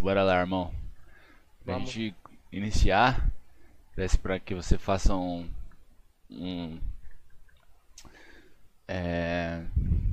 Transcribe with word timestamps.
bora 0.00 0.22
lá, 0.22 0.40
irmão. 0.40 0.72
Pra 1.64 1.74
Vamos. 1.74 1.90
gente 1.90 2.14
iniciar, 2.50 3.30
peço 3.94 4.18
para 4.18 4.38
que 4.40 4.54
você 4.54 4.78
faça 4.78 5.14
um, 5.14 5.48
um 6.30 6.78
é, 8.86 9.64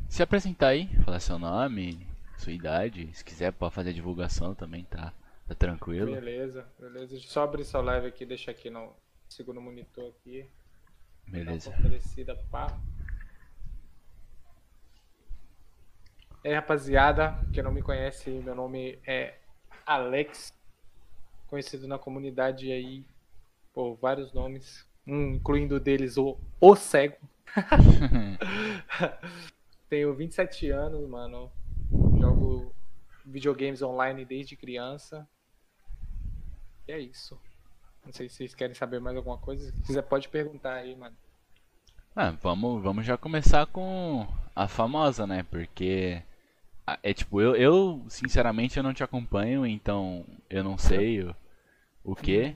se 0.10 0.22
apresentar 0.22 0.68
aí, 0.68 0.88
falar 1.04 1.20
seu 1.20 1.40
nome, 1.40 2.06
sua 2.38 2.52
idade, 2.52 3.10
se 3.14 3.24
quiser 3.24 3.54
pode 3.54 3.74
fazer 3.74 3.92
a 3.92 3.94
divulgação 3.94 4.54
também, 4.54 4.84
tá? 4.84 5.14
Tá 5.48 5.56
tranquilo. 5.56 6.14
Beleza, 6.14 6.68
beleza. 6.80 7.14
Deixa 7.14 7.28
eu 7.28 7.32
só 7.32 7.44
abrir 7.44 7.64
sua 7.64 7.82
live 7.82 8.08
aqui, 8.08 8.26
deixa 8.26 8.52
aqui 8.52 8.70
no 8.70 8.94
segundo 9.30 9.62
monitor 9.62 10.10
aqui. 10.10 10.46
Beleza. 11.28 11.72
Fortalecida, 11.72 12.36
pá. 12.52 12.78
É, 16.44 16.56
rapaziada, 16.56 17.40
quem 17.54 17.64
não 17.64 17.72
me 17.72 17.82
conhece, 17.82 18.30
meu 18.30 18.54
nome 18.54 19.00
é 19.08 19.36
Alex, 19.86 20.54
conhecido 21.48 21.88
na 21.88 22.00
comunidade 22.00 22.72
aí 22.72 23.06
por 23.74 23.96
vários 23.96 24.34
nomes, 24.34 24.86
um, 25.06 25.36
incluindo 25.36 25.80
deles 25.80 26.18
o 26.18 26.38
O 26.60 26.76
Cego. 26.76 27.18
Tenho 29.88 30.16
27 30.16 30.72
anos, 30.72 31.08
mano. 31.08 31.52
Jogo 32.20 32.74
videogames 33.26 33.82
online 33.82 34.26
desde 34.26 34.56
criança. 34.56 35.28
E 36.88 36.92
é 36.92 37.00
isso. 37.00 37.40
Não 38.06 38.12
sei 38.12 38.30
se 38.30 38.36
vocês 38.36 38.56
querem 38.56 38.76
saber 38.76 39.00
mais 39.00 39.18
alguma 39.18 39.38
coisa. 39.38 39.72
Se 39.72 39.82
quiser, 39.82 40.04
pode 40.04 40.30
perguntar 40.30 40.76
aí, 40.76 40.96
mano. 40.96 41.16
Ah, 42.16 42.32
vamos, 42.32 42.82
vamos 42.82 43.06
já 43.06 43.18
começar 43.18 43.66
com 43.66 44.28
a 44.56 44.68
famosa, 44.68 45.28
né? 45.28 45.44
Porque 45.44 46.24
é 47.02 47.14
tipo, 47.14 47.42
eu, 47.42 47.56
eu 47.56 48.06
sinceramente 48.10 48.78
eu 48.78 48.84
não 48.84 48.94
te 48.94 49.04
acompanho, 49.04 49.66
então 49.66 50.26
eu 50.50 50.64
não 50.64 50.78
sei 50.78 51.24
o, 51.24 51.36
o 52.04 52.16
que. 52.16 52.56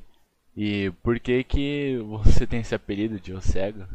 E 0.56 0.92
por 1.04 1.20
que 1.20 1.44
que 1.44 1.98
você 2.06 2.46
tem 2.46 2.60
esse 2.60 2.76
apelido 2.76 3.20
de 3.20 3.34
O 3.34 3.42
Cego? 3.42 3.86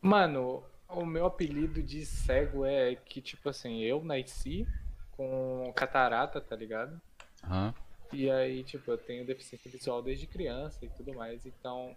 Mano, 0.00 0.62
o 0.88 1.04
meu 1.04 1.26
apelido 1.26 1.82
de 1.82 2.04
cego 2.06 2.64
é 2.64 2.94
que, 2.94 3.20
tipo 3.20 3.48
assim, 3.48 3.80
eu 3.80 4.02
nasci 4.02 4.66
com 5.12 5.72
catarata, 5.74 6.40
tá 6.40 6.56
ligado? 6.56 7.00
Aham. 7.44 7.74
E 8.12 8.28
aí, 8.30 8.64
tipo, 8.64 8.90
eu 8.90 8.98
tenho 8.98 9.24
deficiência 9.24 9.70
visual 9.70 10.02
desde 10.02 10.26
criança 10.26 10.84
e 10.84 10.88
tudo 10.88 11.14
mais. 11.14 11.46
Então, 11.46 11.94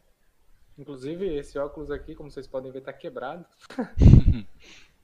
inclusive 0.78 1.26
esse 1.36 1.58
óculos 1.58 1.90
aqui, 1.90 2.14
como 2.14 2.30
vocês 2.30 2.46
podem 2.46 2.72
ver, 2.72 2.82
tá 2.82 2.94
quebrado. 2.94 3.46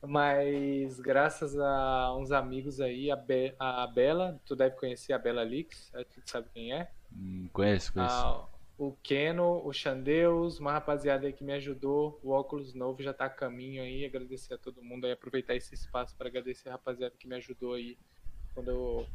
Mas 0.01 0.99
graças 0.99 1.57
a 1.59 2.15
uns 2.15 2.31
amigos 2.31 2.79
aí, 2.79 3.11
a, 3.11 3.15
Be 3.15 3.53
a 3.59 3.85
Bela, 3.87 4.39
tu 4.45 4.55
deve 4.55 4.75
conhecer 4.77 5.11
a 5.13 5.19
Bela 5.19 5.43
Lix, 5.43 5.91
tu 6.13 6.21
sabe 6.25 6.47
quem 6.53 6.73
é. 6.73 6.89
Hum, 7.11 7.49
Conheço, 7.51 7.91
conheço. 7.93 8.13
Ah, 8.15 8.47
o 8.77 8.93
Keno, 9.03 9.61
o 9.65 9.73
Xandeus, 9.73 10.57
uma 10.57 10.71
rapaziada 10.71 11.27
aí 11.27 11.33
que 11.33 11.43
me 11.43 11.51
ajudou. 11.53 12.17
O 12.23 12.29
óculos 12.31 12.73
novo 12.73 13.03
já 13.03 13.13
tá 13.13 13.25
a 13.25 13.29
caminho 13.29 13.83
aí. 13.83 14.05
Agradecer 14.05 14.53
a 14.53 14.57
todo 14.57 14.81
mundo 14.81 15.05
aí, 15.05 15.11
aproveitar 15.11 15.53
esse 15.55 15.73
espaço 15.75 16.15
para 16.15 16.29
agradecer 16.29 16.69
a 16.69 16.73
rapaziada 16.73 17.13
que 17.19 17.27
me 17.27 17.35
ajudou 17.35 17.73
aí. 17.73 17.97
Quando 18.53 18.71
eu... 18.71 19.05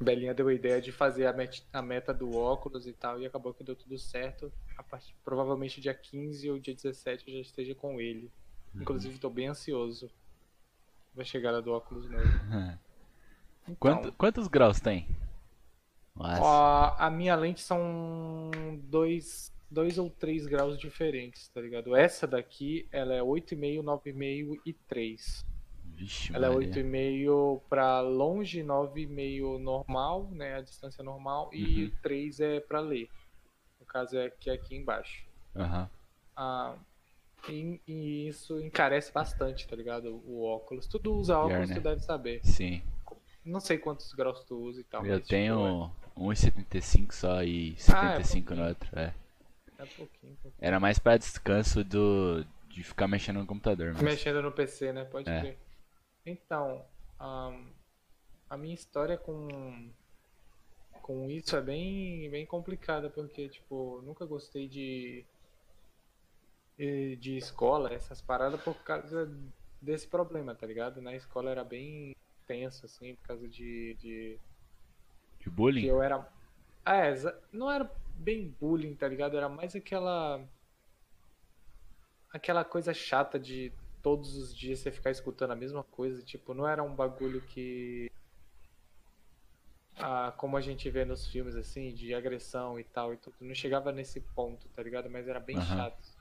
Belinha 0.00 0.32
deu 0.32 0.48
a 0.48 0.54
ideia 0.54 0.80
de 0.80 0.90
fazer 0.92 1.26
a, 1.26 1.32
met- 1.34 1.66
a 1.70 1.82
meta 1.82 2.14
do 2.14 2.34
óculos 2.34 2.86
e 2.86 2.92
tal, 2.94 3.20
e 3.20 3.26
acabou 3.26 3.52
que 3.52 3.62
deu 3.62 3.76
tudo 3.76 3.98
certo. 3.98 4.50
A 4.78 4.82
partir, 4.82 5.14
provavelmente 5.22 5.78
dia 5.78 5.92
15 5.92 6.50
ou 6.50 6.58
dia 6.58 6.74
17 6.74 7.28
eu 7.28 7.34
já 7.34 7.40
esteja 7.42 7.74
com 7.74 8.00
ele. 8.00 8.30
Inclusive, 8.74 9.18
tô 9.18 9.28
bem 9.30 9.48
ansioso 9.48 10.10
da 11.14 11.24
chegada 11.24 11.60
do 11.60 11.72
óculos 11.72 12.08
novo. 12.08 12.24
Então, 13.68 13.76
Quanto- 13.76 14.12
quantos 14.12 14.48
graus 14.48 14.80
tem? 14.80 15.06
Ó, 16.16 16.94
a 16.98 17.08
minha 17.10 17.36
lente 17.36 17.60
são 17.60 18.50
dois, 18.84 19.52
dois 19.70 19.96
ou 19.96 20.10
três 20.10 20.44
graus 20.46 20.76
diferentes, 20.78 21.46
tá 21.48 21.60
ligado? 21.60 21.94
Essa 21.94 22.26
daqui, 22.26 22.88
ela 22.90 23.14
é 23.14 23.22
8,5, 23.22 23.82
9,5 23.82 24.60
e 24.66 24.72
3. 24.72 25.44
Vixe, 25.84 26.34
Ela 26.34 26.46
é 26.46 26.50
Maria. 26.50 26.68
8,5 26.68 27.60
pra 27.68 28.00
longe, 28.00 28.62
9,5 28.64 29.58
normal, 29.58 30.28
né? 30.32 30.56
A 30.56 30.60
distância 30.62 31.04
normal, 31.04 31.50
e 31.52 31.84
Uhum. 31.84 31.92
3 32.02 32.40
é 32.40 32.58
pra 32.60 32.80
ler. 32.80 33.08
No 33.78 33.86
caso 33.86 34.16
é 34.18 34.30
que 34.30 34.50
é 34.50 34.54
aqui 34.54 34.74
embaixo. 34.74 35.24
Aham. 35.54 35.88
Ah, 36.34 36.74
e, 37.48 37.80
e 37.86 38.28
isso 38.28 38.60
encarece 38.60 39.12
bastante, 39.12 39.66
tá 39.66 39.76
ligado? 39.76 40.22
O 40.26 40.44
óculos. 40.44 40.86
Tu 40.86 40.98
usa 41.10 41.34
Pior, 41.34 41.46
óculos, 41.46 41.68
né? 41.70 41.74
tu 41.76 41.80
deve 41.80 42.00
saber. 42.00 42.40
Sim. 42.44 42.82
Não 43.44 43.60
sei 43.60 43.78
quantos 43.78 44.12
graus 44.12 44.44
tu 44.44 44.56
usa 44.56 44.80
e 44.80 44.84
tal. 44.84 45.04
Eu 45.06 45.18
tipo, 45.18 45.28
tenho 45.28 45.90
1,75 46.16 47.12
só 47.12 47.42
e 47.42 47.74
75 47.76 48.54
no 48.54 48.68
outro. 48.68 48.98
É. 48.98 49.14
É, 49.78 49.82
é 49.82 49.86
pouquinho, 49.86 50.36
pouquinho. 50.42 50.54
Era 50.60 50.78
mais 50.78 50.98
pra 50.98 51.16
descanso 51.16 51.82
do 51.82 52.44
de 52.68 52.84
ficar 52.84 53.08
mexendo 53.08 53.40
no 53.40 53.46
computador. 53.46 53.92
Mas... 53.94 54.02
Mexendo 54.02 54.42
no 54.42 54.52
PC, 54.52 54.92
né? 54.92 55.04
Pode 55.04 55.28
É. 55.28 55.56
Então, 56.24 56.84
ahn, 57.18 57.66
a 58.48 58.56
minha 58.56 58.74
história 58.74 59.16
com, 59.16 59.90
com 61.02 61.28
isso 61.30 61.56
é 61.56 61.60
bem, 61.60 62.30
bem 62.30 62.46
complicada, 62.46 63.10
porque, 63.10 63.48
tipo, 63.48 64.00
nunca 64.02 64.24
gostei 64.24 64.68
de, 64.68 65.24
de 67.16 67.36
escola, 67.36 67.92
essas 67.92 68.20
paradas, 68.22 68.60
por 68.62 68.74
causa 68.82 69.30
desse 69.80 70.06
problema, 70.08 70.54
tá 70.54 70.66
ligado? 70.66 71.00
Na 71.02 71.14
escola 71.14 71.50
era 71.50 71.64
bem 71.64 72.14
tenso, 72.46 72.86
assim, 72.86 73.14
por 73.16 73.22
causa 73.28 73.48
de, 73.48 73.94
de 74.00 74.40
De 75.40 75.50
que 75.74 75.86
bullying? 75.86 75.86
eu 75.86 76.02
era. 76.02 76.26
Ah, 76.84 76.96
é, 76.96 77.14
não 77.52 77.70
era 77.70 77.90
bem 78.16 78.54
bullying, 78.60 78.94
tá 78.94 79.08
ligado? 79.08 79.36
Era 79.36 79.48
mais 79.48 79.74
aquela. 79.74 80.46
Aquela 82.32 82.64
coisa 82.64 82.94
chata 82.94 83.38
de 83.38 83.72
todos 84.02 84.34
os 84.36 84.56
dias 84.56 84.78
você 84.80 84.90
ficar 84.90 85.10
escutando 85.10 85.52
a 85.52 85.56
mesma 85.56 85.82
coisa. 85.84 86.22
Tipo, 86.22 86.54
não 86.54 86.66
era 86.66 86.82
um 86.82 86.94
bagulho 86.94 87.40
que. 87.42 88.10
Ah, 89.96 90.32
como 90.36 90.56
a 90.56 90.60
gente 90.60 90.90
vê 90.90 91.04
nos 91.04 91.26
filmes, 91.28 91.54
assim, 91.54 91.94
de 91.94 92.12
agressão 92.14 92.78
e 92.78 92.84
tal 92.84 93.12
e 93.14 93.16
tudo. 93.16 93.36
Não 93.40 93.54
chegava 93.54 93.92
nesse 93.92 94.20
ponto, 94.20 94.68
tá 94.70 94.82
ligado? 94.82 95.08
Mas 95.10 95.28
era 95.28 95.38
bem 95.38 95.56
Aham. 95.56 95.60
chato. 95.60 96.19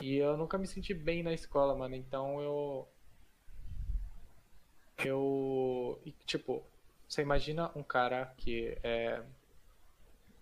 E 0.00 0.16
eu 0.16 0.36
nunca 0.36 0.58
me 0.58 0.66
senti 0.66 0.94
bem 0.94 1.22
na 1.22 1.32
escola, 1.32 1.74
mano. 1.74 1.94
Então 1.94 2.40
eu. 2.40 2.88
Eu. 5.04 6.00
e, 6.04 6.12
Tipo, 6.26 6.64
você 7.08 7.22
imagina 7.22 7.70
um 7.74 7.82
cara 7.82 8.32
que 8.36 8.76
é. 8.82 9.22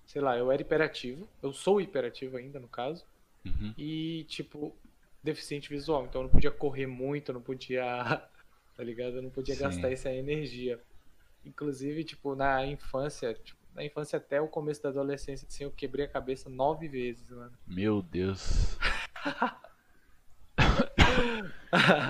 Sei 0.06 0.20
lá, 0.20 0.36
eu 0.36 0.50
era 0.52 0.62
hiperativo. 0.62 1.28
Eu 1.42 1.52
sou 1.52 1.80
hiperativo 1.80 2.36
ainda, 2.36 2.60
no 2.60 2.68
caso. 2.68 3.04
Uhum. 3.44 3.74
E, 3.76 4.24
tipo, 4.28 4.74
deficiente 5.22 5.68
visual. 5.68 6.04
Então 6.04 6.20
eu 6.20 6.24
não 6.24 6.30
podia 6.30 6.50
correr 6.50 6.86
muito, 6.86 7.30
eu 7.30 7.34
não 7.34 7.42
podia. 7.42 7.84
Tá 8.76 8.84
ligado? 8.84 9.16
Eu 9.16 9.22
não 9.22 9.30
podia 9.30 9.54
Sim. 9.54 9.62
gastar 9.62 9.90
essa 9.90 10.12
energia. 10.12 10.78
Inclusive, 11.46 12.04
tipo, 12.04 12.34
na 12.34 12.66
infância. 12.66 13.32
tipo, 13.32 13.58
na 13.74 13.82
infância 13.82 14.18
até 14.18 14.38
o 14.38 14.48
começo 14.48 14.82
da 14.82 14.90
adolescência, 14.90 15.46
assim, 15.48 15.64
eu 15.64 15.70
quebrei 15.70 16.04
a 16.04 16.08
cabeça 16.08 16.50
nove 16.50 16.86
vezes, 16.86 17.30
mano. 17.30 17.52
Meu 17.66 18.02
Deus. 18.02 18.76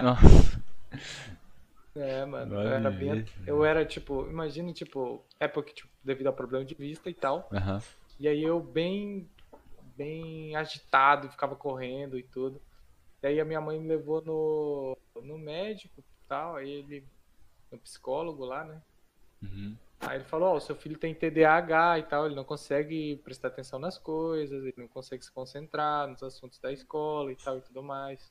Nossa. 0.03 0.57
É, 1.97 2.27
mano. 2.27 2.55
Eu 2.55 2.61
era 2.61 2.91
bem. 2.91 3.25
Eu 3.47 3.65
era, 3.65 3.83
tipo, 3.83 4.27
imagina, 4.29 4.71
tipo, 4.71 5.25
época, 5.41 5.73
tipo, 5.73 5.89
devido 6.05 6.27
a 6.27 6.33
problema 6.33 6.63
de 6.63 6.75
vista 6.75 7.09
e 7.09 7.15
tal. 7.15 7.49
Aham. 7.51 7.83
E 8.21 8.29
aí 8.29 8.43
eu 8.43 8.61
bem, 8.61 9.27
bem 9.97 10.55
agitado, 10.57 11.31
ficava 11.31 11.57
correndo 11.57 12.19
e 12.19 12.23
tudo. 12.23 12.61
E 13.23 13.27
aí 13.27 13.41
a 13.41 13.47
minha 13.47 13.61
mãe 13.63 13.81
me 13.81 13.89
levou 13.89 14.23
no, 14.23 14.97
no 15.23 15.39
médico 15.39 16.01
e 16.01 16.05
tal, 16.29 16.57
aí 16.57 16.71
ele, 16.71 17.07
no 17.73 17.79
psicólogo 17.79 18.45
lá, 18.45 18.63
né? 18.65 18.83
Uhum. 19.43 19.77
Aí 20.01 20.19
ele 20.19 20.25
falou, 20.25 20.51
ó, 20.51 20.57
o 20.57 20.61
seu 20.61 20.77
filho 20.77 20.99
tem 20.99 21.15
TDAH 21.15 21.99
e 21.99 22.03
tal, 22.05 22.27
ele 22.27 22.35
não 22.35 22.45
consegue 22.45 23.17
prestar 23.25 23.49
atenção 23.49 23.79
nas 23.79 23.99
coisas, 23.99 24.65
ele 24.65 24.75
não 24.77 24.89
consegue 24.89 25.25
se 25.25 25.33
concentrar 25.33 26.07
nos 26.07 26.23
assuntos 26.23 26.59
da 26.59 26.73
escola 26.73 27.33
e 27.33 27.37
tal 27.37 27.59
e 27.59 27.61
tudo 27.63 27.83
mais. 27.83 28.31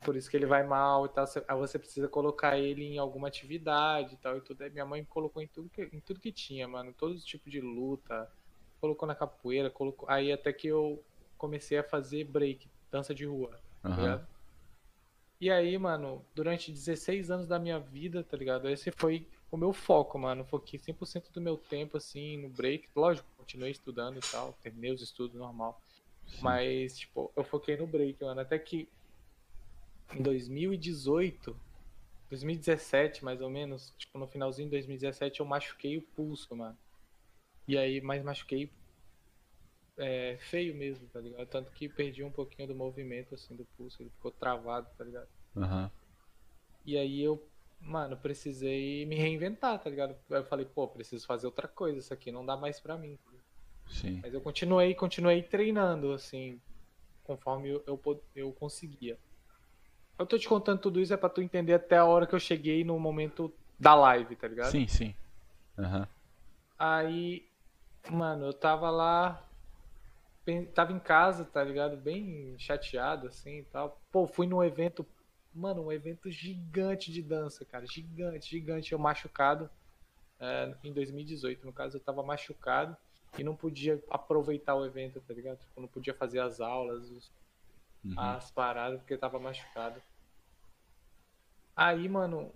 Por 0.00 0.16
isso 0.16 0.30
que 0.30 0.36
ele 0.36 0.46
vai 0.46 0.64
mal 0.64 1.06
e 1.06 1.08
tal, 1.08 1.24
aí 1.46 1.56
você 1.56 1.78
precisa 1.78 2.08
colocar 2.08 2.58
ele 2.58 2.84
em 2.84 2.98
alguma 2.98 3.28
atividade 3.28 4.14
e 4.14 4.16
tal 4.16 4.36
e 4.36 4.40
tudo. 4.40 4.62
Aí 4.62 4.70
minha 4.70 4.86
mãe 4.86 5.04
colocou 5.04 5.42
em 5.42 5.46
tudo 5.46 5.68
que, 5.68 5.82
em 5.92 6.00
tudo 6.00 6.20
que 6.20 6.32
tinha, 6.32 6.66
mano, 6.66 6.92
todos 6.92 7.18
os 7.18 7.24
tipos 7.24 7.52
de 7.52 7.60
luta, 7.60 8.30
colocou 8.80 9.06
na 9.06 9.14
capoeira, 9.14 9.70
colocou... 9.70 10.08
Aí 10.08 10.32
até 10.32 10.52
que 10.52 10.68
eu 10.68 11.04
comecei 11.36 11.78
a 11.78 11.84
fazer 11.84 12.24
break, 12.24 12.68
dança 12.90 13.14
de 13.14 13.26
rua, 13.26 13.60
tá 13.80 13.88
Aham. 13.88 13.96
ligado? 13.96 14.26
E 15.40 15.50
aí, 15.50 15.76
mano, 15.76 16.24
durante 16.34 16.70
16 16.70 17.30
anos 17.30 17.48
da 17.48 17.58
minha 17.58 17.78
vida, 17.78 18.22
tá 18.22 18.36
ligado? 18.36 18.68
Esse 18.68 18.92
foi 18.92 19.26
o 19.52 19.58
meu 19.58 19.72
foco, 19.72 20.18
mano. 20.18 20.44
Foquei 20.44 20.78
100% 20.78 21.30
do 21.30 21.40
meu 21.40 21.56
tempo, 21.56 21.96
assim, 21.96 22.38
no 22.38 22.48
break. 22.48 22.88
Lógico, 22.96 23.28
continuei 23.36 23.70
estudando 23.70 24.16
e 24.16 24.20
tal, 24.20 24.54
terminei 24.62 24.92
os 24.92 25.02
estudos 25.02 25.36
normal. 25.36 25.80
Mas, 26.40 26.98
tipo, 26.98 27.30
eu 27.36 27.44
foquei 27.44 27.76
no 27.76 27.86
break, 27.86 28.22
mano. 28.22 28.40
Até 28.40 28.58
que 28.58 28.88
em 30.14 30.22
2018, 30.22 31.54
2017, 32.30 33.24
mais 33.24 33.40
ou 33.40 33.50
menos, 33.50 33.92
tipo, 33.98 34.18
no 34.18 34.26
finalzinho 34.26 34.68
de 34.68 34.72
2017 34.72 35.40
eu 35.40 35.46
machuquei 35.46 35.98
o 35.98 36.02
pulso, 36.02 36.56
mano. 36.56 36.76
E 37.68 37.76
aí, 37.76 38.00
mas 38.00 38.22
machuquei 38.22 38.70
é, 39.98 40.38
feio 40.40 40.74
mesmo, 40.74 41.06
tá 41.08 41.20
ligado? 41.20 41.46
Tanto 41.46 41.70
que 41.72 41.88
perdi 41.88 42.24
um 42.24 42.30
pouquinho 42.30 42.68
do 42.68 42.74
movimento, 42.74 43.34
assim, 43.34 43.54
do 43.54 43.66
pulso, 43.76 44.02
ele 44.02 44.10
ficou 44.10 44.30
travado, 44.30 44.88
tá 44.96 45.04
ligado? 45.04 45.28
Aham. 45.56 45.90
E 46.84 46.96
aí 46.96 47.20
eu, 47.20 47.42
mano, 47.82 48.16
precisei 48.16 49.04
me 49.06 49.16
reinventar, 49.16 49.78
tá 49.78 49.90
ligado? 49.90 50.16
Eu 50.30 50.44
falei, 50.44 50.64
pô, 50.64 50.88
preciso 50.88 51.26
fazer 51.26 51.46
outra 51.46 51.68
coisa, 51.68 51.98
isso 51.98 52.14
aqui 52.14 52.30
não 52.30 52.44
dá 52.44 52.56
mais 52.56 52.80
pra 52.80 52.96
mim. 52.96 53.18
Sim. 53.86 54.20
Mas 54.22 54.32
eu 54.32 54.40
continuei, 54.40 54.94
continuei 54.94 55.42
treinando, 55.42 56.12
assim, 56.12 56.60
conforme 57.24 57.70
eu, 57.70 57.82
eu, 57.86 58.24
eu 58.34 58.52
conseguia. 58.52 59.18
Eu 60.18 60.26
tô 60.26 60.38
te 60.38 60.48
contando 60.48 60.80
tudo 60.80 61.00
isso 61.00 61.12
é 61.12 61.16
pra 61.16 61.28
tu 61.28 61.42
entender 61.42 61.74
até 61.74 61.96
a 61.96 62.04
hora 62.04 62.26
que 62.26 62.34
eu 62.34 62.40
cheguei 62.40 62.84
no 62.84 62.98
momento 62.98 63.52
da 63.78 63.94
live, 63.94 64.36
tá 64.36 64.46
ligado? 64.46 64.70
Sim, 64.70 64.86
sim. 64.86 65.14
Aham. 65.78 66.06
Aí, 66.78 67.48
mano, 68.10 68.46
eu 68.46 68.52
tava 68.52 68.90
lá, 68.90 69.48
tava 70.74 70.92
em 70.92 70.98
casa, 70.98 71.44
tá 71.44 71.62
ligado? 71.62 71.96
Bem 71.96 72.54
chateado, 72.58 73.26
assim 73.26 73.58
e 73.58 73.64
tal. 73.64 74.00
Pô, 74.10 74.26
fui 74.26 74.46
num 74.46 74.62
evento, 74.62 75.06
mano, 75.54 75.86
um 75.86 75.92
evento 75.92 76.30
gigante 76.30 77.12
de 77.12 77.22
dança, 77.22 77.64
cara. 77.64 77.86
Gigante, 77.86 78.50
gigante. 78.50 78.92
Eu 78.92 78.98
machucado, 78.98 79.68
é, 80.40 80.74
em 80.84 80.92
2018, 80.92 81.64
no 81.66 81.72
caso, 81.72 81.96
eu 81.96 82.00
tava 82.00 82.22
machucado 82.22 82.96
e 83.38 83.44
não 83.44 83.54
podia 83.56 84.02
aproveitar 84.10 84.74
o 84.74 84.84
evento, 84.84 85.20
tá 85.26 85.32
ligado? 85.34 85.58
Tipo, 85.58 85.80
não 85.80 85.88
podia 85.88 86.14
fazer 86.14 86.40
as 86.40 86.60
aulas, 86.60 87.10
os- 87.10 87.30
Uhum. 88.04 88.14
as 88.18 88.50
paradas, 88.50 88.98
porque 88.98 89.16
tava 89.16 89.38
machucado. 89.38 90.02
Aí, 91.74 92.08
mano, 92.08 92.52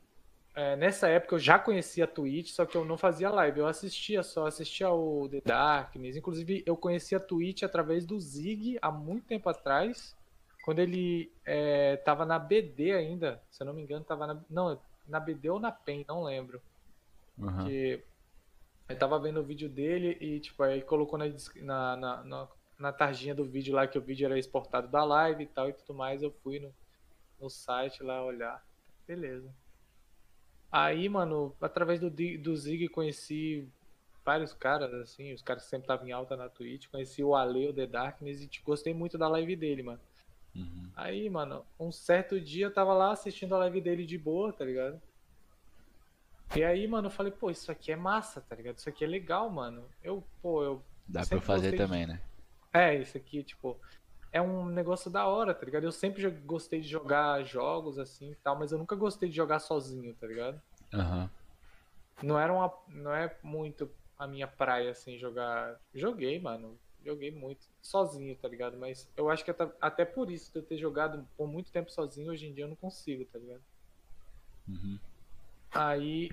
é, 0.54 0.76
nessa 0.76 1.08
época 1.08 1.36
eu 1.36 1.38
já 1.38 1.58
conhecia 1.58 2.04
a 2.04 2.08
Twitch, 2.08 2.50
só 2.50 2.66
que 2.66 2.76
eu 2.76 2.84
não 2.84 2.98
fazia 2.98 3.30
live. 3.30 3.60
Eu 3.60 3.66
assistia 3.66 4.22
só, 4.22 4.46
assistia 4.46 4.90
o 4.90 5.28
The 5.28 5.40
Darkness. 5.44 6.16
Inclusive, 6.16 6.62
eu 6.66 6.76
conhecia 6.76 7.18
a 7.18 7.20
Twitch 7.20 7.62
através 7.62 8.04
do 8.04 8.18
Zig 8.20 8.78
há 8.82 8.90
muito 8.90 9.26
tempo 9.26 9.48
atrás. 9.48 10.16
Quando 10.66 10.80
ele 10.80 11.32
é, 11.44 11.94
tava 11.98 12.26
na 12.26 12.40
BD 12.40 12.92
ainda, 12.92 13.40
se 13.48 13.62
eu 13.62 13.66
não 13.68 13.72
me 13.72 13.82
engano, 13.82 14.04
tava 14.04 14.26
na. 14.26 14.42
Não, 14.50 14.76
na 15.06 15.20
BD 15.20 15.48
ou 15.48 15.60
na 15.60 15.70
PEN, 15.70 16.04
não 16.08 16.24
lembro. 16.24 16.60
Aham. 17.40 17.64
Que 17.64 18.02
eu 18.88 18.98
tava 18.98 19.16
vendo 19.20 19.38
o 19.38 19.44
vídeo 19.44 19.68
dele 19.68 20.18
e, 20.20 20.40
tipo, 20.40 20.60
aí 20.64 20.82
colocou 20.82 21.16
na, 21.16 21.26
na, 21.62 21.96
na, 21.96 22.24
na, 22.24 22.48
na 22.80 22.92
tarjinha 22.92 23.32
do 23.32 23.44
vídeo 23.44 23.76
lá 23.76 23.86
que 23.86 23.96
o 23.96 24.02
vídeo 24.02 24.26
era 24.26 24.36
exportado 24.36 24.88
da 24.88 25.04
live 25.04 25.44
e 25.44 25.46
tal 25.46 25.68
e 25.68 25.72
tudo 25.72 25.94
mais. 25.94 26.20
Eu 26.20 26.32
fui 26.42 26.58
no, 26.58 26.74
no 27.40 27.48
site 27.48 28.02
lá 28.02 28.24
olhar. 28.24 28.60
Beleza. 29.06 29.54
Aí, 30.72 31.08
mano, 31.08 31.54
através 31.60 32.00
do, 32.00 32.10
do 32.10 32.56
Zig 32.56 32.88
conheci 32.88 33.68
vários 34.24 34.52
caras, 34.52 34.92
assim, 34.94 35.32
os 35.32 35.42
caras 35.42 35.62
que 35.62 35.70
sempre 35.70 35.84
estavam 35.84 36.08
em 36.08 36.12
alta 36.12 36.36
na 36.36 36.48
Twitch. 36.48 36.88
Conheci 36.88 37.22
o 37.22 37.36
Ale, 37.36 37.68
o 37.68 37.72
The 37.72 37.86
Darkness 37.86 38.42
e 38.42 38.48
tipo, 38.48 38.66
gostei 38.66 38.92
muito 38.92 39.16
da 39.16 39.28
live 39.28 39.54
dele, 39.54 39.84
mano. 39.84 40.00
Uhum. 40.56 40.90
Aí, 40.96 41.28
mano, 41.28 41.64
um 41.78 41.92
certo 41.92 42.40
dia 42.40 42.66
eu 42.66 42.74
tava 42.74 42.94
lá 42.94 43.12
assistindo 43.12 43.54
a 43.54 43.58
live 43.58 43.80
dele 43.80 44.06
de 44.06 44.16
boa, 44.18 44.52
tá 44.52 44.64
ligado? 44.64 45.00
E 46.56 46.64
aí, 46.64 46.86
mano, 46.88 47.08
eu 47.08 47.10
falei, 47.10 47.32
pô, 47.32 47.50
isso 47.50 47.70
aqui 47.70 47.92
é 47.92 47.96
massa, 47.96 48.40
tá 48.40 48.56
ligado? 48.56 48.78
Isso 48.78 48.88
aqui 48.88 49.04
é 49.04 49.06
legal, 49.06 49.50
mano. 49.50 49.84
Eu, 50.02 50.24
pô, 50.40 50.62
eu. 50.62 50.82
Dá 51.06 51.26
pra 51.26 51.36
eu 51.36 51.42
fazer 51.42 51.72
de- 51.72 51.76
também, 51.76 52.06
né? 52.06 52.20
É, 52.72 52.94
isso 52.94 53.16
aqui, 53.16 53.42
tipo, 53.42 53.78
é 54.32 54.40
um 54.40 54.66
negócio 54.66 55.10
da 55.10 55.26
hora, 55.26 55.54
tá 55.54 55.64
ligado? 55.64 55.84
Eu 55.84 55.92
sempre 55.92 56.28
gostei 56.30 56.80
de 56.80 56.88
jogar 56.88 57.42
jogos 57.44 57.98
assim 57.98 58.32
e 58.32 58.34
tal, 58.36 58.58
mas 58.58 58.72
eu 58.72 58.78
nunca 58.78 58.96
gostei 58.96 59.28
de 59.28 59.36
jogar 59.36 59.58
sozinho, 59.58 60.14
tá 60.14 60.26
ligado? 60.26 60.60
Aham. 60.94 61.30
Não 62.22 62.38
era 62.38 62.52
uma, 62.52 62.72
não 62.88 63.12
é 63.14 63.34
muito 63.42 63.90
a 64.18 64.26
minha 64.26 64.46
praia 64.46 64.90
assim 64.90 65.18
jogar. 65.18 65.78
Joguei, 65.94 66.38
mano. 66.40 66.78
Joguei 67.04 67.30
muito 67.30 67.66
sozinho, 67.86 68.36
tá 68.36 68.48
ligado? 68.48 68.76
Mas 68.76 69.10
eu 69.16 69.30
acho 69.30 69.44
que 69.44 69.50
até, 69.50 69.70
até 69.80 70.04
por 70.04 70.30
isso 70.30 70.52
de 70.52 70.58
eu 70.58 70.62
ter 70.62 70.76
jogado 70.76 71.26
por 71.36 71.48
muito 71.48 71.70
tempo 71.70 71.90
sozinho, 71.90 72.30
hoje 72.30 72.46
em 72.46 72.52
dia 72.52 72.64
eu 72.64 72.68
não 72.68 72.76
consigo, 72.76 73.24
tá 73.24 73.38
ligado? 73.38 73.62
Uhum. 74.68 74.98
Aí, 75.70 76.30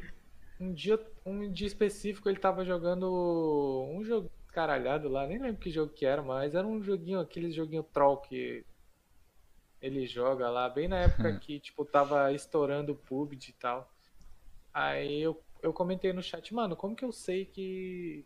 um 0.59 0.73
dia, 0.73 1.00
um 1.25 1.51
dia 1.51 1.67
específico, 1.67 2.29
ele 2.29 2.39
tava 2.39 2.65
jogando 2.65 3.88
um 3.91 4.03
jogo 4.03 4.31
caralhado 4.51 5.09
lá, 5.09 5.25
nem 5.27 5.39
lembro 5.39 5.61
que 5.61 5.71
jogo 5.71 5.91
que 5.91 6.05
era, 6.05 6.21
mas 6.21 6.55
era 6.55 6.65
um 6.65 6.81
joguinho, 6.81 7.19
aquele 7.19 7.51
joguinho 7.51 7.83
troll 7.83 8.17
que 8.17 8.65
ele 9.81 10.05
joga 10.05 10.50
lá, 10.50 10.69
bem 10.69 10.88
na 10.88 11.00
época 11.00 11.38
que, 11.39 11.59
tipo, 11.59 11.83
tava 11.83 12.31
estourando 12.31 12.94
o 12.94 12.95
PUBG 12.95 13.50
e 13.50 13.53
tal. 13.53 13.91
Aí 14.73 15.21
eu, 15.21 15.44
eu 15.61 15.73
comentei 15.73 16.13
no 16.13 16.23
chat, 16.23 16.53
mano, 16.53 16.75
como 16.75 16.95
que 16.95 17.03
eu 17.03 17.11
sei 17.11 17.45
que 17.45 18.25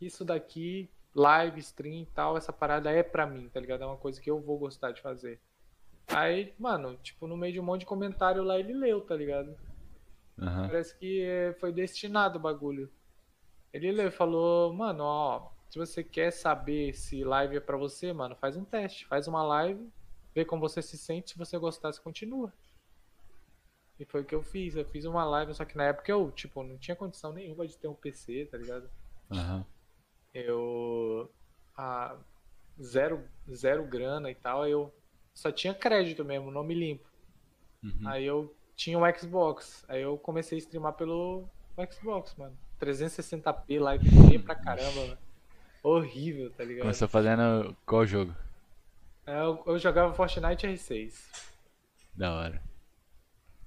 isso 0.00 0.24
daqui, 0.24 0.90
live, 1.16 1.58
stream 1.60 2.02
e 2.02 2.06
tal, 2.06 2.36
essa 2.36 2.52
parada 2.52 2.90
é 2.90 3.02
pra 3.02 3.26
mim, 3.26 3.48
tá 3.48 3.58
ligado? 3.58 3.82
É 3.82 3.86
uma 3.86 3.96
coisa 3.96 4.20
que 4.20 4.30
eu 4.30 4.38
vou 4.38 4.58
gostar 4.58 4.92
de 4.92 5.00
fazer. 5.00 5.40
Aí, 6.08 6.54
mano, 6.58 6.96
tipo, 7.02 7.26
no 7.26 7.36
meio 7.36 7.54
de 7.54 7.60
um 7.60 7.64
monte 7.64 7.80
de 7.80 7.86
comentário 7.86 8.44
lá, 8.44 8.58
ele 8.58 8.74
leu, 8.74 9.00
tá 9.00 9.16
ligado? 9.16 9.56
Aham. 10.38 10.68
Parece 10.68 10.96
que 10.98 11.22
eh, 11.22 11.54
foi 11.58 11.72
destinado 11.72 12.38
o 12.38 12.42
bagulho. 12.42 12.92
Ele 13.72 13.90
leu 13.90 14.08
e 14.08 14.10
falou, 14.10 14.72
mano, 14.74 15.04
ó, 15.04 15.50
se 15.70 15.78
você 15.78 16.04
quer 16.04 16.30
saber 16.30 16.94
se 16.94 17.24
live 17.24 17.56
é 17.56 17.60
pra 17.60 17.78
você, 17.78 18.12
mano, 18.12 18.36
faz 18.36 18.56
um 18.56 18.64
teste, 18.64 19.06
faz 19.06 19.26
uma 19.26 19.42
live, 19.42 19.90
vê 20.34 20.44
como 20.44 20.60
você 20.60 20.82
se 20.82 20.98
sente, 20.98 21.30
se 21.30 21.38
você 21.38 21.58
gostar, 21.58 21.92
você 21.92 22.00
continua. 22.00 22.52
E 23.98 24.04
foi 24.04 24.20
o 24.20 24.24
que 24.24 24.34
eu 24.34 24.42
fiz, 24.42 24.76
eu 24.76 24.84
fiz 24.84 25.06
uma 25.06 25.24
live, 25.24 25.54
só 25.54 25.64
que 25.64 25.76
na 25.76 25.84
época 25.84 26.12
eu, 26.12 26.30
tipo, 26.30 26.62
não 26.62 26.76
tinha 26.76 26.94
condição 26.94 27.32
nenhuma 27.32 27.66
de 27.66 27.76
ter 27.78 27.88
um 27.88 27.94
PC, 27.94 28.46
tá 28.50 28.58
ligado? 28.58 28.90
Aham. 29.30 29.64
Eu. 30.38 31.30
Ah, 31.76 32.14
zero, 32.82 33.24
zero 33.50 33.84
grana 33.84 34.30
e 34.30 34.34
tal, 34.34 34.66
eu 34.68 34.92
só 35.34 35.50
tinha 35.50 35.72
crédito 35.74 36.24
mesmo, 36.24 36.50
nome 36.50 36.74
limpo. 36.74 37.08
Uhum. 37.82 38.06
Aí 38.08 38.24
eu 38.26 38.54
tinha 38.74 38.98
um 38.98 39.14
Xbox. 39.18 39.84
Aí 39.88 40.02
eu 40.02 40.18
comecei 40.18 40.58
a 40.58 40.60
streamar 40.60 40.92
pelo 40.92 41.48
Xbox, 41.90 42.34
mano. 42.36 42.56
360p, 42.80 43.80
live 43.80 44.08
feia 44.28 44.40
pra 44.40 44.54
caramba, 44.54 45.00
mano. 45.00 45.18
Horrível, 45.82 46.50
tá 46.50 46.64
ligado? 46.64 46.82
Começou 46.82 47.08
fazendo 47.08 47.74
qual 47.86 48.04
jogo? 48.04 48.34
É, 49.26 49.40
Eu, 49.40 49.62
eu 49.66 49.78
jogava 49.78 50.12
Fortnite 50.12 50.66
R6. 50.66 51.14
Da 52.14 52.34
hora. 52.34 52.62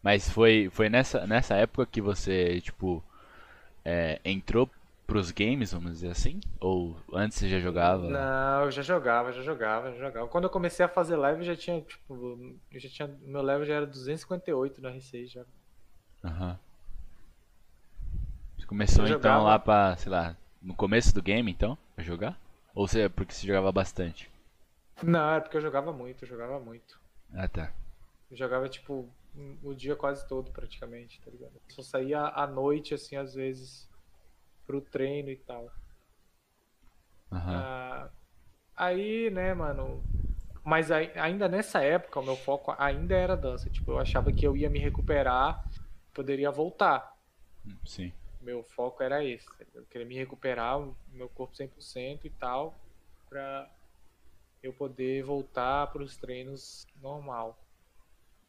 Mas 0.04 0.30
foi, 0.30 0.70
foi 0.72 0.88
nessa, 0.90 1.26
nessa 1.26 1.56
época 1.56 1.86
que 1.86 2.02
você, 2.02 2.62
tipo, 2.62 3.04
é, 3.84 4.20
entrou 4.24 4.70
pros 5.10 5.32
games, 5.32 5.74
vamos 5.74 5.92
dizer 5.94 6.12
assim? 6.12 6.40
Ou 6.60 6.96
antes 7.14 7.38
você 7.38 7.50
já 7.50 7.60
jogava? 7.60 8.08
Não, 8.08 8.64
eu 8.66 8.72
já 8.72 8.82
jogava, 8.82 9.32
já 9.34 9.42
jogava, 9.42 9.92
já 9.92 9.98
jogava. 10.06 10.28
Quando 10.28 10.44
eu 10.46 10.50
comecei 10.50 10.86
a 10.86 10.90
fazer 10.90 11.16
live, 11.18 11.42
eu 11.42 11.46
já 11.46 11.56
tinha, 11.56 11.82
tipo, 11.82 12.56
eu 12.72 12.80
já 12.80 12.90
tinha, 12.90 13.08
meu 13.22 13.42
level 13.42 13.66
já 13.66 13.74
era 13.76 13.86
258 13.88 14.82
no 14.82 14.90
R6 14.90 15.32
já. 15.32 15.44
Aham. 16.24 16.58
Você 18.58 18.66
começou 18.66 19.04
Eu 19.06 19.08
então 19.18 19.32
jogava- 19.32 19.44
lá 19.44 19.60
pra, 19.60 19.98
sei 19.98 20.12
lá, 20.12 20.36
no 20.62 20.76
começo 20.76 21.14
do 21.14 21.22
game 21.22 21.52
então, 21.52 21.78
pra 21.96 22.04
jogar? 22.04 22.40
Ou 22.76 22.88
você, 22.88 23.02
é 23.02 23.10
porque 23.10 23.34
você 23.34 23.48
jogava 23.48 23.72
bastante? 23.72 24.30
Não, 25.02 25.34
é 25.36 25.40
porque 25.40 25.58
eu 25.58 25.62
jogava 25.62 25.92
muito, 25.92 26.24
eu 26.24 26.28
jogava 26.30 26.60
muito. 26.60 27.00
Ah 27.34 27.48
tá. 27.48 27.72
Eu 28.30 28.38
jogava, 28.38 28.70
tipo, 28.70 29.10
o 29.64 29.74
dia 29.74 29.96
quase 29.96 30.28
todo, 30.28 30.52
praticamente, 30.52 31.20
tá 31.22 31.32
ligado? 31.32 31.54
Só 31.70 31.82
saía 31.82 32.20
à 32.22 32.46
noite, 32.46 32.94
assim, 32.94 33.16
às 33.16 33.34
vezes, 33.34 33.89
pro 34.70 34.82
treino 34.82 35.32
e 35.32 35.36
tal. 35.36 35.68
Ah, 37.32 38.08
aí, 38.76 39.32
né, 39.32 39.52
mano. 39.56 40.04
Mas 40.64 40.92
ai- 40.92 41.12
ainda 41.18 41.48
nessa 41.48 41.82
época, 41.84 42.20
o 42.20 42.24
meu 42.24 42.36
foco 42.36 42.76
ainda 42.78 43.16
era 43.16 43.36
dança. 43.36 43.68
Tipo, 43.68 43.94
eu 43.94 43.98
achava 43.98 44.32
que 44.32 44.46
eu 44.46 44.56
ia 44.56 44.70
me 44.70 44.78
recuperar, 44.78 45.68
poderia 46.14 46.52
voltar. 46.52 47.18
Sim. 47.84 48.14
Meu 48.40 48.64
foco 48.64 49.02
era 49.02 49.26
esse. 49.26 49.48
Eu 49.74 49.84
queria 49.88 50.06
me 50.06 50.16
recuperar, 50.16 50.80
o 50.80 50.96
meu 51.12 51.28
corpo 51.30 51.56
100% 51.56 52.28
e 52.28 52.30
tal, 52.30 52.76
pra 53.28 53.68
eu 54.62 54.72
poder 54.72 55.24
voltar 55.24 55.88
pros 55.88 56.16
treinos 56.16 56.86
normal. 57.02 57.58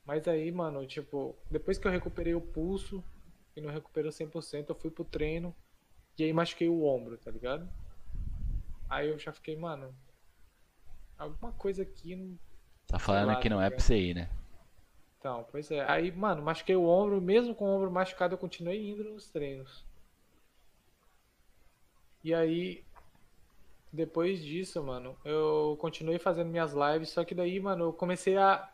Mas 0.04 0.28
aí, 0.28 0.52
mano, 0.52 0.86
tipo, 0.86 1.34
depois 1.50 1.78
que 1.78 1.86
eu 1.86 1.90
recuperei 1.90 2.34
o 2.34 2.40
pulso 2.42 3.02
e 3.56 3.60
não 3.62 3.70
recuperou 3.70 4.12
100%, 4.12 4.68
eu 4.68 4.74
fui 4.74 4.90
pro 4.90 5.04
treino 5.04 5.54
e 6.18 6.24
aí 6.24 6.32
machuquei 6.32 6.68
o 6.68 6.84
ombro, 6.84 7.16
tá 7.18 7.30
ligado? 7.30 7.68
Aí 8.88 9.08
eu 9.08 9.18
já 9.18 9.32
fiquei, 9.32 9.56
mano, 9.56 9.94
alguma 11.18 11.52
coisa 11.52 11.82
aqui 11.82 12.16
não 12.16 12.38
Tá 12.86 12.98
falando 12.98 13.28
lá, 13.28 13.36
que 13.40 13.48
não 13.48 13.58
tá 13.58 13.64
é 13.66 13.70
pra 13.70 13.80
você 13.80 13.96
ir, 13.96 14.14
né? 14.14 14.28
Então, 15.18 15.46
pois 15.50 15.70
é. 15.70 15.88
Aí, 15.88 16.10
mano, 16.10 16.42
machuquei 16.42 16.74
o 16.74 16.86
ombro, 16.86 17.20
mesmo 17.20 17.54
com 17.54 17.66
o 17.66 17.76
ombro 17.76 17.90
machucado, 17.90 18.34
eu 18.34 18.38
continuei 18.38 18.90
indo 18.90 19.04
nos 19.04 19.28
treinos. 19.28 19.84
E 22.24 22.34
aí, 22.34 22.84
depois 23.92 24.42
disso, 24.42 24.82
mano, 24.82 25.16
eu 25.24 25.76
continuei 25.80 26.18
fazendo 26.18 26.50
minhas 26.50 26.72
lives, 26.72 27.10
só 27.10 27.24
que 27.24 27.34
daí, 27.34 27.60
mano, 27.60 27.84
eu 27.84 27.92
comecei 27.92 28.36
a, 28.36 28.68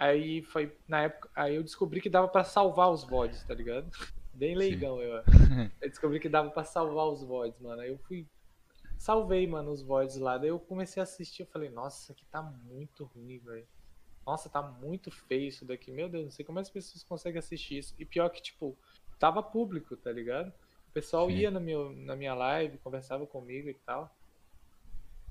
Aí 0.00 0.40
foi, 0.40 0.74
na 0.88 1.02
época, 1.02 1.28
aí 1.36 1.56
eu 1.56 1.62
descobri 1.62 2.00
que 2.00 2.08
dava 2.08 2.26
pra 2.26 2.42
salvar 2.42 2.90
os 2.90 3.04
VODs, 3.04 3.44
tá 3.44 3.52
ligado? 3.52 3.86
Bem 4.40 4.54
leigão, 4.54 5.02
eu. 5.02 5.22
Eu 5.82 5.88
descobri 5.88 6.18
que 6.18 6.28
dava 6.28 6.50
pra 6.50 6.64
salvar 6.64 7.06
os 7.08 7.22
VODs, 7.22 7.58
mano. 7.60 7.80
Aí 7.82 7.90
eu 7.90 7.98
fui. 7.98 8.26
Salvei, 8.98 9.46
mano, 9.46 9.70
os 9.70 9.82
VODs 9.82 10.16
lá. 10.16 10.38
Daí 10.38 10.48
eu 10.48 10.58
comecei 10.58 10.98
a 11.00 11.04
assistir. 11.04 11.42
Eu 11.42 11.46
falei, 11.46 11.68
nossa, 11.68 12.02
isso 12.02 12.12
aqui 12.12 12.24
tá 12.30 12.42
muito 12.42 13.04
ruim, 13.04 13.38
velho. 13.38 13.66
Nossa, 14.26 14.48
tá 14.48 14.62
muito 14.62 15.10
feio 15.10 15.48
isso 15.48 15.64
daqui. 15.66 15.90
Meu 15.90 16.08
Deus, 16.08 16.24
não 16.24 16.30
sei 16.30 16.44
como 16.44 16.58
as 16.58 16.70
pessoas 16.70 17.02
conseguem 17.04 17.38
assistir 17.38 17.78
isso. 17.78 17.94
E 17.98 18.04
pior 18.04 18.30
que, 18.30 18.40
tipo, 18.40 18.76
tava 19.18 19.42
público, 19.42 19.94
tá 19.96 20.10
ligado? 20.10 20.48
O 20.88 20.92
pessoal 20.92 21.30
Sim. 21.30 21.36
ia 21.36 21.50
na, 21.50 21.60
meu, 21.60 21.90
na 21.92 22.16
minha 22.16 22.34
live, 22.34 22.78
conversava 22.78 23.26
comigo 23.26 23.68
e 23.68 23.74
tal. 23.74 24.14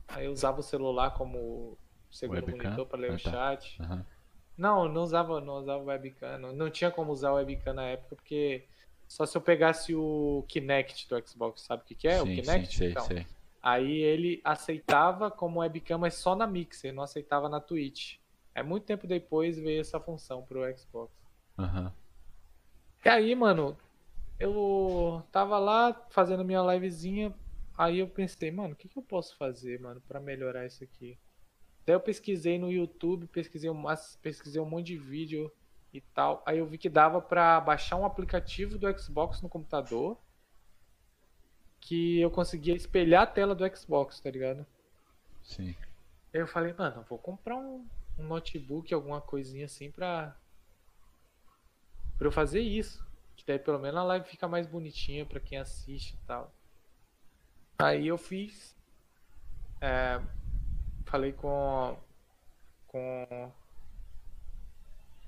Aí 0.08 0.26
eu 0.26 0.32
usava 0.32 0.60
o 0.60 0.64
celular 0.64 1.12
como 1.16 1.78
segundo 2.12 2.46
Webcam? 2.46 2.58
monitor 2.58 2.86
pra 2.86 3.00
ler 3.00 3.12
Ah, 3.12 3.16
o 3.16 3.20
tá. 3.20 3.32
chat. 3.32 3.82
Aham. 3.82 4.06
Não, 4.58 4.86
eu 4.86 4.92
não 4.92 5.04
usava, 5.04 5.40
não 5.40 5.56
usava 5.56 5.84
webcam. 5.84 6.38
Não, 6.38 6.54
não 6.54 6.70
tinha 6.70 6.92
como 6.92 7.12
usar 7.12 7.32
o 7.32 7.36
webcam 7.36 7.74
na 7.74 7.86
época, 7.86 8.16
porque 8.16 8.68
só 9.10 9.26
se 9.26 9.36
eu 9.36 9.42
pegasse 9.42 9.94
o 9.96 10.46
Kinect 10.48 11.10
do 11.10 11.28
Xbox, 11.28 11.64
sabe 11.64 11.82
o 11.82 11.86
que, 11.86 11.96
que 11.96 12.08
é? 12.08 12.22
o 12.22 12.26
sim, 12.26 12.36
Kinect? 12.36 12.68
sim, 12.72 12.78
sei, 12.78 12.92
então, 12.92 13.04
sei. 13.06 13.26
Aí 13.62 13.92
ele 13.98 14.40
aceitava 14.44 15.30
como 15.32 15.60
webcam, 15.60 15.98
mas 15.98 16.14
só 16.14 16.36
na 16.36 16.48
Mixer, 16.48 16.94
não 16.94 17.04
aceitava 17.04 17.50
na 17.50 17.60
Twitch. 17.60 18.18
É 18.56 18.62
muito 18.64 18.86
tempo 18.86 19.08
depois 19.08 19.58
veio 19.58 19.82
essa 19.82 20.00
função 20.00 20.44
pro 20.44 20.62
Xbox. 20.78 21.12
Aham. 21.58 21.92
E 23.04 23.10
aí, 23.10 23.34
mano, 23.36 23.76
eu 24.40 25.24
tava 25.32 25.58
lá 25.58 25.94
fazendo 26.10 26.46
minha 26.46 26.62
livezinha, 26.62 27.34
aí 27.78 28.00
eu 28.00 28.08
pensei, 28.08 28.52
mano, 28.52 28.74
o 28.74 28.76
que, 28.78 28.88
que 28.88 28.98
eu 28.98 29.04
posso 29.04 29.36
fazer, 29.38 29.80
mano, 29.80 30.02
pra 30.08 30.20
melhorar 30.20 30.66
isso 30.66 30.84
aqui? 30.84 31.18
Daí 31.86 31.96
eu 31.96 32.00
pesquisei 32.00 32.60
no 32.60 32.72
YouTube, 32.72 33.26
pesquisei, 33.28 33.70
um- 33.70 33.84
pesquisei 34.22 34.62
um 34.62 34.70
monte 34.70 34.88
de 34.88 34.98
vídeo 34.98 35.52
e 35.94 36.02
tal. 36.02 36.44
Aí 36.46 36.60
eu 36.60 36.66
vi 36.66 36.78
que 36.78 36.90
dava 36.90 37.22
pra 37.22 37.60
baixar 37.60 37.96
um 37.96 38.06
aplicativo 38.06 38.78
do 38.78 39.00
Xbox 39.00 39.42
no 39.42 39.50
computador 39.50 40.18
que 41.80 42.20
eu 42.20 42.30
conseguia 42.30 42.76
espelhar 42.76 43.24
a 43.24 43.28
tela 43.28 43.56
do 43.56 43.76
Xbox, 43.76 44.20
tá 44.20 44.30
ligado? 44.30 44.66
Sim. 45.42 45.76
Aí 46.34 46.42
eu 46.42 46.48
falei, 46.48 46.74
mano, 46.74 47.06
vou 47.10 47.18
comprar 47.18 47.56
um, 47.56 47.88
um 48.18 48.24
notebook, 48.24 48.94
alguma 48.94 49.22
coisinha 49.22 49.66
assim 49.66 49.90
pra. 49.92 50.36
pra 52.18 52.28
eu 52.28 52.32
fazer 52.32 52.62
isso. 52.62 53.08
Que 53.36 53.46
daí 53.46 53.58
pelo 53.58 53.80
menos 53.80 54.00
a 54.00 54.04
live 54.04 54.28
fica 54.28 54.48
mais 54.48 54.68
bonitinha 54.68 55.26
pra 55.26 55.40
quem 55.40 55.58
assiste 55.58 56.14
e 56.14 56.28
tal. 56.28 56.54
Aí 57.80 58.08
eu 58.08 58.18
fiz. 58.18 58.76
é, 59.82 60.22
falei 61.06 61.34
com. 61.34 61.98
com. 62.88 63.52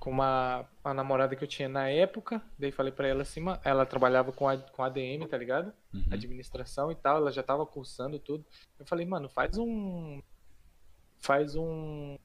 Com 0.01 0.09
uma, 0.09 0.67
uma 0.83 0.95
namorada 0.95 1.35
que 1.35 1.43
eu 1.43 1.47
tinha 1.47 1.69
na 1.69 1.87
época. 1.87 2.41
Daí 2.57 2.71
falei 2.71 2.91
pra 2.91 3.07
ela 3.07 3.21
assim, 3.21 3.39
ela 3.63 3.85
trabalhava 3.85 4.31
com, 4.31 4.49
a, 4.49 4.57
com 4.57 4.83
ADM, 4.83 5.27
tá 5.29 5.37
ligado? 5.37 5.71
Uhum. 5.93 6.03
administração 6.09 6.91
e 6.91 6.95
tal, 6.95 7.17
ela 7.17 7.31
já 7.31 7.43
tava 7.43 7.67
cursando 7.67 8.17
tudo. 8.17 8.43
Eu 8.79 8.85
falei, 8.85 9.05
mano, 9.05 9.29
faz 9.29 9.59
um. 9.59 10.19
Faz 11.19 11.55
um. 11.55 12.17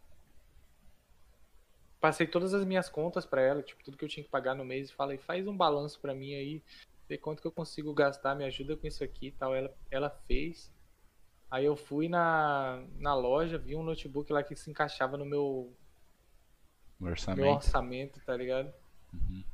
Passei 2.01 2.27
todas 2.27 2.55
as 2.55 2.65
minhas 2.65 2.89
contas 2.89 3.27
pra 3.27 3.43
ela, 3.43 3.63
tipo, 3.63 3.85
tudo 3.85 3.99
que 3.99 4.05
eu 4.07 4.09
tinha 4.09 4.25
que 4.25 4.31
pagar 4.31 4.55
no 4.55 4.65
mês, 4.65 4.89
e 4.89 4.95
falei, 4.95 5.19
faz 5.19 5.47
um 5.47 5.57
balanço 5.57 6.01
pra 6.01 6.15
mim 6.15 6.35
aí, 6.35 6.63
ver 7.07 7.19
quanto 7.19 7.43
que 7.43 7.47
eu 7.47 7.53
consigo 7.53 7.93
gastar, 7.93 8.35
me 8.35 8.45
ajuda 8.45 8.75
com 8.75 8.87
isso 8.87 9.05
aqui 9.05 9.27
e 9.27 9.33
tal. 9.33 9.55
Ela, 9.55 9.71
ela 9.91 10.09
fez. 10.27 10.73
Aí 11.51 11.67
eu 11.67 11.77
fui 11.77 12.09
na, 12.09 12.83
na 12.99 13.15
loja, 13.15 13.59
vi 13.59 13.77
um 13.77 13.83
notebook 13.83 14.33
lá 14.33 14.43
que 14.43 14.57
se 14.57 14.71
encaixava 14.71 15.19
no 15.19 15.27
meu, 15.27 15.77
meu 17.01 17.11
orçamento. 17.11 17.57
orçamento, 17.57 18.21
tá 18.25 18.37
ligado? 18.37 18.73
Uhum. 19.13 19.45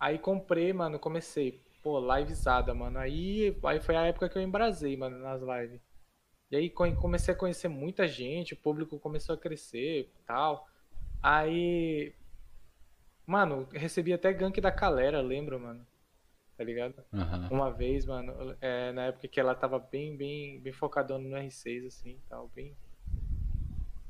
Aí 0.00 0.18
comprei, 0.18 0.72
mano, 0.72 0.98
comecei. 0.98 1.60
Pô, 1.82 1.98
livezada, 2.00 2.74
mano. 2.74 2.98
Aí, 2.98 3.56
aí 3.64 3.80
foi 3.80 3.96
a 3.96 4.06
época 4.06 4.28
que 4.28 4.36
eu 4.38 4.42
embrasei, 4.42 4.96
mano, 4.96 5.18
nas 5.18 5.40
lives. 5.42 5.80
E 6.50 6.56
aí 6.56 6.70
co- 6.70 6.90
comecei 6.96 7.34
a 7.34 7.36
conhecer 7.36 7.68
muita 7.68 8.08
gente, 8.08 8.54
o 8.54 8.56
público 8.56 8.98
começou 8.98 9.34
a 9.34 9.38
crescer 9.38 10.00
e 10.00 10.22
tal. 10.26 10.66
Aí. 11.22 12.14
Mano, 13.26 13.68
recebi 13.72 14.12
até 14.12 14.32
gank 14.32 14.58
da 14.60 14.72
Calera, 14.72 15.20
lembro, 15.20 15.60
mano. 15.60 15.86
Tá 16.56 16.64
ligado? 16.64 17.04
Aham. 17.12 17.48
Uma 17.50 17.70
vez, 17.70 18.04
mano, 18.04 18.56
é, 18.60 18.90
na 18.92 19.06
época 19.06 19.28
que 19.28 19.38
ela 19.38 19.54
tava 19.54 19.78
bem, 19.78 20.16
bem, 20.16 20.58
bem 20.60 20.72
focadona 20.72 21.28
no 21.28 21.36
R6, 21.36 21.86
assim, 21.86 22.18
tal, 22.28 22.48
bem. 22.48 22.74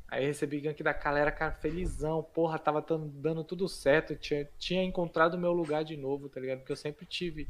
Aí 0.09 0.25
recebi 0.25 0.61
gank 0.61 0.83
da 0.83 0.95
galera, 0.95 1.31
cara, 1.31 1.53
felizão, 1.53 2.23
porra, 2.23 2.59
tava 2.59 2.81
dando 2.81 3.45
tudo 3.45 3.69
certo, 3.69 4.17
tinha, 4.17 4.49
tinha 4.59 4.83
encontrado 4.83 5.35
o 5.35 5.39
meu 5.39 5.53
lugar 5.53 5.85
de 5.85 5.99
novo, 5.99 6.31
tá 6.31 6.41
ligado? 6.41 6.61
Porque 6.61 6.73
eu 6.73 6.77
sempre 6.77 7.05
tive 7.05 7.47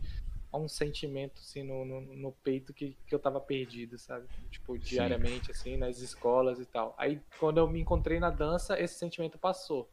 um 0.52 0.66
sentimento, 0.66 1.40
assim, 1.40 1.62
no, 1.62 1.84
no, 1.84 2.00
no 2.00 2.32
peito 2.32 2.72
que, 2.74 2.96
que 3.06 3.14
eu 3.14 3.18
tava 3.18 3.40
perdido, 3.40 3.96
sabe? 3.96 4.26
Tipo, 4.50 4.76
diariamente, 4.76 5.52
assim, 5.52 5.76
nas 5.76 6.00
escolas 6.00 6.58
e 6.58 6.64
tal. 6.64 6.94
Aí, 6.98 7.20
quando 7.38 7.58
eu 7.58 7.68
me 7.68 7.80
encontrei 7.80 8.18
na 8.18 8.30
dança, 8.30 8.80
esse 8.80 8.94
sentimento 8.94 9.38
passou. 9.38 9.88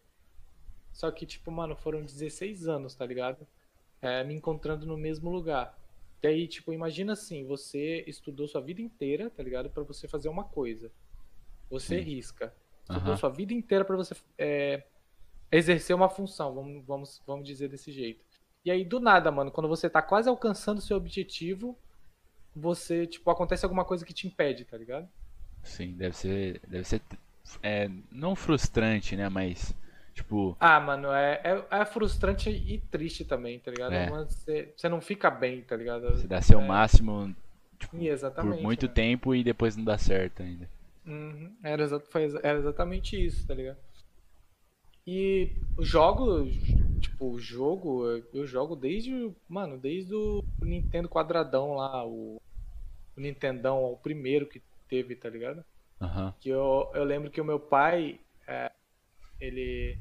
Só 0.91 1.11
que, 1.11 1.25
tipo, 1.25 1.51
mano, 1.51 1.75
foram 1.75 2.01
16 2.01 2.67
anos, 2.67 2.95
tá 2.95 3.05
ligado? 3.05 3.45
É, 4.01 4.23
me 4.23 4.33
encontrando 4.33 4.85
no 4.85 4.97
mesmo 4.97 5.29
lugar. 5.29 5.77
E 6.23 6.27
aí, 6.27 6.47
tipo, 6.47 6.73
imagina 6.73 7.13
assim, 7.13 7.45
você 7.45 8.03
estudou 8.07 8.47
sua 8.47 8.61
vida 8.61 8.81
inteira, 8.81 9.29
tá 9.29 9.43
ligado? 9.43 9.69
Pra 9.69 9.83
você 9.83 10.07
fazer 10.07 10.29
uma 10.29 10.45
coisa. 10.45 10.91
Você 11.69 11.97
Sim. 11.97 12.01
risca. 12.01 12.53
Estudou 12.83 13.13
Aham. 13.13 13.17
sua 13.17 13.29
vida 13.29 13.53
inteira 13.53 13.83
pra 13.85 13.95
você 13.95 14.15
é, 14.37 14.85
exercer 15.51 15.95
uma 15.95 16.09
função, 16.09 16.53
vamos, 16.53 16.85
vamos, 16.85 17.23
vamos 17.25 17.45
dizer 17.47 17.69
desse 17.69 17.91
jeito. 17.91 18.23
E 18.63 18.71
aí, 18.71 18.83
do 18.85 18.99
nada, 18.99 19.31
mano, 19.31 19.51
quando 19.51 19.69
você 19.69 19.89
tá 19.89 20.01
quase 20.01 20.29
alcançando 20.29 20.79
o 20.79 20.81
seu 20.81 20.97
objetivo, 20.97 21.77
você, 22.55 23.07
tipo, 23.07 23.29
acontece 23.31 23.65
alguma 23.65 23.85
coisa 23.85 24.05
que 24.05 24.13
te 24.13 24.27
impede, 24.27 24.65
tá 24.65 24.77
ligado? 24.77 25.09
Sim, 25.63 25.93
deve 25.93 26.15
ser. 26.15 26.61
Deve 26.67 26.83
ser. 26.83 27.01
É, 27.61 27.89
não 28.11 28.35
frustrante, 28.35 29.15
né? 29.15 29.29
Mas. 29.29 29.75
Tipo. 30.13 30.57
Ah, 30.59 30.79
mano, 30.79 31.11
é, 31.11 31.41
é, 31.43 31.79
é 31.81 31.85
frustrante 31.85 32.49
e 32.49 32.79
triste 32.79 33.25
também, 33.25 33.59
tá 33.59 33.69
ligado? 33.71 33.93
É. 33.93 34.09
Mas 34.09 34.33
você, 34.33 34.73
você 34.75 34.89
não 34.89 35.01
fica 35.01 35.29
bem, 35.29 35.61
tá 35.63 35.75
ligado? 35.75 36.09
Você 36.11 36.27
dá 36.27 36.41
seu 36.41 36.59
É, 36.59 36.67
máximo 36.67 37.35
e 37.93 38.07
exatamente. 38.07 38.55
por 38.55 38.63
muito 38.63 38.83
mano. 38.83 38.93
tempo 38.95 39.35
e 39.35 39.43
depois 39.43 39.75
não 39.75 39.83
dá 39.83 39.97
certo 39.97 40.41
ainda. 40.41 40.69
Uhum, 41.05 41.55
Era, 41.63 41.83
exa- 41.83 41.99
foi 41.99 42.25
era 42.43 42.57
exatamente 42.59 43.15
isso, 43.23 43.45
tá 43.47 43.53
ligado? 43.53 43.77
E 45.07 45.51
o 45.77 45.83
jogo, 45.83 46.45
tipo, 46.99 47.29
o 47.31 47.39
jogo, 47.39 48.05
eu 48.33 48.45
jogo 48.47 48.75
desde, 48.75 49.31
mano, 49.47 49.77
desde 49.77 50.13
o 50.15 50.43
Nintendo 50.61 51.07
quadradão 51.07 51.75
lá, 51.75 52.05
o, 52.05 52.37
o 53.17 53.21
Nintendão, 53.21 53.83
o 53.85 53.97
primeiro 53.97 54.47
que 54.47 54.61
teve, 54.89 55.15
tá 55.15 55.29
ligado? 55.29 55.63
Aham. 56.01 56.33
Que 56.41 56.49
eu, 56.49 56.91
eu 56.95 57.03
lembro 57.05 57.31
que 57.31 57.41
o 57.41 57.45
meu 57.45 57.59
pai, 57.59 58.19
é, 58.47 58.71
ele, 59.39 59.97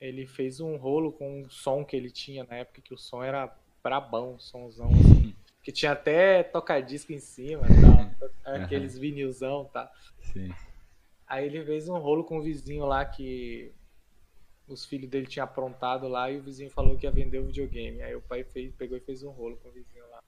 ele 0.00 0.26
fez 0.26 0.60
um 0.60 0.76
rolo 0.76 1.12
com 1.12 1.42
um 1.42 1.50
som 1.50 1.84
que 1.84 1.96
ele 1.96 2.10
tinha 2.10 2.44
na 2.44 2.56
época, 2.56 2.80
que 2.82 2.94
o 2.94 2.98
som 2.98 3.22
era 3.22 3.52
brabão, 3.82 4.38
somzão 4.38 4.88
assim, 4.88 5.34
que 5.68 5.72
tinha 5.72 5.92
até 5.92 6.42
toca-disco 6.42 7.12
em 7.12 7.18
cima, 7.18 7.66
tal, 8.42 8.54
aqueles 8.56 8.96
vinilzão, 8.96 9.66
tá? 9.66 9.92
Sim. 10.32 10.50
Aí 11.26 11.44
ele 11.44 11.62
fez 11.62 11.90
um 11.90 11.98
rolo 11.98 12.24
com 12.24 12.38
o 12.38 12.42
vizinho 12.42 12.86
lá 12.86 13.04
que 13.04 13.70
os 14.66 14.86
filhos 14.86 15.10
dele 15.10 15.26
tinham 15.26 15.44
aprontado 15.44 16.08
lá 16.08 16.30
e 16.30 16.38
o 16.38 16.42
vizinho 16.42 16.70
falou 16.70 16.96
que 16.96 17.04
ia 17.04 17.10
vender 17.10 17.38
o 17.40 17.44
videogame. 17.44 18.00
Aí 18.00 18.16
o 18.16 18.22
pai 18.22 18.44
fez, 18.44 18.74
pegou 18.76 18.96
e 18.96 19.00
fez 19.02 19.22
um 19.22 19.28
rolo 19.28 19.58
com 19.58 19.68
o 19.68 19.72
vizinho 19.72 20.04
lá. 20.10 20.22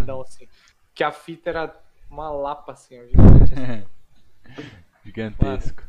Então, 0.00 0.20
assim, 0.20 0.46
que 0.94 1.02
a 1.02 1.10
fita 1.10 1.50
era 1.50 1.82
uma 2.08 2.30
lapa 2.30 2.70
assim, 2.70 2.96
ó, 3.00 3.04
gigante, 3.06 3.54
assim. 3.54 3.86
Gigantesco. 5.04 5.82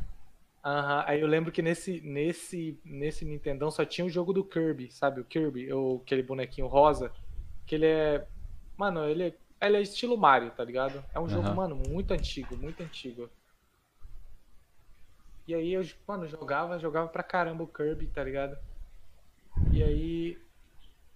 Aham, 0.65 1.03
Aí 1.05 1.21
eu 1.21 1.27
lembro 1.27 1.51
que 1.51 1.61
nesse, 1.61 2.01
nesse, 2.01 2.79
nesse 2.83 3.25
Nintendão 3.25 3.69
só 3.69 3.85
tinha 3.85 4.05
o 4.05 4.09
jogo 4.09 4.33
do 4.33 4.43
Kirby, 4.43 4.91
sabe? 4.91 5.21
O 5.21 5.23
Kirby, 5.23 5.71
o, 5.71 6.01
aquele 6.03 6.23
bonequinho 6.23 6.65
rosa. 6.65 7.11
Que 7.67 7.75
ele 7.75 7.85
é. 7.85 8.25
Mano, 8.77 9.03
ele 9.05 9.23
é, 9.29 9.65
ele 9.65 9.77
é 9.77 9.81
estilo 9.81 10.15
Mario, 10.15 10.51
tá 10.51 10.63
ligado? 10.63 11.03
É 11.13 11.19
um 11.19 11.27
jogo, 11.27 11.47
Aham. 11.47 11.55
mano, 11.55 11.75
muito 11.75 12.13
antigo, 12.13 12.55
muito 12.55 12.81
antigo. 12.83 13.29
E 15.47 15.55
aí 15.55 15.73
eu, 15.73 15.81
mano, 16.05 16.27
jogava, 16.27 16.77
jogava 16.77 17.07
pra 17.07 17.23
caramba 17.23 17.63
o 17.63 17.67
Kirby, 17.67 18.07
tá 18.07 18.23
ligado? 18.23 18.57
E 19.71 19.81
aí, 19.81 20.37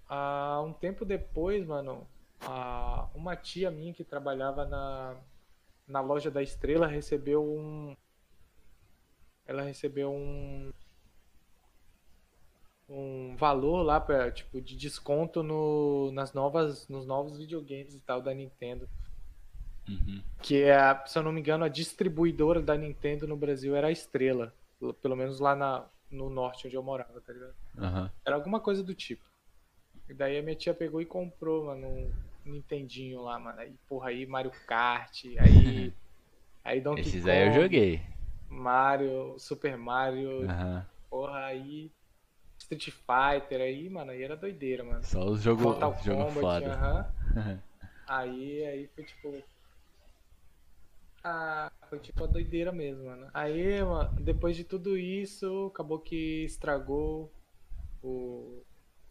ah, 0.07 0.61
um 0.65 0.73
tempo 0.73 1.05
depois, 1.05 1.65
mano, 1.65 2.07
ah, 2.41 3.07
uma 3.13 3.35
tia 3.35 3.69
minha 3.69 3.93
que 3.93 4.03
trabalhava 4.03 4.65
na, 4.65 5.17
na 5.87 6.01
loja 6.01 6.31
da 6.31 6.41
Estrela 6.41 6.87
recebeu 6.87 7.43
um. 7.43 7.95
Ela 9.45 9.63
recebeu 9.63 10.11
um. 10.11 10.71
Um 12.93 13.37
valor 13.37 13.83
lá 13.83 14.01
pra, 14.01 14.29
tipo, 14.31 14.59
de 14.59 14.75
desconto 14.75 15.41
no, 15.41 16.11
nas 16.11 16.33
novas, 16.33 16.89
nos 16.89 17.05
novos 17.05 17.37
videogames 17.37 17.95
e 17.95 18.01
tal 18.01 18.21
da 18.21 18.33
Nintendo. 18.33 18.89
Uhum. 19.87 20.21
Que 20.41 20.63
é, 20.63 21.01
se 21.05 21.17
eu 21.17 21.23
não 21.23 21.31
me 21.31 21.39
engano, 21.39 21.63
a 21.63 21.69
distribuidora 21.69 22.61
da 22.61 22.75
Nintendo 22.75 23.25
no 23.25 23.37
Brasil 23.37 23.75
era 23.75 23.87
a 23.87 23.91
Estrela. 23.91 24.53
Pelo- 25.01 25.15
menos 25.15 25.39
lá 25.39 25.55
na, 25.55 25.85
no 26.09 26.29
norte 26.29 26.67
onde 26.67 26.75
eu 26.75 26.83
morava, 26.83 27.21
tá 27.21 27.31
ligado? 27.31 27.53
Aham. 27.77 28.11
Era 28.25 28.35
alguma 28.35 28.59
coisa 28.59 28.83
do 28.83 28.93
tipo. 28.93 29.23
E 30.09 30.13
daí 30.13 30.37
a 30.37 30.41
minha 30.43 30.55
tia 30.55 30.73
pegou 30.73 31.01
e 31.01 31.05
comprou, 31.05 31.67
mano, 31.67 31.87
um 31.87 32.11
Nintendinho 32.43 33.21
lá, 33.21 33.39
mano. 33.39 33.57
Aí, 33.59 33.73
porra, 33.87 34.09
aí 34.09 34.25
Mario 34.25 34.51
Kart, 34.67 35.23
aí. 35.39 35.93
aí 36.61 36.81
Donkey 36.81 37.01
Esses 37.01 37.21
Kong, 37.23 37.31
aí 37.31 37.47
eu 37.47 37.53
joguei. 37.53 38.01
Mario, 38.49 39.39
Super 39.39 39.77
Mario, 39.77 40.49
Aham. 40.49 40.85
porra, 41.09 41.45
aí. 41.45 41.89
Street 42.73 42.89
Fighter, 42.91 43.61
aí, 43.61 43.89
mano, 43.89 44.11
aí 44.11 44.23
era 44.23 44.35
doideira, 44.35 44.83
mano. 44.83 45.03
Só 45.03 45.25
os 45.29 45.41
jogos 45.41 45.63
jogo 46.03 46.25
Kombat, 46.25 46.63
foda. 46.63 46.73
aham. 46.73 47.05
Aí, 48.07 48.65
aí 48.65 48.87
foi 48.87 49.03
tipo. 49.05 49.43
Ah, 51.23 51.71
foi 51.89 51.99
tipo 51.99 52.23
a 52.23 52.27
doideira 52.27 52.71
mesmo, 52.71 53.05
mano. 53.05 53.29
Aí, 53.33 53.81
mano, 53.83 54.09
depois 54.21 54.55
de 54.55 54.63
tudo 54.63 54.97
isso, 54.97 55.67
acabou 55.67 55.99
que 55.99 56.43
estragou 56.45 57.31
o, 58.03 58.61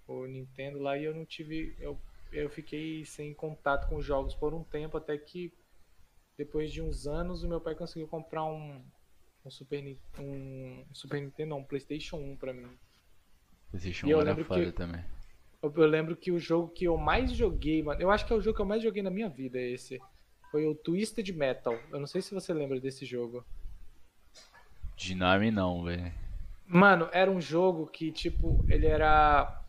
o 0.08 0.26
Nintendo 0.26 0.78
lá 0.80 0.98
e 0.98 1.04
eu 1.04 1.14
não 1.14 1.24
tive. 1.24 1.74
Eu, 1.78 1.98
eu 2.32 2.50
fiquei 2.50 3.04
sem 3.04 3.32
contato 3.34 3.88
com 3.88 3.96
os 3.96 4.04
jogos 4.04 4.34
por 4.34 4.54
um 4.54 4.64
tempo, 4.64 4.96
até 4.96 5.16
que 5.18 5.52
depois 6.38 6.72
de 6.72 6.82
uns 6.82 7.06
anos 7.06 7.42
o 7.44 7.48
meu 7.48 7.60
pai 7.60 7.74
conseguiu 7.74 8.08
comprar 8.08 8.44
um, 8.44 8.82
um 9.44 9.50
Super, 9.50 9.82
Ni- 9.82 9.98
um 10.18 10.84
Super 10.92 11.20
Nintendo, 11.22 11.50
não, 11.50 11.58
um 11.58 11.64
PlayStation 11.64 12.16
1 12.16 12.36
pra 12.36 12.52
mim. 12.52 12.68
E 13.72 14.04
1 14.06 14.10
era 14.20 14.30
lembro 14.30 14.44
foda 14.44 14.64
que- 14.64 14.72
também. 14.72 15.04
Eu, 15.62 15.72
eu 15.76 15.86
lembro 15.86 16.16
que 16.16 16.32
o 16.32 16.38
jogo 16.38 16.68
que 16.68 16.84
eu 16.86 16.96
mais 16.96 17.32
joguei, 17.32 17.82
mano, 17.82 18.00
eu 18.00 18.10
acho 18.10 18.26
que 18.26 18.32
é 18.32 18.36
o 18.36 18.40
jogo 18.40 18.56
que 18.56 18.62
eu 18.62 18.66
mais 18.66 18.82
joguei 18.82 19.02
na 19.02 19.10
minha 19.10 19.28
vida, 19.28 19.60
esse. 19.60 20.00
Foi 20.50 20.66
o 20.66 20.74
Twisted 20.74 21.28
Metal. 21.32 21.78
Eu 21.92 22.00
não 22.00 22.06
sei 22.06 22.22
se 22.22 22.34
você 22.34 22.52
lembra 22.52 22.80
desse 22.80 23.04
jogo. 23.04 23.44
De 24.96 25.14
nome 25.14 25.50
não, 25.50 25.84
velho. 25.84 26.12
Mano, 26.66 27.08
era 27.12 27.30
um 27.30 27.40
jogo 27.40 27.86
que, 27.86 28.10
tipo, 28.10 28.64
ele 28.68 28.86
era 28.86 29.62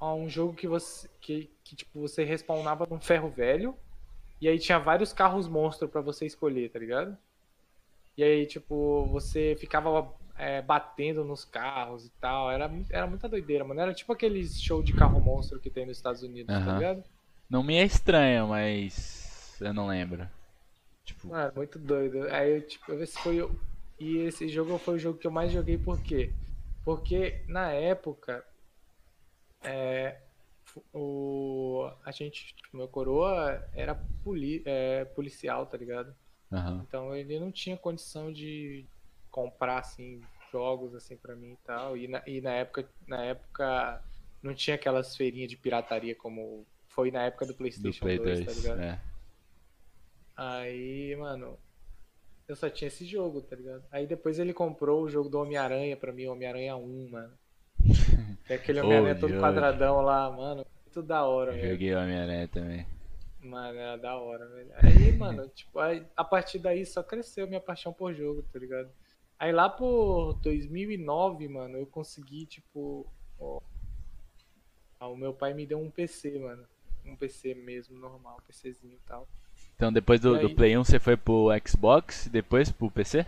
um 0.00 0.28
jogo 0.28 0.54
que 0.54 0.66
você 0.68 1.08
que, 1.20 1.50
que 1.64 1.74
tipo, 1.76 2.00
você 2.00 2.22
respawnava 2.24 2.86
num 2.88 3.00
ferro 3.00 3.28
velho 3.30 3.74
e 4.40 4.48
aí 4.48 4.58
tinha 4.58 4.78
vários 4.78 5.12
carros 5.12 5.48
monstro 5.48 5.88
pra 5.88 6.00
você 6.00 6.26
escolher, 6.26 6.70
tá 6.70 6.78
ligado? 6.78 7.16
E 8.16 8.22
aí, 8.22 8.46
tipo, 8.46 9.06
você 9.06 9.56
ficava 9.58 10.12
é, 10.38 10.62
batendo 10.62 11.24
nos 11.24 11.44
carros 11.44 12.06
e 12.06 12.10
tal. 12.20 12.50
Era, 12.50 12.70
era 12.90 13.06
muita 13.06 13.28
doideira, 13.28 13.64
mano. 13.64 13.80
Era 13.80 13.94
tipo 13.94 14.12
aqueles 14.12 14.60
show 14.60 14.82
de 14.82 14.92
carro 14.92 15.20
monstro 15.20 15.60
que 15.60 15.70
tem 15.70 15.86
nos 15.86 15.96
Estados 15.96 16.22
Unidos, 16.22 16.58
tá 16.58 16.58
Aham. 16.58 16.72
ligado? 16.72 17.04
Não 17.50 17.62
me 17.62 17.76
é 17.76 17.84
estranho, 17.84 18.48
mas 18.48 19.56
eu 19.60 19.72
não 19.72 19.86
lembro. 19.88 20.28
Tipo, 21.04 21.28
Mano, 21.28 21.52
muito 21.56 21.78
doido. 21.78 22.28
Aí 22.30 22.56
eu, 22.56 22.66
tipo, 22.66 22.92
esse 22.94 23.18
foi 23.18 23.40
o. 23.42 23.56
E 23.98 24.18
esse 24.18 24.48
jogo 24.48 24.78
foi 24.78 24.94
o 24.96 24.98
jogo 24.98 25.18
que 25.18 25.26
eu 25.26 25.30
mais 25.30 25.50
joguei, 25.52 25.78
por 25.78 26.00
quê? 26.02 26.32
Porque 26.84 27.44
na 27.48 27.72
época. 27.72 28.44
É, 29.62 30.20
o, 30.92 31.90
a 32.04 32.10
gente, 32.10 32.54
tipo, 32.54 32.76
meu 32.76 32.88
coroa 32.88 33.62
era 33.72 33.94
poli, 34.24 34.62
é, 34.66 35.04
policial, 35.06 35.66
tá 35.66 35.76
ligado? 35.76 36.14
aham. 36.52 36.86
Então 36.88 37.14
ele 37.14 37.40
não 37.40 37.52
tinha 37.52 37.76
condição 37.76 38.32
de 38.32 38.86
comprar, 39.36 39.80
assim, 39.80 40.22
jogos, 40.50 40.94
assim, 40.94 41.14
pra 41.14 41.36
mim 41.36 41.52
e 41.52 41.58
tal. 41.66 41.94
E 41.94 42.08
na, 42.08 42.22
e 42.26 42.40
na 42.40 42.52
época, 42.52 42.88
na 43.06 43.22
época 43.22 44.02
não 44.42 44.54
tinha 44.54 44.76
aquelas 44.76 45.14
feirinhas 45.14 45.50
de 45.50 45.58
pirataria 45.58 46.14
como 46.14 46.66
foi 46.88 47.10
na 47.10 47.24
época 47.24 47.44
do 47.44 47.52
Do 47.52 47.58
PlayStation 47.58 48.00
Play 48.00 48.18
2, 48.18 48.44
2. 48.44 48.46
tá 48.46 48.52
ligado? 48.62 48.80
é. 48.80 49.00
Aí, 50.34 51.14
mano, 51.16 51.58
eu 52.48 52.56
só 52.56 52.70
tinha 52.70 52.88
esse 52.88 53.04
jogo, 53.04 53.42
tá 53.42 53.54
ligado? 53.54 53.84
Aí 53.92 54.06
depois 54.06 54.38
ele 54.38 54.54
comprou 54.54 55.02
o 55.02 55.08
jogo 55.10 55.28
do 55.28 55.38
Homem-Aranha 55.38 55.96
pra 55.98 56.12
mim, 56.12 56.26
Homem-Aranha 56.26 56.76
1, 56.76 57.10
mano. 57.10 57.32
Que 58.46 58.52
é 58.52 58.56
aquele 58.56 58.80
Homem-Aranha 58.80 59.18
todo 59.18 59.38
quadradão 59.40 60.00
lá, 60.00 60.30
mano. 60.30 60.64
Muito 60.84 61.02
da 61.02 61.24
hora, 61.26 61.52
velho. 61.52 61.72
Joguei 61.72 61.94
o 61.94 61.98
Homem-Aranha 61.98 62.48
também. 62.48 62.86
Mano, 63.42 63.78
era 63.78 63.96
da 63.96 64.16
hora, 64.16 64.46
velho. 64.46 64.70
Aí, 64.76 65.12
mano, 65.16 65.48
tipo, 65.48 65.78
aí, 65.78 66.06
a 66.16 66.24
partir 66.24 66.58
daí 66.60 66.86
só 66.86 67.02
cresceu 67.02 67.46
minha 67.46 67.60
paixão 67.60 67.92
por 67.92 68.14
jogo, 68.14 68.42
tá 68.52 68.58
ligado? 68.58 68.88
Aí 69.38 69.52
lá 69.52 69.68
por 69.68 70.34
2009, 70.42 71.48
mano, 71.48 71.76
eu 71.78 71.86
consegui, 71.86 72.46
tipo, 72.46 73.06
ó, 73.38 73.60
ah, 75.00 75.08
o 75.08 75.16
meu 75.16 75.32
pai 75.32 75.54
me 75.54 75.66
deu 75.66 75.78
um 75.78 75.90
PC, 75.90 76.38
mano. 76.38 76.66
Um 77.04 77.16
PC 77.16 77.54
mesmo, 77.54 77.98
normal, 77.98 78.40
PCzinho 78.46 78.94
e 78.94 79.08
tal. 79.08 79.28
Então 79.76 79.92
depois 79.92 80.20
do, 80.20 80.34
E 80.34 80.38
do 80.38 80.50
aí? 80.50 80.54
Play 80.54 80.76
1 80.76 80.84
você 80.84 80.98
foi 80.98 81.16
pro 81.16 81.48
Xbox 81.66 82.26
e 82.26 82.30
depois 82.30 82.70
pro 82.70 82.90
PC? 82.90 83.24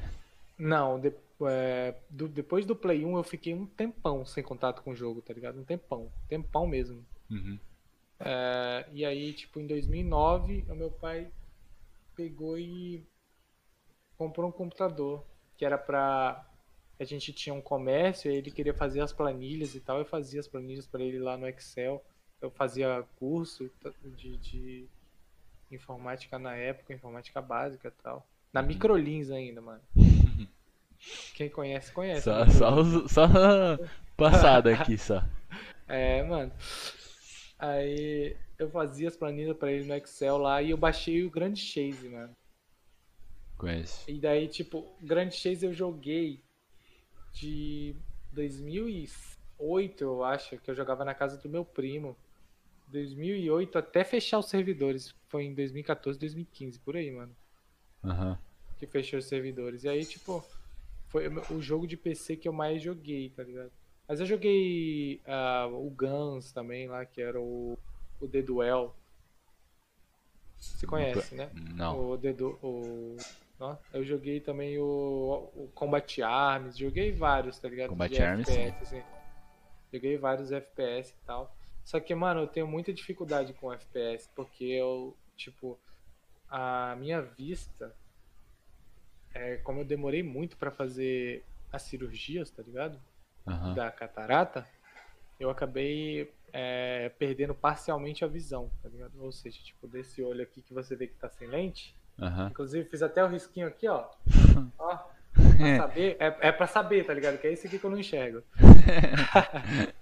Não, 0.58 1.00
de- 1.00 1.12
é, 1.46 1.94
do- 2.10 2.28
depois 2.28 2.66
do 2.66 2.74
Play 2.76 3.04
1 3.04 3.16
eu 3.16 3.24
fiquei 3.24 3.54
um 3.54 3.64
tempão 3.66 4.26
sem 4.26 4.42
contato 4.42 4.82
com 4.82 4.90
o 4.90 4.96
jogo, 4.96 5.22
tá 5.22 5.32
ligado? 5.32 5.58
Um 5.60 5.64
tempão, 5.64 6.10
tempão 6.28 6.66
mesmo. 6.66 7.04
Uhum. 7.30 7.58
É, 8.20 8.86
e 8.92 9.04
aí, 9.04 9.32
tipo, 9.32 9.60
em 9.60 9.66
2009, 9.66 10.64
o 10.68 10.74
meu 10.74 10.90
pai 10.90 11.30
pegou 12.16 12.58
e 12.58 13.04
comprou 14.18 14.48
um 14.48 14.52
computador, 14.52 15.24
que 15.58 15.64
era 15.64 15.76
pra... 15.76 16.46
A 16.98 17.04
gente 17.04 17.32
tinha 17.32 17.54
um 17.54 17.60
comércio, 17.60 18.30
e 18.30 18.36
ele 18.36 18.50
queria 18.50 18.74
fazer 18.74 19.00
as 19.00 19.12
planilhas 19.12 19.74
e 19.74 19.80
tal, 19.80 19.98
eu 19.98 20.04
fazia 20.04 20.40
as 20.40 20.48
planilhas 20.48 20.86
pra 20.86 21.02
ele 21.02 21.18
lá 21.18 21.36
no 21.36 21.46
Excel. 21.46 22.02
Eu 22.40 22.50
fazia 22.50 23.04
curso 23.18 23.70
de, 24.16 24.36
de 24.38 24.88
informática 25.70 26.38
na 26.38 26.56
época, 26.56 26.94
informática 26.94 27.40
básica 27.40 27.88
e 27.88 28.02
tal. 28.02 28.26
Na 28.52 28.62
Microlins 28.62 29.30
ainda, 29.30 29.60
mano. 29.60 29.80
Quem 31.34 31.48
conhece, 31.48 31.92
conhece. 31.92 32.22
Só, 32.22 32.46
só, 32.48 33.08
só 33.08 33.28
passada 34.16 34.72
aqui 34.72 34.96
só. 34.96 35.22
É, 35.90 36.22
mano. 36.22 36.52
Aí 37.58 38.36
eu 38.58 38.68
fazia 38.68 39.08
as 39.08 39.16
planilhas 39.16 39.56
pra 39.56 39.72
ele 39.72 39.86
no 39.86 39.94
Excel 39.94 40.36
lá 40.36 40.60
e 40.60 40.68
eu 40.68 40.76
baixei 40.76 41.24
o 41.24 41.30
Grand 41.30 41.56
Chase, 41.56 42.10
mano. 42.10 42.36
Conheço. 43.58 44.08
E 44.08 44.18
daí, 44.20 44.46
tipo, 44.48 44.86
Grand 45.02 45.30
Chase 45.30 45.66
eu 45.66 45.74
joguei 45.74 46.40
de 47.32 47.94
2008, 48.32 50.04
eu 50.04 50.24
acho, 50.24 50.56
que 50.58 50.70
eu 50.70 50.74
jogava 50.74 51.04
na 51.04 51.12
casa 51.14 51.36
do 51.36 51.48
meu 51.48 51.64
primo. 51.64 52.16
2008 52.88 53.76
até 53.78 54.04
fechar 54.04 54.38
os 54.38 54.46
servidores. 54.48 55.14
Foi 55.28 55.44
em 55.44 55.54
2014, 55.54 56.18
2015, 56.18 56.78
por 56.78 56.96
aí, 56.96 57.10
mano. 57.10 57.34
Aham. 58.04 58.38
que 58.78 58.86
fechou 58.86 59.18
os 59.18 59.26
servidores. 59.26 59.82
E 59.84 59.88
aí, 59.88 60.04
tipo, 60.06 60.42
foi 61.08 61.28
o 61.52 61.60
jogo 61.60 61.86
de 61.86 61.96
PC 61.96 62.36
que 62.36 62.46
eu 62.48 62.52
mais 62.52 62.80
joguei, 62.80 63.28
tá 63.30 63.42
ligado? 63.42 63.72
Mas 64.06 64.20
eu 64.20 64.26
joguei 64.26 65.20
ah, 65.26 65.66
o 65.70 65.90
Guns 65.90 66.52
também 66.52 66.86
lá, 66.88 67.04
que 67.04 67.20
era 67.20 67.38
o, 67.40 67.76
o 68.20 68.28
The 68.28 68.40
Duel. 68.40 68.94
Você 70.56 70.86
conhece, 70.86 71.34
né? 71.34 71.50
Não. 71.74 72.12
O 72.12 72.16
The 72.18 72.32
Du- 72.32 72.58
o 72.62 73.16
Eu 73.92 74.04
joguei 74.04 74.40
também 74.40 74.78
o, 74.78 75.50
o 75.54 75.70
Combat 75.74 76.22
Arms, 76.22 76.78
joguei 76.78 77.12
vários, 77.12 77.58
tá 77.58 77.68
ligado? 77.68 77.90
Combat 77.90 78.12
De 78.12 78.22
Arms, 78.22 78.48
FPS, 78.48 78.82
assim. 78.82 79.02
Joguei 79.92 80.16
vários 80.16 80.52
FPS 80.52 81.12
e 81.12 81.26
tal. 81.26 81.54
Só 81.84 81.98
que, 81.98 82.14
mano, 82.14 82.40
eu 82.42 82.46
tenho 82.46 82.66
muita 82.66 82.92
dificuldade 82.92 83.52
com 83.54 83.72
FPS, 83.72 84.28
porque 84.34 84.64
eu, 84.64 85.16
tipo, 85.36 85.78
a 86.48 86.94
minha 86.96 87.20
vista, 87.22 87.94
é, 89.34 89.56
como 89.56 89.80
eu 89.80 89.84
demorei 89.84 90.22
muito 90.22 90.56
pra 90.56 90.70
fazer 90.70 91.44
as 91.72 91.82
cirurgias, 91.82 92.50
tá 92.50 92.62
ligado? 92.62 93.00
Aham. 93.46 93.74
Da 93.74 93.90
catarata, 93.90 94.68
eu 95.40 95.50
acabei 95.50 96.32
é, 96.52 97.08
perdendo 97.18 97.54
parcialmente 97.54 98.24
a 98.24 98.28
visão, 98.28 98.70
tá 98.82 98.88
ligado? 98.88 99.22
Ou 99.22 99.32
seja, 99.32 99.58
tipo, 99.62 99.86
desse 99.86 100.22
olho 100.22 100.42
aqui 100.42 100.62
que 100.62 100.74
você 100.74 100.94
vê 100.94 101.06
que 101.06 101.14
tá 101.14 101.28
sem 101.28 101.48
lente. 101.48 101.94
Aham. 102.20 102.48
Inclusive, 102.50 102.88
fiz 102.88 103.02
até 103.02 103.22
o 103.24 103.28
risquinho 103.28 103.66
aqui, 103.68 103.86
ó. 103.88 104.08
Ó. 104.78 104.98
Pra 105.56 105.76
saber, 105.76 106.16
é, 106.18 106.48
é 106.48 106.52
pra 106.52 106.66
saber, 106.66 107.04
tá 107.06 107.14
ligado? 107.14 107.38
Que 107.38 107.46
é 107.46 107.52
esse 107.52 107.66
aqui 107.68 107.78
que 107.78 107.84
eu 107.84 107.90
não 107.90 107.98
enxergo. 107.98 108.42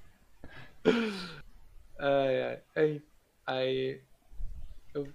Ai, 1.99 2.63
aí, 2.75 3.03
aí 3.47 4.01
eu, 4.95 5.13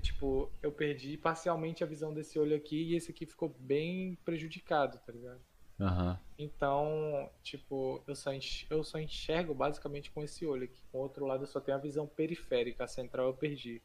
tipo, 0.00 0.50
eu 0.62 0.72
perdi 0.72 1.16
parcialmente 1.16 1.82
a 1.82 1.86
visão 1.86 2.12
desse 2.12 2.38
olho 2.38 2.56
aqui 2.56 2.82
e 2.90 2.96
esse 2.96 3.10
aqui 3.10 3.26
ficou 3.26 3.54
bem 3.58 4.16
prejudicado, 4.24 4.98
tá 5.04 5.12
ligado? 5.12 5.40
Aham. 5.80 6.18
Então, 6.38 7.30
tipo, 7.42 8.02
eu 8.06 8.14
só, 8.14 8.32
enx- 8.32 8.66
eu 8.70 8.82
só 8.84 8.98
enxergo 8.98 9.54
basicamente 9.54 10.10
com 10.10 10.22
esse 10.22 10.46
olho 10.46 10.64
aqui. 10.64 10.80
Com 10.92 10.98
o 10.98 11.02
outro 11.02 11.26
lado 11.26 11.42
eu 11.42 11.46
só 11.48 11.60
tenho 11.60 11.76
a 11.76 11.80
visão 11.80 12.06
periférica, 12.06 12.84
a 12.84 12.88
central 12.88 13.26
eu 13.28 13.34
perdi. 13.34 13.80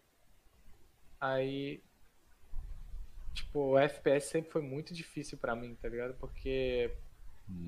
Aí, 1.19 1.81
tipo, 3.35 3.59
o 3.73 3.77
FPS 3.77 4.27
sempre 4.29 4.49
foi 4.51 4.61
muito 4.61 4.93
difícil 4.93 5.37
pra 5.37 5.55
mim, 5.55 5.75
tá 5.81 5.87
ligado? 5.89 6.15
Porque, 6.15 6.91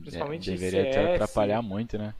Principalmente 0.01 0.43
De- 0.45 0.51
Deveria 0.57 0.91
CS. 0.91 1.13
atrapalhar 1.21 1.61
muito, 1.61 1.97
né? 1.99 2.15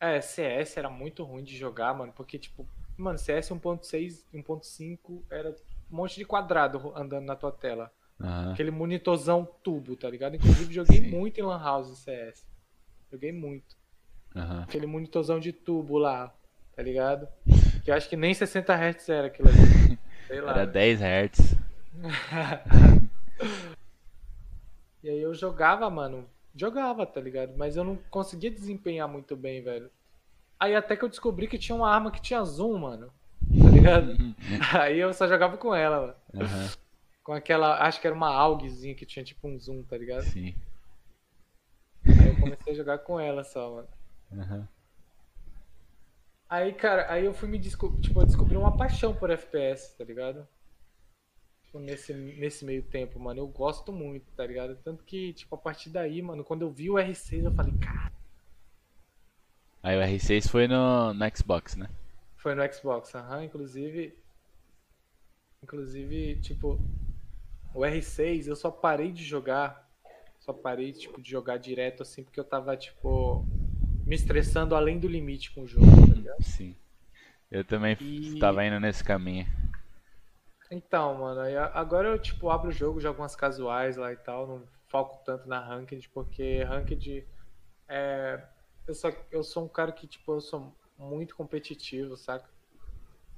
é, 0.00 0.20
CS 0.20 0.78
era 0.78 0.88
muito 0.90 1.22
ruim 1.22 1.44
de 1.44 1.56
jogar, 1.56 1.94
mano. 1.94 2.12
Porque, 2.16 2.38
tipo, 2.38 2.66
mano, 2.96 3.18
CS 3.18 3.50
1.6, 3.50 4.24
1.5 4.34 5.22
era 5.30 5.50
um 5.90 5.96
monte 5.96 6.16
de 6.16 6.24
quadrado 6.24 6.92
andando 6.96 7.24
na 7.26 7.36
tua 7.36 7.52
tela. 7.52 7.92
Aham. 8.20 8.52
Aquele 8.52 8.70
monitorzão 8.70 9.46
tubo, 9.62 9.94
tá 9.96 10.08
ligado? 10.08 10.36
Inclusive 10.36 10.72
joguei 10.74 11.00
Sim. 11.02 11.10
muito 11.10 11.38
em 11.38 11.42
Lan 11.42 11.62
House 11.62 11.98
CS. 11.98 12.44
Joguei 13.12 13.32
muito. 13.32 13.76
Aham. 14.34 14.62
Aquele 14.62 14.86
monitorzão 14.86 15.38
de 15.38 15.52
tubo 15.52 15.98
lá, 15.98 16.34
tá 16.74 16.82
ligado? 16.82 17.28
Que 17.84 17.90
eu 17.90 17.94
acho 17.94 18.08
que 18.08 18.16
nem 18.16 18.32
60 18.32 18.74
Hz 18.74 19.08
era 19.08 19.26
aquilo 19.26 19.48
ali. 19.50 19.58
Sei 20.26 20.40
lá. 20.40 20.52
Era 20.52 20.66
né? 20.66 20.72
10 20.72 21.00
Hz. 21.00 21.56
E 25.02 25.10
aí 25.10 25.20
eu 25.20 25.34
jogava, 25.34 25.90
mano. 25.90 26.28
Jogava, 26.54 27.04
tá 27.04 27.20
ligado? 27.20 27.54
Mas 27.56 27.76
eu 27.76 27.82
não 27.82 27.96
conseguia 28.10 28.50
desempenhar 28.50 29.08
muito 29.08 29.36
bem, 29.36 29.62
velho. 29.62 29.90
Aí 30.60 30.76
até 30.76 30.96
que 30.96 31.04
eu 31.04 31.08
descobri 31.08 31.48
que 31.48 31.58
tinha 31.58 31.74
uma 31.74 31.90
arma 31.90 32.12
que 32.12 32.22
tinha 32.22 32.44
zoom, 32.44 32.78
mano. 32.78 33.12
Tá 33.40 33.70
ligado? 33.70 34.16
Aí 34.80 34.98
eu 34.98 35.12
só 35.12 35.26
jogava 35.26 35.56
com 35.56 35.74
ela, 35.74 36.00
mano. 36.00 36.14
Aham. 36.34 36.70
Com 37.24 37.32
aquela. 37.32 37.82
Acho 37.84 38.00
que 38.00 38.06
era 38.06 38.14
uma 38.14 38.32
AUGzinha 38.32 38.94
que 38.94 39.06
tinha 39.06 39.24
tipo 39.24 39.48
um 39.48 39.58
zoom, 39.58 39.82
tá 39.82 39.96
ligado? 39.96 40.22
Sim. 40.22 40.54
Aí 42.06 42.28
eu 42.28 42.38
comecei 42.38 42.72
a 42.72 42.76
jogar 42.76 42.98
com 42.98 43.18
ela 43.18 43.42
só, 43.42 43.74
mano. 43.74 43.88
Aham. 44.32 44.68
Aí, 46.48 46.72
cara, 46.74 47.10
aí 47.10 47.24
eu 47.24 47.32
fui 47.32 47.48
me 47.48 47.58
descobrir, 47.58 48.02
tipo, 48.02 48.20
eu 48.20 48.26
descobri 48.26 48.56
uma 48.56 48.76
paixão 48.76 49.14
por 49.14 49.30
FPS, 49.30 49.96
tá 49.96 50.04
ligado? 50.04 50.46
Tipo, 51.72 51.78
nesse, 51.80 52.12
nesse 52.12 52.64
meio 52.66 52.82
tempo, 52.82 53.18
mano, 53.18 53.40
eu 53.40 53.48
gosto 53.48 53.92
muito, 53.92 54.30
tá 54.32 54.46
ligado? 54.46 54.76
Tanto 54.84 55.02
que, 55.04 55.32
tipo, 55.32 55.54
a 55.54 55.58
partir 55.58 55.88
daí, 55.90 56.20
mano, 56.20 56.44
quando 56.44 56.62
eu 56.62 56.70
vi 56.70 56.90
o 56.90 56.98
R6, 56.98 57.44
eu 57.44 57.52
falei, 57.52 57.72
cara, 57.80 58.12
Aí 59.82 59.96
o 59.98 60.00
R6 60.00 60.46
foi 60.46 60.66
no, 60.66 61.12
no 61.12 61.36
Xbox, 61.36 61.76
né? 61.76 61.88
foi 62.36 62.54
no 62.54 62.62
Xbox, 62.70 63.14
aham, 63.14 63.44
inclusive, 63.44 64.14
inclusive, 65.62 66.40
tipo, 66.40 66.78
o 67.74 67.84
R6 67.84 68.46
eu 68.48 68.56
só 68.56 68.70
parei 68.70 69.12
de 69.12 69.24
jogar, 69.24 69.90
só 70.40 70.52
parei, 70.52 70.92
tipo, 70.92 71.20
de 71.22 71.30
jogar 71.30 71.58
direto, 71.58 72.02
assim, 72.02 72.24
porque 72.24 72.40
eu 72.40 72.44
tava, 72.44 72.76
tipo, 72.76 73.46
me 74.06 74.16
estressando 74.16 74.74
além 74.76 74.98
do 75.00 75.08
limite 75.08 75.52
com 75.52 75.62
o 75.62 75.68
jogo, 75.68 76.02
tá 76.06 76.14
ligado? 76.14 76.40
Sim. 76.42 76.74
Eu 77.50 77.64
também 77.64 77.98
E- 78.00 78.38
tava 78.38 78.64
indo 78.66 78.80
nesse 78.80 79.04
caminho. 79.04 79.46
Então, 80.74 81.18
mano, 81.18 81.40
agora 81.74 82.08
eu, 82.08 82.18
tipo, 82.18 82.48
abro 82.48 82.70
o 82.70 82.72
jogo, 82.72 82.98
jogo 82.98 83.20
umas 83.20 83.36
casuais 83.36 83.98
lá 83.98 84.10
e 84.10 84.16
tal, 84.16 84.46
não 84.46 84.66
foco 84.88 85.22
tanto 85.22 85.46
na 85.46 85.60
Ranked, 85.60 86.08
porque 86.08 86.62
Ranked 86.62 87.28
é... 87.86 88.42
Eu 88.86 88.94
sou, 88.94 89.14
eu 89.30 89.42
sou 89.44 89.64
um 89.66 89.68
cara 89.68 89.92
que, 89.92 90.06
tipo, 90.06 90.32
eu 90.32 90.40
sou 90.40 90.74
muito 90.98 91.36
competitivo, 91.36 92.16
saca? 92.16 92.48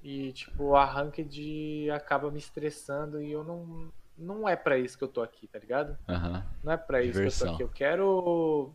E, 0.01 0.33
tipo, 0.33 0.77
a 0.77 0.85
Ranked 0.85 1.91
acaba 1.91 2.31
me 2.31 2.39
estressando 2.39 3.21
e 3.21 3.33
eu 3.33 3.43
não... 3.43 3.93
Não 4.17 4.49
é 4.49 4.55
pra 4.55 4.79
isso 4.79 4.97
que 4.97 5.03
eu 5.03 5.09
tô 5.09 5.21
aqui, 5.21 5.49
tá 5.49 5.59
ligado? 5.59 5.99
Aham. 6.09 6.47
Não 6.63 6.73
é 6.73 6.77
pra 6.77 7.03
isso 7.03 7.15
que 7.15 7.19
eu 7.19 7.23
Diversão. 7.23 7.49
tô 7.49 7.55
aqui. 7.55 7.63
Eu 7.65 7.69
quero... 7.69 8.73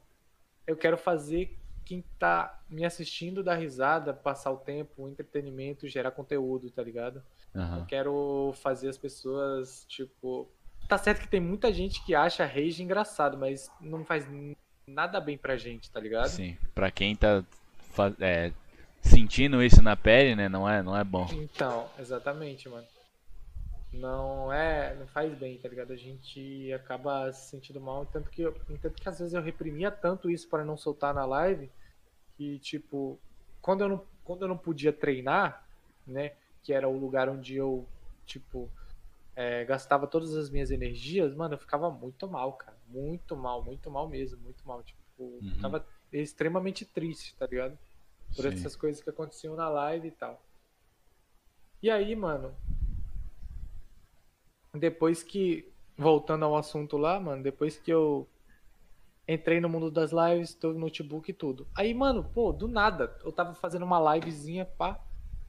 Eu 0.68 0.76
quero 0.76 0.98
fazer 0.98 1.58
quem 1.86 2.04
tá 2.20 2.62
me 2.70 2.84
assistindo 2.86 3.42
dar 3.42 3.56
risada, 3.56 4.14
passar 4.14 4.52
o 4.52 4.58
tempo, 4.58 5.04
o 5.04 5.10
entretenimento, 5.10 5.88
gerar 5.88 6.12
conteúdo, 6.12 6.70
tá 6.70 6.84
ligado? 6.84 7.24
Eu 7.54 7.62
Aham. 7.62 7.86
quero 7.86 8.54
fazer 8.62 8.90
as 8.90 8.98
pessoas, 8.98 9.86
tipo. 9.88 10.48
Tá 10.88 10.98
certo 10.98 11.22
que 11.22 11.28
tem 11.28 11.40
muita 11.40 11.72
gente 11.74 12.04
que 12.06 12.16
acha 12.16 12.46
rage 12.46 12.82
engraçado, 12.82 13.38
mas 13.38 13.72
não 13.80 14.04
faz 14.06 14.28
nada 14.88 15.20
bem 15.20 15.38
pra 15.38 15.56
gente, 15.58 15.90
tá 15.92 16.00
ligado? 16.00 16.30
Sim. 16.30 16.58
Pra 16.74 16.90
quem 16.90 17.16
tá 17.16 17.44
é, 18.20 18.52
sentindo 19.02 19.62
isso 19.64 19.82
na 19.82 19.96
pele, 19.96 20.36
né? 20.36 20.50
Não 20.50 20.68
é, 20.68 20.82
não 20.82 20.96
é 20.98 21.04
bom. 21.04 21.28
Então, 21.32 21.88
exatamente, 22.00 22.68
mano. 22.70 22.88
Não 23.92 24.52
é. 24.54 24.96
Não 24.96 25.08
faz 25.08 25.34
bem, 25.38 25.58
tá 25.58 25.68
ligado? 25.68 25.92
A 25.92 25.96
gente 25.96 26.72
acaba 26.74 27.32
se 27.34 27.50
sentindo 27.50 27.80
mal. 27.82 28.06
Tanto 28.06 28.30
que, 28.30 28.42
eu- 28.44 28.54
tanto 28.82 29.02
que 29.02 29.10
às 29.10 29.18
vezes 29.20 29.34
eu 29.34 29.42
reprimia 29.42 29.90
tanto 29.92 30.30
isso 30.30 30.48
para 30.48 30.64
não 30.64 30.78
soltar 30.78 31.14
na 31.14 31.26
live. 31.26 31.70
Que, 32.38 32.60
tipo, 32.60 33.20
quando 33.62 33.82
eu 33.82 33.90
não, 33.90 34.04
quando 34.24 34.44
eu 34.44 34.48
não 34.48 34.58
podia 34.58 34.94
treinar, 34.94 35.66
né? 36.06 36.34
Que 36.64 36.74
era 36.74 36.88
o 36.88 36.98
lugar 36.98 37.30
onde 37.30 37.56
eu, 37.56 37.88
tipo, 38.26 38.70
é, 39.36 39.64
gastava 39.66 40.08
todas 40.08 40.36
as 40.36 40.50
minhas 40.50 40.72
energias, 40.72 41.34
mano, 41.36 41.54
eu 41.56 41.58
ficava 41.60 41.90
muito 41.90 42.28
mal, 42.28 42.54
cara. 42.54 42.78
Muito 42.88 43.36
mal, 43.38 43.64
muito 43.64 43.90
mal 43.90 44.08
mesmo, 44.08 44.38
muito 44.42 44.68
mal. 44.68 44.84
Tipo, 44.84 45.00
Uhum. 45.20 45.42
ficava 45.42 45.86
extremamente 46.12 46.86
triste, 46.86 47.36
tá 47.36 47.46
ligado? 47.46 47.78
Por 48.36 48.44
Sim. 48.44 48.50
essas 48.50 48.76
coisas 48.76 49.02
que 49.02 49.10
aconteciam 49.10 49.56
na 49.56 49.70
live 49.70 50.08
e 50.08 50.12
tal. 50.12 50.42
E 51.82 51.90
aí, 51.90 52.16
mano, 52.16 52.54
depois 54.74 55.24
que, 55.24 55.72
voltando 55.98 56.46
ao 56.46 56.56
assunto 56.58 56.98
lá, 56.98 57.20
mano, 57.20 57.42
depois 57.42 57.78
que 57.78 57.92
eu 57.92 58.28
entrei 59.28 59.60
no 59.60 59.70
mundo 59.70 59.92
das 59.92 60.12
lives, 60.12 60.54
tô 60.56 60.74
no 60.74 60.80
notebook 60.80 61.30
e 61.30 61.34
tudo. 61.34 61.68
Aí, 61.76 61.94
mano, 61.94 62.24
pô, 62.24 62.52
do 62.52 62.68
nada, 62.68 63.16
eu 63.24 63.32
tava 63.32 63.54
fazendo 63.54 63.86
uma 63.86 64.16
livezinha, 64.16 64.66
pá. 64.66 65.00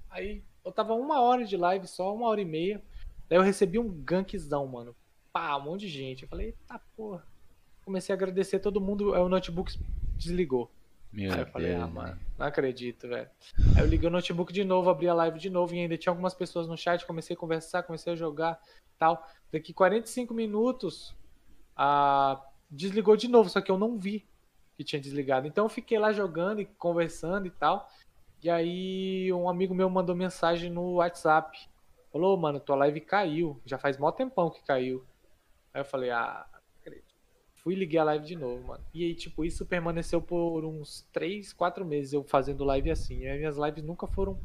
Aí 0.09 0.43
eu 0.65 0.73
tava 0.73 0.95
uma 0.95 1.21
hora 1.21 1.45
de 1.45 1.57
live 1.57 1.87
só, 1.87 2.15
uma 2.15 2.27
hora 2.27 2.41
e 2.41 2.45
meia. 2.45 2.83
Daí 3.29 3.39
eu 3.39 3.43
recebi 3.43 3.79
um 3.79 3.89
gankzão, 3.89 4.67
mano. 4.67 4.95
Pá, 5.33 5.57
um 5.57 5.63
monte 5.63 5.83
de 5.83 5.89
gente. 5.89 6.23
Eu 6.25 6.29
falei, 6.29 6.49
eita 6.49 6.81
porra. 6.97 7.25
Comecei 7.85 8.13
a 8.13 8.17
agradecer 8.17 8.59
todo 8.59 8.81
mundo, 8.81 9.15
aí 9.15 9.21
o 9.21 9.29
notebook 9.29 9.73
desligou. 10.17 10.71
Meu 11.13 11.33
Aí 11.33 11.41
eu 11.41 11.47
falei, 11.47 11.71
Deus. 11.71 11.83
ah, 11.83 11.87
mano, 11.89 12.21
não 12.39 12.47
acredito, 12.47 13.09
velho. 13.09 13.29
Aí 13.77 13.83
eu 13.83 13.87
liguei 13.87 14.09
o 14.09 14.13
notebook 14.13 14.53
de 14.53 14.63
novo, 14.63 14.91
abri 14.91 15.09
a 15.09 15.15
live 15.15 15.39
de 15.41 15.51
novo 15.51 15.75
e 15.75 15.81
ainda 15.81 15.97
tinha 15.97 16.13
algumas 16.13 16.35
pessoas 16.35 16.69
no 16.69 16.77
chat, 16.77 17.05
comecei 17.05 17.35
a 17.35 17.39
conversar, 17.39 17.83
comecei 17.83 18.13
a 18.13 18.17
jogar 18.17 18.61
tal. 18.97 19.27
Daqui 19.51 19.73
45 19.73 20.33
minutos, 20.33 21.15
a... 21.77 22.41
desligou 22.71 23.17
de 23.17 23.27
novo, 23.27 23.49
só 23.49 23.61
que 23.61 23.71
eu 23.71 23.79
não 23.79 23.99
vi 23.99 24.29
que 24.77 24.85
tinha 24.85 25.01
desligado. 25.01 25.47
Então 25.47 25.65
eu 25.65 25.69
fiquei 25.69 25.99
lá 25.99 26.13
jogando 26.13 26.61
e 26.61 26.65
conversando 26.65 27.47
e 27.47 27.51
tal. 27.51 27.91
E 28.43 28.49
aí 28.49 29.33
um 29.33 29.49
amigo 29.49 29.75
meu 29.75 29.91
mandou 29.91 30.15
mensagem 30.15 30.71
no 30.71 30.95
WhatsApp. 30.95 31.69
Falou, 32.13 32.37
mano, 32.37 32.59
tua 32.59 32.77
live 32.77 33.01
caiu. 33.01 33.61
Já 33.65 33.79
faz 33.79 33.99
mó 33.99 34.11
tempão 34.11 34.51
que 34.51 34.63
caiu. 34.65 35.05
Aí 35.73 35.81
eu 35.81 35.85
falei, 35.85 36.11
ah, 36.11 36.47
não 36.53 36.61
acredito. 36.81 37.15
Fui 37.57 37.75
e 37.75 37.77
liguei 37.79 38.01
a 38.01 38.05
live 38.05 38.25
de 38.25 38.37
novo, 38.37 38.67
mano. 38.67 38.85
E 38.93 39.05
aí, 39.05 39.15
tipo, 39.15 39.45
isso 39.45 39.67
permaneceu 39.67 40.21
por 40.21 40.65
uns 40.65 41.07
3, 41.13 41.53
4 41.53 41.85
meses 41.85 42.13
eu 42.13 42.25
fazendo 42.25 42.65
live 42.65 42.91
assim. 42.91 43.21
E 43.21 43.29
as 43.29 43.39
minhas 43.39 43.57
lives 43.57 43.85
nunca 43.85 44.07
foram 44.07 44.41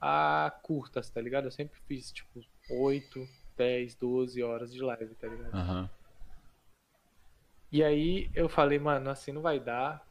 ah, 0.00 0.52
curtas, 0.62 1.10
tá 1.10 1.20
ligado? 1.20 1.44
Eu 1.44 1.50
sempre 1.50 1.78
fiz, 1.86 2.10
tipo, 2.10 2.40
8, 2.70 3.28
10, 3.56 3.94
12 3.96 4.42
horas 4.42 4.72
de 4.72 4.80
live, 4.80 5.14
tá 5.14 5.28
ligado? 5.28 5.54
Aham. 5.54 5.90
E 7.70 7.84
aí 7.84 8.30
eu 8.34 8.48
falei, 8.48 8.78
mano, 8.78 9.10
assim 9.10 9.30
não 9.30 9.42
vai 9.42 9.60
dar. 9.60 10.07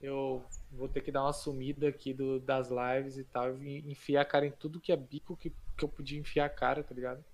Eu 0.00 0.44
vou 0.70 0.88
ter 0.88 1.00
que 1.00 1.10
dar 1.10 1.22
uma 1.22 1.32
sumida 1.32 1.88
aqui 1.88 2.14
do, 2.14 2.38
das 2.38 2.68
lives 2.70 3.18
e 3.18 3.24
tal. 3.24 3.60
E 3.62 3.78
enfiar 3.90 4.22
a 4.22 4.24
cara 4.24 4.46
em 4.46 4.52
tudo 4.52 4.80
que 4.80 4.92
é 4.92 4.96
bico 4.96 5.36
que, 5.36 5.50
que 5.76 5.84
eu 5.84 5.88
podia 5.88 6.18
enfiar 6.18 6.46
a 6.46 6.50
cara, 6.50 6.84
tá 6.84 6.94
ligado? 6.94 7.24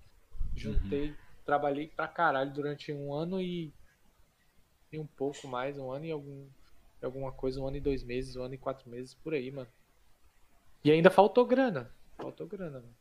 Juntei, 0.56 1.14
trabalhei 1.44 1.88
pra 1.88 2.08
caralho 2.08 2.52
durante 2.52 2.92
um 2.92 3.12
ano 3.12 3.40
e. 3.40 3.72
E 4.90 4.98
um 4.98 5.06
pouco 5.06 5.48
mais, 5.48 5.76
um 5.76 5.90
ano 5.90 6.04
e 6.06 6.12
algum, 6.12 6.46
alguma 7.02 7.32
coisa, 7.32 7.60
um 7.60 7.66
ano 7.66 7.76
e 7.76 7.80
dois 7.80 8.04
meses, 8.04 8.36
um 8.36 8.42
ano 8.44 8.54
e 8.54 8.58
quatro 8.58 8.88
meses, 8.88 9.12
por 9.14 9.34
aí, 9.34 9.50
mano. 9.50 9.68
E 10.84 10.90
ainda 10.90 11.10
faltou 11.10 11.44
grana. 11.44 11.90
Faltou 12.16 12.46
grana, 12.46 12.80
mano. 12.80 12.94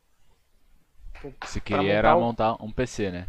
Você 1.42 1.60
Pra 1.60 1.78
queria 1.78 1.92
era 1.92 2.14
montar 2.16 2.50
montar 2.52 2.64
um 2.64 2.72
PC, 2.72 3.10
né? 3.10 3.28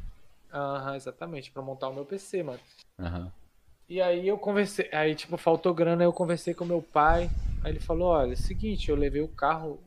Aham, 0.52 0.96
exatamente, 0.96 1.52
pra 1.52 1.62
montar 1.62 1.90
o 1.90 1.94
meu 1.94 2.06
PC, 2.06 2.42
mano. 2.42 2.60
Aham. 3.00 3.32
E 3.88 4.02
aí 4.02 4.28
eu 4.28 4.38
conversei, 4.38 4.90
aí 4.92 5.14
tipo, 5.14 5.38
faltou 5.38 5.74
grana, 5.74 6.04
eu 6.04 6.12
conversei 6.14 6.54
com 6.54 6.66
meu 6.66 6.82
pai. 6.82 7.30
Aí 7.64 7.72
ele 7.72 7.80
falou, 7.80 8.10
olha, 8.10 8.32
é 8.32 8.34
o 8.34 8.38
seguinte, 8.38 8.90
eu 8.90 8.96
levei 8.96 9.22
o 9.22 9.28
carro, 9.28 9.80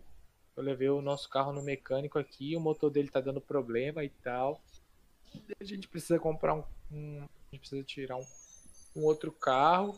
eu 0.56 0.62
levei 0.62 0.88
o 0.88 1.00
nosso 1.02 1.28
carro 1.28 1.52
no 1.52 1.62
mecânico 1.62 2.18
aqui, 2.18 2.56
o 2.56 2.60
motor 2.60 2.90
dele 2.90 3.08
tá 3.08 3.20
dando 3.20 3.40
problema 3.40 4.04
e 4.04 4.08
tal. 4.08 4.60
A 5.60 5.64
gente 5.64 5.88
precisa 5.88 6.18
comprar 6.18 6.54
um, 6.54 6.62
um- 6.92 7.22
a 7.22 7.50
gente 7.54 7.60
precisa 7.60 7.82
tirar 7.82 8.16
um, 8.16 8.24
um 8.96 9.04
outro 9.04 9.32
carro. 9.32 9.96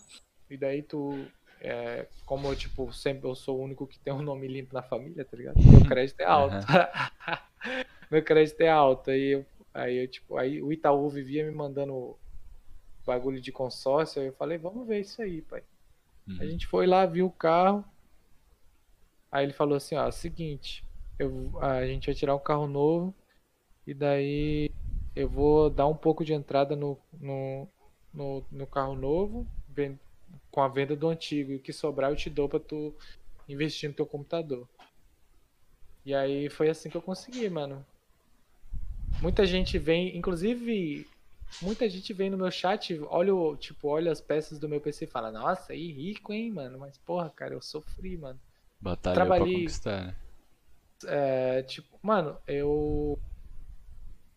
E 0.49 0.57
daí 0.57 0.83
tu, 0.83 1.25
é, 1.61 2.07
como 2.27 2.49
eu, 2.49 2.57
tipo, 2.57 2.93
sempre 2.93 3.29
eu 3.29 3.35
sou 3.35 3.59
o 3.59 3.63
único 3.63 3.87
que 3.87 3.99
tem 3.99 4.13
um 4.13 4.23
nome 4.23 4.49
limpo 4.49 4.75
na 4.75 4.83
família, 4.83 5.25
tá 5.25 5.37
ligado? 5.37 5.57
Meu 5.63 5.87
crédito 5.87 6.21
é 6.21 6.25
alto. 6.25 6.67
Meu 8.11 8.23
crédito 8.25 8.61
é 8.63 8.69
alto. 8.69 9.11
Aí 9.11 9.33
eu, 9.35 9.47
aí 9.73 9.97
eu, 9.99 10.09
tipo, 10.09 10.37
aí 10.37 10.61
o 10.63 10.73
Itaú 10.73 11.09
vivia 11.09 11.45
me 11.45 11.53
mandando 11.53 12.17
bagulho 13.07 13.41
de 13.41 13.53
consórcio, 13.53 14.21
aí 14.21 14.29
eu 14.29 14.33
falei, 14.35 14.59
vamos 14.59 14.87
ver 14.87 15.01
isso 15.01 15.21
aí, 15.23 15.43
pai. 15.43 15.63
A 16.29 16.45
Uhum. 16.45 16.51
gente 16.51 16.67
foi 16.67 16.87
lá, 16.87 17.07
viu 17.07 17.27
o 17.27 17.33
carro. 17.33 17.85
Aí 19.33 19.45
ele 19.45 19.53
falou 19.53 19.77
assim, 19.77 19.95
ó, 19.95 20.11
seguinte, 20.11 20.85
eu, 21.19 21.53
a 21.61 21.87
gente 21.87 22.07
vai 22.07 22.15
tirar 22.15 22.35
um 22.35 22.41
carro 22.41 22.67
novo 22.67 23.15
e 23.87 23.95
daí 23.95 24.71
eu 25.15 25.29
vou 25.29 25.71
dar 25.71 25.87
um 25.87 25.97
pouco 25.97 26.25
de 26.25 26.33
entrada 26.33 26.75
no, 26.77 26.99
no, 27.21 27.69
no, 28.13 28.45
no 28.51 28.67
carro 28.67 28.95
novo 28.97 29.47
com 30.51 30.63
a 30.63 30.69
venda 30.69 30.97
do 30.97 31.09
antigo 31.09 31.53
e 31.53 31.57
o 31.57 31.61
que 31.61 31.73
sobrar 31.73 32.11
eu 32.11 32.17
te 32.17 32.29
dou 32.31 32.49
pra 32.49 32.61
tu 32.61 32.95
investir 33.49 33.89
no 33.89 33.95
teu 33.95 34.07
computador. 34.07 34.69
E 36.05 36.15
aí 36.15 36.49
foi 36.49 36.69
assim 36.69 36.89
que 36.89 36.97
eu 36.97 37.03
consegui, 37.03 37.49
mano. 37.49 37.85
Muita 39.21 39.45
gente 39.45 39.79
vem, 39.79 40.17
inclusive 40.17 41.07
muita 41.63 41.89
gente 41.89 42.13
vem 42.13 42.31
no 42.31 42.37
meu 42.39 42.51
chat, 42.51 42.99
olha, 43.09 43.35
o- 43.35 43.57
tipo, 43.57 43.89
olha 43.89 44.11
as 44.13 44.21
peças 44.21 44.59
do 44.59 44.69
meu 44.69 44.81
PC 44.81 45.05
e 45.05 45.09
fala, 45.09 45.31
nossa, 45.31 45.73
aí 45.73 45.91
rico, 45.93 46.33
hein, 46.33 46.51
mano? 46.53 46.79
Mas, 46.79 46.99
porra, 46.99 47.31
cara, 47.31 47.55
eu 47.55 47.61
sofri, 47.63 48.17
mano. 48.17 48.39
Batalhou 48.81 49.15
Trabalhei- 49.15 49.53
pra 49.55 49.61
conquistar, 49.61 50.07
né? 50.07 50.17
É, 51.07 51.63
tipo, 51.63 51.99
mano, 52.03 52.37
eu. 52.47 53.19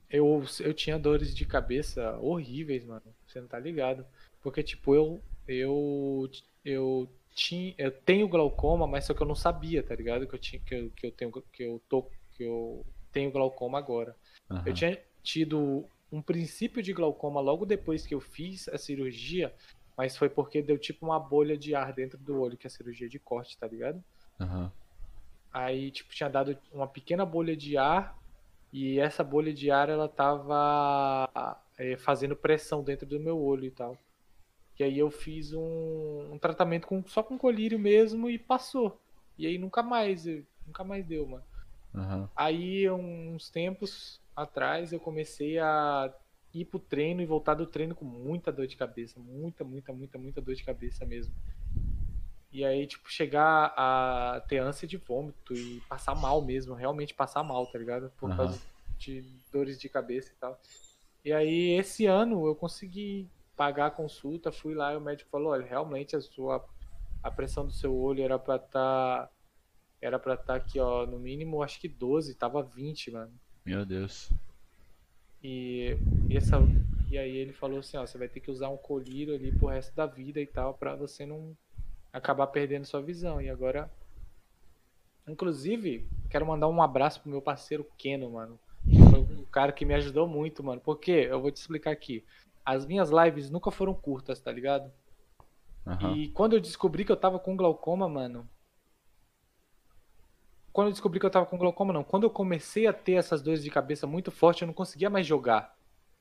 Eu, 0.10 0.46
eu 0.60 0.74
tinha 0.74 1.00
dores 1.00 1.34
de 1.34 1.46
cabeça 1.46 2.18
horríveis, 2.20 2.86
mano. 2.86 3.02
Você 3.28 3.42
não 3.42 3.48
tá 3.48 3.60
ligado. 3.60 4.06
Porque, 4.42 4.62
tipo, 4.62 4.94
eu. 4.94 5.22
Eu. 5.48 6.30
Eu 6.64 7.10
tinha. 7.34 7.74
Eu 7.78 7.92
tenho 7.92 8.28
glaucoma, 8.28 8.86
mas 8.86 9.06
só 9.06 9.14
que 9.14 9.22
eu 9.22 9.28
não 9.28 9.36
sabia, 9.36 9.82
tá 9.82 9.96
ligado? 9.96 10.28
Que 10.28 10.36
eu 10.36 10.40
tinha. 10.40 10.62
Que 10.62 10.76
eu, 10.76 10.90
que 10.92 11.08
eu 11.08 11.12
tenho. 11.12 11.32
Que 11.52 11.64
eu 11.64 11.82
tô. 11.90 12.04
Que 12.38 12.44
eu 12.44 12.86
tenho 13.12 13.32
glaucoma 13.32 13.78
agora. 13.78 14.16
Aham. 14.50 14.64
Eu 14.66 14.74
tinha 14.74 15.02
tido 15.24 15.86
um 16.14 16.22
princípio 16.22 16.82
de 16.84 16.94
glaucoma 16.94 17.42
logo 17.42 17.66
depois 17.66 18.06
que 18.06 18.14
eu 18.14 18.22
fiz 18.22 18.70
a 18.70 18.78
cirurgia, 18.78 19.52
mas 19.98 20.16
foi 20.16 20.30
porque 20.30 20.62
deu 20.62 20.78
tipo 20.78 21.04
uma 21.08 21.20
bolha 21.20 21.58
de 21.58 21.74
ar 21.74 21.92
dentro 21.92 22.20
do 22.20 22.40
olho, 22.40 22.56
que 22.56 22.68
é 22.68 22.70
a 22.70 22.72
cirurgia 22.72 23.10
de 23.10 23.18
corte, 23.18 23.58
tá 23.58 23.68
ligado? 23.68 24.02
Aham. 24.40 24.72
Aí, 25.52 25.90
tipo, 25.90 26.14
tinha 26.14 26.30
dado 26.30 26.56
uma 26.72 26.88
pequena 26.88 27.26
bolha 27.26 27.58
de 27.58 27.78
ar 27.78 28.16
e 28.72 29.00
essa 29.00 29.24
bolha 29.24 29.52
de 29.52 29.72
ar 29.72 29.90
ela 29.90 30.08
tava 30.08 31.60
é, 31.78 31.98
fazendo 31.98 32.36
pressão 32.36 32.84
dentro 32.84 33.08
do 33.08 33.20
meu 33.20 33.40
olho 33.40 33.66
e 33.66 33.72
tal. 33.72 33.98
E 34.80 34.84
aí 34.84 34.98
eu 34.98 35.10
fiz 35.10 35.52
um, 35.54 36.30
um 36.32 36.38
tratamento 36.40 36.88
com, 36.88 37.04
só 37.08 37.24
com 37.24 37.38
colírio 37.40 37.80
mesmo 37.80 38.30
e 38.30 38.38
passou. 38.38 39.00
E 39.38 39.48
aí 39.48 39.58
nunca 39.58 39.82
mais, 39.82 40.26
nunca 40.66 40.84
mais 40.84 41.06
deu, 41.06 41.28
mano. 41.28 41.44
Aham. 41.96 42.30
Aí, 42.36 42.90
uns 42.90 43.50
tempos 43.50 44.20
atrás, 44.36 44.92
eu 44.92 45.00
comecei 45.00 45.60
a 45.60 46.14
ir 46.54 46.66
pro 46.66 46.80
treino 46.80 47.22
e 47.22 47.26
voltar 47.26 47.56
do 47.56 47.66
treino 47.66 47.96
com 47.96 48.06
muita 48.06 48.52
dor 48.52 48.68
de 48.68 48.76
cabeça. 48.78 49.20
Muita, 49.20 49.64
muita, 49.64 49.92
muita, 49.94 50.18
muita 50.18 50.42
dor 50.42 50.56
de 50.56 50.64
cabeça 50.64 51.06
mesmo. 51.06 51.34
E 52.52 52.64
aí, 52.64 52.86
tipo, 52.86 53.12
chegar 53.12 53.74
a 53.76 54.42
ter 54.48 54.60
ânsia 54.60 54.88
de 54.88 54.98
vômito 54.98 55.56
e 55.56 55.82
passar 55.90 56.14
mal 56.14 56.40
mesmo, 56.40 56.76
realmente 56.76 57.14
passar 57.14 57.44
mal, 57.44 57.66
tá 57.66 57.80
ligado? 57.80 58.12
Por 58.20 58.30
Aham. 58.30 58.38
causa 58.38 58.62
de 59.00 59.22
dores 59.52 59.80
de 59.80 59.90
cabeça 59.90 60.32
e 60.32 60.36
tal. 60.36 60.62
E 61.26 61.34
aí, 61.34 61.72
esse 61.72 62.06
ano, 62.06 62.46
eu 62.46 62.56
consegui 62.56 63.28
pagar 63.56 63.88
a 63.88 63.92
consulta, 63.92 64.52
fui 64.52 64.76
lá 64.76 64.94
e 64.94 64.98
o 64.98 65.02
médico 65.02 65.32
falou, 65.32 65.52
olha, 65.52 65.66
realmente 65.66 66.16
a 66.16 66.22
sua 66.22 66.64
a 67.24 67.32
pressão 67.32 67.66
do 67.66 67.72
seu 67.72 67.96
olho 67.96 68.22
era 68.22 68.38
pra 68.38 68.58
estar 68.58 69.32
era 70.02 70.20
pra 70.20 70.34
estar 70.34 70.56
aqui, 70.56 70.80
ó, 70.80 71.08
no 71.08 71.18
mínimo, 71.18 71.64
acho 71.64 71.80
que 71.80 71.88
12, 71.88 72.36
tava 72.36 72.62
20, 72.62 73.10
mano. 73.10 73.34
Meu 73.66 73.86
Deus. 73.86 74.32
E, 75.44 75.98
e 76.30 76.38
essa 76.38 76.58
e 77.10 77.18
aí 77.18 77.36
ele 77.36 77.54
falou 77.54 77.80
assim, 77.80 77.98
ó, 77.98 78.06
você 78.06 78.18
vai 78.18 78.28
ter 78.28 78.40
que 78.40 78.50
usar 78.50 78.70
um 78.70 78.78
colírio 78.78 79.36
ali 79.36 79.52
pro 79.52 79.68
resto 79.68 79.96
da 79.96 80.06
vida 80.06 80.40
e 80.40 80.48
tal, 80.48 80.74
pra 80.74 80.96
você 80.96 81.26
não 81.26 81.56
acabar 82.12 82.48
perdendo 82.48 82.86
sua 82.86 83.02
visão. 83.02 83.42
E 83.42 83.50
agora 83.50 83.90
inclusive, 85.28 86.08
quero 86.30 86.46
mandar 86.46 86.68
um 86.68 86.82
abraço 86.82 87.22
pro 87.22 87.30
meu 87.30 87.42
parceiro 87.42 87.86
Keno, 87.98 88.32
mano. 88.32 88.60
Foi 89.10 89.20
um 89.20 89.46
cara 89.46 89.72
que 89.72 89.86
me 89.86 89.94
ajudou 89.94 90.28
muito, 90.28 90.64
mano. 90.64 90.82
Porque 90.82 91.12
eu 91.12 91.42
vou 91.42 91.52
te 91.52 91.58
explicar 91.58 91.92
aqui. 91.92 92.24
As 92.66 92.86
minhas 92.86 93.10
lives 93.10 93.50
nunca 93.50 93.72
foram 93.72 93.94
curtas, 93.94 94.40
tá 94.42 94.52
ligado? 94.52 94.92
Aham. 95.86 96.16
E 96.16 96.30
quando 96.30 96.54
eu 96.54 96.60
descobri 96.60 97.06
que 97.06 97.12
eu 97.12 97.18
tava 97.18 97.40
com 97.40 97.56
glaucoma, 97.56 98.08
mano. 98.10 98.48
Quando 100.74 100.88
eu 100.88 100.92
descobri 100.92 101.20
que 101.20 101.26
eu 101.26 101.30
tava 101.30 101.46
com 101.46 101.58
glaucoma, 101.58 101.94
não. 101.94 102.04
Quando 102.04 102.24
eu 102.24 102.32
comecei 102.32 102.88
a 102.88 102.94
ter 102.94 103.14
essas 103.14 103.44
dores 103.44 103.64
de 103.64 103.70
cabeça 103.70 104.08
muito 104.08 104.32
forte, 104.32 104.64
eu 104.64 104.66
não 104.66 104.74
conseguia 104.74 105.08
mais 105.08 105.26
jogar. 105.26 105.78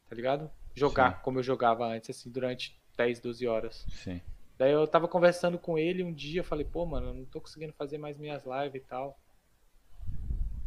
Tá 0.06 0.14
ligado? 0.14 0.50
Jogar 0.74 1.16
Sim. 1.16 1.22
como 1.24 1.38
eu 1.38 1.42
jogava 1.42 1.86
antes, 1.86 2.10
assim, 2.10 2.30
durante 2.30 2.78
10, 2.94 3.20
12 3.20 3.46
horas. 3.46 3.86
Sim. 3.88 4.20
Daí 4.58 4.70
eu 4.70 4.86
tava 4.86 5.08
conversando 5.08 5.58
com 5.58 5.78
ele 5.78 6.04
um 6.04 6.12
dia, 6.12 6.40
eu 6.40 6.44
falei, 6.44 6.66
pô, 6.66 6.84
mano, 6.84 7.08
eu 7.08 7.14
não 7.14 7.24
tô 7.24 7.40
conseguindo 7.40 7.72
fazer 7.72 7.96
mais 7.96 8.18
minhas 8.18 8.44
lives 8.44 8.82
e 8.82 8.86
tal. 8.86 9.18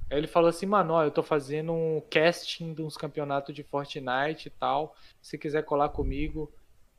Aí 0.09 0.17
ele 0.17 0.27
falou 0.27 0.49
assim, 0.49 0.65
mano, 0.65 0.93
ó, 0.93 1.03
eu 1.03 1.11
tô 1.11 1.21
fazendo 1.21 1.71
um 1.71 2.01
casting 2.09 2.73
de 2.73 2.81
uns 2.81 2.97
campeonatos 2.97 3.53
de 3.53 3.63
Fortnite 3.63 4.47
e 4.47 4.51
tal. 4.51 4.95
Se 5.21 5.37
quiser 5.37 5.63
colar 5.63 5.89
comigo 5.89 6.51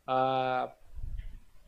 ah, 0.07 0.72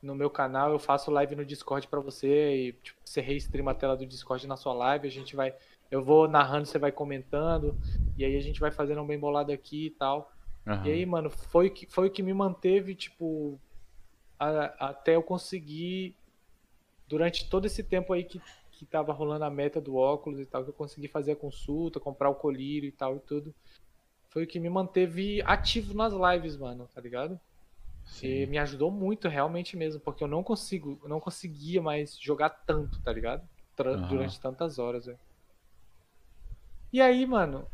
no 0.02 0.14
meu 0.14 0.30
canal, 0.30 0.70
eu 0.72 0.78
faço 0.78 1.10
live 1.10 1.34
no 1.36 1.44
Discord 1.44 1.88
pra 1.88 2.00
você 2.00 2.68
e 2.68 2.72
tipo, 2.74 3.00
você 3.04 3.20
reestreama 3.20 3.72
a 3.72 3.74
tela 3.74 3.96
do 3.96 4.06
Discord 4.06 4.46
na 4.46 4.56
sua 4.56 4.72
live, 4.74 5.06
a 5.06 5.10
gente 5.10 5.34
vai. 5.36 5.54
Eu 5.90 6.02
vou 6.04 6.28
narrando, 6.28 6.66
você 6.66 6.78
vai 6.78 6.92
comentando, 6.92 7.76
e 8.16 8.24
aí 8.24 8.36
a 8.36 8.40
gente 8.40 8.60
vai 8.60 8.70
fazendo 8.70 9.00
um 9.02 9.06
bem 9.06 9.18
bolado 9.18 9.52
aqui 9.52 9.86
e 9.86 9.90
tal. 9.90 10.30
Aham. 10.66 10.86
E 10.86 10.90
aí, 10.90 11.06
mano, 11.06 11.30
foi 11.30 11.68
o 11.68 11.70
que, 11.70 11.86
foi 11.90 12.08
o 12.08 12.10
que 12.10 12.22
me 12.22 12.32
manteve, 12.34 12.94
tipo, 12.94 13.58
a- 14.38 14.88
até 14.90 15.16
eu 15.16 15.22
conseguir, 15.22 16.16
durante 17.08 17.48
todo 17.48 17.66
esse 17.66 17.82
tempo 17.82 18.12
aí 18.12 18.24
que, 18.24 18.40
que 18.72 18.86
tava 18.86 19.12
rolando 19.12 19.44
a 19.44 19.50
meta 19.50 19.80
do 19.80 19.96
óculos 19.96 20.40
e 20.40 20.46
tal, 20.46 20.64
que 20.64 20.70
eu 20.70 20.74
consegui 20.74 21.08
fazer 21.08 21.32
a 21.32 21.36
consulta, 21.36 22.00
comprar 22.00 22.30
o 22.30 22.34
colírio 22.34 22.88
e 22.88 22.92
tal 22.92 23.16
e 23.16 23.20
tudo. 23.20 23.54
Foi 24.30 24.44
o 24.44 24.46
que 24.46 24.60
me 24.60 24.70
manteve 24.70 25.42
ativo 25.42 25.94
nas 25.94 26.12
lives, 26.12 26.56
mano, 26.56 26.88
tá 26.94 27.00
ligado? 27.00 27.40
E 28.22 28.46
me 28.46 28.58
ajudou 28.58 28.90
muito, 28.90 29.28
realmente 29.28 29.76
mesmo, 29.76 30.00
porque 30.00 30.24
eu 30.24 30.28
não 30.28 30.42
consigo, 30.42 31.00
não 31.06 31.20
conseguia 31.20 31.80
mais 31.80 32.18
jogar 32.20 32.50
tanto, 32.50 33.00
tá 33.02 33.12
ligado? 33.12 33.48
Aham. 33.94 34.08
Durante 34.08 34.40
tantas 34.40 34.78
horas, 34.78 35.06
velho. 35.06 35.18
E 36.92 37.00
aí, 37.00 37.26
mano, 37.26 37.66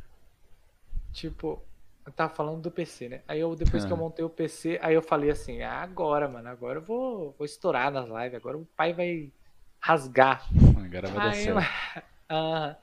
tipo, 1.12 1.62
eu 2.04 2.12
tava 2.12 2.34
falando 2.34 2.60
do 2.60 2.70
PC, 2.70 3.08
né? 3.08 3.22
Aí 3.26 3.40
eu, 3.40 3.54
depois 3.54 3.84
que 3.84 3.92
eu 3.92 3.96
montei 3.96 4.24
o 4.24 4.30
PC, 4.30 4.78
aí 4.82 4.94
eu 4.94 5.02
falei 5.02 5.30
assim, 5.30 5.62
ah, 5.62 5.82
agora, 5.82 6.28
mano, 6.28 6.48
agora 6.48 6.78
eu 6.78 6.82
vou, 6.82 7.32
vou 7.32 7.44
estourar 7.44 7.90
nas 7.90 8.08
lives, 8.08 8.34
agora 8.34 8.58
o 8.58 8.66
pai 8.76 8.92
vai 8.92 9.32
rasgar. 9.80 10.46
Agora 10.84 11.08
vai 11.08 11.20
dar 11.20 11.32
Aí, 11.32 11.44
certo. 11.44 11.60
ah, 12.28 12.76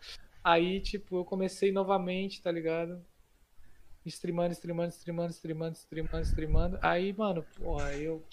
aí, 0.43 0.81
tipo, 0.81 1.17
eu 1.17 1.25
comecei 1.25 1.71
novamente, 1.71 2.41
tá 2.41 2.51
ligado? 2.51 3.03
Streamando, 4.05 4.53
streamando, 4.53 4.89
streamando, 4.89 5.31
streamando, 5.31 5.75
streamando, 5.75 6.25
streamando. 6.25 6.79
Aí, 6.81 7.13
mano, 7.13 7.45
porra, 7.55 7.93
eu. 7.93 8.23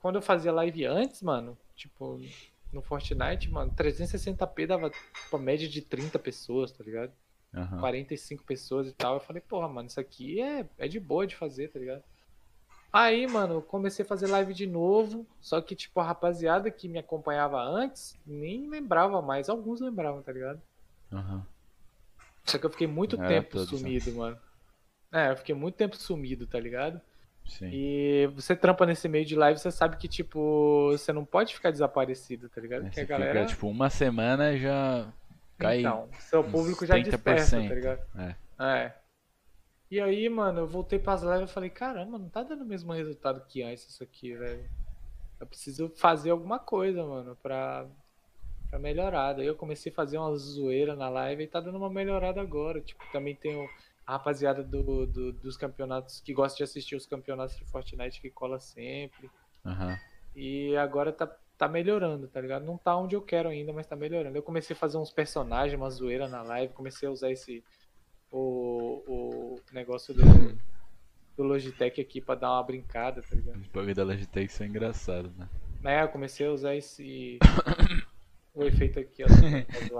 Quando 0.00 0.16
eu 0.16 0.22
fazia 0.22 0.50
live 0.52 0.84
antes, 0.86 1.22
mano, 1.22 1.56
tipo, 1.76 2.20
no 2.72 2.82
Fortnite, 2.82 3.50
mano, 3.50 3.72
360p 3.72 4.66
dava 4.66 4.90
tipo, 4.90 5.36
a 5.36 5.38
média 5.38 5.68
de 5.68 5.82
30 5.82 6.18
pessoas, 6.18 6.72
tá 6.72 6.82
ligado? 6.82 7.12
Aham. 7.54 7.78
45 7.78 8.42
pessoas 8.44 8.88
e 8.88 8.92
tal. 8.92 9.14
Eu 9.14 9.20
falei, 9.20 9.42
porra, 9.42 9.68
mano, 9.68 9.88
isso 9.88 10.00
aqui 10.00 10.40
é, 10.40 10.66
é 10.78 10.88
de 10.88 10.98
boa 10.98 11.26
de 11.26 11.36
fazer, 11.36 11.68
tá 11.68 11.78
ligado? 11.78 12.02
Aí, 12.92 13.26
mano, 13.26 13.62
comecei 13.62 14.04
a 14.04 14.08
fazer 14.08 14.26
live 14.26 14.52
de 14.52 14.66
novo. 14.66 15.26
Só 15.40 15.60
que, 15.60 15.74
tipo, 15.74 16.00
a 16.00 16.04
rapaziada 16.04 16.70
que 16.70 16.88
me 16.88 16.98
acompanhava 16.98 17.62
antes 17.62 18.18
nem 18.26 18.68
lembrava 18.68 19.22
mais. 19.22 19.48
Alguns 19.48 19.80
lembravam, 19.80 20.22
tá 20.22 20.32
ligado? 20.32 20.60
Aham. 21.10 21.46
Só 22.44 22.58
que 22.58 22.66
eu 22.66 22.70
fiquei 22.70 22.86
muito 22.86 23.16
Era 23.16 23.28
tempo 23.28 23.58
né? 23.58 23.66
sumido, 23.66 24.12
mano. 24.12 24.38
É, 25.12 25.30
eu 25.30 25.36
fiquei 25.36 25.54
muito 25.54 25.74
tempo 25.76 25.94
sumido, 25.96 26.46
tá 26.46 26.58
ligado? 26.58 27.00
Sim. 27.46 27.68
E 27.72 28.26
você 28.34 28.56
trampa 28.56 28.86
nesse 28.86 29.08
meio 29.08 29.24
de 29.26 29.34
live, 29.36 29.58
você 29.58 29.70
sabe 29.70 29.96
que, 29.96 30.08
tipo, 30.08 30.88
você 30.92 31.12
não 31.12 31.24
pode 31.24 31.54
ficar 31.54 31.70
desaparecido, 31.70 32.48
tá 32.48 32.60
ligado? 32.60 32.84
Porque 32.84 33.00
a 33.00 33.04
galera. 33.04 33.32
fica, 33.40 33.46
tipo, 33.46 33.68
uma 33.68 33.90
semana 33.90 34.56
já 34.56 35.12
cai. 35.58 35.80
Então, 35.80 36.08
seu 36.18 36.42
público 36.42 36.86
já 36.86 36.94
30%, 36.94 37.04
dispersa, 37.04 37.56
tá 37.68 37.74
ligado? 37.74 38.00
É. 38.18 38.36
É. 38.64 38.94
E 39.90 40.00
aí, 40.00 40.28
mano, 40.28 40.60
eu 40.60 40.66
voltei 40.66 40.98
pras 40.98 41.22
lives 41.22 41.50
e 41.50 41.52
falei, 41.52 41.68
caramba, 41.68 42.16
não 42.16 42.28
tá 42.28 42.42
dando 42.42 42.62
o 42.62 42.66
mesmo 42.66 42.92
resultado 42.92 43.44
que 43.46 43.62
antes 43.62 43.86
isso 43.88 44.02
aqui, 44.02 44.34
velho. 44.34 44.64
Eu 45.38 45.46
preciso 45.46 45.90
fazer 45.96 46.30
alguma 46.30 46.58
coisa, 46.58 47.04
mano, 47.04 47.36
pra, 47.42 47.86
pra 48.70 48.78
melhorar. 48.78 49.34
Daí 49.34 49.46
eu 49.46 49.56
comecei 49.56 49.92
a 49.92 49.94
fazer 49.94 50.16
uma 50.16 50.34
zoeira 50.36 50.94
na 50.96 51.08
live 51.10 51.42
e 51.42 51.46
tá 51.48 51.60
dando 51.60 51.76
uma 51.76 51.90
melhorada 51.90 52.40
agora. 52.40 52.80
Tipo, 52.80 53.04
também 53.12 53.34
tem 53.34 53.54
o- 53.56 53.68
a 54.06 54.12
rapaziada 54.12 54.62
do, 54.62 55.06
do- 55.06 55.32
dos 55.32 55.56
campeonatos 55.56 56.20
que 56.20 56.32
gosta 56.34 56.56
de 56.58 56.64
assistir 56.64 56.96
os 56.96 57.06
campeonatos 57.06 57.56
de 57.56 57.64
Fortnite 57.64 58.20
que 58.20 58.30
cola 58.30 58.58
sempre. 58.58 59.30
Aham. 59.64 59.98
E 60.34 60.74
agora 60.76 61.12
tá, 61.12 61.26
tá 61.58 61.68
melhorando, 61.68 62.26
tá 62.26 62.40
ligado? 62.40 62.64
Não 62.64 62.76
tá 62.78 62.96
onde 62.96 63.14
eu 63.14 63.22
quero 63.22 63.48
ainda, 63.48 63.72
mas 63.72 63.86
tá 63.86 63.94
melhorando. 63.94 64.36
Eu 64.36 64.42
comecei 64.42 64.74
a 64.74 64.78
fazer 64.78 64.98
uns 64.98 65.10
personagens, 65.12 65.78
uma 65.78 65.90
zoeira 65.90 66.26
na 66.28 66.42
live, 66.42 66.72
comecei 66.72 67.08
a 67.08 67.12
usar 67.12 67.30
esse. 67.30 67.62
O, 68.30 69.02
o 69.06 69.60
negócio 69.72 70.14
do, 70.14 70.22
do 71.36 71.42
Logitech 71.44 72.00
aqui 72.00 72.20
pra 72.20 72.34
dar 72.34 72.50
uma 72.52 72.62
brincada, 72.62 73.20
tá 73.22 73.36
ligado? 73.36 73.60
Os 73.60 73.66
bagulho 73.68 73.94
da 73.94 74.04
Logitech 74.04 74.50
são 74.50 74.66
engraçados, 74.66 75.34
né? 75.36 75.48
É, 75.84 76.02
eu 76.02 76.08
comecei 76.08 76.46
a 76.46 76.50
usar 76.52 76.74
esse. 76.74 77.38
o 78.54 78.64
efeito 78.64 78.98
aqui, 79.00 79.22
ó. 79.24 79.26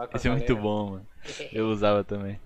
pra 0.07 0.17
Esse 0.17 0.29
é 0.29 0.31
muito 0.31 0.57
bom, 0.57 0.93
mano. 0.93 1.07
Eu 1.53 1.69
usava 1.69 2.03
também. 2.03 2.41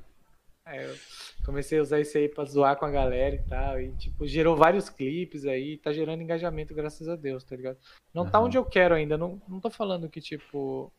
É, 0.66 0.84
eu 0.90 0.96
comecei 1.46 1.78
a 1.78 1.82
usar 1.82 2.00
isso 2.00 2.18
aí 2.18 2.28
pra 2.28 2.44
zoar 2.44 2.76
com 2.76 2.84
a 2.84 2.90
galera 2.90 3.36
e 3.36 3.42
tal. 3.44 3.80
E, 3.80 3.92
tipo, 3.92 4.26
gerou 4.26 4.56
vários 4.56 4.90
clipes 4.90 5.46
aí. 5.46 5.78
Tá 5.78 5.92
gerando 5.92 6.20
engajamento, 6.22 6.74
graças 6.74 7.08
a 7.08 7.14
Deus, 7.14 7.44
tá 7.44 7.54
ligado? 7.54 7.78
Não 8.12 8.28
tá 8.28 8.38
Aham. 8.38 8.46
onde 8.46 8.58
eu 8.58 8.64
quero 8.64 8.94
ainda. 8.96 9.16
Não, 9.16 9.40
não 9.48 9.60
tô 9.60 9.70
falando 9.70 10.10
que, 10.10 10.20
tipo. 10.20 10.92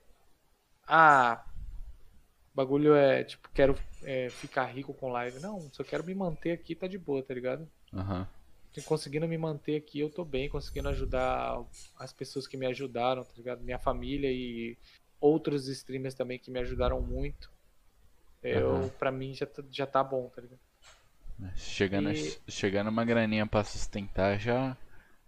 Ah. 0.88 1.46
Bagulho 2.56 2.96
é, 2.96 3.24
tipo, 3.24 3.48
quero 3.54 3.76
é, 4.04 4.30
ficar 4.30 4.66
rico 4.66 4.94
com 4.94 5.10
live. 5.10 5.40
Não, 5.42 5.60
se 5.72 5.80
eu 5.80 5.86
quero 5.86 6.04
me 6.04 6.16
manter 6.16 6.54
aqui, 6.54 6.74
tá 6.74 6.88
de 6.88 6.98
boa, 6.98 7.22
tá 7.22 7.34
ligado? 7.34 7.70
Aham. 7.94 8.28
conseguindo 8.86 9.28
me 9.28 9.38
manter 9.38 9.76
aqui, 9.76 10.00
eu 10.00 10.10
tô 10.10 10.26
bem, 10.26 10.50
conseguindo 10.50 10.90
ajudar 10.90 11.64
as 12.00 12.14
pessoas 12.14 12.48
que 12.48 12.58
me 12.58 12.66
ajudaram, 12.66 13.24
tá 13.24 13.34
ligado? 13.38 13.62
Minha 13.62 13.78
família 13.78 14.32
e 14.32 14.76
outros 15.20 15.68
streamers 15.68 16.16
também 16.16 16.40
que 16.40 16.50
me 16.50 16.60
ajudaram 16.60 17.00
muito. 17.00 17.52
Eu, 18.44 18.66
Aham. 18.68 18.90
pra 18.98 19.12
mim, 19.12 19.34
já 19.34 19.46
tá, 19.46 19.64
já 19.70 19.86
tá 19.88 20.04
bom, 20.04 20.30
tá 20.30 20.42
ligado? 20.42 20.60
Chegando, 21.56 22.12
E- 22.12 22.40
chegando 22.48 22.90
uma 22.90 23.04
graninha 23.06 23.46
pra 23.46 23.64
sustentar 23.64 24.40
já. 24.40 24.78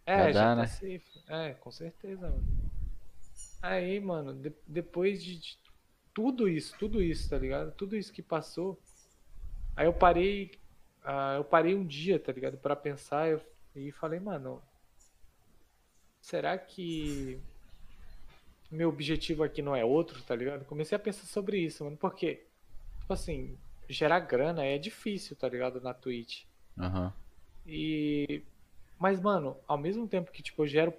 É, 0.06 0.28
Já 0.28 0.32
já 0.32 0.48
dá, 0.50 0.56
tá 0.56 0.64
né? 0.64 0.68
safe. 0.68 1.24
É, 1.28 1.54
com 1.54 1.72
certeza, 1.72 2.30
mano. 2.30 2.44
Aí, 3.62 4.00
mano, 4.00 4.34
de- 4.34 4.54
depois 4.68 5.24
de, 5.24 5.38
de 5.38 5.58
tudo 6.14 6.48
isso, 6.48 6.76
tudo 6.78 7.02
isso, 7.04 7.30
tá 7.30 7.38
ligado? 7.38 7.72
Tudo 7.74 7.96
isso 7.96 8.12
que 8.14 8.22
passou, 8.22 8.80
aí 9.76 9.86
eu 9.88 9.94
parei, 9.94 10.52
ah, 11.04 11.36
eu 11.38 11.44
parei 11.46 11.76
um 11.76 11.86
dia, 11.86 12.20
tá 12.20 12.32
ligado? 12.32 12.58
Pra 12.58 12.76
pensar 12.76 13.30
eu- 13.30 13.42
e 13.76 13.92
falei, 13.92 14.20
mano, 14.20 14.62
será 16.22 16.58
que 16.58 17.42
meu 18.72 18.90
objetivo 18.90 19.44
aqui 19.44 19.62
não 19.62 19.76
é 19.76 19.84
outro, 19.84 20.22
tá 20.24 20.36
ligado? 20.36 20.66
Comecei 20.66 20.96
a 20.96 21.00
pensar 21.00 21.26
sobre 21.26 21.58
isso, 21.60 21.84
mano, 21.84 21.98
porque, 21.98 22.46
tipo 23.10 23.14
assim, 23.14 23.58
gerar 23.88 24.20
grana 24.20 24.64
é 24.64 24.78
difícil, 24.78 25.36
tá 25.36 25.50
ligado? 25.50 25.82
Na 25.82 25.94
Twitch. 25.96 26.44
Aham. 26.78 27.12
E 27.66 28.44
mas 29.00 29.20
mano, 29.20 29.58
ao 29.68 29.78
mesmo 29.78 30.08
tempo 30.08 30.32
que 30.32 30.44
tipo 30.44 30.64
eu 30.64 30.68
gero 30.68 30.94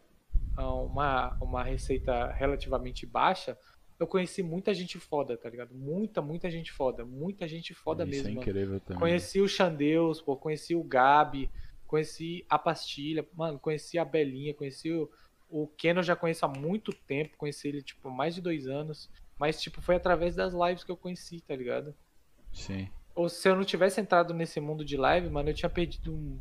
ah, 0.56 0.74
uma 0.74 1.36
uma 1.40 1.62
receita 1.62 2.26
relativamente 2.32 3.06
baixa, 3.06 3.56
eu 3.98 4.08
conheci 4.08 4.42
muita 4.42 4.74
gente 4.74 4.98
foda, 4.98 5.36
tá 5.36 5.48
ligado? 5.48 5.72
Muita, 5.72 6.20
muita 6.20 6.50
gente 6.50 6.72
foda, 6.72 7.04
muita 7.04 7.46
gente 7.46 7.74
foda 7.74 8.02
Isso 8.02 8.10
mesmo, 8.10 8.28
é 8.28 8.30
mano. 8.32 8.42
incrível 8.42 8.80
também. 8.80 8.98
Conheci 8.98 9.40
o 9.40 9.48
Xandeus, 9.48 10.20
pô, 10.20 10.36
conheci 10.36 10.74
o 10.74 10.82
Gabi, 10.82 11.48
conheci 11.86 12.44
a 12.48 12.58
Pastilha, 12.58 13.24
mano, 13.34 13.58
conheci 13.58 13.98
a 13.98 14.04
Belinha, 14.04 14.54
conheci 14.54 14.90
o, 14.90 15.08
o 15.48 15.68
Ken 15.68 15.94
eu 15.94 16.02
já 16.02 16.16
conheço 16.16 16.44
há 16.44 16.48
muito 16.48 16.92
tempo, 16.92 17.36
conheci 17.36 17.68
ele 17.68 17.82
tipo 17.82 18.10
mais 18.10 18.34
de 18.34 18.40
dois 18.40 18.66
anos, 18.66 19.08
mas 19.40 19.58
tipo 19.58 19.80
foi 19.80 19.96
através 19.96 20.36
das 20.36 20.52
lives 20.52 20.84
que 20.84 20.92
eu 20.92 20.96
conheci, 20.96 21.40
tá 21.40 21.56
ligado? 21.56 21.94
Sim. 22.52 22.90
Ou 23.14 23.26
se 23.26 23.48
eu 23.48 23.56
não 23.56 23.64
tivesse 23.64 23.98
entrado 23.98 24.34
nesse 24.34 24.60
mundo 24.60 24.84
de 24.84 24.98
live, 24.98 25.30
mano, 25.30 25.48
eu 25.48 25.54
tinha 25.54 25.70
perdido 25.70 26.12
um, 26.12 26.38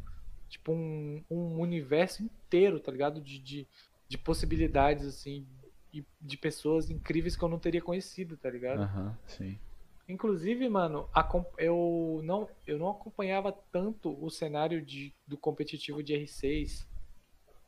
tipo, 0.50 0.74
um, 0.74 1.24
um 1.32 1.62
universo 1.62 2.22
inteiro, 2.22 2.78
tá 2.78 2.92
ligado? 2.92 3.22
De, 3.22 3.40
de, 3.40 3.66
de 4.06 4.18
possibilidades, 4.18 5.08
assim, 5.08 5.48
e 5.94 6.04
de 6.20 6.38
pessoas 6.38 6.90
incríveis 6.90 7.38
que 7.38 7.44
eu 7.44 7.48
não 7.48 7.58
teria 7.58 7.82
conhecido, 7.82 8.36
tá 8.36 8.50
ligado? 8.50 8.82
Aham, 8.82 9.18
sim. 9.26 9.58
Inclusive, 10.06 10.68
mano, 10.68 11.08
eu 11.58 12.20
não, 12.24 12.50
eu 12.68 12.78
não 12.78 12.90
acompanhava 12.90 13.54
tanto 13.72 14.18
o 14.22 14.30
cenário 14.30 14.82
de, 14.82 15.14
do 15.26 15.38
competitivo 15.38 16.04
de 16.04 16.14
R6, 16.16 16.86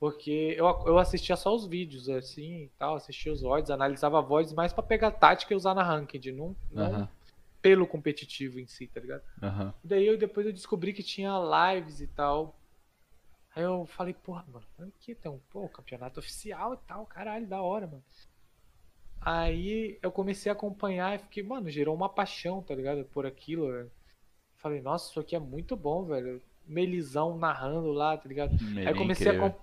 porque 0.02 0.56
eu, 0.58 0.66
eu 0.88 1.00
assistia 1.00 1.38
só 1.38 1.56
os 1.56 1.68
vídeos, 1.68 2.10
assim, 2.10 2.64
e 2.66 2.70
tal, 2.80 2.98
assistia 2.98 3.34
os 3.34 3.44
VODs, 3.44 3.72
analisava 3.72 4.22
VODs 4.22 4.54
mais 4.54 4.74
pra 4.74 4.84
pegar 4.84 5.12
tática 5.14 5.54
e 5.54 5.58
usar 5.58 5.76
na 5.76 5.84
ranked, 5.84 6.34
não, 6.34 6.58
não 6.72 7.06
pelo 7.62 7.88
competitivo 7.88 8.60
em 8.60 8.68
si, 8.68 8.88
tá 8.88 9.02
ligado? 9.02 9.24
aham. 9.42 9.74
Daí 9.84 10.08
eu 10.08 10.18
depois 10.18 10.46
eu 10.48 10.54
descobri 10.54 10.94
que 10.94 11.04
tinha 11.04 11.32
lives 11.76 12.02
e 12.02 12.08
tal. 12.08 12.56
Aí 13.56 13.64
eu 13.64 13.86
falei, 13.86 14.14
porra, 14.14 14.46
mano, 14.48 14.66
aqui 14.80 15.16
tem 15.16 15.32
um 15.32 15.40
pô, 15.52 15.70
campeonato 15.70 16.20
oficial 16.20 16.74
e 16.76 16.78
tal, 16.88 17.06
caralho, 17.08 17.48
da 17.48 17.62
hora, 17.62 17.88
mano. 17.88 18.04
Aí 19.20 20.00
eu 20.02 20.12
comecei 20.12 20.50
a 20.52 20.54
acompanhar 20.54 21.16
e 21.16 21.20
fiquei, 21.20 21.44
mano, 21.44 21.70
gerou 21.70 21.96
uma 21.96 22.10
paixão, 22.10 22.62
tá 22.64 22.74
ligado? 22.74 23.06
Por 23.06 23.26
aquilo, 23.26 23.72
velho. 23.72 23.92
Falei, 24.58 24.82
nossa, 24.82 25.10
isso 25.12 25.20
aqui 25.22 25.36
é 25.36 25.40
muito 25.40 25.76
bom, 25.78 26.06
velho. 26.06 26.42
Melizão 26.66 27.38
narrando 27.38 27.92
lá, 27.92 28.18
tá 28.18 28.30
ligado? 28.30 28.54
Aí 28.84 28.94
comecei 28.96 29.32
a, 29.32 29.34
incrível. 29.34 29.34
acom- 29.36 29.56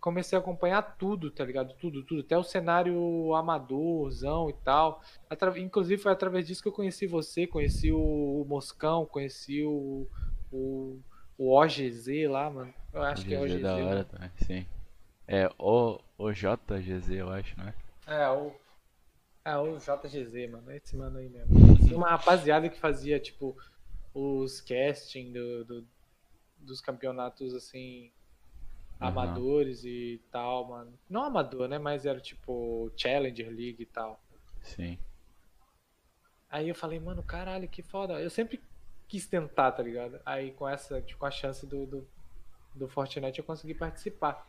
comecei 0.00 0.36
a 0.36 0.40
acompanhar 0.40 0.82
tudo, 0.96 1.30
tá 1.30 1.44
ligado? 1.44 1.74
Tudo, 1.74 2.02
tudo. 2.04 2.20
Até 2.20 2.36
o 2.38 2.42
cenário 2.44 3.34
amadorzão 3.34 4.48
e 4.50 4.52
tal. 4.52 5.02
Atra- 5.28 5.58
Inclusive 5.58 6.00
foi 6.00 6.12
através 6.12 6.46
disso 6.46 6.62
que 6.62 6.68
eu 6.68 6.72
conheci 6.72 7.06
você, 7.06 7.46
conheci 7.46 7.90
o, 7.92 8.44
Moscão, 8.48 9.04
conheci 9.06 9.62
o, 9.64 10.06
o, 10.52 10.98
o 11.36 11.52
OGZ 11.56 12.06
lá, 12.30 12.50
mano. 12.50 12.72
Eu 12.92 13.02
acho 13.02 13.26
que 13.26 13.34
é 13.34 13.40
OGZ. 13.40 13.62
da 13.62 13.74
hora 13.76 13.94
né? 13.96 14.04
também, 14.10 14.30
sim. 14.46 14.66
É 15.26 15.50
o, 15.58 16.00
o 16.16 16.32
JGZ, 16.32 17.10
eu 17.10 17.30
acho, 17.30 17.58
né? 17.58 17.74
É, 18.06 18.28
o. 18.30 18.52
É, 19.44 19.56
o 19.56 19.78
JGZ, 19.78 20.50
mano. 20.50 20.70
Esse 20.72 20.96
mano 20.96 21.18
aí 21.18 21.28
mesmo. 21.28 21.54
Tinha 21.84 21.96
uma 21.96 22.10
rapaziada 22.10 22.68
que 22.68 22.78
fazia, 22.78 23.18
tipo, 23.20 23.56
os 24.14 24.60
casting 24.60 25.32
do, 25.32 25.64
do- 25.64 25.86
dos 26.58 26.80
campeonatos, 26.80 27.54
assim, 27.54 28.10
Amadores 29.00 29.84
e 29.84 30.20
tal, 30.30 30.68
mano. 30.68 30.92
Não 31.08 31.24
amador, 31.24 31.68
né? 31.68 31.78
Mas 31.78 32.04
era, 32.04 32.20
tipo, 32.20 32.90
Challenger 32.96 33.48
League 33.48 33.82
e 33.82 33.86
tal. 33.86 34.20
Sim. 34.62 34.98
Aí 36.50 36.68
eu 36.68 36.74
falei, 36.74 36.98
mano, 36.98 37.22
caralho, 37.22 37.68
que 37.68 37.82
foda. 37.82 38.14
Eu 38.14 38.30
sempre 38.30 38.60
quis 39.06 39.26
tentar, 39.26 39.72
tá 39.72 39.82
ligado? 39.82 40.20
Aí 40.24 40.52
com 40.52 40.68
essa, 40.68 41.00
tipo, 41.00 41.20
com 41.20 41.26
a 41.26 41.30
chance 41.30 41.66
do, 41.66 41.86
do, 41.86 42.08
do 42.74 42.88
Fortnite 42.88 43.38
eu 43.38 43.44
consegui 43.44 43.74
participar. 43.74 44.46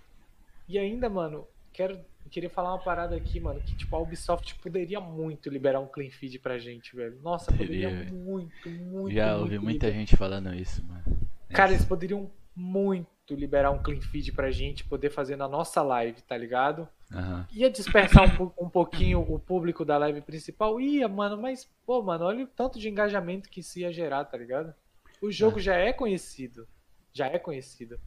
E 0.68 0.78
ainda, 0.78 1.10
mano, 1.10 1.48
quero, 1.74 2.00
queria 2.30 2.50
falar 2.50 2.74
uma 2.74 2.84
parada 2.84 3.16
aqui, 3.16 3.40
mano, 3.40 3.60
que 3.62 3.76
tipo, 3.76 3.96
a 3.96 4.00
Ubisoft 4.00 4.56
poderia 4.60 5.00
muito 5.00 5.50
liberar 5.50 5.80
um 5.80 5.88
clean 5.88 6.10
feed 6.12 6.40
pra 6.40 6.58
gente, 6.58 6.96
velho. 6.96 7.20
Nossa, 7.22 7.52
poderia 7.52 7.90
muito, 8.12 8.70
muito, 8.70 9.14
Já 9.14 9.30
muito 9.32 9.42
ouvi 9.42 9.60
muita 9.60 9.88
liberar. 9.88 10.00
gente 10.00 10.18
falando 10.18 10.54
isso, 10.54 10.84
mano. 10.86 11.04
Cara, 11.50 11.72
eles 11.72 11.86
poderiam 11.86 12.30
muito 12.56 13.10
liberar 13.36 13.72
um 13.72 13.82
clean 13.82 14.02
feed 14.02 14.32
pra 14.32 14.52
gente 14.52 14.84
poder 14.84 15.10
fazer 15.10 15.36
na 15.36 15.48
nossa 15.48 15.82
live, 15.82 16.22
tá 16.22 16.38
ligado? 16.38 16.88
Aham. 17.12 17.48
Ia 17.52 17.70
dispersar 17.70 18.42
um, 18.42 18.52
um 18.65 18.70
pouquinho 18.70 19.22
o 19.22 19.39
público 19.39 19.84
da 19.84 19.98
live 19.98 20.22
principal? 20.22 20.80
Ia, 20.80 21.08
mano, 21.08 21.38
mas, 21.38 21.70
pô, 21.86 22.02
mano, 22.02 22.26
olha 22.26 22.44
o 22.44 22.48
tanto 22.48 22.80
de 22.80 22.89
engajamento 22.89 23.50
que 23.50 23.62
isso 23.62 23.80
ia 23.80 23.92
gerar, 23.92 24.26
tá 24.26 24.38
ligado? 24.38 24.74
O 25.22 25.32
jogo 25.32 25.60
já 25.60 25.76
é 25.76 25.92
conhecido. 25.92 26.68
Já 27.12 27.28
é 27.28 27.39
conhecido. 27.39 28.00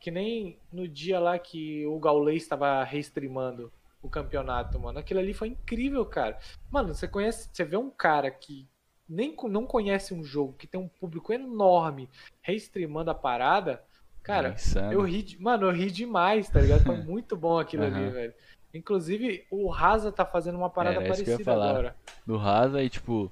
Que 0.00 0.10
nem 0.10 0.58
no 0.72 0.88
dia 0.88 1.20
lá 1.20 1.38
que 1.38 1.86
o 1.86 1.98
Gaulês 1.98 2.42
estava 2.42 2.82
restreamando 2.82 3.72
o 4.02 4.08
campeonato, 4.08 4.78
mano. 4.78 4.98
Aquilo 4.98 5.20
ali 5.20 5.32
foi 5.32 5.48
incrível, 5.48 6.04
cara. 6.04 6.38
Mano, 6.70 6.94
você 6.94 7.06
conhece, 7.06 7.48
você 7.52 7.64
vê 7.64 7.76
um 7.76 7.88
cara 7.88 8.30
que 8.30 8.68
nem 9.08 9.36
não 9.44 9.66
conhece 9.66 10.12
um 10.12 10.24
jogo, 10.24 10.54
que 10.54 10.66
tem 10.66 10.80
um 10.80 10.88
público 10.88 11.32
enorme 11.32 12.08
restreamando 12.40 13.10
a 13.10 13.14
parada, 13.14 13.82
cara, 14.22 14.48
É 14.48 14.52
insano. 14.52 14.92
eu 14.92 15.02
ri, 15.02 15.36
mano, 15.40 15.66
eu 15.66 15.72
ri 15.72 15.90
demais, 15.90 16.48
tá 16.48 16.60
ligado? 16.60 16.84
Foi 16.84 16.96
muito 17.02 17.36
bom 17.36 17.58
aquilo 17.58 17.84
ali, 17.84 17.94
Aham. 17.94 18.10
velho. 18.10 18.34
Inclusive, 18.74 19.46
o 19.50 19.68
Rasa 19.68 20.10
tá 20.10 20.24
fazendo 20.24 20.56
uma 20.56 20.70
parada 20.70 20.96
Era 21.02 21.08
isso 21.10 21.24
que 21.24 21.30
eu 21.30 21.32
ia 21.32 21.36
parecida 21.38 21.52
falar. 21.52 21.70
agora. 21.70 21.96
Do 22.26 22.36
Rasa 22.36 22.82
e, 22.82 22.88
tipo, 22.88 23.30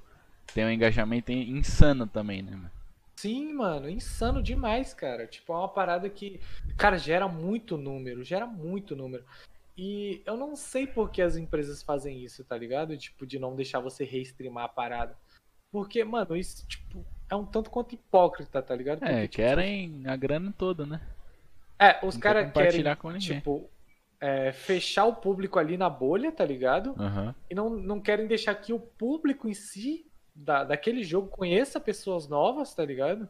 tem 0.53 0.65
um 0.65 0.69
engajamento 0.69 1.31
insano 1.31 2.05
também, 2.05 2.41
né, 2.43 2.51
mano? 2.51 2.71
Sim, 3.15 3.53
mano, 3.53 3.89
insano 3.89 4.41
demais, 4.41 4.93
cara. 4.93 5.25
Tipo, 5.27 5.53
é 5.53 5.57
uma 5.57 5.67
parada 5.69 6.09
que, 6.09 6.39
cara, 6.77 6.97
gera 6.97 7.27
muito 7.27 7.77
número, 7.77 8.23
gera 8.23 8.45
muito 8.45 8.95
número. 8.95 9.23
E 9.77 10.21
eu 10.25 10.35
não 10.37 10.55
sei 10.55 10.85
por 10.85 11.09
que 11.09 11.21
as 11.21 11.37
empresas 11.37 11.81
fazem 11.81 12.23
isso, 12.23 12.43
tá 12.43 12.57
ligado? 12.57 12.97
Tipo, 12.97 13.25
de 13.25 13.39
não 13.39 13.55
deixar 13.55 13.79
você 13.79 14.03
restreamar 14.03 14.65
a 14.65 14.69
parada. 14.69 15.17
Porque, 15.71 16.03
mano, 16.03 16.35
isso, 16.35 16.67
tipo, 16.67 17.05
é 17.29 17.35
um 17.35 17.45
tanto 17.45 17.69
quanto 17.69 17.95
hipócrita, 17.95 18.61
tá 18.61 18.75
ligado? 18.75 18.99
Porque, 18.99 19.13
É, 19.13 19.21
tipo, 19.21 19.35
querem 19.35 20.03
a 20.05 20.15
grana 20.15 20.53
toda, 20.57 20.85
né? 20.85 21.01
É, 21.79 22.05
os 22.05 22.17
caras 22.17 22.51
querem, 22.51 22.95
com 22.95 23.17
tipo, 23.17 23.69
é, 24.19 24.51
fechar 24.51 25.05
o 25.05 25.15
público 25.15 25.57
ali 25.57 25.77
na 25.77 25.89
bolha, 25.89 26.31
tá 26.31 26.45
ligado? 26.45 26.93
Aham. 26.99 27.33
E 27.49 27.55
não, 27.55 27.71
não 27.71 27.99
querem 27.99 28.27
deixar 28.27 28.53
que 28.55 28.71
o 28.71 28.79
público 28.79 29.47
em 29.49 29.53
si, 29.53 30.05
da, 30.35 30.63
daquele 30.63 31.03
jogo, 31.03 31.29
conheça 31.29 31.79
pessoas 31.79 32.27
novas, 32.27 32.75
tá 32.75 32.85
ligado? 32.85 33.27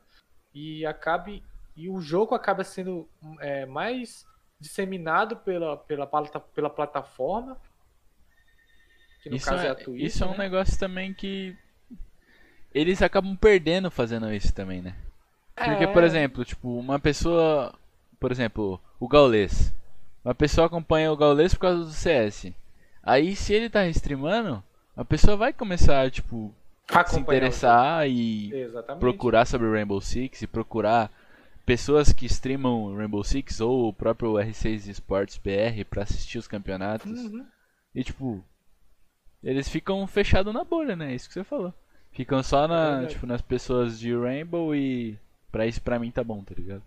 E 0.53 0.85
acabe. 0.85 1.43
E 1.77 1.87
o 1.89 2.01
jogo 2.01 2.35
acaba 2.35 2.63
sendo 2.65 3.07
é, 3.39 3.65
mais 3.65 4.25
disseminado 4.59 5.37
pela, 5.37 5.77
pela, 5.77 6.05
pela 6.07 6.69
plataforma. 6.69 7.57
Que 9.23 9.29
no 9.29 9.37
Isso, 9.37 9.45
caso 9.45 9.63
é, 9.63 9.67
é, 9.67 9.69
a 9.69 9.75
Twitch. 9.75 10.03
isso 10.03 10.23
é 10.23 10.27
um 10.27 10.31
né? 10.31 10.39
negócio 10.39 10.77
também 10.77 11.13
que. 11.13 11.55
Eles 12.73 13.01
acabam 13.01 13.35
perdendo 13.35 13.91
fazendo 13.91 14.31
isso 14.33 14.53
também, 14.53 14.81
né? 14.81 14.95
Porque, 15.55 15.87
por 15.87 16.03
É, 16.03 16.05
exemplo, 16.05 16.45
tipo, 16.45 16.79
uma 16.79 16.99
pessoa. 16.99 17.73
Por 18.19 18.31
exemplo, 18.31 18.79
o 18.99 19.07
Gaules. 19.07 19.73
Uma 20.23 20.33
pessoa 20.35 20.67
acompanha 20.67 21.11
o 21.11 21.17
Gaules 21.17 21.53
por 21.53 21.61
causa 21.61 21.83
do 21.83 21.91
CS. 21.91 22.53
Aí, 23.03 23.35
se 23.35 23.53
ele 23.53 23.69
tá 23.69 23.85
streamando, 23.87 24.63
a 24.95 25.03
pessoa 25.03 25.35
vai 25.35 25.51
começar, 25.51 26.09
tipo, 26.11 26.53
se 26.87 26.95
acompanhar 26.95 27.17
o 27.17 27.21
interessar 27.21 28.07
e. 28.07 28.53
Exatamente. 28.53 28.99
procurar 28.99 29.45
sobre 29.45 29.69
Rainbow 29.71 29.99
Six 29.99 30.43
e 30.43 30.47
procurar 30.47 31.11
pessoas 31.65 32.13
que 32.13 32.25
streamam 32.25 32.95
Rainbow 32.95 33.23
Six 33.23 33.59
ou 33.61 33.89
o 33.89 33.93
próprio 33.93 34.33
R6 34.33 34.87
Esports 34.87 35.37
BR 35.37 35.83
pra 35.89 36.03
assistir 36.03 36.37
os 36.37 36.47
campeonatos. 36.47 37.19
Uhum. 37.19 37.45
E 37.93 38.03
tipo, 38.03 38.43
eles 39.43 39.67
ficam 39.67 40.05
fechados 40.07 40.53
na 40.53 40.63
bolha, 40.63 40.95
né? 40.95 41.13
Isso 41.13 41.27
que 41.27 41.33
você 41.33 41.43
falou. 41.43 41.73
Ficam 42.11 42.43
só 42.43 42.67
na, 42.67 42.91
verdade. 42.91 43.13
tipo, 43.13 43.25
nas 43.25 43.41
pessoas 43.41 43.99
de 43.99 44.15
Rainbow 44.15 44.75
e 44.75 45.17
pra 45.51 45.65
isso 45.65 45.81
pra 45.81 45.99
mim 45.99 46.11
tá 46.11 46.23
bom, 46.23 46.43
tá 46.43 46.53
ligado? 46.53 46.83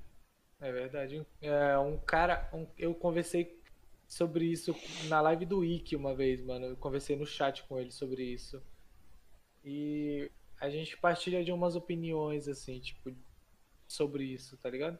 É 0.60 0.72
verdade. 0.72 1.26
É, 1.40 1.78
um 1.78 1.98
cara. 1.98 2.48
Um, 2.52 2.66
eu 2.78 2.94
conversei 2.94 3.58
sobre 4.06 4.46
isso 4.46 4.74
na 5.08 5.20
live 5.20 5.44
do 5.46 5.58
Wiki 5.58 5.96
uma 5.96 6.14
vez, 6.14 6.42
mano. 6.42 6.66
Eu 6.66 6.76
conversei 6.76 7.16
no 7.16 7.26
chat 7.26 7.62
com 7.64 7.78
ele 7.78 7.90
sobre 7.90 8.22
isso. 8.22 8.62
E 9.64 10.30
a 10.60 10.68
gente 10.68 10.96
partilha 10.96 11.42
de 11.42 11.52
umas 11.52 11.74
opiniões, 11.74 12.48
assim, 12.48 12.78
tipo, 12.80 13.10
sobre 13.88 14.24
isso, 14.24 14.56
tá 14.58 14.68
ligado? 14.68 14.98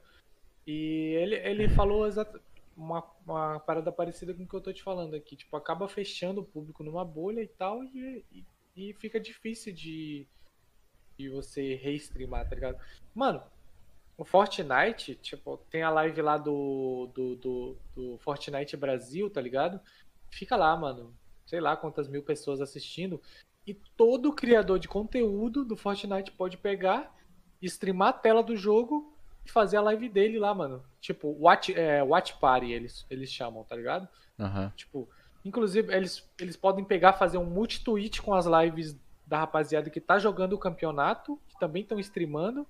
E 0.67 1.17
ele, 1.21 1.37
ele 1.37 1.69
falou 1.75 2.07
exatamente 2.07 2.45
uma, 2.77 3.05
uma 3.27 3.61
parada 3.61 3.93
parecida 3.93 4.35
com 4.35 4.43
o 4.43 4.49
que 4.49 4.55
eu 4.55 4.61
tô 4.61 4.73
te 4.73 4.83
falando 4.83 5.15
aqui. 5.15 5.37
Tipo, 5.37 5.57
acaba 5.57 5.89
fechando 5.89 6.41
o 6.41 6.45
público 6.45 6.83
numa 6.83 7.05
bolha 7.05 7.43
e 7.43 7.49
tal, 7.49 7.85
e, 7.85 8.25
e, 8.33 8.45
e 8.77 8.93
fica 8.95 9.21
difícil 9.21 9.73
de, 9.73 10.27
de 11.17 11.29
você 11.29 11.75
reestreamar, 11.75 12.49
tá 12.49 12.55
ligado? 12.55 12.79
Mano, 13.15 13.43
o 14.17 14.25
Fortnite, 14.25 15.15
tipo, 15.17 15.57
tem 15.71 15.83
a 15.83 15.91
live 15.91 16.23
lá 16.23 16.39
do, 16.39 17.11
do, 17.15 17.37
do, 17.37 17.77
do 17.95 18.19
Fortnite 18.19 18.77
Brasil, 18.77 19.29
tá 19.29 19.41
ligado? 19.41 19.81
Fica 20.31 20.57
lá, 20.57 20.77
mano. 20.77 21.15
Sei 21.47 21.61
lá 21.61 21.77
quantas 21.77 22.09
mil 22.09 22.23
pessoas 22.23 22.61
assistindo. 22.61 23.21
E 23.67 23.75
todo 23.97 24.33
criador 24.33 24.79
de 24.79 24.89
conteúdo 24.89 25.65
do 25.65 25.77
Fortnite 25.77 26.33
pode 26.33 26.57
pegar, 26.57 27.15
streamar 27.63 28.09
a 28.09 28.13
tela 28.13 28.43
do 28.43 28.57
jogo 28.57 29.17
e 29.45 29.51
fazer 29.51 29.79
a 29.79 29.83
live 29.83 30.09
dele 30.09 30.39
lá, 30.39 30.55
mano. 30.55 30.85
Tipo, 31.01 31.29
Watch, 31.41 31.73
é, 31.75 32.03
watch 32.03 32.39
Party 32.39 32.73
eles, 32.73 33.07
eles 33.11 33.31
chamam, 33.31 33.65
tá 33.65 33.75
ligado? 33.75 34.09
Aham. 34.39 34.73
Tipo, 34.77 35.09
inclusive 35.45 35.93
eles, 35.95 36.29
eles 36.39 36.57
podem 36.57 36.85
pegar, 36.85 37.13
fazer 37.15 37.39
um 37.39 37.45
multi-tweet 37.45 38.23
com 38.23 38.35
as 38.35 38.47
lives 38.47 38.97
da 39.27 39.39
rapaziada 39.39 39.91
que 39.91 40.01
tá 40.01 40.19
jogando 40.19 40.53
o 40.55 40.59
campeonato, 40.59 41.39
que 41.49 41.59
também 41.59 41.83
estão 41.83 41.99
streamando, 41.99 42.67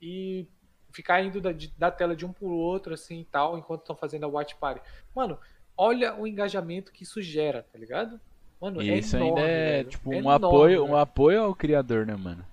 e 0.00 0.46
ficar 0.92 1.22
indo 1.22 1.40
da, 1.40 1.50
da 1.76 1.90
tela 1.90 2.14
de 2.16 2.24
um 2.26 2.32
pro 2.32 2.48
outro, 2.48 2.94
assim 2.94 3.20
e 3.20 3.24
tal, 3.24 3.58
enquanto 3.58 3.80
estão 3.82 3.96
fazendo 3.96 4.24
a 4.24 4.28
Watch 4.28 4.54
Party. 4.56 4.80
Mano, 5.14 5.38
olha 5.76 6.14
o 6.14 6.26
engajamento 6.26 6.92
que 6.92 7.02
isso 7.02 7.20
gera, 7.22 7.64
tá 7.72 7.78
ligado? 7.78 8.20
Mano, 8.60 8.82
E 8.82 8.90
é 8.90 8.98
isso 8.98 9.16
enorme, 9.16 9.40
ainda 9.40 9.50
é, 9.50 9.76
velho. 9.78 9.88
tipo, 9.90 10.12
É 10.12 10.16
um 10.16 10.18
enorme, 10.20 10.46
apoio, 10.46 10.84
um 10.84 10.96
apoio 10.96 11.42
ao 11.42 11.54
criador, 11.54 12.06
né, 12.06 12.16
mano? 12.16 12.44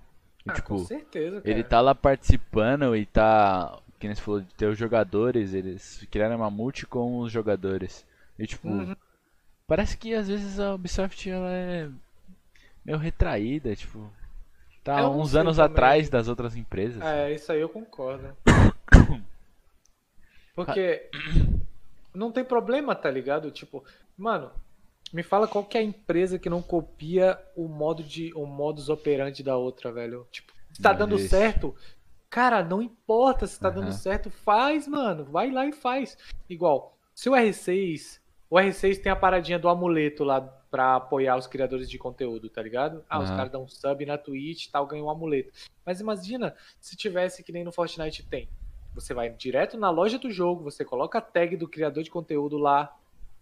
Ah, 0.48 0.54
tipo, 0.54 0.68
com 0.70 0.78
certeza, 0.80 1.42
cara. 1.42 1.50
ele 1.50 1.64
tá 1.64 1.82
lá 1.82 1.96
participando 1.96 2.96
e 2.96 3.06
tá. 3.06 3.80
Que 4.00 4.08
nem 4.08 4.16
você 4.16 4.22
falou 4.22 4.42
de 4.42 4.54
ter 4.54 4.68
os 4.68 4.78
jogadores, 4.78 5.54
eles 5.54 6.06
criaram 6.12 6.36
uma 6.36 6.52
multi 6.52 6.86
com 6.86 7.20
os 7.20 7.32
jogadores. 7.32 8.06
E 8.38 8.46
tipo, 8.46 8.68
Uhum. 8.68 8.96
Parece 9.68 9.98
que 9.98 10.14
às 10.14 10.28
vezes 10.28 10.60
a 10.60 10.74
Ubisoft 10.76 11.30
ela 11.30 11.52
é 11.52 11.90
meio 12.84 12.98
retraída, 12.98 13.76
tipo. 13.76 14.12
Tá 14.84 15.02
Eu 15.02 15.10
uns 15.12 15.36
anos 15.36 15.58
também. 15.58 15.72
atrás 15.72 16.10
das 16.10 16.28
outras 16.28 16.56
empresas. 16.56 17.02
É, 17.02 17.34
isso 17.34 17.52
aí 17.52 17.60
eu 17.60 17.70
concordo. 17.70 18.36
Porque 20.56 21.10
não 22.14 22.32
tem 22.32 22.44
problema, 22.44 22.96
tá 22.96 23.10
ligado? 23.10 23.50
Tipo, 23.52 23.84
mano, 24.18 24.52
me 25.12 25.24
fala 25.24 25.48
qual 25.48 25.64
que 25.66 25.78
é 25.78 25.82
a 25.82 25.84
empresa 25.84 26.38
que 26.40 26.50
não 26.50 26.62
copia 26.62 27.40
o 27.56 27.68
modo 27.68 28.04
de 28.04 28.32
o 28.36 28.46
modus 28.46 28.90
operandi 28.90 29.44
da 29.44 29.58
outra, 29.58 29.92
velho. 29.92 30.28
Tipo, 30.32 30.54
se 30.72 30.82
tá 30.82 30.92
Não 30.92 31.00
dando 31.00 31.16
existe. 31.16 31.32
certo, 31.32 31.76
cara, 32.30 32.64
não 32.64 32.82
importa 32.82 33.48
se 33.48 33.60
tá 33.60 33.70
dando 33.70 33.86
Aham. 33.86 33.94
certo, 33.94 34.30
faz, 34.30 34.88
mano. 34.88 35.26
Vai 35.26 35.50
lá 35.52 35.66
e 35.66 35.72
faz. 35.74 36.18
Igual, 36.50 36.96
se 37.14 37.28
o 37.30 37.34
R6, 37.34 38.20
o 38.56 38.58
R6 38.60 39.00
tem 39.02 39.12
a 39.12 39.16
paradinha 39.18 39.60
do 39.60 39.68
amuleto 39.68 40.24
lá 40.24 40.40
pra 40.40 40.96
apoiar 40.96 41.36
os 41.36 41.46
criadores 41.46 41.90
de 41.90 41.98
conteúdo, 41.98 42.50
tá 42.50 42.62
ligado? 42.62 43.04
Ah, 43.10 43.20
os 43.20 43.28
Aham. 43.28 43.36
caras 43.38 43.52
dão 43.52 43.64
um 43.64 43.68
sub 43.68 44.06
na 44.06 44.18
Twitch 44.18 44.66
e 44.68 44.72
tal, 44.72 44.88
ganham 44.88 45.08
um 45.08 45.10
amuleto. 45.10 45.52
Mas 45.86 46.00
imagina 46.00 46.56
se 46.80 46.96
tivesse 46.96 47.44
que 47.44 47.52
nem 47.52 47.66
no 47.66 47.72
Fortnite 47.74 48.24
tem. 48.24 48.48
Você 48.94 49.14
vai 49.14 49.30
direto 49.30 49.78
na 49.78 49.90
loja 49.90 50.18
do 50.18 50.32
jogo, 50.32 50.64
você 50.64 50.86
coloca 50.86 51.18
a 51.18 51.22
tag 51.22 51.58
do 51.58 51.68
criador 51.68 52.02
de 52.02 52.10
conteúdo 52.10 52.58
lá 52.58 52.96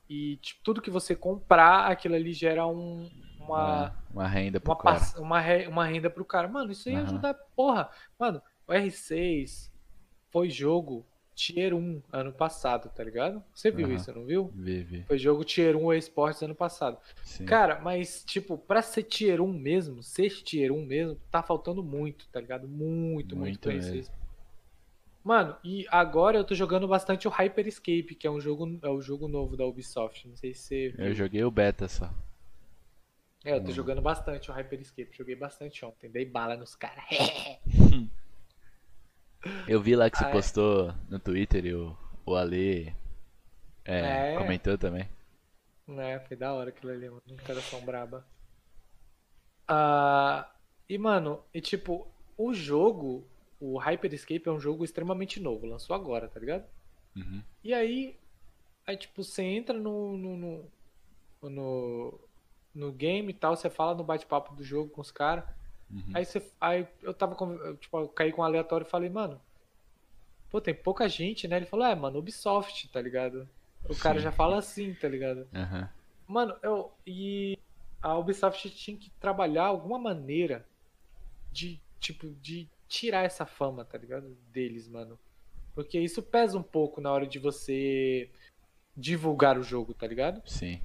e 0.09 0.37
tipo, 0.37 0.61
tudo 0.63 0.81
que 0.81 0.89
você 0.89 1.15
comprar, 1.15 1.91
aquilo 1.91 2.15
ali 2.15 2.33
gera 2.33 2.65
um, 2.65 3.07
uma, 3.39 3.95
Uma, 4.11 4.27
renda 4.27 4.59
pro 4.59 4.71
uma, 4.73 4.77
cara. 4.81 4.99
uma, 5.19 5.39
re- 5.39 5.67
uma 5.67 5.85
renda 5.85 6.09
pro 6.09 6.25
cara. 6.25 6.47
Mano, 6.47 6.71
isso 6.71 6.89
aí 6.89 6.95
Aham. 6.95 7.03
ajuda. 7.05 7.33
Porra, 7.55 7.89
mano, 8.17 8.41
o 8.67 8.71
R6 8.73 9.71
foi 10.31 10.49
jogo 10.49 11.05
Tier 11.35 11.73
1 11.73 12.01
ano 12.11 12.31
passado, 12.31 12.89
tá 12.89 13.03
ligado? 13.03 13.43
Você 13.53 13.71
viu 13.71 13.87
Aham. 13.87 13.95
isso, 13.95 14.13
não 14.13 14.25
viu? 14.25 14.51
Vive. 14.53 15.03
Foi 15.03 15.17
jogo 15.17 15.43
Tier 15.43 15.75
1 15.75 15.93
esportes 15.93 16.41
ano 16.43 16.55
passado. 16.55 16.97
Sim. 17.23 17.45
Cara, 17.45 17.79
mas, 17.81 18.23
tipo, 18.25 18.57
pra 18.57 18.81
ser 18.81 19.03
Tier 19.03 19.41
1 19.41 19.51
mesmo, 19.51 20.03
ser 20.03 20.29
Tier 20.43 20.71
1 20.71 20.85
mesmo, 20.85 21.17
tá 21.31 21.41
faltando 21.41 21.83
muito, 21.83 22.27
tá 22.29 22.39
ligado? 22.39 22.67
Muito, 22.67 23.35
muito, 23.35 23.69
Muito 23.69 23.71
isso. 23.71 24.11
Mano, 25.23 25.55
e 25.63 25.87
agora 25.89 26.37
eu 26.37 26.43
tô 26.43 26.53
jogando 26.53 26.85
bastante 26.87 27.27
o 27.27 27.31
Hyper 27.31 27.65
Escape, 27.65 28.15
que 28.15 28.27
é 28.27 28.31
um 28.31 28.41
jogo, 28.41 28.77
é 28.83 28.89
o 28.89 29.01
jogo 29.01 29.27
novo 29.27 29.55
da 29.55 29.65
Ubisoft. 29.65 30.27
Não 30.27 30.35
sei 30.35 30.53
se 30.53 30.61
você 30.63 30.89
viu. 30.89 31.05
Eu 31.05 31.13
joguei 31.13 31.43
o 31.43 31.51
beta 31.51 31.87
só. 31.87 32.13
É, 33.45 33.55
eu 33.55 33.63
tô 33.63 33.71
jogando 33.71 34.01
bastante 34.01 34.51
o 34.51 34.53
Hyper 34.53 34.81
Escape. 34.81 35.15
Joguei 35.15 35.35
bastante 35.35 35.85
ontem. 35.85 36.09
Dei 36.09 36.25
bala 36.25 36.57
nos 36.57 36.75
caras. 36.75 37.03
Eu 39.67 39.81
vi 39.81 39.95
lá 39.95 40.09
que 40.09 40.17
você 40.17 40.25
Ah, 40.25 40.29
é. 40.29 40.31
postou 40.31 40.93
no 41.09 41.19
Twitter 41.19 41.65
e 41.65 41.73
o, 41.73 41.95
o 42.25 42.35
Ale 42.35 42.95
é, 43.85 44.33
É. 44.33 44.37
comentou 44.37 44.77
também. 44.77 45.07
né, 45.87 46.19
foi 46.21 46.37
da 46.37 46.53
hora 46.53 46.69
aquilo 46.69 46.91
ali, 46.93 47.09
mano. 47.09 47.21
Um 47.29 47.37
coração 47.37 47.81
braba. 47.81 48.25
Ah, 49.67 50.49
e, 50.89 50.97
mano, 50.97 51.43
e 51.53 51.61
tipo, 51.61 52.07
o 52.37 52.53
jogo, 52.53 53.27
o 53.59 53.77
Hyper 53.77 54.13
Escape 54.13 54.47
é 54.47 54.51
um 54.51 54.59
jogo 54.59 54.83
extremamente 54.83 55.39
novo. 55.39 55.65
Lançou 55.65 55.95
agora, 55.95 56.27
tá 56.27 56.39
ligado? 56.39 56.65
Uhum. 57.15 57.43
E 57.63 57.73
aí, 57.73 58.19
aí 58.85 58.97
tipo, 58.97 59.23
você 59.23 59.43
entra 59.43 59.77
no, 59.77 60.17
no, 60.17 60.37
no, 60.37 60.71
no, 61.49 62.19
no 62.73 62.91
game 62.91 63.29
e 63.31 63.33
tal, 63.33 63.55
você 63.55 63.69
fala 63.69 63.95
no 63.95 64.03
bate-papo 64.03 64.55
do 64.55 64.63
jogo 64.63 64.89
com 64.91 65.01
os 65.01 65.11
caras. 65.11 65.45
Uhum. 65.93 66.11
Aí 66.13 66.25
você. 66.25 66.43
Aí 66.59 66.87
eu 67.01 67.13
tava 67.13 67.35
com. 67.35 67.75
Tipo, 67.77 67.99
eu 67.99 68.07
caí 68.07 68.31
com 68.31 68.41
um 68.41 68.45
aleatório 68.45 68.85
e 68.85 68.89
falei, 68.89 69.09
mano. 69.09 69.39
Pô, 70.49 70.59
tem 70.59 70.73
pouca 70.73 71.07
gente, 71.07 71.47
né? 71.47 71.57
Ele 71.57 71.65
falou, 71.65 71.85
é, 71.85 71.95
mano, 71.95 72.19
Ubisoft, 72.19 72.87
tá 72.89 73.01
ligado? 73.01 73.47
O 73.89 73.95
cara 73.95 74.17
Sim. 74.17 74.23
já 74.23 74.31
fala 74.31 74.57
assim, 74.57 74.93
tá 74.93 75.07
ligado? 75.07 75.47
Aham. 75.53 75.89
Mano, 76.27 76.55
eu. 76.61 76.91
E 77.05 77.57
a 78.01 78.17
Ubisoft 78.17 78.69
tinha 78.71 78.97
que 78.97 79.09
trabalhar 79.19 79.65
alguma 79.65 79.99
maneira 79.99 80.65
de, 81.51 81.79
tipo, 81.99 82.27
de 82.41 82.67
tirar 82.87 83.23
essa 83.23 83.45
fama, 83.45 83.85
tá 83.85 83.97
ligado? 83.97 84.35
Deles, 84.51 84.87
mano. 84.87 85.19
Porque 85.75 85.99
isso 85.99 86.21
pesa 86.21 86.57
um 86.57 86.63
pouco 86.63 87.01
na 87.01 87.11
hora 87.11 87.25
de 87.25 87.39
você 87.39 88.29
divulgar 88.95 89.57
o 89.57 89.63
jogo, 89.63 89.93
tá 89.93 90.05
ligado? 90.05 90.41
Sim. 90.45 90.79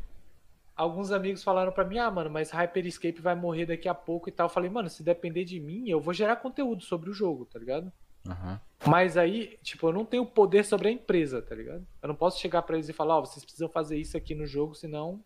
Alguns 0.79 1.11
amigos 1.11 1.43
falaram 1.43 1.73
pra 1.73 1.85
mim, 1.85 1.99
ah, 1.99 2.09
mano, 2.11 2.31
mas 2.31 2.51
Hyper 2.53 2.87
Escape 2.87 3.21
vai 3.21 3.35
morrer 3.35 3.67
daqui 3.67 3.89
a 3.89 3.95
pouco 3.95 4.29
e 4.29 4.33
tal. 4.33 4.47
Eu 4.47 4.51
falei, 4.51 4.71
mano, 4.71 4.89
se 4.89 5.03
depender 5.03 5.45
de 5.45 5.59
mim, 5.59 5.89
eu 5.91 6.01
vou 6.01 6.15
gerar 6.15 6.37
conteúdo 6.37 6.85
sobre 6.85 7.11
o 7.11 7.13
jogo, 7.13 7.45
tá 7.47 7.59
ligado? 7.59 7.93
Aham. 8.29 8.61
Mas 8.87 9.17
aí, 9.17 9.59
tipo, 9.61 9.89
eu 9.89 9.93
não 9.93 10.05
tenho 10.05 10.25
poder 10.25 10.65
sobre 10.65 10.87
a 10.87 10.93
empresa, 10.93 11.43
tá 11.43 11.53
ligado? 11.53 11.85
Eu 12.01 12.07
não 12.09 12.15
posso 12.15 12.39
chegar 12.41 12.63
pra 12.63 12.77
eles 12.77 12.89
e 12.89 12.93
falar, 12.93 13.19
ó, 13.19 13.21
vocês 13.21 13.45
precisam 13.45 13.69
fazer 13.69 13.99
isso 13.99 14.17
aqui 14.17 14.37
no 14.37 14.47
jogo, 14.47 14.73
senão, 14.75 15.21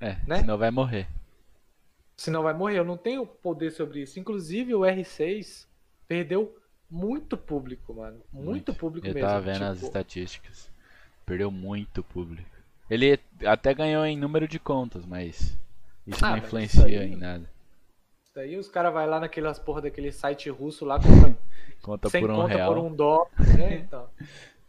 É, 0.00 0.16
Né? 0.26 0.38
senão 0.40 0.56
vai 0.58 0.70
morrer. 0.70 1.06
senão 2.16 2.42
vai 2.42 2.54
morrer. 2.54 2.78
Eu 2.78 2.84
não 2.84 2.96
tenho 2.96 3.26
poder 3.26 3.70
sobre 3.70 4.00
isso. 4.00 4.18
Inclusive, 4.18 4.74
o 4.74 4.80
R6 4.80 5.66
perdeu 6.08 6.56
muito 6.90 7.36
público, 7.36 7.94
mano. 7.94 8.20
Muito, 8.32 8.72
público 8.74 9.06
Eu 9.06 9.14
mesmo. 9.14 9.28
tava 9.28 9.40
vendo 9.40 9.62
as 9.64 9.74
Tipo, 9.78 9.86
estatísticas. 9.86 10.70
Perdeu 11.26 11.50
muito 11.50 12.02
público. 12.02 12.48
Ele 12.92 13.18
até 13.46 13.72
ganhou 13.72 14.04
em 14.04 14.16
número 14.18 14.46
de 14.46 14.58
contas, 14.58 15.06
mas 15.06 15.58
isso 16.06 16.22
Ah, 16.24 16.28
não 16.30 16.36
mas 16.36 16.44
influencia 16.44 16.88
isso 16.88 16.98
aí- 17.00 17.12
em 17.12 17.16
nada. 17.16 17.50
Daí 18.34 18.56
os 18.56 18.68
caras 18.68 18.92
vão 18.92 19.04
lá 19.06 19.20
naquelas 19.20 19.58
porra 19.58 19.82
daquele 19.82 20.10
site 20.12 20.48
russo 20.50 20.84
lá, 20.84 20.98
compra 20.98 21.36
Conta 21.82 22.08
sem 22.08 22.20
por 22.20 22.30
um 22.30 22.34
conta 22.36 22.54
real. 22.54 22.74
por 22.74 22.82
um 22.84 22.94
dó. 22.94 23.28
né? 23.58 23.76
Então. 23.86 24.08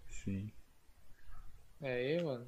Sim. 0.08 0.50
É 1.82 1.94
aí, 1.94 2.24
mano. 2.24 2.48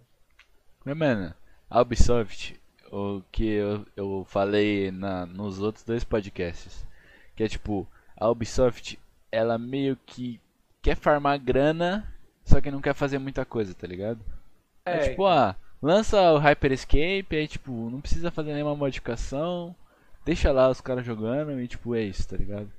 Mas, 0.85 0.97
mano, 0.97 1.33
a 1.69 1.81
Ubisoft, 1.81 2.59
o 2.91 3.21
que 3.31 3.45
eu, 3.45 3.85
eu 3.95 4.25
falei 4.29 4.91
na, 4.91 5.25
nos 5.25 5.59
outros 5.61 5.83
dois 5.83 6.03
podcasts, 6.03 6.85
que 7.35 7.43
é 7.43 7.47
tipo, 7.47 7.87
a 8.15 8.29
Ubisoft, 8.29 8.97
ela 9.31 9.57
meio 9.57 9.97
que 10.05 10.39
quer 10.81 10.95
farmar 10.95 11.39
grana, 11.39 12.13
só 12.45 12.61
que 12.61 12.71
não 12.71 12.81
quer 12.81 12.93
fazer 12.93 13.19
muita 13.19 13.43
coisa, 13.45 13.73
tá 13.73 13.87
ligado? 13.87 14.19
É, 14.85 14.91
É, 14.97 15.09
tipo, 15.09 15.25
ah, 15.25 15.55
lança 15.81 16.33
o 16.33 16.37
Hyper 16.37 16.71
Escape, 16.71 17.27
aí 17.35 17.47
tipo, 17.47 17.89
não 17.89 18.01
precisa 18.01 18.31
fazer 18.31 18.53
nenhuma 18.53 18.75
modificação, 18.75 19.75
deixa 20.25 20.51
lá 20.51 20.69
os 20.69 20.81
caras 20.81 21.05
jogando 21.05 21.59
e 21.59 21.67
tipo, 21.67 21.95
é 21.95 22.01
isso, 22.01 22.27
tá 22.27 22.37
ligado? 22.37 22.71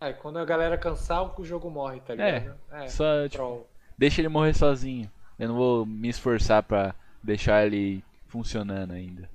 Aí 0.00 0.14
quando 0.14 0.38
a 0.38 0.44
galera 0.44 0.78
cansar, 0.78 1.38
o 1.38 1.44
jogo 1.44 1.70
morre, 1.70 2.00
tá 2.00 2.14
ligado? 2.14 2.58
É, 2.72 2.88
Só, 2.88 3.28
tipo, 3.28 3.66
deixa 3.98 4.20
ele 4.20 4.28
morrer 4.28 4.54
sozinho. 4.54 5.10
Eu 5.38 5.48
não 5.48 5.54
vou 5.54 5.86
me 5.86 6.08
esforçar 6.08 6.62
pra 6.62 6.94
deixar 7.22 7.66
ele 7.66 8.02
funcionando 8.26 8.92
ainda. 8.92 9.28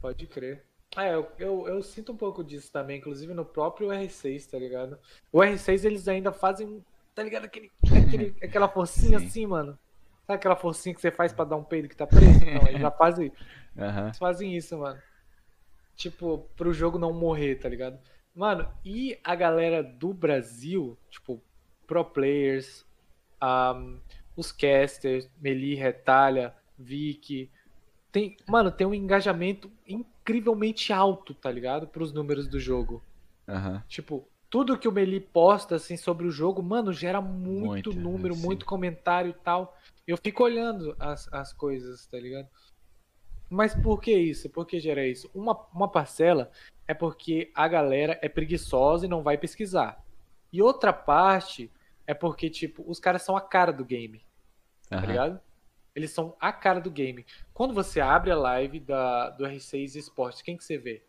Pode 0.00 0.26
crer. 0.26 0.64
É, 0.96 1.14
eu, 1.14 1.28
eu, 1.38 1.68
eu 1.68 1.82
sinto 1.82 2.12
um 2.12 2.16
pouco 2.16 2.44
disso 2.44 2.70
também, 2.70 2.98
inclusive 2.98 3.34
no 3.34 3.44
próprio 3.44 3.88
R6, 3.88 4.48
tá 4.48 4.58
ligado? 4.58 4.98
O 5.32 5.38
R6 5.38 5.84
eles 5.84 6.06
ainda 6.06 6.30
fazem, 6.30 6.84
tá 7.14 7.22
ligado? 7.22 7.46
Aquele, 7.46 7.72
aquele, 8.06 8.36
aquela 8.42 8.68
forcinha 8.68 9.18
Sim. 9.18 9.26
assim, 9.26 9.46
mano. 9.46 9.78
Sabe 10.26 10.36
aquela 10.36 10.56
forcinha 10.56 10.94
que 10.94 11.00
você 11.00 11.10
faz 11.10 11.32
pra 11.32 11.44
dar 11.44 11.56
um 11.56 11.64
peido 11.64 11.88
que 11.88 11.96
tá 11.96 12.06
preso? 12.06 12.44
Não, 12.44 12.66
eles 12.68 12.80
já 12.80 12.90
fazem, 12.90 13.32
Aham. 13.78 14.06
eles 14.06 14.18
fazem 14.18 14.56
isso, 14.56 14.78
mano. 14.78 15.00
Tipo, 15.94 16.48
pro 16.56 16.72
jogo 16.72 16.98
não 16.98 17.12
morrer, 17.12 17.56
tá 17.56 17.68
ligado? 17.68 17.98
Mano, 18.34 18.68
e 18.84 19.18
a 19.22 19.34
galera 19.34 19.82
do 19.82 20.12
Brasil, 20.12 20.98
tipo, 21.08 21.40
pro 21.86 22.04
players, 22.04 22.84
ahm, 23.40 23.98
os 24.36 24.50
casters, 24.50 25.30
Meli, 25.40 25.74
Retalha, 25.74 26.54
Vicky, 26.76 27.50
tem, 28.10 28.36
mano, 28.48 28.70
tem 28.70 28.86
um 28.86 28.94
engajamento 28.94 29.70
incrivelmente 29.86 30.92
alto, 30.92 31.34
tá 31.34 31.50
ligado? 31.50 31.86
Pros 31.86 32.12
números 32.12 32.48
do 32.48 32.58
jogo. 32.58 33.02
Aham. 33.48 33.82
Tipo, 33.88 34.26
tudo 34.54 34.78
que 34.78 34.86
o 34.86 34.92
Meli 34.92 35.18
posta 35.18 35.74
assim 35.74 35.96
sobre 35.96 36.28
o 36.28 36.30
jogo, 36.30 36.62
mano, 36.62 36.92
gera 36.92 37.20
muito, 37.20 37.92
Muito, 37.92 37.92
número, 37.92 38.34
sim. 38.34 38.46
muito 38.46 38.64
comentário 38.64 39.30
e 39.30 39.34
tal. 39.34 39.76
Eu 40.06 40.16
fico 40.16 40.44
olhando 40.44 40.94
as, 40.96 41.28
as 41.32 41.52
coisas, 41.52 42.06
tá 42.06 42.20
ligado? 42.20 42.48
Mas 43.50 43.74
por 43.74 44.00
que 44.00 44.16
isso? 44.16 44.48
Por 44.48 44.64
que 44.64 44.78
gera 44.78 45.04
isso? 45.04 45.28
Uma, 45.34 45.60
uma 45.74 45.88
parcela 45.90 46.52
é 46.86 46.94
porque 46.94 47.50
a 47.52 47.66
galera 47.66 48.16
é 48.22 48.28
preguiçosa 48.28 49.06
e 49.06 49.08
não 49.08 49.24
vai 49.24 49.36
pesquisar. 49.36 50.00
E 50.52 50.62
outra 50.62 50.92
parte 50.92 51.68
é 52.06 52.14
porque, 52.14 52.48
tipo, 52.48 52.84
os 52.86 53.00
caras 53.00 53.22
são 53.22 53.36
a 53.36 53.40
cara 53.40 53.72
do 53.72 53.84
game 53.84 54.24
tá 54.88 54.98
Aham. 54.98 55.06
ligado? 55.06 55.40
Eles 55.96 56.12
são 56.12 56.36
a 56.38 56.52
cara 56.52 56.80
do 56.80 56.92
game. 56.92 57.26
Quando 57.52 57.74
você 57.74 58.00
abre 58.00 58.30
a 58.30 58.36
live 58.36 58.78
da, 58.78 59.30
do 59.30 59.44
R6 59.44 59.96
Esportes, 59.96 60.42
quem 60.42 60.56
que 60.56 60.62
você 60.62 60.78
vê? 60.78 61.02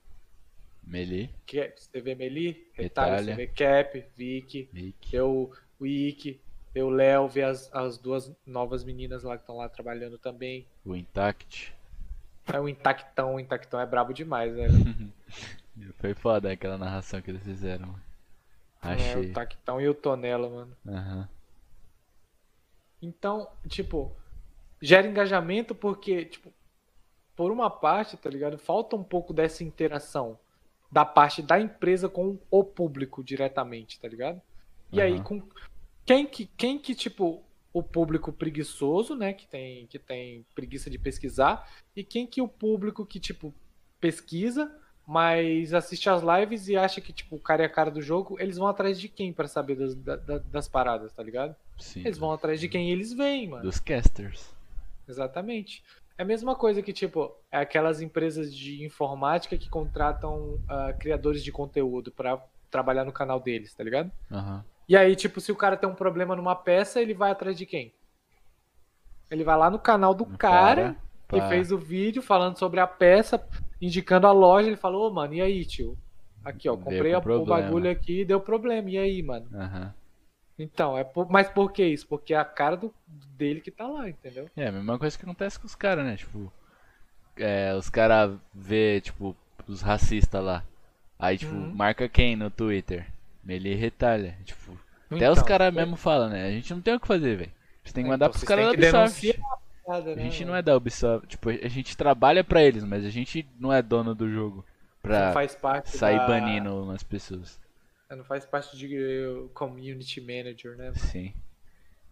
Melee, 0.86 1.30
Que, 1.46 1.60
é- 1.60 1.76
você 1.76 2.00
vê 2.00 2.14
Meli, 2.16 2.68
Retalho, 2.74 3.24
você 3.24 3.32
Retalha. 3.32 3.36
vê 3.36 3.48
Cap, 3.48 4.06
Vic, 4.16 4.70
Vic. 4.72 5.12
vê 5.12 5.22
o, 5.22 5.52
o 5.80 5.86
Ike, 5.88 6.40
vê 6.74 6.82
o 6.84 6.90
Léo, 6.90 7.28
vê 7.28 7.44
as, 7.44 7.74
as 7.74 7.98
duas 7.98 8.32
novas 8.46 8.84
meninas 8.84 9.24
lá 9.24 9.36
que 9.36 9.44
estão 9.44 9.58
lá 9.58 9.68
trabalhando 9.68 10.18
também. 10.18 10.68
O 10.86 10.96
Intact. 10.96 11.74
É 12.54 12.60
o 12.60 12.70
Intactão, 12.70 13.36
o 13.36 13.40
Intactão 13.40 13.80
é 13.80 13.86
brabo 13.86 14.14
demais, 14.14 14.54
velho. 14.54 14.74
Foi 15.98 16.14
foda 16.14 16.52
aquela 16.52 16.78
narração 16.78 17.22
que 17.22 17.32
eles 17.32 17.44
fizeram. 17.44 17.88
mano. 17.88 18.02
É, 18.84 18.88
o 18.88 18.92
Achei. 18.92 19.26
Intactão 19.26 19.82
e 19.82 19.90
o 19.90 19.96
Tonela, 19.96 20.48
mano. 20.50 20.78
Aham. 20.88 21.28
Então, 23.02 23.50
tipo, 23.68 24.16
gera 24.82 25.08
engajamento 25.08 25.74
porque, 25.76 26.26
tipo, 26.26 26.54
por 27.36 27.52
uma 27.52 27.70
parte, 27.70 28.16
tá 28.18 28.30
ligado? 28.30 28.58
Falta 28.58 28.96
um 28.96 29.04
pouco 29.04 29.34
dessa 29.34 29.64
interação 29.64 30.40
da 30.92 31.04
parte 31.06 31.42
da 31.42 31.60
empresa 31.60 32.08
com 32.08 32.38
o 32.50 32.64
público 32.64 33.24
diretamente, 33.24 34.00
tá 34.00 34.08
ligado? 34.08 34.42
E 34.92 35.02
aí, 35.02 35.14
Aham. 35.14 35.24
com 35.24 35.44
quem 36.06 36.26
que, 36.26 36.46
quem 36.58 36.78
que, 36.80 36.94
tipo, 36.96 37.44
o 37.74 37.84
público 37.84 38.32
preguiçoso, 38.32 39.16
né, 39.16 39.34
que 39.34 39.48
tem, 39.48 39.88
que 39.88 40.00
tem 40.00 40.46
preguiça 40.56 40.90
de 40.90 40.98
pesquisar, 40.98 41.68
e 41.96 42.04
quem 42.04 42.26
que 42.26 42.42
o 42.42 42.48
público 42.48 43.06
que, 43.06 43.20
tipo, 43.20 43.54
pesquisa, 44.00 44.72
mas 45.08 45.74
assiste 45.74 46.10
as 46.10 46.22
lives 46.24 46.68
e 46.68 46.76
acha 46.78 47.02
que, 47.02 47.12
tipo, 47.12 47.36
o 47.36 47.40
cara 47.40 47.64
é 47.64 47.66
a 47.66 47.70
cara 47.70 47.92
do 47.92 48.02
jogo, 48.02 48.40
eles 48.40 48.58
vão 48.58 48.68
atrás 48.68 49.00
de 49.00 49.08
quem 49.10 49.34
pra 49.34 49.48
saber 49.48 49.76
das, 49.76 49.94
da- 49.96 50.16
da- 50.16 50.38
das 50.38 50.68
paradas, 50.68 51.12
tá 51.12 51.22
ligado? 51.22 51.56
Sim. 51.78 52.02
Eles 52.02 52.18
vão 52.18 52.32
atrás 52.32 52.60
de 52.60 52.70
quem 52.70 52.90
eles 52.92 53.12
veem, 53.14 53.50
mano. 53.50 53.64
Dos 53.64 53.80
casters. 53.80 54.54
Exatamente. 55.08 55.84
É 56.18 56.24
a 56.24 56.26
mesma 56.26 56.56
coisa 56.56 56.82
que, 56.82 56.94
tipo, 56.94 57.36
é 57.52 57.58
aquelas 57.58 58.02
empresas 58.02 58.54
de 58.54 58.84
informática 58.84 59.58
que 59.58 59.70
contratam 59.70 60.60
ah, 60.68 60.94
criadores 60.94 61.44
de 61.44 61.52
conteúdo 61.52 62.12
pra 62.12 62.42
trabalhar 62.72 63.04
no 63.04 63.12
canal 63.12 63.40
deles, 63.40 63.74
tá 63.74 63.84
ligado? 63.84 64.12
Aham. 64.32 64.64
E 64.88 64.96
aí, 64.96 65.16
tipo, 65.16 65.42
se 65.42 65.52
o 65.52 65.56
cara 65.56 65.76
tem 65.76 65.90
um 65.90 65.96
problema 65.96 66.36
numa 66.36 66.56
peça, 66.56 67.02
ele 67.02 67.14
vai 67.14 67.32
atrás 67.32 67.58
de 67.58 67.66
quem? 67.66 67.92
Ele 69.30 69.44
vai 69.44 69.58
lá 69.58 69.70
no 69.70 69.80
canal 69.80 70.14
do 70.14 70.26
No 70.26 70.38
cara, 70.38 70.96
que 71.28 71.42
fez 71.42 71.72
o 71.72 71.78
vídeo 71.78 72.22
falando 72.22 72.58
sobre 72.58 72.80
a 72.80 72.86
peça, 72.86 73.44
indicando 73.82 74.28
a 74.28 74.32
loja, 74.32 74.68
ele 74.68 74.78
falou, 74.78 75.10
ô, 75.10 75.14
mano, 75.14 75.34
e 75.34 75.42
aí, 75.42 75.66
tio? 75.66 75.98
Aqui, 76.44 76.70
ó, 76.70 76.78
comprei 76.78 77.16
o 77.16 77.22
problema. 77.22 77.62
bagulho 77.62 77.90
aqui 77.90 78.22
e 78.22 78.26
deu 78.26 78.40
problema. 78.40 78.90
E 78.90 78.98
aí, 78.98 79.24
mano? 79.24 79.48
Aham. 79.52 79.94
Então, 80.58 80.98
é 80.98 81.04
por... 81.04 81.30
mas 81.30 81.50
por 81.50 81.72
que 81.72 81.86
isso? 81.86 82.08
Porque 82.08 82.34
é 82.34 82.38
a 82.38 82.46
cara 82.46 82.78
do... 82.78 82.94
dele 83.08 83.60
que 83.62 83.72
tá 83.72 83.88
lá, 83.88 84.10
entendeu? 84.10 84.50
É 84.56 84.68
a 84.68 84.72
mesma 84.72 84.98
coisa 84.98 85.18
que 85.18 85.24
acontece 85.26 85.60
com 85.60 85.66
os 85.68 85.76
caras, 85.76 86.06
né? 86.06 86.16
Tipo, 86.16 86.52
é, 87.38 87.74
os 87.76 87.90
caras 87.90 88.38
vê, 88.54 89.02
tipo, 89.02 89.36
os 89.68 89.82
racistas 89.82 90.44
lá. 90.44 90.64
Aí, 91.20 91.38
tipo, 91.38 91.54
Uhum. 91.54 91.74
marca 91.74 92.08
quem 92.08 92.36
no 92.36 92.50
Twitter? 92.50 93.06
Melee 93.44 93.76
retalha. 93.76 94.38
Tipo, 94.46 94.78
até 95.12 95.30
os 95.30 95.38
Então, 95.38 95.46
caras 95.46 95.68
é- 95.68 95.72
mesmo 95.72 95.96
falam, 95.96 96.30
né? 96.30 96.46
A 96.48 96.52
gente 96.52 96.74
não 96.74 96.82
tem 96.82 96.96
o 96.96 97.00
que 97.00 97.08
fazer, 97.08 97.36
velho. 97.38 97.52
Você 97.84 97.94
tem 97.94 98.04
que 98.04 98.10
É, 98.10 98.12
mandar 98.12 98.26
então 98.28 98.32
pros 98.32 98.44
caras 98.44 98.66
da 98.66 98.72
Ubisoft. 98.72 99.40
a 99.88 100.00
né, 100.02 100.16
gente 100.24 100.46
não 100.46 100.56
é 100.56 100.62
da 100.62 100.76
Ubisoft. 100.76 101.28
Tipo, 101.28 101.50
a 101.50 101.68
gente 101.68 101.96
trabalha 101.96 102.44
pra 102.44 102.64
eles, 102.64 102.84
mas 102.84 103.06
a 103.06 103.10
gente 103.10 103.46
não 103.60 103.72
é 103.72 103.82
dono 103.82 104.16
do 104.16 104.30
jogo. 104.32 104.66
Pra 105.02 105.32
faz 105.34 105.54
parte 105.54 105.90
sair 105.92 106.18
da... 106.18 106.26
banindo 106.28 106.84
umas 106.84 107.04
pessoas. 107.04 107.60
Não 108.10 108.24
faz 108.24 108.46
parte 108.46 108.78
de 108.78 108.98
uh, 108.98 109.50
community 109.54 110.22
manager, 110.22 110.78
né? 110.78 110.94
Sim. 110.96 111.34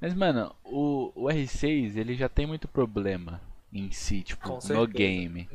Mas, 0.02 0.14
mano, 0.14 0.54
o, 0.64 1.12
o 1.16 1.28
R6, 1.28 1.96
ele 1.96 2.16
já 2.16 2.28
tem 2.28 2.46
muito 2.46 2.68
problema 2.68 3.39
em 3.72 3.91
si, 3.91 4.22
tipo, 4.22 4.60
no 4.68 4.88
game. 4.88 5.48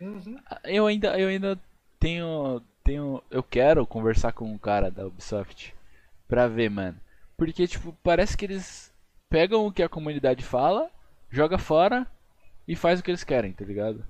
Uhum. 0.00 0.38
Eu 0.64 0.86
ainda, 0.86 1.18
eu 1.18 1.28
ainda 1.28 1.58
tenho, 1.98 2.62
tenho, 2.82 3.22
eu 3.30 3.42
quero 3.42 3.86
conversar 3.86 4.32
com 4.32 4.46
um 4.46 4.56
cara 4.56 4.90
da 4.90 5.06
Ubisoft 5.06 5.74
pra 6.26 6.48
ver, 6.48 6.70
mano. 6.70 6.98
Porque, 7.36 7.66
tipo, 7.66 7.94
parece 8.02 8.36
que 8.36 8.46
eles 8.46 8.92
pegam 9.28 9.66
o 9.66 9.72
que 9.72 9.82
a 9.82 9.88
comunidade 9.88 10.44
fala, 10.44 10.90
joga 11.30 11.58
fora 11.58 12.06
e 12.66 12.74
faz 12.74 13.00
o 13.00 13.02
que 13.02 13.10
eles 13.10 13.24
querem, 13.24 13.52
tá 13.52 13.64
ligado? 13.64 14.04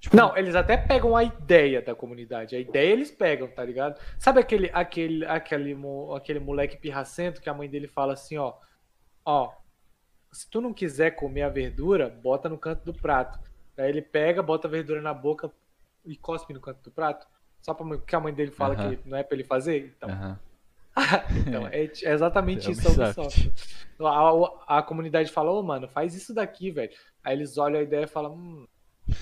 Tipo, 0.00 0.16
Não, 0.16 0.36
eles 0.36 0.54
até 0.54 0.76
pegam 0.76 1.16
a 1.16 1.24
ideia 1.24 1.82
da 1.82 1.94
comunidade. 1.94 2.54
A 2.54 2.58
ideia 2.58 2.92
eles 2.92 3.10
pegam, 3.10 3.48
tá 3.48 3.64
ligado? 3.64 4.00
Sabe 4.18 4.38
aquele, 4.40 4.70
aquele, 4.72 5.24
aquele, 5.26 5.76
aquele 6.14 6.40
moleque 6.40 6.76
pirracento 6.76 7.40
que 7.40 7.50
a 7.50 7.54
mãe 7.54 7.68
dele 7.68 7.88
fala 7.88 8.12
assim, 8.12 8.38
ó. 8.38 8.54
Ó, 9.24 9.52
se 10.32 10.48
tu 10.48 10.60
não 10.60 10.72
quiser 10.72 11.12
comer 11.12 11.42
a 11.42 11.48
verdura, 11.48 12.08
bota 12.08 12.48
no 12.48 12.56
canto 12.56 12.84
do 12.84 12.94
prato. 12.94 13.38
Aí 13.76 13.88
ele 13.88 14.02
pega, 14.02 14.42
bota 14.42 14.68
a 14.68 14.70
verdura 14.70 15.00
na 15.02 15.12
boca 15.12 15.50
e 16.04 16.16
cospe 16.16 16.52
no 16.54 16.60
canto 16.60 16.82
do 16.82 16.90
prato. 16.90 17.26
Só 17.60 17.74
pra, 17.74 17.98
que 17.98 18.14
a 18.14 18.20
mãe 18.20 18.32
dele 18.32 18.52
fala 18.52 18.74
Aham. 18.74 18.96
que 18.96 19.08
não 19.08 19.18
é 19.18 19.22
pra 19.22 19.34
ele 19.34 19.44
fazer? 19.44 19.94
Então, 19.96 20.08
aham. 20.08 20.38
então 21.46 21.66
é, 21.68 21.84
é 21.84 22.12
exatamente 22.12 22.68
É 22.68 22.72
isso 22.72 22.88
a 22.88 22.92
Ubisoft. 22.92 23.40
Ubisoft. 23.40 24.62
A, 24.68 24.78
a 24.78 24.82
comunidade 24.82 25.30
fala, 25.30 25.50
ô 25.50 25.62
mano, 25.62 25.88
faz 25.88 26.14
isso 26.14 26.32
daqui, 26.32 26.70
velho. 26.70 26.92
Aí 27.22 27.36
eles 27.36 27.58
olham 27.58 27.80
a 27.80 27.82
ideia 27.82 28.04
e 28.04 28.08
falam, 28.08 28.34
hum, 28.34 28.66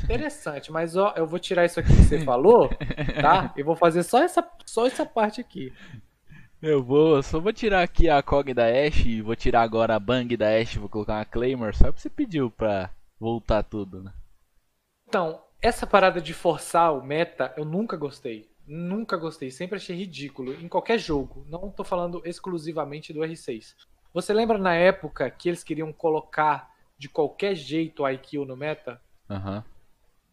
interessante, 0.05 0.73
mas 0.73 0.97
ó, 0.97 1.15
eu 1.17 1.27
vou 1.27 1.39
tirar 1.39 1.65
isso 1.65 1.81
aqui 1.81 1.89
que 1.89 2.03
você 2.03 2.19
falou, 2.25 2.69
tá? 3.21 3.53
E 3.57 3.63
vou 3.63 3.77
fazer 3.77 4.03
só 4.03 4.23
essa, 4.23 4.47
só 4.65 4.87
essa 4.87 5.07
parte 5.07 5.41
aqui. 5.41 5.73
Eu 6.61 6.83
vou, 6.83 7.23
só 7.23 7.39
vou 7.39 7.53
tirar 7.53 7.83
aqui 7.83 8.09
a 8.09 8.23
cog 8.23 8.53
da 8.55 8.67
Ashe, 8.67 9.21
vou 9.21 9.37
tirar 9.37 9.63
agora 9.63 9.95
a 9.95 10.01
bang 10.01 10.37
da 10.37 10.57
Ashe, 10.57 10.79
vou 10.79 10.89
colocar 10.89 11.19
uma 11.19 11.25
Claymore, 11.25 11.77
só 11.77 11.87
porque 11.87 12.01
você 12.01 12.11
pediu 12.11 12.51
pra 12.51 12.91
voltar 13.21 13.63
tudo, 13.63 14.03
né? 14.03 14.13
Então, 15.09 15.41
essa 15.61 15.87
parada 15.87 16.21
de 16.21 16.35
forçar 16.35 16.95
o 16.95 17.03
meta, 17.03 17.53
eu 17.57 17.65
nunca 17.65 17.97
gostei. 17.97 18.51
Nunca 18.67 19.17
gostei, 19.17 19.51
sempre 19.51 19.77
achei 19.77 19.97
ridículo 19.97 20.53
em 20.55 20.67
qualquer 20.67 20.99
jogo. 20.99 21.47
Não 21.49 21.71
tô 21.71 21.85
falando 21.85 22.21
exclusivamente 22.25 23.13
do 23.13 23.21
R6. 23.21 23.75
Você 24.13 24.33
lembra 24.33 24.59
na 24.59 24.75
época 24.75 25.31
que 25.31 25.49
eles 25.49 25.63
queriam 25.63 25.93
colocar 25.93 26.75
de 26.99 27.09
qualquer 27.09 27.55
jeito 27.55 28.05
a 28.05 28.13
IQ 28.13 28.45
no 28.45 28.57
meta? 28.57 29.01
Aham. 29.31 29.65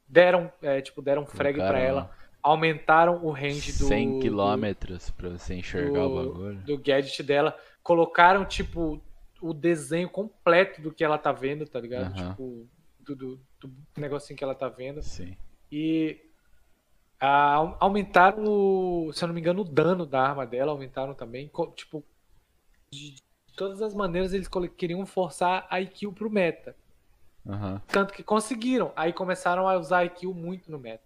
Deram, 0.07 0.51
é, 0.61 0.81
tipo, 0.81 1.01
deram 1.01 1.25
frag 1.25 1.55
pra 1.55 1.65
Colocaram 1.67 1.79
ela, 1.85 2.11
aumentaram 2.41 3.23
o 3.25 3.31
range 3.31 3.71
do 3.71 3.85
100 3.87 4.13
do- 4.13 4.19
quilômetros 4.19 5.09
pra 5.11 5.29
você 5.29 5.55
enxergar 5.55 6.05
o 6.05 6.09
do, 6.09 6.33
bagulho. 6.33 6.59
do 6.59 6.77
gadget 6.77 7.23
dela, 7.23 7.57
colocaram 7.81 8.45
tipo 8.45 9.01
o 9.41 9.53
desenho 9.53 10.09
completo 10.09 10.81
do 10.81 10.93
que 10.93 11.03
ela 11.03 11.17
tá 11.17 11.31
vendo, 11.31 11.65
tá 11.67 11.79
ligado? 11.79 12.13
Aham. 12.13 12.29
Tipo 12.31 12.67
do, 12.99 13.15
do, 13.15 13.39
do 13.59 13.73
negocinho 13.97 14.37
que 14.37 14.43
ela 14.43 14.55
tá 14.55 14.69
vendo. 14.69 15.01
Sim. 15.01 15.35
E 15.71 16.21
ah, 17.19 17.75
aumentaram, 17.79 18.43
o, 18.45 19.11
se 19.13 19.23
eu 19.23 19.27
não 19.27 19.33
me 19.35 19.41
engano, 19.41 19.61
o 19.61 19.65
dano 19.65 20.05
da 20.05 20.21
arma 20.21 20.45
dela, 20.45 20.71
aumentaram 20.71 21.13
também. 21.13 21.49
Tipo, 21.75 22.03
de, 22.91 23.15
de 23.15 23.21
todas 23.55 23.81
as 23.81 23.93
maneiras 23.93 24.33
eles 24.33 24.49
queriam 24.77 25.05
forçar 25.05 25.65
a 25.69 25.79
IQ 25.81 26.11
pro 26.13 26.29
meta. 26.29 26.75
Aham. 27.47 27.81
Tanto 27.87 28.13
que 28.13 28.23
conseguiram. 28.23 28.91
Aí 28.95 29.11
começaram 29.11 29.67
a 29.67 29.77
usar 29.77 29.99
a 29.99 30.05
IQ 30.05 30.27
muito 30.33 30.71
no 30.71 30.79
meta. 30.79 31.03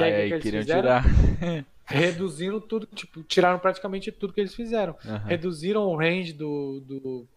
E 0.00 0.04
aí, 0.04 0.12
que 0.12 0.20
Aí, 0.20 0.32
que 0.32 0.38
queriam 0.40 0.62
fizeram? 0.62 1.02
tirar. 1.02 1.04
Reduziram 1.84 2.60
tudo, 2.60 2.86
tipo, 2.86 3.22
tiraram 3.24 3.58
praticamente 3.58 4.10
tudo 4.12 4.32
que 4.32 4.40
eles 4.40 4.54
fizeram. 4.54 4.96
Aham. 5.04 5.28
Reduziram 5.28 5.82
o 5.84 5.96
range 5.96 6.32
do, 6.32 6.80
do, 6.80 7.28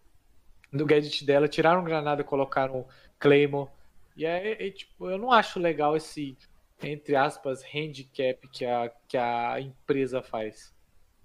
do 0.72 0.86
gadget 0.86 1.24
dela, 1.24 1.48
tiraram 1.48 1.84
granada, 1.84 2.22
colocaram 2.24 2.86
Claymore. 3.18 3.70
E 4.16 4.24
é, 4.24 4.66
é, 4.66 4.70
tipo, 4.70 5.10
eu 5.10 5.18
não 5.18 5.32
acho 5.32 5.58
legal 5.58 5.96
esse 5.96 6.38
entre 6.82 7.16
aspas, 7.16 7.64
handicap 7.64 8.46
que 8.48 8.64
a, 8.64 8.90
que 9.08 9.16
a 9.16 9.60
empresa 9.60 10.22
faz. 10.22 10.74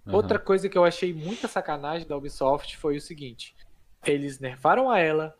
Aham. 0.05 0.15
Outra 0.15 0.39
coisa 0.39 0.69
que 0.69 0.77
eu 0.77 0.85
achei 0.85 1.13
muita 1.13 1.47
sacanagem 1.47 2.07
da 2.07 2.15
Ubisoft 2.15 2.77
foi 2.77 2.97
o 2.97 3.01
seguinte: 3.01 3.55
eles 4.05 4.39
nerfaram 4.39 4.89
a 4.89 4.99
ela, 4.99 5.35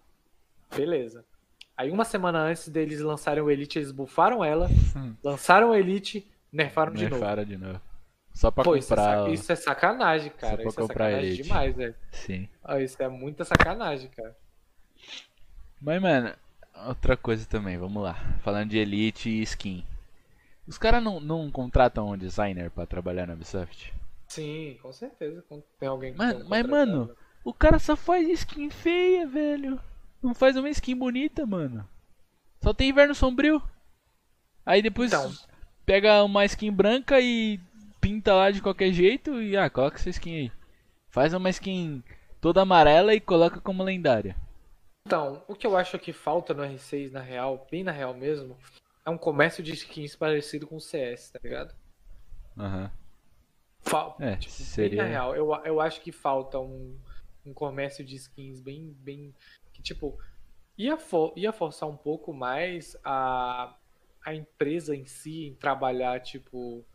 beleza. 0.76 1.26
Aí 1.82 1.90
uma 1.90 2.06
semana 2.06 2.38
antes 2.44 2.70
deles 2.70 3.00
lançarem 3.00 3.42
o 3.42 3.50
Elite, 3.50 3.80
eles 3.80 3.92
bufaram 3.92 4.46
ela, 4.46 4.70
Hum. 4.96 5.16
lançaram 5.24 5.72
o 5.72 5.76
Elite, 5.76 6.30
nerfaram 6.54 6.94
de 6.94 7.06
novo. 7.06 7.16
Nerfaram 7.16 7.44
de 7.44 7.58
novo. 7.58 7.82
Só 8.36 8.52
pra 8.52 8.64
Pô, 8.64 8.76
isso 8.76 8.94
é, 8.94 8.98
comprar. 8.98 9.30
isso 9.32 9.52
é 9.52 9.56
sacanagem, 9.56 10.32
cara. 10.32 10.58
pra 10.58 10.66
Isso 10.68 10.80
é 10.80 10.82
comprar 10.84 11.06
sacanagem 11.06 11.30
Elite. 11.32 11.44
demais, 11.44 11.76
velho. 11.76 11.96
Sim. 12.12 12.48
Isso 12.84 13.02
é 13.02 13.08
muita 13.10 13.44
sacanagem, 13.44 14.10
cara. 14.16 14.38
Mas, 15.82 16.00
mano, 16.00 16.34
outra 16.86 17.18
coisa 17.18 17.48
também, 17.48 17.80
vamos 17.80 18.04
lá. 18.04 18.14
Falando 18.44 18.70
de 18.70 18.78
Elite 18.78 19.28
e 19.30 19.42
skin. 19.42 19.84
Os 20.68 20.78
caras 20.78 21.04
não, 21.04 21.20
não 21.20 21.50
contratam 21.50 22.10
um 22.12 22.18
designer 22.18 22.70
pra 22.70 22.86
trabalhar 22.86 23.26
na 23.26 23.34
Ubisoft? 23.34 23.92
Sim, 24.28 24.78
com 24.84 24.94
certeza. 24.94 25.44
Tem 25.80 25.90
alguém 25.90 26.12
que 26.14 26.18
Mano, 26.20 26.46
um 26.46 26.48
mas, 26.48 26.64
mano, 26.68 27.16
o 27.44 27.52
cara 27.52 27.80
só 27.80 27.96
faz 27.96 28.30
skin 28.30 28.70
feia, 28.70 29.26
velho. 29.26 29.80
Não 30.22 30.34
faz 30.36 30.56
uma 30.56 30.70
skin 30.70 30.96
bonita, 30.96 31.46
mano. 31.46 31.88
Só 32.62 32.74
tem 32.74 32.90
inverno 32.90 33.16
sombrio. 33.16 33.62
Aí 34.66 34.82
depois 34.82 35.12
Então. 35.12 35.32
pega 35.86 36.24
uma 36.24 36.46
skin 36.46 36.72
branca 36.72 37.20
e 37.20 37.60
pinta 38.00 38.34
lá 38.34 38.52
de 38.52 38.62
qualquer 38.62 38.92
jeito 38.94 39.42
e 39.42 39.58
ah, 39.58 39.70
coloca 39.70 39.98
essa 39.98 40.10
skin 40.10 40.36
aí. 40.36 40.52
Faz 41.10 41.34
uma 41.34 41.50
skin 41.50 42.04
toda 42.40 42.62
amarela 42.62 43.14
e 43.14 43.20
coloca 43.20 43.60
como 43.60 43.84
lendária. 43.84 44.36
Então, 45.06 45.44
o 45.48 45.56
que 45.56 45.66
eu 45.66 45.76
acho 45.76 45.98
que 45.98 46.14
falta 46.14 46.54
no 46.54 46.62
R6, 46.64 47.12
na 47.12 47.20
real, 47.22 47.68
bem 47.72 47.84
na 47.84 47.92
real 47.92 48.14
mesmo, 48.14 48.56
é 49.04 49.10
um 49.10 49.18
comércio 49.18 49.64
de 49.64 49.74
skins 49.74 50.16
parecido 50.16 50.68
com 50.68 50.76
o 50.76 50.82
CS, 50.82 51.32
tá 51.32 51.40
ligado? 51.44 51.74
Aham. 52.58 52.92
Falta. 53.82 54.24
É, 54.24 54.36
tipo, 54.36 54.56
bem 54.56 54.66
seria- 54.66 55.02
na 55.04 55.10
real. 55.10 55.36
Eu, 55.36 55.52
eu 55.66 55.82
acho 55.82 56.02
que 56.02 56.12
falta 56.12 56.60
um, 56.60 56.96
um 57.44 57.52
comércio 57.54 58.06
de 58.06 58.16
skins 58.16 58.62
bem. 58.62 58.96
bem 59.00 59.34
que, 59.82 59.94
tipo, 59.94 60.18
ia, 60.78 60.96
for, 60.98 61.34
ia 61.36 61.52
forçar 61.52 61.90
um 61.90 61.98
pouco 61.98 62.32
mais 62.34 62.96
a, 63.04 63.76
a 64.24 64.34
empresa 64.34 64.96
em 64.96 65.06
si 65.06 65.48
em 65.48 65.56
trabalhar, 65.56 66.22
tipo. 66.22 66.86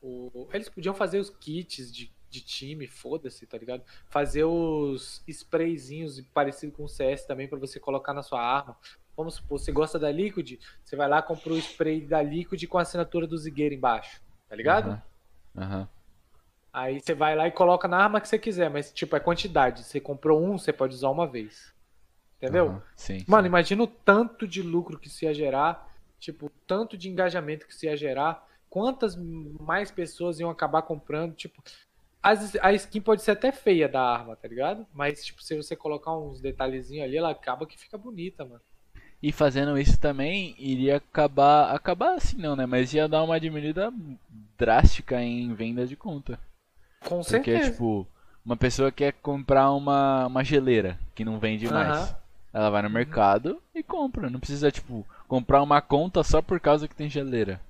O, 0.00 0.48
eles 0.52 0.68
podiam 0.68 0.94
fazer 0.94 1.18
os 1.18 1.28
kits 1.28 1.92
de, 1.92 2.12
de 2.30 2.40
time, 2.40 2.86
foda-se, 2.86 3.46
tá 3.46 3.58
ligado? 3.58 3.82
Fazer 4.08 4.44
os 4.44 5.24
sprayzinhos 5.26 6.20
parecido 6.32 6.72
com 6.72 6.84
o 6.84 6.88
CS 6.88 7.26
também 7.26 7.48
pra 7.48 7.58
você 7.58 7.80
colocar 7.80 8.12
na 8.12 8.22
sua 8.22 8.40
arma. 8.40 8.76
Vamos 9.16 9.34
supor, 9.34 9.58
você 9.58 9.72
gosta 9.72 9.98
da 9.98 10.12
Liquid, 10.12 10.60
você 10.84 10.94
vai 10.94 11.08
lá 11.08 11.20
compra 11.20 11.52
o 11.52 11.58
spray 11.58 12.06
da 12.06 12.22
Liquid 12.22 12.64
com 12.66 12.78
a 12.78 12.82
assinatura 12.82 13.26
do 13.26 13.36
Zigueiro 13.36 13.74
embaixo, 13.74 14.22
tá 14.48 14.54
ligado? 14.54 14.90
Aham. 14.90 15.02
Aham. 15.56 15.88
Aí 16.72 17.00
você 17.00 17.14
vai 17.14 17.34
lá 17.34 17.48
e 17.48 17.50
coloca 17.50 17.88
na 17.88 17.96
arma 17.98 18.20
que 18.20 18.28
você 18.28 18.38
quiser, 18.38 18.70
mas 18.70 18.92
tipo, 18.92 19.16
é 19.16 19.20
quantidade. 19.20 19.82
Você 19.82 19.98
comprou 19.98 20.40
um, 20.40 20.56
você 20.56 20.72
pode 20.72 20.94
usar 20.94 21.10
uma 21.10 21.26
vez. 21.26 21.74
Entendeu? 22.38 22.66
aham. 22.66 22.82
Sim. 22.96 23.24
Mano, 23.26 23.46
sim. 23.46 23.48
imagina 23.48 23.82
o 23.82 23.86
tanto 23.86 24.46
de 24.46 24.62
lucro 24.62 24.98
que 24.98 25.08
isso 25.08 25.24
ia 25.24 25.34
gerar, 25.34 25.88
tipo, 26.18 26.50
tanto 26.66 26.96
de 26.96 27.08
engajamento 27.08 27.66
que 27.66 27.72
isso 27.72 27.86
ia 27.86 27.96
gerar, 27.96 28.46
quantas 28.70 29.16
mais 29.60 29.90
pessoas 29.90 30.38
iam 30.40 30.50
acabar 30.50 30.82
comprando, 30.82 31.34
tipo, 31.34 31.62
as- 32.22 32.56
a 32.56 32.72
skin 32.72 33.00
pode 33.00 33.22
ser 33.22 33.32
até 33.32 33.52
feia 33.52 33.88
da 33.88 34.02
arma, 34.02 34.36
tá 34.36 34.48
ligado? 34.48 34.86
Mas, 34.94 35.24
tipo, 35.24 35.42
se 35.42 35.56
você 35.56 35.74
colocar 35.76 36.16
uns 36.16 36.40
detalhezinhos 36.40 37.04
ali, 37.04 37.16
ela 37.16 37.30
acaba 37.30 37.66
que 37.66 37.78
fica 37.78 37.98
bonita, 37.98 38.44
mano. 38.44 38.60
E 39.22 39.32
fazendo 39.32 39.76
isso 39.78 39.98
também 39.98 40.54
iria 40.58 40.96
acabar. 40.96 41.74
Acabar 41.74 42.14
assim 42.14 42.36
não, 42.36 42.54
né? 42.54 42.66
Mas 42.66 42.92
ia 42.94 43.08
dar 43.08 43.22
uma 43.24 43.40
diminuída 43.40 43.92
drástica 44.56 45.20
em 45.22 45.52
venda 45.54 45.86
de 45.86 45.96
conta. 45.96 46.38
Com 47.00 47.22
Porque, 47.26 47.52
certeza. 47.52 47.70
tipo, 47.72 48.06
uma 48.44 48.56
pessoa 48.56 48.92
quer 48.92 49.12
comprar 49.14 49.70
uma, 49.72 50.26
uma 50.26 50.44
geleira 50.44 50.98
que 51.14 51.24
não 51.24 51.38
vende 51.38 51.66
mais. 51.68 52.14
Uhum. 52.52 52.60
Ela 52.60 52.70
vai 52.70 52.82
no 52.82 52.90
mercado 52.90 53.62
e 53.74 53.82
compra. 53.82 54.30
Não 54.30 54.40
precisa, 54.40 54.70
tipo, 54.70 55.06
comprar 55.26 55.62
uma 55.62 55.80
conta 55.82 56.22
só 56.22 56.40
por 56.42 56.58
causa 56.60 56.88
que 56.88 56.94
tem 56.94 57.08
geleira. 57.08 57.60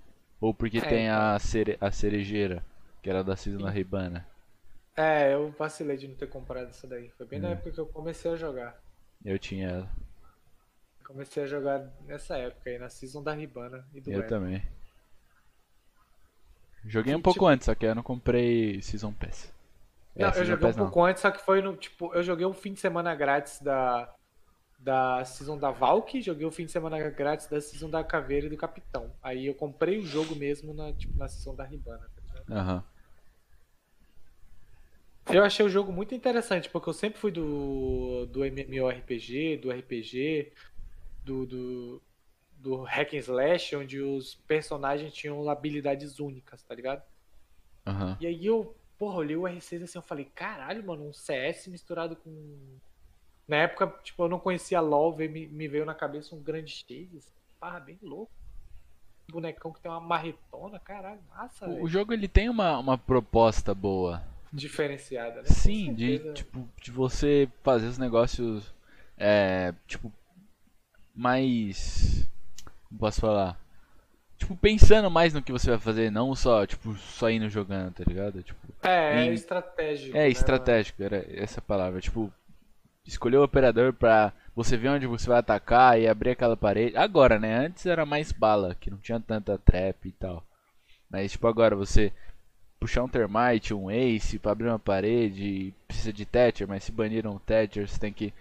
Ou 0.40 0.54
porque 0.54 0.78
É, 0.78 0.82
tem 0.82 1.08
a, 1.10 1.38
cere 1.38 1.76
a 1.80 1.90
cerejeira, 1.90 2.64
que 3.02 3.10
era 3.10 3.24
da 3.24 3.34
Season 3.36 3.58
da 3.58 3.70
Ribana. 3.70 4.26
É, 4.96 5.34
eu 5.34 5.50
vacilei 5.52 5.96
de 5.96 6.08
não 6.08 6.14
ter 6.16 6.28
comprado 6.28 6.68
essa 6.68 6.86
daí. 6.86 7.08
Foi 7.10 7.26
bem 7.26 7.38
na 7.40 7.48
É. 7.48 7.52
época 7.52 7.70
que 7.72 7.78
eu 7.78 7.86
comecei 7.86 8.30
a 8.32 8.36
jogar. 8.36 8.76
Eu 9.24 9.38
tinha 9.38 9.68
ela. 9.68 9.90
Comecei 11.04 11.42
a 11.42 11.46
jogar 11.46 11.90
nessa 12.06 12.36
época 12.36 12.68
aí, 12.70 12.78
na 12.78 12.88
season 12.88 13.22
da 13.22 13.32
Ribana 13.32 13.84
e 13.94 14.00
do 14.00 14.12
Eu 14.12 14.26
também. 14.26 14.62
Joguei 16.84 17.14
um 17.14 17.20
pouco 17.20 17.38
tipo- 17.40 17.46
antes, 17.46 17.64
só 17.66 17.74
que 17.74 17.84
eu 17.86 17.94
não 17.94 18.02
comprei 18.02 18.80
Season 18.82 19.12
Pass. 19.12 19.52
É, 20.14 20.22
Não, 20.22 20.28
eu 20.28 20.32
Season 20.34 20.44
joguei 20.50 20.64
um 20.64 20.68
Pass 20.68 20.76
não. 20.76 20.84
pouco 20.84 21.04
antes, 21.04 21.22
só 21.22 21.30
que 21.30 21.40
foi 21.40 21.60
no, 21.60 21.76
tipo, 21.76 22.14
eu 22.14 22.22
joguei 22.22 22.46
um 22.46 22.52
fim 22.54 22.72
de 22.72 22.80
semana 22.80 23.14
grátis 23.14 23.60
da, 23.60 24.12
da 24.78 25.24
season 25.24 25.58
da 25.58 25.70
Valk, 25.70 26.22
joguei 26.22 26.46
o 26.46 26.50
fim 26.52 26.64
de 26.64 26.72
semana 26.72 26.98
grátis 27.10 27.48
da 27.48 27.60
season 27.60 27.90
da 27.90 28.04
Caveira 28.04 28.46
e 28.46 28.50
do 28.50 28.56
Capitão. 28.56 29.12
Aí 29.22 29.46
eu 29.46 29.54
comprei 29.54 29.98
o 29.98 30.06
jogo 30.06 30.36
mesmo 30.36 30.72
na, 30.72 30.92
tipo, 30.92 31.18
na 31.18 31.28
season 31.28 31.54
da 31.54 31.64
Ribana, 31.64 32.08
tá? 32.16 32.54
Aham. 32.54 32.84
Eu 35.30 35.44
achei 35.44 35.64
o 35.64 35.68
jogo 35.68 35.92
muito 35.92 36.14
interessante, 36.14 36.70
porque 36.70 36.88
eu 36.88 36.94
sempre 36.94 37.18
fui 37.18 37.30
do, 37.30 38.24
do 38.26 38.44
MMORPG, 38.44 39.58
do 39.58 39.70
RPG, 39.70 40.52
do, 41.22 41.44
do, 41.44 42.02
do 42.56 42.82
Hack 42.82 43.12
and 43.12 43.18
Slash, 43.18 43.76
onde 43.76 44.00
os 44.00 44.34
personagens 44.34 45.12
tinham 45.12 45.48
habilidades 45.50 46.18
únicas, 46.18 46.62
tá 46.62 46.74
ligado? 46.74 47.02
Aham. 47.86 48.16
E 48.20 48.26
aí 48.26 48.46
eu, 48.46 48.74
porra, 48.96 49.16
olhei 49.16 49.36
o 49.36 49.42
R6 49.42 49.82
assim, 49.82 49.98
eu 49.98 50.02
falei, 50.02 50.24
caralho, 50.34 50.84
mano, 50.84 51.06
um 51.06 51.12
CS 51.12 51.66
misturado 51.68 52.16
com. 52.16 52.78
Na 53.48 53.56
época, 53.56 53.86
tipo, 54.04 54.22
eu 54.24 54.28
não 54.28 54.38
conhecia 54.38 54.78
LOL, 54.80 55.14
veio, 55.14 55.30
me, 55.32 55.46
me 55.48 55.66
veio 55.66 55.86
na 55.86 55.94
cabeça 55.94 56.34
um 56.36 56.42
grande 56.42 56.70
Chase, 56.70 57.32
parra 57.58 57.80
bem 57.80 57.98
louco. 58.02 58.30
Um 59.28 59.32
bonecão 59.32 59.72
que 59.72 59.80
tem 59.80 59.90
uma 59.90 60.00
marretona, 60.00 60.78
caralho, 60.78 61.20
massa, 61.30 61.66
O, 61.66 61.88
jogo 61.88 62.12
ele 62.12 62.28
tem 62.28 62.48
uma, 62.48 62.78
uma 62.78 62.98
proposta 62.98 63.74
boa. 63.74 64.22
Diferenciada, 64.52 65.36
né? 65.42 65.48
Sim, 65.48 65.94
de 65.94 66.32
tipo 66.34 66.66
de 66.82 66.90
você 66.90 67.48
fazer 67.62 67.86
os 67.86 67.98
negócios 67.98 68.74
é, 69.18 69.74
tipo 69.86 70.10
mais 71.14 72.26
como 72.88 73.00
posso 73.00 73.20
falar? 73.20 73.58
Tipo 74.38 74.56
pensando 74.56 75.10
mais 75.10 75.34
no 75.34 75.42
que 75.42 75.52
você 75.52 75.68
vai 75.70 75.78
fazer, 75.78 76.10
não 76.10 76.34
só 76.34 76.64
tipo 76.64 76.94
só 76.96 77.28
indo 77.28 77.48
jogando, 77.50 77.92
tá 77.92 78.04
ligado? 78.06 78.42
Tipo, 78.42 78.58
É, 78.82 79.18
é 79.18 79.24
em- 79.26 79.32
estratégico. 79.34 80.16
é 80.16 80.20
né, 80.20 80.28
estratégico, 80.28 81.02
era 81.02 81.26
essa 81.28 81.60
palavra, 81.60 82.00
tipo 82.00 82.32
escolher 83.08 83.38
o 83.38 83.42
operador 83.42 83.92
pra 83.92 84.32
você 84.54 84.76
ver 84.76 84.90
onde 84.90 85.06
você 85.06 85.28
vai 85.28 85.38
atacar 85.38 85.98
e 86.00 86.06
abrir 86.06 86.30
aquela 86.30 86.56
parede. 86.56 86.96
Agora, 86.96 87.38
né? 87.38 87.66
Antes 87.66 87.86
era 87.86 88.04
mais 88.04 88.30
bala, 88.32 88.74
que 88.74 88.90
não 88.90 88.98
tinha 88.98 89.18
tanta 89.18 89.58
trap 89.58 90.06
e 90.06 90.12
tal. 90.12 90.44
Mas 91.10 91.32
tipo 91.32 91.46
agora 91.46 91.74
você 91.74 92.12
puxar 92.78 93.02
um 93.02 93.08
termite, 93.08 93.74
um 93.74 93.90
ace 93.90 94.38
pra 94.38 94.52
abrir 94.52 94.68
uma 94.68 94.78
parede, 94.78 95.74
precisa 95.86 96.12
de 96.12 96.24
Thatcher, 96.24 96.68
mas 96.68 96.84
se 96.84 96.92
baniram 96.92 97.34
o 97.34 97.40
Thatcher, 97.40 97.88
você 97.88 97.98
tem 97.98 98.12
que 98.12 98.32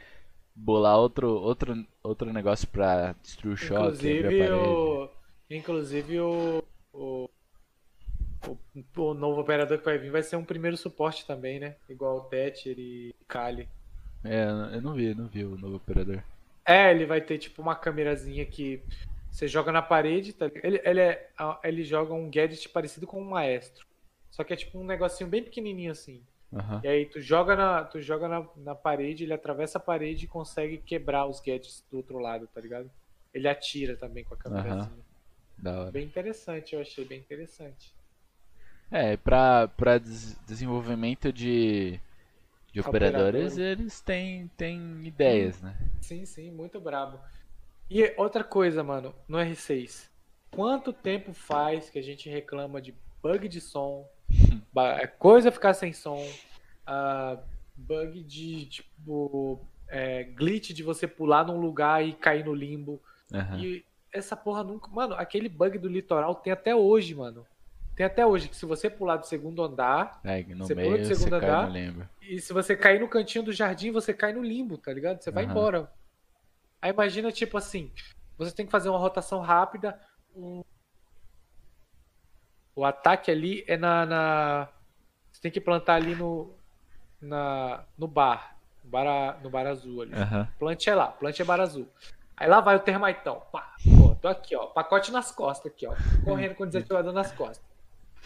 bolar 0.54 0.98
outro 0.98 1.30
outro 1.30 1.86
outro 2.04 2.34
negócio 2.34 2.68
pra 2.68 3.14
destruir 3.22 3.54
o 3.54 3.58
choque, 3.58 3.88
abrir 3.88 4.26
a 4.26 4.32
Inclusive 4.32 4.38
parede. 4.40 4.54
o. 4.54 5.10
Inclusive 5.50 6.20
o. 6.20 6.64
O, 6.94 7.30
o, 8.48 8.58
o 9.02 9.14
novo 9.14 9.42
operador 9.42 9.78
que 9.78 9.86
vai 9.86 9.98
vir 9.98 10.12
vai 10.12 10.24
ser 10.24 10.36
um 10.36 10.44
primeiro 10.44 10.76
suporte 10.76 11.26
também, 11.26 11.60
né? 11.60 11.76
Igual 11.88 12.18
o 12.18 12.22
Thatcher 12.22 12.78
e 12.78 13.16
Kali. 13.28 13.70
É, 14.28 14.76
eu 14.76 14.82
não 14.82 14.94
vi, 14.94 15.14
não 15.16 15.28
vi 15.28 15.44
o 15.44 15.58
novo 15.58 15.78
operador. 15.78 16.22
É, 16.66 16.92
ele 16.92 17.06
vai 17.06 17.22
ter 17.22 17.38
tipo 17.38 17.62
uma 17.62 17.76
câmerazinha 17.76 18.46
que 18.46 18.82
você 19.32 19.48
joga 19.48 19.72
na 19.72 19.82
parede, 19.82 20.34
tá? 20.34 20.50
Ele, 20.64 20.82
ele, 20.84 21.00
é, 21.00 21.30
ele 21.64 21.84
joga 21.84 22.14
um 22.14 22.30
gadget 22.30 22.68
parecido 22.70 23.08
com 23.08 23.22
um 23.22 23.30
maestro. 23.30 23.86
Só 24.32 24.44
que 24.44 24.54
é 24.54 24.56
tipo 24.56 24.78
um 24.80 24.84
negocinho 24.86 25.30
bem 25.30 25.44
pequenininho 25.44 25.92
assim. 25.92 26.22
Aham. 26.54 26.82
E 26.84 26.88
aí 26.88 27.06
tu 27.06 27.22
joga 27.22 27.56
na, 27.56 27.84
tu 27.84 28.02
joga 28.02 28.28
na, 28.28 28.48
na 28.58 28.76
parede, 28.76 29.24
ele 29.24 29.34
atravessa 29.34 29.78
a 29.78 29.82
parede 29.82 30.26
e 30.26 30.28
consegue 30.28 30.78
quebrar 30.78 31.26
os 31.26 31.40
gadgets 31.40 31.86
do 31.92 31.98
outro 31.98 32.20
lado, 32.20 32.48
tá 32.48 32.62
ligado? 32.62 32.90
Ele 33.34 33.48
atira 33.48 33.96
também 33.96 34.24
com 34.24 34.34
a 34.34 34.38
câmerazinha. 34.38 35.06
Hora. 35.66 35.92
Bem 35.92 36.06
interessante, 36.06 36.76
eu 36.76 36.82
achei 36.82 37.04
bem 37.04 37.20
interessante. 37.20 37.94
É, 38.92 39.18
pra, 39.18 39.68
pra 39.68 39.98
des- 39.98 40.38
desenvolvimento 40.48 41.34
de, 41.34 42.00
de 42.82 42.88
operadores, 42.88 43.58
eles 43.58 44.00
têm, 44.02 44.48
têm 44.56 45.06
ideias, 45.06 45.62
né? 45.62 45.76
Sim, 46.00 46.26
sim, 46.26 46.52
muito 46.52 46.80
brabo. 46.80 47.20
E 47.90 48.14
outra 48.18 48.44
coisa, 48.44 48.84
mano, 48.84 49.16
no 49.28 49.38
R6. 49.38 50.08
Quanto 50.52 50.94
tempo 50.94 51.34
faz 51.34 51.90
que 51.90 51.98
a 51.98 52.04
gente 52.04 52.30
reclama 52.30 52.82
de 52.82 52.94
bug 53.22 53.48
de 53.48 53.60
som, 53.60 54.08
coisa 55.18 55.52
ficar 55.52 55.74
sem 55.74 55.92
som, 55.92 56.24
ah, 56.86 57.40
bug 57.76 58.22
de, 58.24 58.66
tipo, 58.68 59.60
é, 59.88 60.24
glitch 60.24 60.72
de 60.72 60.84
você 60.84 61.08
pular 61.08 61.46
num 61.46 61.60
lugar 61.60 62.06
e 62.06 62.14
cair 62.14 62.46
no 62.46 62.54
limbo. 62.54 63.02
Aham. 63.34 63.60
E 63.60 63.86
essa 64.14 64.36
porra 64.36 64.64
nunca. 64.64 64.88
Mano, 64.90 65.16
aquele 65.16 65.50
bug 65.50 65.78
do 65.78 65.90
litoral 65.90 66.36
tem 66.36 66.54
até 66.54 66.76
hoje, 66.76 67.16
mano. 67.16 67.46
Tem 67.98 68.06
até 68.06 68.24
hoje 68.24 68.48
que 68.48 68.56
se 68.56 68.64
você 68.64 68.92
pular 68.92 69.18
do 69.18 69.26
segundo 69.26 69.64
andar. 69.64 70.22
É, 70.24 70.44
Você 70.44 70.76
meio 70.76 70.88
pula 70.92 71.02
do 71.02 71.06
segundo 71.16 71.34
andar? 71.34 71.68
E 72.22 72.40
se 72.40 72.54
você 72.54 72.76
cair 72.78 73.00
no 73.00 73.08
cantinho 73.10 73.44
do 73.44 73.52
jardim, 73.52 73.90
você 73.90 74.14
cai 74.14 74.32
no 74.32 74.44
limbo, 74.44 74.78
tá 74.78 74.94
ligado? 74.94 75.20
Você 75.20 75.32
vai 75.32 75.46
Aham. 75.46 75.52
embora. 75.52 75.92
Aí 76.80 76.92
imagina, 76.92 77.32
tipo 77.32 77.58
assim, 77.58 77.92
você 78.38 78.52
tem 78.54 78.68
que 78.68 78.72
fazer 78.72 78.90
uma 78.90 79.00
rotação 79.00 79.42
rápida. 79.42 80.00
um- 80.36 80.64
O 82.76 82.86
ataque 82.86 83.32
ali 83.32 83.64
é 83.68 83.76
na, 83.76 84.06
na- 84.06 84.68
Você 85.32 85.42
tem 85.42 85.52
que 85.52 85.60
plantar 85.60 85.96
ali 85.96 86.14
no. 86.14 86.54
Na, 87.20 87.84
no 87.98 88.08
bar. 88.08 88.56
No 88.84 88.90
bar, 88.92 89.40
no 89.42 89.50
bar 89.50 89.66
azul 89.66 90.04
ali. 90.04 90.14
Aham. 90.14 90.48
Plante 90.60 90.88
é 90.88 90.94
lá, 90.94 91.08
plante 91.08 91.42
é 91.42 91.46
bar 91.46 91.60
azul. 91.60 91.88
Aí 92.36 92.48
lá 92.48 92.62
vai 92.62 92.76
o 92.76 92.80
termaitão. 92.80 93.42
Pá, 93.52 93.74
pô, 94.00 94.14
tô 94.22 94.28
aqui, 94.28 94.56
ó. 94.56 94.68
Pacote 94.68 95.12
nas 95.12 95.32
costas 95.32 95.72
aqui, 95.72 95.88
ó. 95.88 95.96
Correndo 96.24 96.54
com 96.54 96.64
o 96.64 96.68
desativador 96.68 97.12
nas 97.12 97.32
costas. 97.32 97.66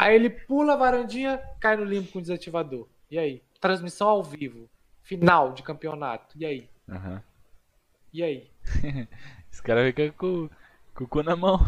Aí 0.02 0.16
ele 0.16 0.32
pula 0.32 0.74
a 0.74 0.78
varandinha, 0.78 1.38
cai 1.60 1.78
no 1.78 1.84
limbo 1.84 2.12
com 2.12 2.18
o 2.18 2.22
desativador. 2.24 2.88
E 3.12 3.20
aí? 3.20 3.44
Transmissão 3.60 4.10
ao 4.10 4.24
vivo. 4.24 4.68
Final 5.04 5.54
de 5.54 5.62
campeonato. 5.62 6.36
E 6.36 6.44
aí? 6.44 6.68
Aham. 6.90 7.22
E 8.12 8.24
aí? 8.24 8.50
Esse 9.54 9.62
cara 9.62 9.86
fica 9.86 10.12
com, 10.14 10.50
com 10.96 11.04
o 11.04 11.08
cu 11.08 11.22
na 11.22 11.36
mão. 11.36 11.60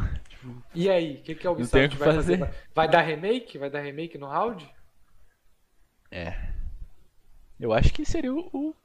E 0.73 0.89
aí? 0.89 1.17
O 1.17 1.21
que, 1.21 1.35
que 1.35 1.41
a 1.41 1.41
tem 1.41 1.49
o 1.51 1.53
Ubisoft 1.53 1.89
que 1.89 1.95
vai 1.97 2.15
fazer? 2.15 2.39
fazer. 2.39 2.55
Vai- 2.73 2.89
dar 2.89 3.01
remake? 3.01 3.59
Vai 3.59 3.69
dar 3.69 3.81
remake 3.81 4.17
no 4.17 4.25
round? 4.25 4.67
É. 6.09 6.33
Eu 7.59 7.71
acho 7.71 7.93
que 7.93 8.03
seria 8.03 8.33
o, 8.33 8.49
o 8.51 8.75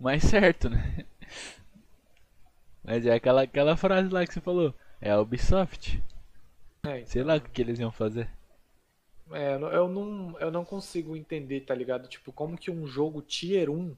mais 0.00 0.22
certo, 0.22 0.70
né? 0.70 1.04
Mas 2.82 3.04
é 3.04 3.12
aquela, 3.12 3.42
aquela 3.42 3.76
frase 3.76 4.08
lá 4.08 4.26
que 4.26 4.32
você 4.32 4.40
falou. 4.40 4.74
É 5.02 5.10
a 5.10 5.20
Ubisoft. 5.20 6.02
É, 6.82 7.04
Sei 7.04 7.22
lá 7.22 7.36
o 7.36 7.40
que 7.42 7.60
eles 7.60 7.78
iam 7.78 7.92
fazer. 7.92 8.26
É, 9.32 9.54
eu 9.54 9.88
não- 9.88 10.38
eu 10.40 10.50
não, 10.50 10.64
consigo 10.64 11.16
entender, 11.16 11.60
tá 11.62 11.74
ligado? 11.74 12.08
Tipo, 12.08 12.32
como 12.32 12.56
que 12.58 12.70
um 12.70 12.86
jogo 12.86 13.22
Tier 13.22 13.70
1, 13.70 13.96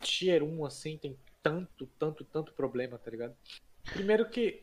Tier 0.00 0.42
1 0.42 0.64
assim, 0.64 0.98
tem 0.98 1.16
tanto, 1.42 1.86
tanto, 1.98 2.24
tanto 2.24 2.52
problema, 2.52 2.98
tá 2.98 3.10
ligado? 3.10 3.34
Primeiro 3.92 4.28
que 4.28 4.62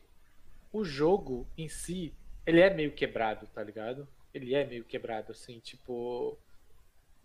o 0.71 0.83
jogo 0.83 1.47
em 1.57 1.67
si, 1.69 2.13
ele 2.45 2.59
é 2.61 2.73
meio 2.73 2.91
quebrado, 2.93 3.47
tá 3.47 3.63
ligado? 3.63 4.07
Ele 4.33 4.53
é 4.55 4.65
meio 4.65 4.83
quebrado, 4.83 5.31
assim, 5.31 5.59
tipo. 5.59 6.37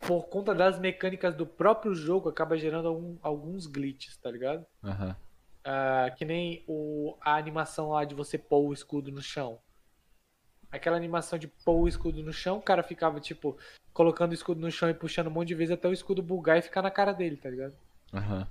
Por 0.01 0.29
conta 0.29 0.55
das 0.55 0.79
mecânicas 0.79 1.35
do 1.35 1.47
próprio 1.47 1.95
jogo, 1.95 2.29
acaba 2.29 2.57
gerando 2.57 2.89
algum- 2.89 3.17
alguns 3.21 3.67
glitches, 3.67 4.17
tá 4.17 4.31
ligado? 4.31 4.65
Aham. 4.85 5.17
Ah, 5.65 6.11
que 6.17 6.25
nem 6.25 6.65
o, 6.69 7.17
a 7.21 7.37
animação 7.37 7.91
lá 7.91 8.05
de 8.05 8.15
você 8.15 8.39
pôr 8.39 8.61
o 8.69 8.73
escudo 8.73 9.11
no 9.11 9.21
chão. 9.21 9.59
Aquela 10.71 10.97
animação 10.97 11.39
de 11.39 11.49
pôr 11.49 11.81
o 11.83 11.89
escudo 11.89 12.23
no 12.23 12.33
chão, 12.33 12.59
o 12.59 12.63
cara 12.63 12.83
ficava, 12.83 13.21
tipo, 13.21 13.57
colocando 13.93 14.33
o 14.33 14.35
escudo 14.35 14.61
no 14.61 14.71
chão 14.71 14.89
e 14.91 14.95
puxando 14.95 15.29
um 15.29 15.31
monte 15.31 15.49
de 15.49 15.55
vezes 15.55 15.73
até 15.75 15.89
o 15.89 15.93
escudo 15.93 16.23
bugar 16.23 16.59
e 16.59 16.63
ficar 16.63 16.83
na 16.83 16.91
cara 16.91 17.13
dele, 17.13 17.37
tá 17.37 17.49
ligado? 17.49 17.75
Não 18.13 18.21
Aham. 18.21 18.47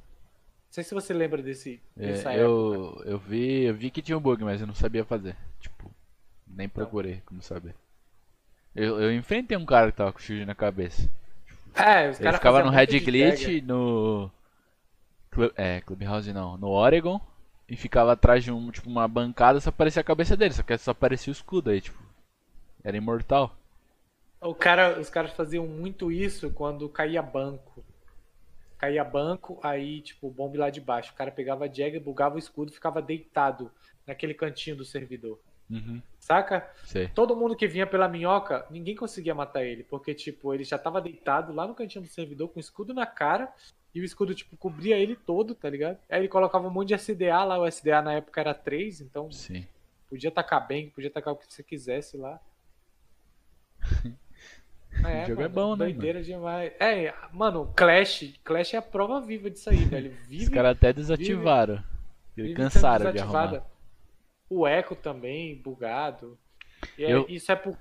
sei 0.72 0.84
se 0.84 0.94
você 0.94 1.14
lembra 1.14 1.42
desse, 1.42 1.82
É, 1.98 2.08
dessa 2.08 2.32
época. 2.32 2.40
eu, 2.42 3.02
eu 3.06 3.20
vi, 3.20 3.64
eu 3.64 3.74
vi 3.74 3.90
que 3.92 4.02
tinha 4.02 4.18
um 4.18 4.22
bug, 4.22 4.44
mas 4.44 4.62
eu 4.62 4.68
não 4.68 4.76
sabia 4.76 5.06
fazer. 5.06 5.36
Tipo, 5.60 5.92
nem 6.48 6.68
procurei 6.68 7.22
como 7.26 7.42
saber. 7.42 7.76
Eu, 8.76 9.00
eu 9.02 9.14
enfrentei 9.16 9.58
um 9.58 9.66
cara 9.66 9.92
que 9.92 9.98
tava 9.98 10.12
com 10.12 10.20
o 10.20 10.22
shield 10.22 10.46
na 10.46 10.54
cabeça. 10.56 11.10
É, 11.76 12.10
os 12.10 12.18
Ele 12.18 12.24
caras 12.26 12.38
ficava 12.38 12.58
faziam 12.58 12.72
no 12.72 12.78
Red 12.78 13.00
Glitch, 13.00 13.64
no. 13.64 14.30
Clu- 15.32 15.52
É, 15.56 15.82
Clubhouse 15.82 16.32
não, 16.34 16.58
no 16.58 16.68
Oregon. 16.70 17.20
E 17.70 17.76
ficava 17.76 18.14
atrás 18.14 18.44
de 18.44 18.52
um, 18.52 18.72
tipo, 18.72 18.90
uma 18.90 19.08
bancada, 19.08 19.60
só 19.60 19.70
aparecia 19.70 20.00
a 20.00 20.04
cabeça 20.06 20.38
dele, 20.38 20.54
só 20.54 20.64
que 20.64 20.78
só 20.78 20.92
aparecia 20.92 21.32
o 21.32 21.36
escudo 21.36 21.70
aí, 21.70 21.82
tipo. 21.82 21.98
Era 22.84 22.98
imortal. 22.98 23.58
O 24.42 24.54
cara, 24.54 25.00
os 25.00 25.10
caras 25.10 25.32
faziam 25.34 25.66
muito 25.66 26.12
isso 26.12 26.52
quando 26.52 26.88
caía 26.88 27.22
banco. 27.22 27.84
Caía 28.78 29.04
banco, 29.04 29.60
aí, 29.64 30.02
tipo, 30.02 30.30
bombe 30.30 30.58
lá 30.58 30.70
de 30.70 30.80
baixo. 30.80 31.12
O 31.12 31.16
cara 31.16 31.32
pegava 31.32 31.66
a 31.66 31.68
jag, 31.68 32.00
bugava 32.00 32.36
o 32.36 32.40
escudo 32.40 32.72
e 32.72 32.76
ficava 32.76 33.02
deitado 33.02 33.72
naquele 34.06 34.34
cantinho 34.34 34.76
do 34.76 34.86
servidor. 34.86 35.40
Uhum, 35.70 36.02
Saca? 36.18 36.70
sei. 36.86 37.10
Todo 37.10 37.36
mundo 37.36 37.56
que 37.56 37.68
vinha 37.68 37.86
pela 37.86 38.08
minhoca, 38.08 38.66
ninguém 38.70 38.96
conseguia 38.96 39.36
matar 39.36 39.66
ele, 39.66 39.84
porque, 39.84 40.14
tipo, 40.14 40.54
ele 40.54 40.64
já 40.64 40.78
tava 40.78 41.02
deitado 41.02 41.52
lá 41.54 41.68
no 41.68 41.76
cantinho 41.76 42.04
do 42.04 42.10
servidor 42.10 42.48
com 42.50 42.58
o 42.58 42.62
escudo 42.62 42.94
na 42.94 43.06
cara, 43.06 43.52
e 43.94 44.00
o 44.00 44.04
escudo, 44.06 44.34
tipo, 44.34 44.56
cobria 44.56 44.98
ele 44.98 45.16
todo, 45.16 45.54
tá 45.56 45.70
ligado? 45.70 45.98
Aí 46.10 46.22
ele 46.22 46.28
colocava 46.28 46.68
um 46.68 46.72
monte 46.72 46.90
de 46.90 46.94
SDA 46.94 47.44
lá, 47.44 47.60
o 47.60 47.68
SDA 47.68 48.02
na 48.02 48.14
época 48.14 48.40
era 48.40 48.54
3, 48.54 49.02
então 49.02 49.32
Sim. 49.32 49.68
podia 50.10 50.32
tacar 50.32 50.66
bem, 50.66 50.90
podia 50.90 51.10
tacar 51.10 51.34
o 51.34 51.38
que 51.38 51.52
você 51.52 51.64
quisesse 51.64 52.16
lá. 52.16 52.40
É, 55.06 55.24
O 55.24 55.28
jogo 55.28 55.42
é 55.42 55.44
mano, 55.48 55.50
bom, 55.56 55.72
né, 55.76 55.86
Doideira 55.86 56.24
demais. 56.24 56.72
É, 56.80 57.14
mano, 57.32 57.72
Clash, 57.76 58.34
Clash 58.44 58.74
é 58.74 58.78
a 58.78 58.82
prova 58.82 59.22
viva 59.22 59.50
disso 59.50 59.70
aí, 59.70 59.86
velho. 59.86 60.12
Vive, 60.28 60.44
Os 60.44 60.50
caras 60.50 60.72
até 60.72 60.92
desativaram. 60.94 61.84
vive 62.36 62.54
cansaram 62.56 63.12
de 63.12 63.20
arrumar. 63.20 63.64
O 64.50 64.68
Echo 64.68 64.96
também, 64.96 65.56
bugado. 65.56 66.38
E 66.98 67.04
é- 67.04 67.12
Eu- 67.14 67.26
Isso 67.30 67.52
é 67.52 67.56
por. 67.56 67.78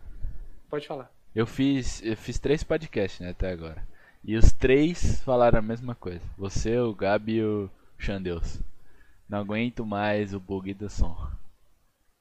Pode 0.69 0.87
falar. 0.87 1.11
Eu 1.35 1.47
fiz, 1.47 2.03
eu 2.03 2.17
fiz 2.17 2.39
três 2.39 2.62
podcasts, 2.64 3.21
né, 3.21 3.31
até 3.31 3.51
agora. 3.51 3.87
E 4.25 4.37
os 4.37 4.53
três 4.53 5.21
falaram 5.23 5.59
a 5.59 5.62
mesma 5.62 5.95
coisa. 5.95 6.25
Você, 6.37 6.79
o 6.79 6.93
Gabi 6.95 7.37
e 7.37 7.45
o 7.45 7.71
Xandeus. 7.99 8.61
Não 9.29 9.39
aguento 9.39 9.85
mais 9.87 10.35
o 10.35 10.41
bug 10.41 10.73
do 10.75 10.89
som. 10.89 11.17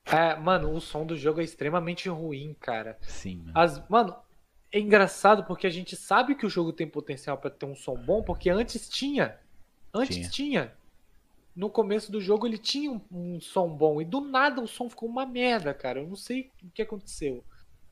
É, 0.05 0.35
mano, 0.35 0.71
o 0.71 0.79
som 0.81 1.05
do 1.05 1.15
jogo 1.17 1.41
é 1.41 1.43
extremamente 1.43 2.07
ruim, 2.09 2.55
cara. 2.59 2.97
Sim, 3.01 3.37
mano. 3.37 3.51
As, 3.55 3.89
mano, 3.89 4.15
é 4.75 4.79
engraçado 4.79 5.45
porque 5.45 5.65
a 5.65 5.69
gente 5.69 5.95
sabe 5.95 6.35
que 6.35 6.45
o 6.45 6.49
jogo 6.49 6.73
tem 6.73 6.85
potencial 6.85 7.37
pra 7.37 7.49
ter 7.49 7.65
um 7.65 7.73
som 7.73 7.95
bom, 7.95 8.21
porque 8.21 8.49
antes 8.49 8.89
tinha. 8.89 9.39
Antes 9.93 10.29
tinha. 10.29 10.73
No 11.55 11.69
começo 11.69 12.11
do 12.11 12.19
jogo 12.19 12.45
ele 12.45 12.57
tinha 12.57 12.91
um, 12.91 12.99
um 13.09 13.39
som 13.39 13.69
bom 13.69 14.01
e 14.01 14.05
do 14.05 14.19
nada 14.19 14.61
o 14.61 14.67
som 14.67 14.89
ficou 14.89 15.07
uma 15.07 15.25
merda, 15.25 15.73
cara. 15.73 16.01
Eu 16.01 16.07
não 16.07 16.17
sei 16.17 16.51
o 16.61 16.69
que 16.71 16.81
aconteceu. 16.81 17.41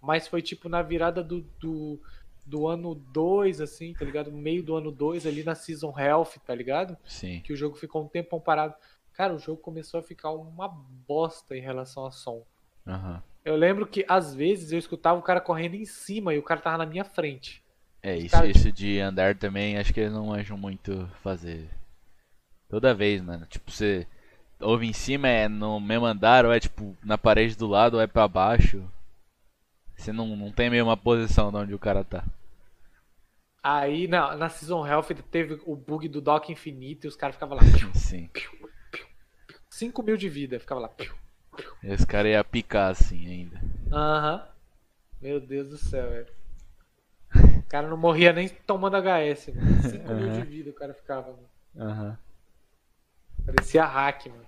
Mas 0.02 0.28
foi 0.28 0.42
tipo 0.42 0.68
na 0.68 0.82
virada 0.82 1.24
do, 1.24 1.40
do, 1.58 2.02
do 2.46 2.68
ano 2.68 2.96
2, 2.96 3.62
assim, 3.62 3.94
tá 3.94 4.04
ligado? 4.04 4.30
No 4.30 4.38
meio 4.38 4.62
do 4.62 4.76
ano 4.76 4.92
2, 4.92 5.26
ali 5.26 5.42
na 5.42 5.56
Season 5.56 5.98
Health, 5.98 6.34
tá 6.46 6.54
ligado? 6.54 6.98
Sim. 7.06 7.40
que 7.40 7.54
o 7.54 7.56
jogo 7.56 7.78
ficou 7.78 8.04
um 8.04 8.10
tempão 8.10 8.42
parado. 8.42 8.76
Cara, 9.14 9.34
o 9.34 9.40
jogo 9.40 9.62
começou 9.62 10.02
a 10.02 10.04
ficar 10.04 10.32
uma 10.32 10.68
bosta 10.68 11.56
em 11.56 11.62
relação 11.62 12.06
a 12.06 12.12
som. 12.12 12.46
Aham. 12.86 13.24
Eu 13.46 13.56
lembro 13.56 13.86
que 13.86 14.06
às 14.08 14.34
vezes 14.34 14.72
eu 14.72 14.80
escutava 14.80 15.20
o 15.20 15.24
cara 15.24 15.41
correndo 15.41 15.76
em 15.76 15.86
cima 15.86 16.34
e 16.34 16.38
o 16.38 16.44
cara 16.44 16.62
tava 16.62 16.78
na 16.78 16.86
minha 16.86 17.04
frente. 17.04 17.62
É, 18.02 18.18
isso, 18.18 18.32
Cara, 18.32 18.48
isso 18.48 18.72
de 18.72 19.00
andar 19.00 19.36
também, 19.36 19.78
acho 19.78 19.94
que 19.94 20.00
eles 20.00 20.12
não 20.12 20.28
manjam 20.28 20.58
muito 20.58 21.10
fazer. 21.22 21.70
Toda 22.70 22.94
vez, 22.94 23.22
mano. 23.22 23.46
Tipo, 23.46 23.72
você 23.72 24.08
ouve 24.60 24.86
em 24.88 24.94
cima, 24.94 25.28
é 25.28 25.48
no 25.48 25.80
mesmo 25.80 26.06
andar, 26.06 26.46
ou 26.46 26.52
é 26.54 26.60
tipo 26.60 26.98
na 27.04 27.18
parede 27.18 27.56
do 27.56 27.68
lado, 27.68 27.96
ou 27.96 28.02
é 28.02 28.08
pra 28.08 28.28
baixo. 28.28 28.84
Você 29.96 30.12
não, 30.12 30.36
não 30.36 30.52
tem 30.52 30.70
meio 30.70 30.86
uma 30.86 30.98
posição 30.98 31.52
de 31.52 31.58
onde 31.58 31.74
o 31.74 31.80
cara 31.80 32.04
tá. 32.04 32.26
Aí 33.62 34.08
na, 34.08 34.36
na 34.36 34.50
Season 34.50 34.86
Health 34.86 35.08
teve 35.32 35.62
o 35.66 35.76
bug 35.76 36.10
do 36.10 36.20
dock 36.20 36.52
infinito 36.52 37.06
e 37.06 37.08
os 37.08 37.16
caras 37.16 37.36
ficavam 37.36 37.56
lá. 37.56 37.64
Sim. 37.96 38.30
5 39.70 40.04
mil 40.04 40.18
de 40.18 40.28
vida, 40.28 40.60
ficava 40.60 40.82
lá. 40.82 40.89
Esse 41.84 42.06
cara 42.06 42.28
ia 42.28 42.43
picar 42.43 42.91
assim 42.91 43.28
ainda. 43.28 43.62
Aham. 43.91 44.47
Meu 45.22 45.39
Deus 45.39 45.70
do 45.70 45.78
céu, 45.78 46.10
velho. 46.10 46.28
O 47.36 47.64
cara 47.70 47.88
não 47.88 47.97
morria 47.97 48.32
nem 48.34 48.47
tomando 48.49 48.97
HS, 48.97 49.47
mano. 49.56 49.82
5 49.89 50.14
mil 50.14 50.32
de 50.34 50.41
vida 50.43 50.70
o 50.70 50.74
cara 50.74 50.93
ficava, 50.93 51.32
mano. 51.32 51.49
Aham. 51.89 52.18
Parecia 53.45 53.86
hack, 53.86 54.28
mano. 54.28 54.45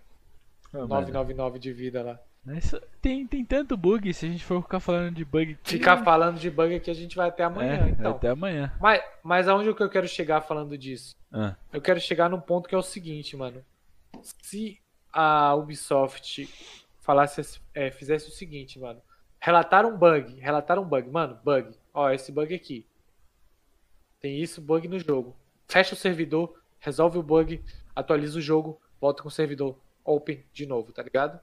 Mano. 0.71 0.87
999 0.87 1.59
de 1.59 1.73
vida 1.73 2.03
lá. 2.03 2.19
Mas 2.45 2.75
tem, 3.01 3.25
tem 3.25 3.43
tanto 3.43 3.75
bug, 3.75 4.13
se 4.13 4.27
a 4.27 4.29
gente 4.29 4.43
for 4.43 4.61
ficar 4.61 4.79
falando 4.79 5.15
de 5.15 5.25
bug. 5.25 5.53
aqui, 5.53 5.71
Ficar 5.71 6.03
falando 6.03 6.37
de 6.37 6.51
bug 6.51 6.75
aqui 6.75 6.91
a 6.91 6.93
gente 6.93 7.15
vai 7.15 7.29
até 7.29 7.43
amanhã, 7.43 7.87
é, 7.87 7.89
então. 7.89 8.11
Até 8.11 8.29
amanhã. 8.29 8.71
Mas, 8.79 9.01
mas 9.23 9.47
aonde 9.47 9.73
que 9.73 9.81
eu 9.81 9.89
quero 9.89 10.07
chegar 10.07 10.41
falando 10.41 10.77
disso? 10.77 11.15
Ah, 11.33 11.55
Eu 11.73 11.81
quero 11.81 11.99
chegar 11.99 12.29
num 12.29 12.39
ponto 12.39 12.69
que 12.69 12.75
é 12.75 12.77
o 12.77 12.83
seguinte, 12.83 13.35
mano. 13.35 13.63
Se 14.21 14.79
a 15.11 15.55
Ubisoft 15.55 16.47
falasse, 17.05 17.61
é, 17.73 17.91
fizesse 17.91 18.27
o 18.27 18.31
seguinte, 18.31 18.79
mano. 18.79 18.99
Relatar 19.39 19.85
um 19.85 19.95
bug, 19.95 20.39
relatar 20.39 20.79
um 20.79 20.83
bug, 20.83 21.07
mano, 21.09 21.39
bug. 21.43 21.77
Ó, 21.93 22.09
esse 22.09 22.31
bug 22.31 22.53
aqui. 22.53 22.85
Tem 24.19 24.41
isso, 24.41 24.59
bug 24.59 24.87
no 24.87 24.97
jogo. 24.97 25.35
Fecha 25.67 25.93
o 25.93 25.97
servidor, 25.97 26.59
resolve 26.79 27.19
o 27.19 27.23
bug, 27.23 27.63
atualiza 27.95 28.39
o 28.39 28.41
jogo, 28.41 28.81
volta 28.99 29.21
com 29.21 29.29
o 29.29 29.31
servidor 29.31 29.79
open 30.03 30.43
de 30.51 30.65
novo, 30.65 30.91
tá 30.91 31.03
ligado? 31.03 31.39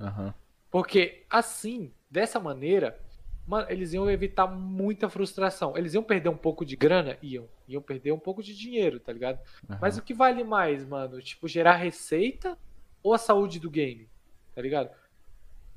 Aham. 0.00 0.34
Porque 0.70 1.26
assim, 1.28 1.92
dessa 2.10 2.40
maneira, 2.40 2.98
mano, 3.46 3.66
eles 3.68 3.92
iam 3.92 4.10
evitar 4.10 4.46
muita 4.46 5.10
frustração. 5.10 5.76
Eles 5.76 5.92
iam 5.92 6.02
perder 6.02 6.30
um 6.30 6.36
pouco 6.36 6.64
de 6.64 6.74
grana? 6.74 7.18
Iam. 7.22 7.46
Iam 7.68 7.82
perder 7.82 8.12
um 8.12 8.18
pouco 8.18 8.42
de 8.42 8.56
dinheiro, 8.56 8.98
tá 8.98 9.12
ligado? 9.12 9.38
aham. 9.68 9.78
Mas 9.78 9.98
o 9.98 10.02
que 10.02 10.14
vale 10.14 10.42
mais, 10.42 10.86
mano? 10.86 11.20
Tipo, 11.20 11.46
gerar 11.46 11.76
receita 11.76 12.56
ou 13.02 13.12
a 13.12 13.18
saúde 13.18 13.60
do 13.60 13.70
game? 13.70 14.08
Tá 14.54 14.62
ligado? 14.62 14.90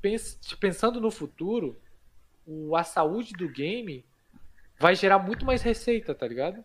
Pens 0.06 0.38
pensando 0.60 1.00
no 1.00 1.10
futuro, 1.10 1.76
o, 2.46 2.76
a 2.76 2.84
saúde 2.84 3.32
do 3.32 3.48
game 3.48 4.04
vai 4.78 4.94
gerar 4.94 5.18
muito 5.18 5.44
mais 5.44 5.62
receita, 5.62 6.14
tá 6.14 6.28
ligado? 6.28 6.64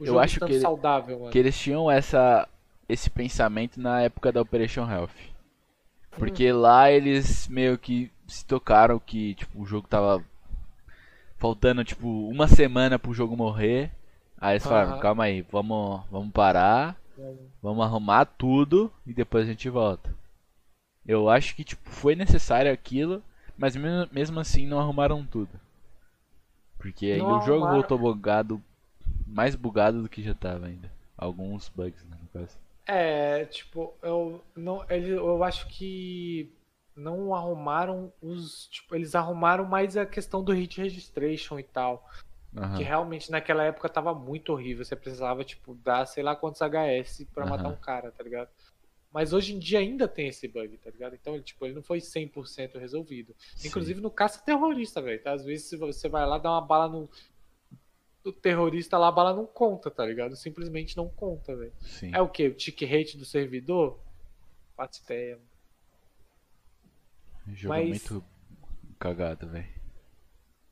O 0.00 0.04
eu 0.04 0.18
acho 0.18 0.40
que, 0.40 0.58
saudável, 0.58 1.20
mano. 1.20 1.30
que 1.30 1.38
eles 1.38 1.56
tinham 1.56 1.88
essa, 1.88 2.48
esse 2.88 3.08
pensamento 3.08 3.80
na 3.80 4.02
época 4.02 4.32
da 4.32 4.42
Operation 4.42 4.90
Health. 4.90 5.14
Porque 6.18 6.52
hum. 6.52 6.58
lá 6.58 6.90
eles 6.90 7.46
meio 7.46 7.78
que 7.78 8.10
se 8.26 8.44
tocaram 8.44 8.98
que 8.98 9.34
tipo, 9.34 9.62
o 9.62 9.66
jogo 9.66 9.86
tava 9.86 10.24
faltando 11.36 11.84
tipo 11.84 12.08
uma 12.28 12.48
semana 12.48 12.98
pro 12.98 13.14
jogo 13.14 13.36
morrer. 13.36 13.92
Aí 14.40 14.54
eles 14.54 14.64
falaram, 14.64 14.98
calma 14.98 15.24
aí, 15.24 15.42
vamos, 15.42 16.02
vamos 16.10 16.32
parar, 16.32 16.96
vamos 17.62 17.84
arrumar 17.84 18.24
tudo 18.24 18.92
e 19.06 19.14
depois 19.14 19.44
a 19.44 19.50
gente 19.50 19.70
volta. 19.70 20.14
Eu 21.06 21.28
acho 21.28 21.54
que 21.54 21.64
tipo, 21.64 21.88
foi 21.88 22.14
necessário 22.14 22.72
aquilo, 22.72 23.22
mas 23.56 23.76
mesmo, 23.76 24.08
mesmo 24.12 24.40
assim 24.40 24.66
não 24.66 24.80
arrumaram 24.80 25.24
tudo. 25.24 25.60
Porque 26.78 27.16
não 27.16 27.38
o 27.38 27.40
jogo 27.42 27.64
arrumaram... 27.64 27.74
voltou 27.74 27.98
bugado, 27.98 28.62
mais 29.26 29.54
bugado 29.54 30.02
do 30.02 30.08
que 30.08 30.22
já 30.22 30.34
tava 30.34 30.66
ainda. 30.66 30.90
Alguns 31.16 31.68
bugs, 31.68 32.04
né, 32.04 32.16
no 32.20 32.28
caso. 32.40 32.58
É, 32.86 33.44
tipo, 33.46 33.94
eu 34.02 34.42
não, 34.54 34.84
ele, 34.90 35.10
eu 35.10 35.42
acho 35.42 35.66
que 35.68 36.52
não 36.96 37.34
arrumaram 37.34 38.12
os, 38.20 38.68
tipo, 38.68 38.94
eles 38.94 39.14
arrumaram 39.14 39.64
mais 39.64 39.96
a 39.96 40.04
questão 40.06 40.42
do 40.42 40.52
hit 40.52 40.80
registration 40.80 41.58
e 41.58 41.62
tal. 41.62 42.08
Uhum. 42.54 42.76
Que 42.76 42.84
realmente 42.84 43.30
naquela 43.30 43.64
época 43.64 43.88
tava 43.88 44.14
muito 44.14 44.52
horrível. 44.52 44.84
Você 44.84 44.94
precisava, 44.94 45.42
tipo, 45.42 45.74
dar 45.74 46.06
sei 46.06 46.22
lá 46.22 46.36
quantos 46.36 46.60
HS 46.60 47.26
pra 47.32 47.44
uhum. 47.44 47.50
matar 47.50 47.68
um 47.68 47.76
cara, 47.76 48.12
tá 48.12 48.22
ligado? 48.22 48.48
Mas 49.14 49.32
hoje 49.32 49.54
em 49.54 49.60
dia 49.60 49.78
ainda 49.78 50.08
tem 50.08 50.26
esse 50.26 50.48
bug, 50.48 50.76
tá 50.78 50.90
ligado? 50.90 51.14
Então, 51.14 51.40
tipo, 51.40 51.64
ele 51.64 51.76
não 51.76 51.82
foi 51.84 51.98
100% 51.98 52.80
resolvido. 52.80 53.32
Sim. 53.54 53.68
Inclusive 53.68 54.00
no 54.00 54.10
caça 54.10 54.42
terrorista, 54.44 55.00
velho. 55.00 55.22
Tá? 55.22 55.34
Às 55.34 55.44
vezes 55.44 55.78
você 55.78 56.08
vai 56.08 56.26
lá 56.26 56.36
dar 56.36 56.50
uma 56.50 56.60
bala 56.60 56.88
no, 56.88 57.08
do 58.24 58.32
terrorista 58.32 58.98
lá, 58.98 59.06
a 59.06 59.12
bala 59.12 59.32
não 59.32 59.46
conta, 59.46 59.88
tá 59.88 60.04
ligado? 60.04 60.34
Simplesmente 60.34 60.96
não 60.96 61.08
conta, 61.08 61.54
velho. 61.54 61.72
É 62.12 62.20
o 62.20 62.28
que? 62.28 62.48
O 62.48 62.54
tick 62.54 62.82
rate 62.82 63.16
do 63.16 63.24
servidor? 63.24 64.00
Faço 64.76 65.00
ideia. 65.04 65.38
Jogo 67.52 67.68
Mas... 67.68 67.88
muito 67.88 68.24
cagado, 68.98 69.46
velho. 69.48 69.68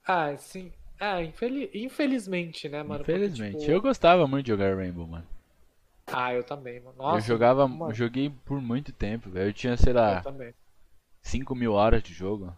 Ah, 0.05 0.37
sim. 0.37 0.73
Ah, 0.99 1.23
infeliz... 1.23 1.71
infelizmente, 1.73 2.69
né, 2.69 2.83
mano? 2.83 3.03
Infelizmente. 3.03 3.53
Porque, 3.53 3.67
tipo... 3.67 3.73
Eu 3.73 3.81
gostava 3.81 4.27
muito 4.27 4.47
de 4.47 4.51
jogar 4.51 4.75
Rainbow, 4.75 5.07
mano. 5.07 5.29
Ah, 6.07 6.35
eu 6.35 6.45
também, 6.45 6.81
mano. 6.81 6.97
Nossa, 6.97 7.19
eu 7.19 7.35
jogava, 7.35 7.67
mano. 7.69 7.95
joguei 7.95 8.31
por 8.45 8.61
muito 8.61 8.93
tempo, 8.93 9.31
velho. 9.31 9.49
Eu 9.49 9.53
tinha, 9.53 9.77
sei 9.77 9.93
lá, 9.93 10.23
5 11.23 11.55
mil 11.55 11.73
horas 11.73 12.03
de 12.03 12.13
jogo 12.13 12.55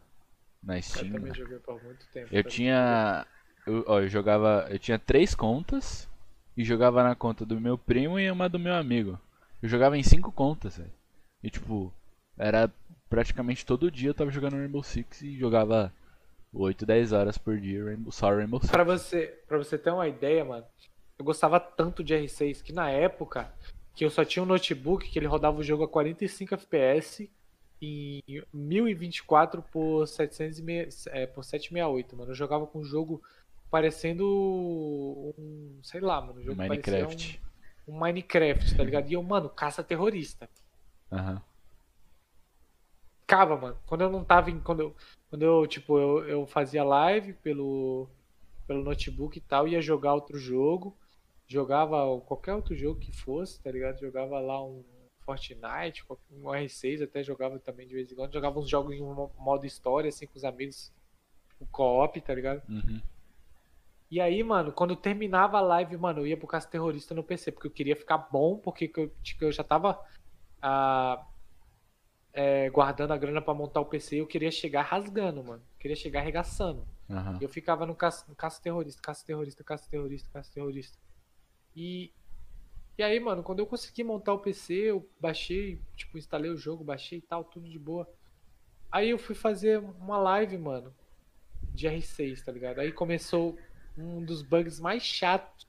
na 0.63 0.81
Steam. 0.81 1.07
Eu 1.07 1.13
também 1.13 1.35
joguei 1.35 1.59
por 1.59 1.83
muito 1.83 2.07
tempo. 2.09 2.29
Eu 2.31 2.43
tinha, 2.43 3.27
eu, 3.67 3.85
ó, 3.87 4.01
eu 4.01 4.09
jogava, 4.09 4.67
eu 4.71 4.79
tinha 4.79 4.99
três 4.99 5.35
contas 5.35 6.09
e 6.57 6.65
jogava 6.65 7.03
na 7.03 7.15
conta 7.15 7.45
do 7.45 7.61
meu 7.61 7.77
primo 7.77 8.19
e 8.19 8.31
uma 8.31 8.49
do 8.49 8.59
meu 8.59 8.75
amigo. 8.75 9.19
Eu 9.63 9.69
jogava 9.69 9.97
em 9.97 10.03
cinco 10.03 10.33
contas, 10.33 10.79
velho. 10.79 10.93
E 11.43 11.51
tipo, 11.51 11.93
era 12.37 12.71
praticamente 13.09 13.65
todo 13.65 13.91
dia 13.91 14.11
eu 14.11 14.15
tava 14.15 14.31
jogando 14.31 14.57
Rainbow 14.57 14.83
Six 14.83 15.23
e 15.23 15.37
jogava 15.37 15.93
8, 16.53 16.87
10 16.87 17.13
horas 17.13 17.39
por 17.39 17.59
dia 17.59 17.85
Rainbow, 17.85 18.11
só 18.11 18.31
Rainbow 18.31 18.61
Six. 18.61 18.71
Pra 18.71 18.85
você, 18.85 19.39
pra 19.47 19.59
você 19.59 19.77
ter 19.77 19.91
uma 19.91 20.09
ideia, 20.09 20.45
mano, 20.45 20.65
eu 21.19 21.25
gostava 21.25 21.59
tanto 21.61 22.03
de 22.03 22.15
R6 22.15 22.63
que 22.63 22.73
na 22.73 22.91
época 22.91 23.53
que 23.95 24.05
eu 24.05 24.11
só 24.11 24.25
tinha 24.25 24.43
um 24.43 24.47
notebook 24.47 25.09
que 25.09 25.19
ele 25.19 25.27
rodava 25.27 25.59
o 25.59 25.63
jogo 25.63 25.85
a 25.85 25.89
45 25.89 26.55
FPS 26.55 27.31
em 27.81 28.23
1024 28.53 29.63
por, 29.63 30.07
700 30.07 31.07
é, 31.09 31.27
por 31.27 31.45
768, 31.45 32.17
mano. 32.17 32.31
Eu 32.31 32.35
jogava 32.35 32.67
com 32.67 32.81
um 32.81 32.85
jogo 32.85 33.23
parecendo 33.71 35.35
um, 35.39 35.79
sei 35.83 36.01
lá, 36.01 36.21
mano, 36.21 36.41
um 36.41 36.43
jogo 36.43 36.57
Minecraft. 36.57 37.41
Um, 37.87 37.95
um, 37.95 37.99
Minecraft, 37.99 38.77
tá 38.77 38.83
ligado? 38.83 39.11
E 39.11 39.15
eu, 39.15 39.23
mano, 39.23 39.49
caça 39.49 39.83
terrorista. 39.83 40.49
Aham. 41.13 41.35
Uhum 41.35 41.55
ficava, 43.35 43.57
mano. 43.57 43.77
Quando 43.87 44.03
eu 44.03 44.11
não 44.11 44.23
tava 44.23 44.51
em. 44.51 44.61
Quando 44.61 44.81
eu, 44.81 44.97
quando 45.29 45.43
eu 45.43 45.67
tipo, 45.67 45.99
eu, 45.99 46.29
eu 46.29 46.47
fazia 46.47 46.85
live 46.85 47.33
pelo, 47.35 48.09
pelo 48.67 48.85
notebook 48.85 49.37
e 49.37 49.41
tal, 49.41 49.67
ia 49.67 49.81
jogar 49.83 50.15
outro 50.15 50.39
jogo. 50.39 50.97
Jogava 51.47 52.21
qualquer 52.23 52.55
outro 52.55 52.75
jogo 52.75 53.01
que 53.01 53.13
fosse, 53.13 53.61
tá 53.61 53.71
ligado? 53.71 54.01
Jogava 54.01 54.41
lá 54.41 54.65
um 54.65 54.85
Fortnite, 55.25 56.05
um 56.31 56.45
R6 56.45 57.03
até 57.03 57.23
jogava 57.23 57.59
também 57.59 57.87
de 57.87 57.95
vez 57.95 58.11
em 58.11 58.15
quando. 58.15 58.33
Jogava 58.33 58.59
uns 58.59 58.69
jogos 58.69 58.95
em 58.95 59.01
modo 59.03 59.67
história, 59.67 60.09
assim, 60.09 60.27
com 60.27 60.37
os 60.37 60.45
amigos. 60.45 60.93
O 61.61 61.67
co-op, 61.67 62.21
tá 62.21 62.35
ligado? 62.35 62.63
Uhum. 62.69 63.01
E 64.11 64.21
aí, 64.21 64.43
mano, 64.43 64.73
quando 64.73 64.95
terminava 64.95 65.59
a 65.59 65.63
live, 65.63 65.97
mano, 65.97 66.21
eu 66.21 66.27
ia 66.27 66.37
pro 66.37 66.47
caso 66.47 66.69
terrorista 66.69 67.15
no 67.15 67.23
PC, 67.23 67.53
porque 67.53 67.67
eu 67.67 67.71
queria 67.71 67.97
ficar 67.97 68.19
bom, 68.19 68.59
porque 68.59 68.91
eu, 68.97 69.09
tipo, 69.23 69.45
eu 69.45 69.53
já 69.53 69.65
tava. 69.65 70.01
Ah, 70.61 71.27
é, 72.33 72.69
guardando 72.71 73.13
a 73.13 73.17
grana 73.17 73.41
para 73.41 73.55
montar 73.55 73.81
o 73.81 73.87
PC, 73.87 74.17
eu 74.17 74.27
queria 74.27 74.51
chegar 74.51 74.83
rasgando, 74.83 75.43
mano. 75.43 75.63
Eu 75.63 75.79
queria 75.79 75.97
chegar 75.97 76.21
arregaçando. 76.21 76.87
Uhum. 77.09 77.39
Eu 77.41 77.49
ficava 77.49 77.87
no 77.87 77.95
caça, 77.95 78.25
no 78.29 78.35
caça 78.35 78.61
terrorista, 78.61 79.01
caça 79.01 79.25
terrorista, 79.25 79.63
caça 79.63 79.89
terrorista, 79.89 80.29
caça 80.33 80.53
terrorista. 80.53 80.99
E 81.75 82.13
e 82.97 83.03
aí, 83.03 83.19
mano, 83.19 83.43
quando 83.43 83.59
eu 83.59 83.67
consegui 83.67 84.05
montar 84.05 84.33
o 84.33 84.39
PC, 84.39 84.75
eu 84.75 85.09
baixei, 85.19 85.81
tipo, 85.97 86.17
instalei 86.17 86.51
o 86.51 86.57
jogo, 86.57 86.85
baixei 86.85 87.19
e 87.19 87.23
tal, 87.23 87.43
tudo 87.43 87.69
de 87.69 87.79
boa. 87.79 88.09
Aí 88.91 89.11
eu 89.11 89.19
fui 89.19 89.35
fazer 89.35 89.81
uma 89.81 90.17
live, 90.17 90.57
mano, 90.57 90.95
de 91.75 91.89
R6, 91.89 92.45
tá 92.45 92.53
ligado? 92.53 92.79
Aí 92.79 92.93
começou 92.93 93.59
um 93.99 94.25
dos 94.25 94.43
bugs 94.43 94.79
mais 94.79 95.03
chatos 95.03 95.67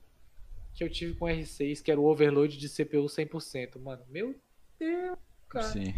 que 0.72 0.84
eu 0.84 0.90
tive 0.90 1.14
com 1.14 1.24
R6, 1.24 1.82
que 1.82 1.90
era 1.90 2.00
o 2.00 2.04
overload 2.04 2.56
de 2.56 2.68
CPU 2.68 3.06
100%. 3.06 3.80
Mano, 3.80 4.04
meu 4.08 4.36
Deus, 4.78 5.18
cara. 5.48 5.66
Sim. 5.66 5.94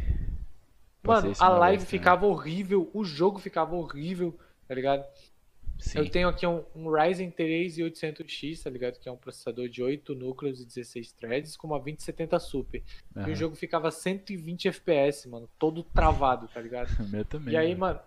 Mano, 1.02 1.32
a 1.38 1.48
live 1.48 1.78
vez, 1.78 1.90
ficava 1.90 2.26
né? 2.26 2.32
horrível, 2.32 2.90
o 2.94 3.04
jogo 3.04 3.38
ficava 3.38 3.74
horrível, 3.76 4.38
tá 4.66 4.74
ligado? 4.74 5.06
Sim. 5.78 5.98
Eu 5.98 6.10
tenho 6.10 6.28
aqui 6.28 6.46
um, 6.46 6.64
um 6.74 6.90
Ryzen 6.90 7.30
3 7.30 7.78
800X, 7.78 8.62
tá 8.64 8.70
ligado? 8.70 8.98
Que 8.98 9.08
é 9.08 9.12
um 9.12 9.16
processador 9.16 9.68
de 9.68 9.82
8 9.82 10.14
núcleos 10.14 10.60
e 10.60 10.66
16 10.66 11.12
threads 11.12 11.56
com 11.56 11.68
uma 11.68 11.78
2070 11.78 12.38
Super. 12.40 12.82
Uhum. 13.14 13.28
E 13.28 13.30
o 13.30 13.36
jogo 13.36 13.54
ficava 13.54 13.90
120 13.90 14.68
FPS, 14.68 15.28
mano, 15.28 15.48
todo 15.58 15.82
travado, 15.82 16.48
tá 16.48 16.60
ligado? 16.60 16.88
Meu 17.08 17.24
também. 17.24 17.54
E 17.54 17.56
aí, 17.56 17.74
mano. 17.74 18.00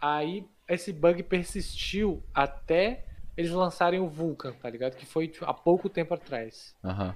aí 0.00 0.46
esse 0.68 0.92
bug 0.92 1.22
persistiu 1.24 2.22
até 2.32 3.04
eles 3.36 3.50
lançarem 3.50 3.98
o 3.98 4.08
Vulkan, 4.08 4.52
tá 4.52 4.70
ligado? 4.70 4.96
Que 4.96 5.04
foi 5.04 5.26
tipo, 5.28 5.44
há 5.44 5.52
pouco 5.52 5.88
tempo 5.88 6.14
atrás. 6.14 6.76
Uhum. 6.82 7.12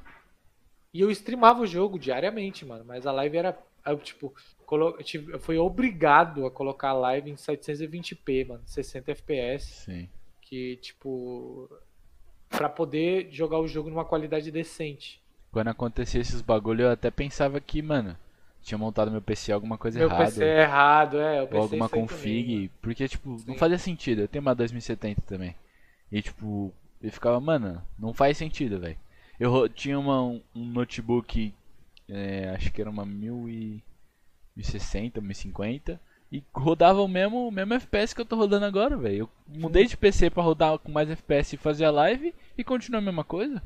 E 0.92 1.00
eu 1.00 1.10
streamava 1.10 1.60
o 1.60 1.66
jogo 1.66 1.98
diariamente, 1.98 2.64
mano, 2.64 2.84
mas 2.84 3.06
a 3.06 3.12
live 3.12 3.36
era 3.36 3.58
eu, 3.86 3.98
tipo, 3.98 4.34
eu 4.76 5.38
fui 5.38 5.56
obrigado 5.56 6.46
a 6.46 6.50
colocar 6.50 6.90
a 6.90 6.94
live 6.94 7.30
em 7.30 7.34
720p, 7.34 8.48
mano, 8.48 8.62
60 8.66 9.12
FPS. 9.12 9.64
Sim. 9.84 10.08
Que, 10.40 10.76
tipo, 10.76 11.70
para 12.48 12.68
poder 12.68 13.28
jogar 13.30 13.58
o 13.58 13.68
jogo 13.68 13.90
numa 13.90 14.04
qualidade 14.04 14.50
decente. 14.50 15.20
Quando 15.50 15.68
acontecia 15.68 16.20
esses 16.20 16.42
bagulho, 16.42 16.82
eu 16.82 16.90
até 16.90 17.10
pensava 17.10 17.60
que, 17.60 17.80
mano, 17.80 18.16
tinha 18.62 18.76
montado 18.76 19.10
meu 19.10 19.22
PC 19.22 19.52
alguma 19.52 19.78
coisa 19.78 19.98
meu 19.98 20.08
errada. 20.08 20.22
Meu 20.24 20.32
PC 20.32 20.44
é 20.44 20.62
errado, 20.62 21.18
é. 21.18 21.42
ou 21.42 21.60
alguma 21.60 21.88
config. 21.88 22.44
Também, 22.44 22.70
porque, 22.82 23.08
tipo, 23.08 23.38
Sim. 23.38 23.44
não 23.48 23.54
fazia 23.54 23.78
sentido. 23.78 24.22
Eu 24.22 24.28
tenho 24.28 24.42
uma 24.42 24.54
2070 24.54 25.22
também. 25.22 25.54
E, 26.12 26.20
tipo, 26.20 26.72
eu 27.02 27.12
ficava, 27.12 27.40
mano, 27.40 27.82
não 27.98 28.12
faz 28.12 28.36
sentido, 28.36 28.78
velho. 28.80 28.98
Eu 29.40 29.68
tinha 29.68 29.98
uma, 29.98 30.20
um 30.22 30.42
notebook 30.54 31.54
é, 32.08 32.48
acho 32.54 32.72
que 32.72 32.80
era 32.80 32.88
uma 32.88 33.04
1060, 34.59 35.20
1050 35.20 36.00
e 36.30 36.42
rodava 36.52 37.00
o 37.00 37.09
mesmo, 37.09 37.48
o 37.48 37.50
mesmo 37.50 37.74
FPS 37.74 38.14
que 38.14 38.20
eu 38.20 38.26
tô 38.26 38.36
rodando 38.36 38.66
agora, 38.66 38.96
velho. 38.96 39.20
Eu 39.20 39.30
mudei 39.48 39.86
de 39.86 39.96
PC 39.96 40.28
para 40.28 40.42
rodar 40.42 40.78
com 40.78 40.90
mais 40.90 41.09
FPS 41.09 41.54
e 41.54 41.59
fazer 41.59 41.86
a 41.86 41.90
live 41.90 42.34
e 42.56 42.64
continua 42.64 42.98
a 42.98 43.04
mesma 43.04 43.24
coisa. 43.24 43.62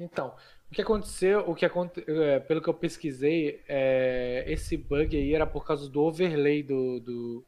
Então, 0.00 0.34
o 0.70 0.74
que 0.74 0.80
aconteceu, 0.80 1.40
o 1.48 1.54
que 1.54 1.66
aconte, 1.66 2.02
é, 2.08 2.40
pelo 2.40 2.62
que 2.62 2.68
eu 2.68 2.74
pesquisei, 2.74 3.62
é, 3.68 4.44
esse 4.46 4.76
bug 4.76 5.16
aí 5.16 5.34
era 5.34 5.46
por 5.46 5.66
causa 5.66 5.88
do 5.88 6.00
overlay 6.00 6.62
do 6.62 7.00
do, 7.00 7.44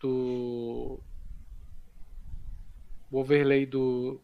do 0.00 1.00
o 3.10 3.18
overlay 3.20 3.64
do 3.64 4.20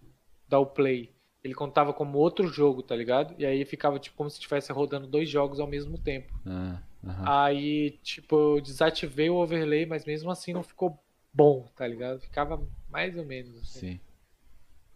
da 0.48 0.64
Play 0.64 1.14
ele 1.42 1.54
contava 1.54 1.92
como 1.92 2.18
outro 2.18 2.48
jogo, 2.48 2.82
tá 2.82 2.94
ligado? 2.94 3.34
E 3.38 3.46
aí 3.46 3.64
ficava 3.64 3.98
tipo 3.98 4.16
como 4.16 4.28
se 4.28 4.36
estivesse 4.36 4.72
rodando 4.72 5.06
dois 5.06 5.28
jogos 5.28 5.58
ao 5.58 5.66
mesmo 5.66 5.96
tempo. 5.96 6.38
Ah, 6.46 6.82
Aí, 7.24 7.92
tipo, 8.02 8.56
eu 8.56 8.60
desativei 8.60 9.30
o 9.30 9.36
overlay, 9.36 9.86
mas 9.86 10.04
mesmo 10.04 10.30
assim 10.30 10.52
não 10.52 10.62
ficou 10.62 11.02
bom, 11.32 11.68
tá 11.76 11.86
ligado? 11.86 12.20
Ficava 12.20 12.60
mais 12.88 13.16
ou 13.16 13.24
menos 13.24 13.56
assim. 13.58 13.80
Sim. 13.80 14.00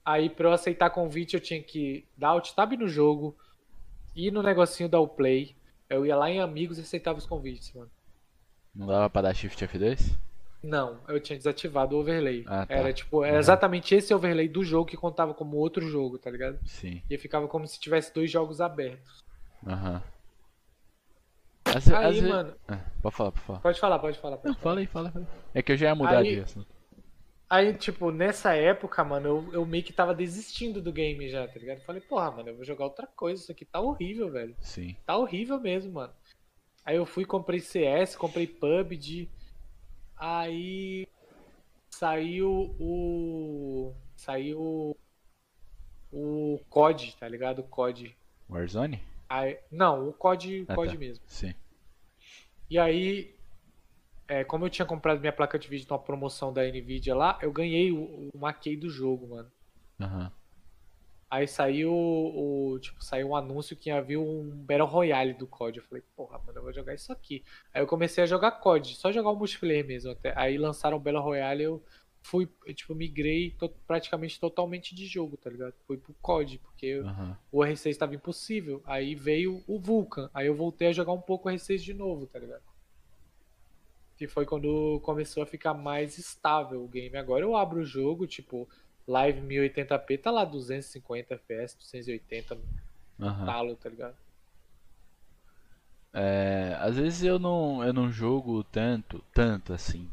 Aí 0.05 0.29
pra 0.29 0.49
eu 0.49 0.53
aceitar 0.53 0.91
convite 0.91 1.35
eu 1.35 1.41
tinha 1.41 1.63
que 1.63 2.07
dar 2.17 2.29
alt 2.29 2.53
tab 2.53 2.73
no 2.73 2.89
jogo, 2.89 3.37
ir 4.15 4.31
no 4.31 4.43
negocinho 4.43 4.89
da 4.89 5.05
play. 5.07 5.57
Eu 5.89 6.05
ia 6.05 6.17
lá 6.17 6.31
em 6.31 6.41
amigos 6.41 6.79
e 6.79 6.83
aceitava 6.83 7.19
os 7.19 7.27
convites, 7.27 7.73
mano. 7.73 7.91
Não 8.75 8.87
dava 8.87 9.09
pra 9.09 9.23
dar 9.23 9.35
Shift 9.35 9.63
F2? 9.65 10.19
Não, 10.63 10.99
eu 11.09 11.21
tinha 11.21 11.37
desativado 11.37 11.95
o 11.95 12.01
overlay. 12.01 12.43
Ah, 12.47 12.67
tá. 12.67 12.75
Era 12.75 12.93
tipo, 12.93 13.23
era 13.23 13.35
Uhum. 13.35 13.41
exatamente 13.41 13.95
esse 13.95 14.13
overlay 14.15 14.49
do 14.49 14.65
jogo 14.65 14.89
que 14.89 14.97
contava 14.97 15.35
como 15.35 15.57
outro 15.59 15.87
jogo, 15.89 16.19
tá 16.19 16.31
ligado? 16.31 16.59
Sim. 16.65 17.03
E 17.09 17.19
ficava 17.19 17.47
como 17.47 17.67
se 17.67 17.79
tivesse 17.79 18.13
dois 18.13 18.31
jogos 18.31 18.61
abertos. 18.61 19.23
Aham. 19.67 19.97
Às, 19.97 20.03
às 21.77 21.91
Aí, 21.91 22.20
ve- 22.20 22.29
mano, 22.29 22.55
Ah, 22.68 22.81
pode 23.03 23.14
falar, 23.16 23.31
pode 23.33 23.45
falar. 23.47 23.59
pode 23.61 23.81
falar, 23.81 23.99
pode 23.99 24.18
falar. 24.18 24.37
Pode 24.37 24.49
Não, 24.49 24.55
falar. 24.55 24.62
fala 24.62 24.81
aí, 24.81 24.87
fala, 24.87 25.11
fala. 25.11 25.27
É 25.55 25.62
que 25.62 25.72
eu 25.72 25.77
já 25.77 25.87
ia 25.89 25.95
mudar 25.95 26.18
Aí- 26.18 26.35
de 26.37 26.41
assunto. 26.41 26.75
Aí, 27.51 27.72
tipo, 27.75 28.11
nessa 28.11 28.55
época, 28.55 29.05
mano, 29.05 29.29
eu, 29.29 29.53
eu 29.53 29.66
meio 29.66 29.85
que 29.85 29.93
tava 29.93 30.14
desistindo 30.14 30.81
do 30.81 30.93
game 30.93 31.29
já, 31.29 31.47
tá 31.47 31.59
ligado? 31.59 31.81
Falei, 31.83 32.01
porra, 32.01 32.31
mano, 32.31 32.49
eu 32.49 32.57
vou 32.57 32.64
jogar 32.64 32.85
outra 32.85 33.07
coisa, 33.07 33.43
isso 33.43 33.53
aqui 33.53 33.64
tá 33.64 33.81
horrível, 33.81 34.31
velho. 34.31 34.57
Sim. 34.61 34.97
Tá 35.07 35.16
horrível 35.16 35.61
mesmo, 35.61 35.93
mano. 35.93 36.12
Aí 36.85 36.97
eu 36.97 37.07
fui, 37.07 37.25
comprei 37.25 37.61
CS, 37.61 38.16
comprei 38.16 38.47
PUBG. 38.47 39.29
Aí 40.16 41.07
saiu 41.91 42.75
o. 42.81 43.93
Saiu 44.16 44.97
o 46.12 46.61
COD, 46.70 47.16
tá 47.18 47.29
ligado? 47.29 47.61
O 47.61 47.64
COD. 47.64 48.16
Warzone? 48.49 49.01
Aí, 49.29 49.59
não, 49.70 50.09
o 50.09 50.12
COD, 50.12 50.62
o 50.62 50.66
Ah, 50.68 50.75
COD 50.75 50.93
tá. 50.93 50.99
mesmo. 50.99 51.25
Sim. 51.27 51.55
E 52.69 52.79
aí, 52.79 53.35
é, 54.27 54.45
como 54.45 54.65
eu 54.65 54.71
tinha 54.71 54.87
comprado 54.87 55.21
minha 55.21 55.33
placa 55.33 55.59
de 55.59 55.69
vídeo 55.69 55.87
numa 55.89 55.99
promoção 55.99 56.53
da 56.53 56.62
Nvidia 56.62 57.15
lá, 57.15 57.39
eu 57.43 57.53
ganhei 57.53 57.93
o, 57.93 58.31
o 58.33 58.39
maquei 58.39 58.77
do 58.77 58.89
jogo, 58.89 59.29
mano. 59.29 59.51
Aham. 60.01 60.33
Aí 61.31 61.49
saiu 61.49 61.93
o, 61.93 62.79
tipo, 62.81 63.03
saiu 63.03 63.31
um 63.31 63.37
anúncio 63.37 63.75
que 63.75 63.91
havia 63.91 64.21
um 64.21 64.51
Battle 64.51 64.87
Royale 64.87 65.35
do 65.35 65.49
COD. 65.49 65.79
Eu 65.79 65.85
falei, 65.85 66.05
porra, 66.15 66.39
mano, 66.39 66.59
eu 66.59 66.62
vou 66.62 66.73
jogar 66.73 66.95
isso 66.95 67.12
aqui. 67.12 67.43
Aí 67.73 67.83
eu 67.83 67.89
comecei 67.89 68.23
a 68.23 68.27
jogar 68.27 68.53
COD, 68.53 68.95
só 68.95 69.11
jogar 69.11 69.31
o 69.31 69.37
multiplayer 69.37 69.85
mesmo. 69.85 70.12
Até. 70.12 70.33
Aí 70.37 70.57
lançaram 70.57 70.97
o 70.97 71.01
Battle 71.01 71.21
Royale, 71.23 71.65
eu 71.65 71.83
fui, 72.25 72.49
eu, 72.66 72.75
tipo, 72.75 72.95
migrei 72.95 73.53
to- 73.53 73.68
praticamente 73.87 74.41
totalmente 74.41 74.95
de 74.95 75.07
jogo, 75.07 75.37
tá 75.37 75.51
ligado? 75.51 75.75
Fui 75.87 75.97
pro 75.99 76.14
COD, 76.14 76.59
porque 76.59 77.05
Aham. 77.05 77.37
o 77.53 77.62
R6 77.64 77.95
estava 77.95 78.14
impossível. 78.14 78.83
Aí 78.87 79.14
veio 79.14 79.62
o 79.68 79.79
Vulcan. 79.79 80.31
Aí 80.35 80.47
eu 80.49 80.55
voltei 80.57 80.89
a 80.89 80.93
jogar 80.93 81.12
um 81.12 81.20
pouco 81.20 81.49
o 81.49 81.53
R6 81.53 81.85
de 81.85 81.95
novo, 81.95 82.27
tá 82.27 82.39
ligado? 82.39 82.62
Que 84.16 84.27
foi 84.29 84.47
quando 84.47 85.01
começou 85.05 85.43
a 85.43 85.47
ficar 85.47 85.75
mais 85.75 86.18
estável 86.18 86.83
o 86.85 86.89
game. 86.89 87.16
Agora 87.16 87.45
eu 87.45 87.57
abro 87.57 87.81
o 87.81 87.85
jogo, 87.85 88.27
tipo, 88.27 88.68
live 89.07 89.41
1080p, 89.41 90.18
tá 90.18 90.31
lá 90.31 90.45
250 90.45 91.35
FPS, 91.35 91.77
280 91.77 92.57
Aham. 93.20 93.47
talo, 93.47 93.77
tá 93.77 93.89
ligado? 93.89 94.16
É, 96.12 96.77
às 96.81 96.97
vezes 96.97 97.22
eu 97.25 97.39
não, 97.39 97.83
eu 97.85 97.93
não 97.93 98.11
jogo 98.11 98.62
tanto, 98.64 99.22
tanto 99.33 99.72
assim. 99.72 100.09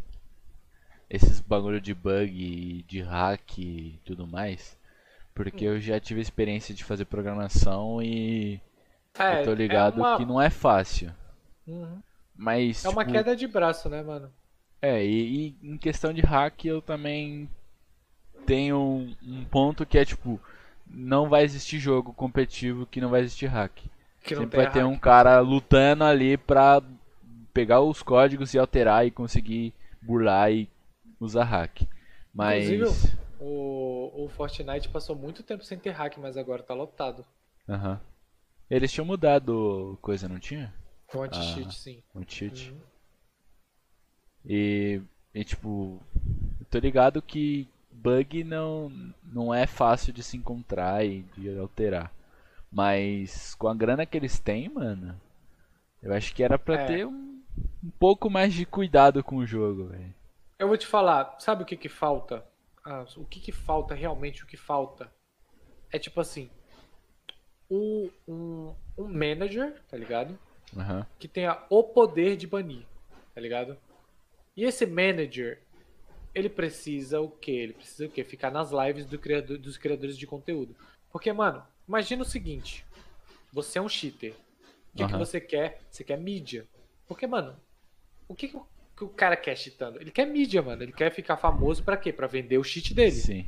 Esses 1.13 1.39
bagulho 1.41 1.81
de 1.81 1.93
bug, 1.93 2.85
de 2.87 3.01
hack 3.01 3.57
e 3.57 3.99
tudo 4.05 4.25
mais. 4.25 4.77
Porque 5.33 5.65
eu 5.65 5.79
já 5.79 5.99
tive 5.99 6.21
experiência 6.21 6.73
de 6.73 6.83
fazer 6.83 7.05
programação 7.05 8.01
e 8.01 8.61
eu 9.19 9.45
tô 9.45 9.53
ligado 9.53 9.99
é 9.99 10.03
uma, 10.03 10.17
que 10.17 10.25
não 10.25 10.41
é 10.41 10.49
fácil. 10.49 11.13
Uhum. 11.67 12.01
Mas, 12.35 12.85
É 12.85 12.89
uma 12.89 13.03
tipo, 13.03 13.13
queda 13.13 13.35
de 13.35 13.47
braço, 13.47 13.89
né, 13.89 14.01
mano? 14.01 14.31
É, 14.81 15.05
e, 15.05 15.55
e 15.61 15.71
em 15.71 15.77
questão 15.77 16.13
de 16.13 16.21
hack 16.21 16.65
eu 16.65 16.81
também 16.81 17.49
tenho 18.45 18.77
um, 18.77 19.15
um 19.21 19.45
ponto 19.45 19.85
que 19.85 19.97
é 19.97 20.05
tipo, 20.05 20.39
não 20.87 21.29
vai 21.29 21.43
existir 21.43 21.77
jogo 21.79 22.13
competitivo 22.13 22.85
que 22.85 23.01
não 23.01 23.09
vai 23.09 23.21
existir 23.21 23.47
hack. 23.47 23.71
Que 24.23 24.35
Sempre 24.35 24.57
vai 24.57 24.67
ter 24.67 24.81
hack. 24.81 24.89
um 24.89 24.97
cara 24.97 25.39
lutando 25.39 26.03
ali 26.03 26.37
pra 26.37 26.81
pegar 27.53 27.81
os 27.81 28.01
códigos 28.01 28.53
e 28.53 28.59
alterar 28.59 29.05
e 29.05 29.11
conseguir 29.11 29.73
burlar 30.01 30.51
e 30.51 30.67
usar 31.25 31.43
hack. 31.45 31.81
Mas. 32.33 32.69
Inclusive, 32.69 33.17
O, 33.39 34.25
o 34.25 34.29
Fortnite 34.29 34.89
passou 34.89 35.15
muito 35.15 35.41
tempo 35.41 35.63
sem 35.63 35.77
ter 35.79 35.89
hack, 35.91 36.17
mas 36.17 36.37
agora 36.37 36.61
tá 36.61 36.73
lotado. 36.75 37.25
Aham. 37.67 37.99
Eles 38.69 38.91
tinham 38.91 39.05
mudado 39.05 39.97
coisa, 40.01 40.29
não 40.29 40.39
tinha? 40.39 40.73
Com 41.07 41.23
anti-cheat, 41.23 41.67
Ah. 41.67 41.71
sim. 41.71 42.03
Um 42.15 42.23
cheat. 42.27 42.69
Uhum. 42.71 42.79
E, 44.45 45.01
e 45.33 45.43
tipo, 45.43 45.99
eu 46.59 46.65
tô 46.69 46.79
ligado 46.79 47.21
que 47.21 47.67
bug 47.91 48.43
não, 48.43 48.89
não 49.23 49.53
é 49.53 49.67
fácil 49.67 50.13
de 50.13 50.23
se 50.23 50.37
encontrar 50.37 51.05
e 51.05 51.23
de 51.37 51.57
alterar. 51.57 52.11
Mas 52.71 53.53
com 53.55 53.67
a 53.67 53.73
grana 53.75 54.05
que 54.05 54.17
eles 54.17 54.39
têm, 54.39 54.69
mano, 54.69 55.19
eu 56.01 56.13
acho 56.13 56.33
que 56.33 56.43
era 56.43 56.57
pra 56.57 56.75
É. 56.81 56.85
ter 56.85 57.05
um, 57.05 57.41
um 57.83 57.89
pouco 57.99 58.29
mais 58.29 58.53
de 58.53 58.65
cuidado 58.65 59.23
com 59.23 59.37
o 59.37 59.45
jogo, 59.45 59.87
velho. 59.89 60.13
Eu 60.61 60.67
vou 60.69 60.77
te 60.77 60.87
falar, 60.87 61.35
sabe 61.39 61.63
o 61.63 61.65
que 61.65 61.75
que 61.75 61.89
falta? 61.89 62.45
Ah, 62.85 63.03
o 63.17 63.25
que 63.25 63.39
que 63.39 63.51
falta 63.51 63.95
realmente, 63.95 64.43
o 64.43 64.47
que 64.47 64.55
falta? 64.55 65.11
É 65.91 65.99
tipo 65.99 66.21
assim, 66.21 66.49
o- 67.69 68.09
um, 68.27 68.75
um 68.97 69.07
manager, 69.07 69.81
tá 69.89 69.97
ligado? 69.97 70.37
Aham. 70.77 71.05
Que 71.19 71.27
tenha 71.27 71.65
o 71.69 71.83
poder 71.83 72.37
de 72.37 72.47
banir, 72.47 72.85
tá 73.33 73.41
ligado? 73.41 73.77
E 74.55 74.65
esse 74.65 74.85
manager, 74.85 75.61
ele 76.33 76.49
precisa 76.49 77.21
o 77.21 77.29
quê? 77.29 77.51
Ele 77.51 77.73
precisa 77.73 78.07
o 78.07 78.11
quê? 78.11 78.23
Ficar 78.23 78.51
nas 78.51 78.71
lives 78.71 79.05
do 79.05 79.19
criador, 79.19 79.57
dos 79.57 79.77
criadores 79.77 80.17
de 80.17 80.27
conteúdo. 80.27 80.75
Porque, 81.11 81.33
mano, 81.33 81.65
imagina 81.87 82.23
o 82.23 82.25
seguinte, 82.25 82.85
você 83.53 83.79
é 83.79 83.83
um 83.83 83.89
cheater. 83.89 84.33
O 84.93 84.97
que, 84.97 85.05
que 85.05 85.13
Aham. 85.13 85.17
você 85.17 85.41
quer? 85.41 85.81
Você 85.91 86.03
quer 86.03 86.19
mídia. 86.19 86.67
Porque, 87.07 87.27
mano, 87.27 87.57
o 88.27 88.35
que, 88.35 88.53
que 89.01 89.05
o, 89.05 89.09
cara 89.09 89.35
quer 89.35 89.55
cheatando? 89.55 89.99
Ele 89.99 90.11
quer 90.11 90.25
mídia, 90.25 90.61
mano. 90.61 90.83
Ele 90.83 90.91
quer 90.91 91.11
ficar 91.11 91.37
famoso 91.37 91.83
pra 91.83 91.97
quê? 91.97 92.13
Pra 92.13 92.27
vender 92.27 92.57
o 92.57 92.63
cheat 92.63 92.93
dele. 92.93 93.11
Sim. 93.11 93.45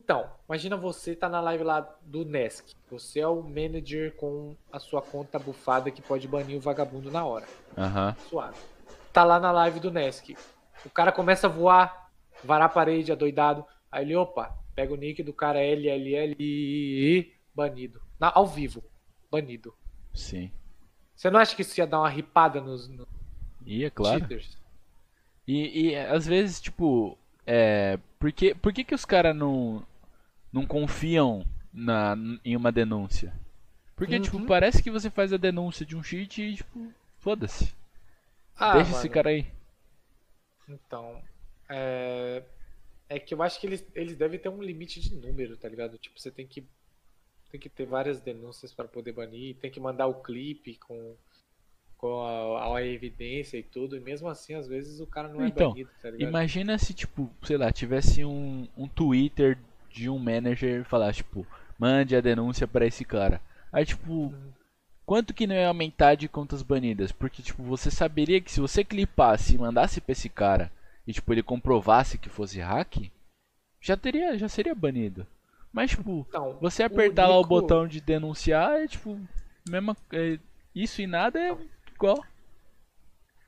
Então, 0.00 0.30
imagina 0.48 0.76
você 0.76 1.16
tá 1.16 1.28
na 1.28 1.40
live 1.40 1.64
lá 1.64 1.80
do 2.02 2.24
Nesk. 2.24 2.68
Você 2.88 3.18
é 3.18 3.26
o 3.26 3.42
manager 3.42 4.14
com 4.14 4.56
a 4.70 4.78
sua 4.78 5.02
conta 5.02 5.36
bufada 5.36 5.90
que 5.90 6.00
pode 6.00 6.28
banir 6.28 6.56
o 6.56 6.60
vagabundo 6.60 7.10
na 7.10 7.24
hora. 7.24 7.46
Aham. 7.76 8.14
Suave. 8.28 8.58
Tá 9.12 9.24
lá 9.24 9.40
na 9.40 9.50
live 9.50 9.80
do 9.80 9.90
Nesk. 9.90 10.36
O 10.84 10.90
cara 10.90 11.10
começa 11.10 11.48
a 11.48 11.50
voar, 11.50 12.12
varar 12.44 12.66
a 12.66 12.72
parede, 12.72 13.10
adoidado. 13.10 13.66
Aí 13.90 14.04
ele, 14.04 14.14
opa, 14.14 14.56
pega 14.76 14.94
o 14.94 14.96
nick 14.96 15.24
do 15.24 15.32
cara 15.32 15.58
LLL 15.58 16.36
banido. 17.52 18.00
Na, 18.20 18.30
ao 18.32 18.46
vivo. 18.46 18.84
Banido. 19.28 19.74
Sim. 20.14 20.52
Você 21.16 21.30
não 21.30 21.40
acha 21.40 21.56
que 21.56 21.62
isso 21.62 21.80
ia 21.80 21.86
dar 21.86 21.98
uma 21.98 22.08
ripada 22.08 22.60
nos, 22.60 22.88
nos 22.88 23.15
E 23.66 23.84
é 23.84 23.90
claro. 23.90 24.20
cheaters? 24.20 24.56
E, 25.46 25.90
e 25.90 25.96
às 25.96 26.26
vezes, 26.26 26.60
tipo, 26.60 27.18
é. 27.46 27.98
Por 28.18 28.32
que, 28.32 28.54
por 28.54 28.72
que, 28.72 28.84
que 28.84 28.94
os 28.94 29.04
caras 29.04 29.36
não, 29.36 29.86
não 30.52 30.66
confiam 30.66 31.46
na, 31.72 32.16
em 32.44 32.56
uma 32.56 32.72
denúncia? 32.72 33.32
Porque, 33.96 34.16
Uhum. 34.16 34.22
tipo, 34.22 34.46
parece 34.46 34.82
que 34.82 34.90
você 34.90 35.10
faz 35.10 35.32
a 35.32 35.36
denúncia 35.38 35.86
de 35.86 35.96
um 35.96 36.02
cheat 36.02 36.42
e, 36.42 36.56
tipo, 36.56 36.92
foda-se. 37.18 37.74
Ah, 38.56 38.74
Deixa 38.74 38.90
mano, 38.90 39.00
esse 39.00 39.08
cara 39.10 39.30
aí. 39.30 39.46
Então, 40.68 41.22
é... 41.68 42.42
é 43.08 43.18
que 43.20 43.34
eu 43.34 43.42
acho 43.42 43.60
que 43.60 43.66
eles, 43.66 43.86
eles 43.94 44.16
devem 44.16 44.38
ter 44.38 44.48
um 44.48 44.62
limite 44.62 45.00
de 45.00 45.14
número, 45.14 45.56
tá 45.56 45.68
ligado? 45.68 45.98
Tipo, 45.98 46.18
você 46.20 46.30
tem 46.30 46.46
que 46.46 46.66
tem 47.50 47.60
que 47.60 47.68
ter 47.68 47.86
várias 47.86 48.20
denúncias 48.20 48.72
para 48.74 48.88
poder 48.88 49.12
banir, 49.12 49.56
tem 49.56 49.70
que 49.70 49.80
mandar 49.80 50.06
o 50.08 50.20
clipe 50.22 50.76
com 50.78 51.16
com 51.96 52.22
a, 52.22 52.76
a 52.76 52.84
evidência 52.84 53.56
e 53.56 53.62
tudo, 53.62 53.96
e 53.96 54.00
mesmo 54.00 54.28
assim, 54.28 54.54
às 54.54 54.66
vezes 54.68 55.00
o 55.00 55.06
cara 55.06 55.28
não 55.28 55.42
é 55.42 55.48
Então, 55.48 55.70
banido, 55.70 55.90
tá? 56.00 56.10
Imagina 56.18 56.78
se, 56.78 56.92
tipo, 56.94 57.30
sei 57.42 57.56
lá, 57.56 57.72
tivesse 57.72 58.24
um, 58.24 58.68
um 58.76 58.86
Twitter 58.88 59.58
de 59.90 60.08
um 60.10 60.18
manager 60.18 60.82
e 60.82 60.84
falar, 60.84 61.12
tipo, 61.14 61.46
mande 61.78 62.14
a 62.14 62.20
denúncia 62.20 62.66
pra 62.68 62.86
esse 62.86 63.04
cara. 63.04 63.40
Aí, 63.72 63.84
tipo, 63.84 64.32
quanto 65.04 65.32
que 65.34 65.46
não 65.46 65.54
ia 65.54 65.68
aumentar 65.68 66.14
de 66.14 66.28
contas 66.28 66.62
banidas? 66.62 67.12
Porque, 67.12 67.42
tipo, 67.42 67.62
você 67.62 67.90
saberia 67.90 68.40
que 68.40 68.50
se 68.52 68.60
você 68.60 68.84
clipasse 68.84 69.54
e 69.54 69.58
mandasse 69.58 70.00
pra 70.00 70.12
esse 70.12 70.28
cara 70.28 70.70
e, 71.06 71.12
tipo, 71.12 71.32
ele 71.32 71.42
comprovasse 71.42 72.18
que 72.18 72.28
fosse 72.28 72.60
hack, 72.60 73.10
já 73.80 73.96
teria, 73.96 74.36
já 74.38 74.48
seria 74.48 74.74
banido. 74.74 75.26
Mas, 75.72 75.90
tipo, 75.90 76.26
Então, 76.28 76.58
você 76.60 76.82
apertar 76.82 77.26
lá 77.26 77.36
o 77.36 77.38
Nico- 77.38 77.48
botão 77.48 77.86
de 77.86 78.00
denunciar 78.00 78.72
é, 78.82 78.86
tipo, 78.86 79.18
mesma, 79.68 79.96
é, 80.12 80.38
isso 80.74 81.00
e 81.02 81.06
nada 81.06 81.38
é 81.38 81.56
igual. 81.96 82.24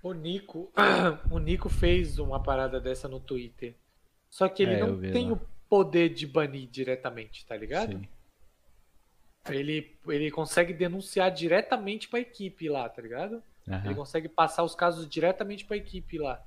O 0.03 0.13
Nico, 0.13 0.71
o 1.31 1.39
Nico 1.39 1.69
fez 1.69 2.19
uma 2.19 2.43
parada 2.43 2.81
dessa 2.81 3.09
no 3.09 3.19
Twitter. 3.21 3.75
Só 4.31 4.49
que 4.49 4.63
ele 4.63 4.75
É, 4.75 4.81
não 4.81 5.01
tem 5.01 5.27
lá. 5.29 5.33
o 5.35 5.41
poder 5.69 6.09
de 6.11 6.27
banir 6.27 6.69
diretamente, 6.69 7.45
tá 7.47 7.57
ligado? 7.57 7.93
Sim. 7.93 8.09
Ele, 9.51 9.97
ele 10.07 10.31
consegue 10.31 10.73
denunciar 10.75 11.31
diretamente 11.31 12.09
pra 12.09 12.21
equipe 12.21 12.69
lá, 12.69 12.89
tá 12.89 13.01
ligado? 13.01 13.43
Ele 13.67 13.75
Aham. 13.77 13.95
consegue 13.95 14.29
passar 14.29 14.63
os 14.63 14.75
casos 14.75 15.09
diretamente 15.09 15.65
pra 15.65 15.77
equipe 15.77 16.19
lá. 16.19 16.43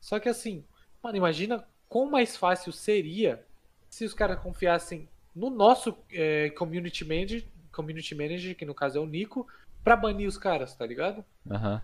Só 0.00 0.18
que 0.18 0.28
assim, 0.28 0.64
mano, 1.02 1.16
imagina 1.16 1.66
quão 1.88 2.10
mais 2.10 2.36
fácil 2.36 2.72
seria 2.72 3.44
se 3.90 4.04
os 4.04 4.14
caras 4.14 4.40
confiassem 4.40 5.08
no 5.34 5.50
nosso 5.50 5.96
eh, 6.10 6.50
community 6.50 7.04
manager, 7.04 7.44
community 7.72 8.14
manager, 8.14 8.56
que 8.56 8.64
no 8.64 8.74
caso 8.74 8.98
é 8.98 9.00
o 9.00 9.06
Nico, 9.06 9.46
pra 9.86 9.94
banir 9.94 10.26
os 10.26 10.36
caras, 10.36 10.74
tá 10.74 10.84
ligado? 10.84 11.24
Aham. 11.48 11.80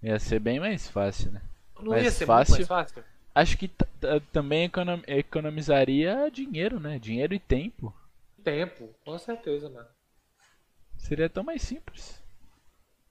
Ia 0.00 0.16
ser 0.20 0.38
bem 0.38 0.60
mais 0.60 0.88
fácil, 0.88 1.32
né? 1.32 1.42
Não 1.80 1.90
Mais 1.90 2.04
ia 2.04 2.10
ser 2.12 2.24
fácil. 2.24 2.54
muito 2.54 2.68
mais 2.70 2.92
fácil? 2.92 3.04
Acho 3.34 3.58
que 3.58 3.66
t- 3.66 3.84
t- 4.00 4.20
também 4.32 4.66
econom- 4.66 5.02
economizaria 5.08 6.30
dinheiro, 6.32 6.78
né? 6.78 7.00
Dinheiro 7.00 7.34
e 7.34 7.40
tempo. 7.40 7.92
Tempo, 8.44 8.94
com 9.04 9.18
certeza, 9.18 9.68
mano. 9.68 9.88
Seria 10.98 11.28
tão 11.28 11.42
mais 11.42 11.62
simples. 11.62 12.22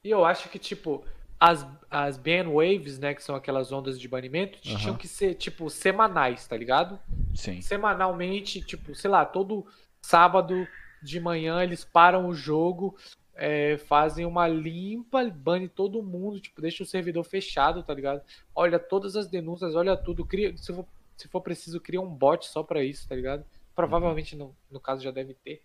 E 0.01 0.09
eu 0.09 0.23
acho 0.23 0.47
que, 0.47 0.57
tipo, 0.57 1.03
as, 1.37 1.67
as 1.91 2.17
ban 2.17 2.49
waves, 2.49 2.97
né, 2.99 3.13
que 3.13 3.21
são 3.21 3.35
aquelas 3.35 3.69
ondas 3.73 3.99
de 3.99 4.07
banimento, 4.07 4.59
Aham. 4.65 4.77
tinham 4.77 4.95
que 4.97 5.09
ser, 5.09 5.35
tipo, 5.35 5.69
semanais, 5.69 6.47
tá 6.47 6.55
ligado? 6.55 6.97
Sim. 7.35 7.61
Semanalmente, 7.61 8.61
tipo, 8.61 8.95
sei 8.95 9.09
lá, 9.09 9.25
todo 9.25 9.67
sábado 10.01 10.65
de 11.01 11.19
manhã 11.19 11.61
eles 11.63 11.83
param 11.83 12.27
o 12.27 12.33
jogo, 12.33 12.97
é, 13.39 13.77
fazem 13.77 14.25
uma 14.25 14.47
limpa, 14.49 15.23
bane 15.29 15.69
todo 15.69 16.03
mundo, 16.03 16.41
tipo, 16.41 16.61
deixa 16.61 16.83
o 16.83 16.85
servidor 16.85 17.23
fechado, 17.23 17.81
tá 17.81 17.93
ligado? 17.93 18.21
Olha 18.53 18.77
todas 18.77 19.15
as 19.15 19.27
denúncias, 19.27 19.75
olha 19.75 19.95
tudo, 19.95 20.25
cria, 20.25 20.55
se 20.57 20.73
for, 20.73 20.85
se 21.15 21.27
for 21.29 21.39
preciso, 21.39 21.79
cria 21.79 22.01
um 22.01 22.13
bot 22.13 22.45
só 22.45 22.61
pra 22.61 22.83
isso, 22.83 23.07
tá 23.07 23.15
ligado? 23.15 23.45
Provavelmente 23.73 24.35
no, 24.35 24.53
no 24.69 24.79
caso 24.79 25.01
já 25.01 25.09
deve 25.09 25.33
ter. 25.35 25.61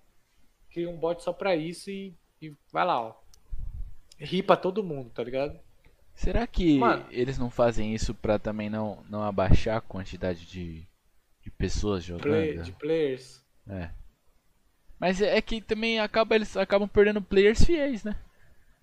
Cria 0.71 0.89
um 0.89 0.97
bot 0.97 1.21
só 1.21 1.33
pra 1.33 1.57
isso 1.57 1.91
e, 1.91 2.15
e 2.41 2.55
vai 2.73 2.85
lá, 2.85 3.01
ó. 3.01 3.15
Ripa 4.19 4.57
todo 4.57 4.85
mundo, 4.85 5.11
tá 5.11 5.25
ligado? 5.25 5.59
Será 6.15 6.47
que 6.47 6.79
Mano. 6.79 7.05
eles 7.11 7.39
não 7.39 7.51
fazem 7.51 7.93
isso 7.93 8.15
pra 8.15 8.39
também 8.39 8.71
não, 8.71 9.03
não 9.11 9.25
abaixar 9.25 9.79
a 9.79 9.81
quantidade 9.81 10.47
de, 10.47 10.87
de 11.43 11.51
pessoas 11.51 12.05
jogando? 12.05 12.23
Play, 12.23 12.59
de 12.59 12.71
players. 12.71 13.45
É. 13.69 13.91
Mas 15.05 15.21
é 15.21 15.37
é 15.37 15.43
que 15.43 15.61
também 15.61 16.01
acaba, 16.01 16.35
eles 16.35 16.57
acabam 16.57 16.89
perdendo 16.89 17.21
players 17.21 17.63
fiéis, 17.63 18.03
né? 18.05 18.17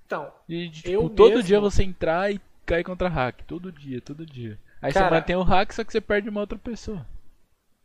Então, 0.06 0.32
E, 0.48 0.68
de, 0.68 0.84
tipo, 0.84 0.90
Eu 0.90 1.10
todo 1.10 1.30
mesmo- 1.32 1.44
dia 1.48 1.60
você 1.60 1.84
entrar 1.84 2.32
e 2.32 2.40
cair 2.64 2.84
contra 2.84 3.10
hack. 3.10 3.42
Todo 3.48 3.72
dia, 3.72 4.00
todo 4.00 4.24
dia. 4.24 4.60
Aí 4.80 4.92
você 4.92 5.00
Cara- 5.00 5.16
mantém 5.16 5.36
o 5.36 5.42
hack, 5.42 5.72
só 5.74 5.84
que 5.84 5.92
você 5.92 6.00
perde 6.00 6.30
uma 6.30 6.42
outra 6.42 6.60
pessoa. 6.60 7.08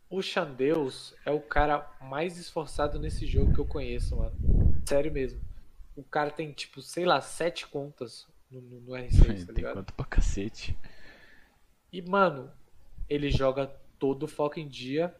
O 0.07 0.21
Xandeus 0.21 1.15
é 1.25 1.31
o 1.31 1.39
cara 1.39 1.89
mais 1.99 2.37
esforçado 2.37 2.99
nesse 2.99 3.25
jogo 3.25 3.53
que 3.55 3.59
eu 3.59 3.65
conheço, 3.65 4.15
mano. 4.15 4.35
Sério 4.85 5.11
mesmo. 5.11 5.41
O 5.95 6.03
cara 6.03 6.29
tem, 6.29 6.51
tipo, 6.51 6.79
sei 6.79 7.05
lá, 7.05 7.19
sete 7.19 7.65
contas 7.65 8.27
no, 8.51 8.61
no, 8.61 8.79
no 8.81 8.91
R6, 8.91 9.39
tá 9.39 9.45
Tem 9.47 9.55
ligado? 9.55 9.73
quanto 9.73 9.93
pra 9.95 10.05
cacete. 10.05 10.77
E, 11.91 12.03
mano, 12.03 12.51
ele 13.09 13.31
joga 13.31 13.65
todo 13.97 14.27
foco 14.27 14.59
em 14.59 14.67
dia. 14.67 15.11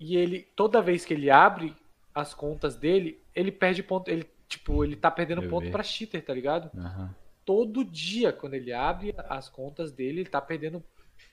E 0.00 0.16
ele, 0.16 0.42
toda 0.56 0.82
vez 0.82 1.04
que 1.04 1.14
ele 1.14 1.30
abre 1.30 1.72
as 2.14 2.32
contas 2.32 2.76
dele, 2.76 3.20
ele 3.34 3.50
perde 3.50 3.82
ponto. 3.82 4.08
Ele, 4.10 4.28
tipo, 4.48 4.84
ele 4.84 4.94
tá 4.96 5.10
perdendo 5.10 5.42
Eu 5.42 5.50
ponto 5.50 5.64
vi. 5.64 5.70
pra 5.70 5.82
cheater, 5.82 6.24
tá 6.24 6.32
ligado? 6.32 6.70
Aham. 6.78 7.14
todo 7.44 7.84
dia, 7.84 8.32
quando 8.32 8.54
ele 8.54 8.72
abre 8.72 9.14
as 9.28 9.48
contas 9.48 9.92
dele, 9.92 10.20
ele 10.20 10.30
tá 10.30 10.40
perdendo 10.40 10.82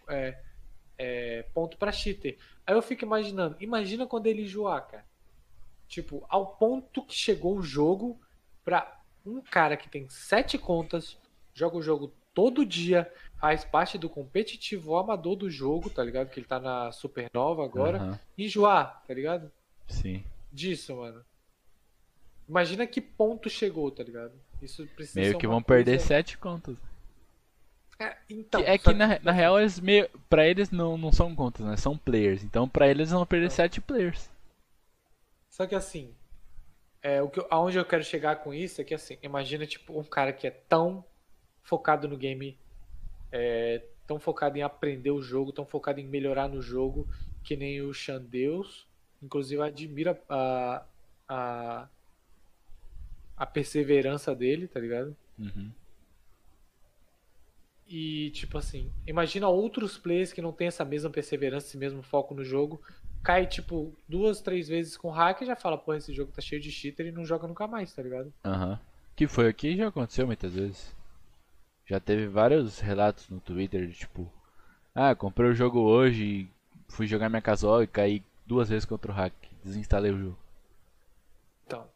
é, 0.10 0.38
é, 0.98 1.44
ponto 1.54 1.78
pra 1.78 1.92
cheater. 1.92 2.38
Aí 2.66 2.76
eu 2.76 2.82
fico 2.82 3.06
imaginando, 3.06 3.56
imagina 3.60 4.06
quando 4.06 4.28
ele 4.28 4.42
enjoar, 4.44 4.86
cara. 4.88 5.06
Tipo, 5.88 6.26
ao 6.28 6.48
ponto 6.56 7.04
que 7.06 7.14
chegou 7.16 7.58
o 7.58 7.64
jogo 7.64 8.20
pra 8.64 9.00
um 9.26 9.42
cara 9.42 9.78
que 9.78 9.90
tem 9.90 10.08
sete 10.10 10.58
contas, 10.58 11.18
joga 11.54 11.78
o 11.78 11.82
jogo 11.82 12.14
todo 12.34 12.66
dia, 12.66 13.12
faz 13.38 13.64
parte 13.64 13.98
do 13.98 14.10
competitivo 14.10 14.98
amador 14.98 15.36
do 15.36 15.50
jogo, 15.50 15.90
tá 15.90 16.04
ligado? 16.04 16.30
Que 16.30 16.40
ele 16.40 16.48
tá 16.48 16.60
na 16.60 16.92
Supernova 16.92 17.64
agora, 17.64 17.98
Aham. 17.98 18.20
enjoar, 18.38 19.04
tá 19.06 19.14
ligado? 19.14 19.52
Sim. 19.88 20.24
Disso, 20.52 20.96
mano. 20.96 21.24
Imagina 22.48 22.86
que 22.86 23.00
ponto 23.00 23.50
chegou, 23.50 23.90
tá 23.92 24.04
ligado? 24.04 24.34
Isso 24.62 24.86
precisa 24.96 25.20
Meio 25.22 25.38
que 25.38 25.48
vão 25.48 25.62
perder 25.64 25.92
coisa- 25.98 26.06
sete 26.06 26.38
contas. 26.38 26.78
É, 28.00 28.18
então, 28.30 28.62
Que- 28.64 28.68
é 28.70 28.78
que 28.78 28.94
na, 28.94 29.20
na 29.20 29.32
real 29.32 29.60
eles 29.60 29.80
meio. 29.80 30.10
Pra 30.30 30.48
eles 30.48 30.72
não, 30.72 30.98
não 30.98 31.12
são 31.12 31.34
contas, 31.36 31.66
né? 31.66 31.78
São 31.78 31.98
players. 31.98 32.44
Então 32.44 32.68
pra 32.68 32.88
eles 32.88 33.12
vão 33.12 33.26
perder 33.26 33.52
sete 33.52 33.80
players. 33.80 34.30
Só 35.50 35.66
que 35.68 35.76
assim, 35.76 36.14
é, 37.02 37.22
o 37.22 37.30
que 37.30 37.46
aonde 37.50 37.78
eu 37.78 37.86
quero 37.86 38.04
chegar 38.04 38.38
com 38.38 38.54
isso 38.54 38.82
é 38.82 38.84
que 38.84 38.94
assim, 38.94 39.18
imagina 39.22 39.66
tipo 39.68 39.98
um 40.00 40.04
cara 40.04 40.34
que 40.34 40.48
é 40.48 40.52
tão 40.52 41.06
focado 41.62 42.08
no 42.08 42.18
game, 42.18 42.58
é, 43.32 43.84
tão 44.08 44.20
focado 44.20 44.58
em 44.58 44.64
aprender 44.64 45.12
o 45.12 45.22
jogo, 45.22 45.52
tão 45.54 45.66
focado 45.66 46.00
em 46.00 46.08
melhorar 46.08 46.48
no 46.48 46.62
jogo, 46.62 47.08
que 47.44 47.56
nem 47.56 47.82
o 47.82 47.94
Xandeus. 47.94 48.88
Inclusive 49.22 49.62
eu 49.62 49.64
admiro 49.64 50.18
a, 50.28 50.84
a, 51.28 51.88
a 53.38 53.46
perseverança 53.46 54.36
dele, 54.36 54.68
tá 54.68 54.80
ligado? 54.80 55.16
Uhum. 55.38 55.72
E, 57.88 58.32
tipo 58.32 58.58
assim, 58.58 58.90
imagina 59.06 59.50
outros 59.50 59.98
players 59.98 60.32
que 60.32 60.42
não 60.42 60.54
tem 60.54 60.68
essa 60.68 60.86
mesma 60.86 61.10
perseverança, 61.10 61.68
esse 61.68 61.78
mesmo 61.78 62.02
foco 62.02 62.34
no 62.34 62.44
jogo. 62.44 62.82
Cai, 63.22 63.46
tipo, 63.46 63.94
duas, 64.08 64.42
três 64.42 64.68
vezes 64.68 64.98
com 64.98 65.10
hack 65.10 65.42
e 65.42 65.46
já 65.46 65.56
fala, 65.56 65.78
porra, 65.78 65.98
esse 65.98 66.14
jogo 66.14 66.32
tá 66.32 66.42
cheio 66.42 66.62
de 66.62 66.72
cheater 66.72 67.08
e 67.08 67.12
não 67.12 67.26
joga 67.26 67.48
nunca 67.48 67.68
mais, 67.68 67.94
tá 67.94 68.02
ligado? 68.02 68.34
Aham. 68.44 68.80
Que 69.16 69.28
foi 69.28 69.50
o 69.50 69.54
que 69.54 69.76
já 69.76 69.90
aconteceu 69.90 70.26
muitas 70.26 70.54
vezes. 70.54 70.96
Já 71.86 72.00
teve 72.00 72.28
vários 72.28 72.80
relatos 72.80 73.30
no 73.30 73.42
Twitter 73.42 73.86
de 73.86 73.94
tipo. 73.94 74.32
Ah, 74.96 75.14
comprei 75.14 75.50
o 75.50 75.54
jogo 75.54 75.80
hoje 75.80 76.50
fui 76.92 77.08
jogar 77.08 77.30
minha 77.30 77.42
casual 77.42 77.82
e 77.82 77.88
caí 77.88 78.24
duas 78.52 78.68
vezes 78.68 78.84
contra 78.84 79.10
o 79.10 79.16
hack. 79.16 79.34
Desinstalei 79.64 80.12
o 80.12 80.18
jogo. 80.20 80.38
Então. 81.66 81.88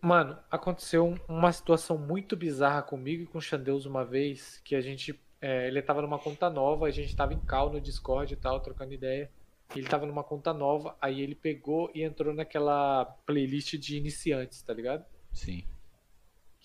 Mano, 0.00 0.38
aconteceu 0.48 1.04
um- 1.04 1.18
uma 1.28 1.50
situação 1.50 1.98
muito 1.98 2.36
bizarra 2.36 2.80
comigo 2.80 3.24
e 3.24 3.26
com 3.26 3.38
o 3.38 3.42
Xandeus 3.42 3.86
uma 3.86 4.04
vez, 4.04 4.60
que 4.64 4.76
a 4.76 4.80
gente. 4.80 5.18
é, 5.40 5.66
ele 5.68 5.82
tava 5.82 6.00
numa 6.00 6.18
conta 6.18 6.48
nova, 6.48 6.86
a 6.86 6.90
gente 6.90 7.14
tava 7.14 7.34
em 7.34 7.38
call 7.40 7.70
no 7.70 7.80
Discord 7.80 8.32
e 8.32 8.36
tal, 8.36 8.58
trocando 8.60 8.94
ideia. 8.94 9.30
Ele 9.74 9.86
tava 9.86 10.06
numa 10.06 10.24
conta 10.24 10.54
nova, 10.54 10.96
aí 11.00 11.20
ele 11.20 11.34
pegou 11.34 11.90
e 11.94 12.02
entrou 12.02 12.32
naquela 12.32 13.04
playlist 13.26 13.74
de 13.76 13.96
iniciantes, 13.98 14.62
tá 14.62 14.72
ligado? 14.72 15.04
Sim. 15.32 15.62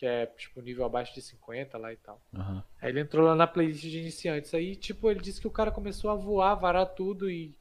Que 0.02 0.08
é, 0.08 0.26
tipo, 0.26 0.60
nível 0.64 0.84
abaixo 0.84 1.14
de 1.14 1.22
50 1.22 1.78
lá 1.78 1.94
e 1.94 1.98
tal. 1.98 2.20
Aham. 2.34 2.64
Aí 2.82 2.90
ele 2.90 3.02
entrou 3.02 3.24
lá 3.24 3.36
na 3.36 3.46
playlist 3.46 3.84
de 3.84 4.00
iniciantes. 4.00 4.52
Aí, 4.52 4.76
tipo, 4.76 5.12
ele 5.12 5.20
disse 5.20 5.40
que 5.40 5.46
o 5.46 5.52
cara 5.52 5.70
começou 5.70 6.10
a 6.10 6.16
voar, 6.16 6.56
varar 6.56 6.88
tudo 6.88 7.30
e, 7.30 7.56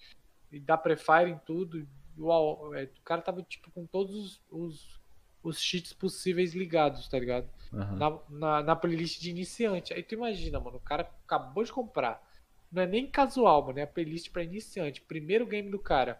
e 0.50 0.58
dar 0.58 0.78
prefire 0.78 1.28
em 1.28 1.36
tudo. 1.44 1.86
O, 2.16 2.74
é, 2.74 2.84
o 2.84 3.02
cara 3.04 3.20
tava, 3.20 3.42
tipo, 3.42 3.70
com 3.70 3.84
todos 3.84 4.16
os, 4.16 4.42
os, 4.50 5.00
os 5.42 5.60
cheats 5.60 5.92
possíveis 5.92 6.54
ligados, 6.54 7.06
tá 7.08 7.18
ligado? 7.18 7.46
Aham. 7.74 7.96
Na, 7.98 8.18
na, 8.30 8.62
na 8.62 8.74
playlist 8.74 9.20
de 9.20 9.28
iniciante. 9.28 9.92
Aí 9.92 10.02
tu 10.02 10.14
imagina, 10.14 10.58
mano, 10.58 10.78
o 10.78 10.80
cara 10.80 11.10
acabou 11.26 11.62
de 11.62 11.70
comprar. 11.70 12.26
Não 12.72 12.80
é 12.80 12.86
nem 12.86 13.06
casual, 13.06 13.66
mano, 13.66 13.80
é 13.80 13.82
a 13.82 13.86
playlist 13.86 14.30
pra 14.30 14.42
iniciante. 14.42 15.02
Primeiro 15.02 15.44
game 15.44 15.70
do 15.70 15.78
cara. 15.78 16.18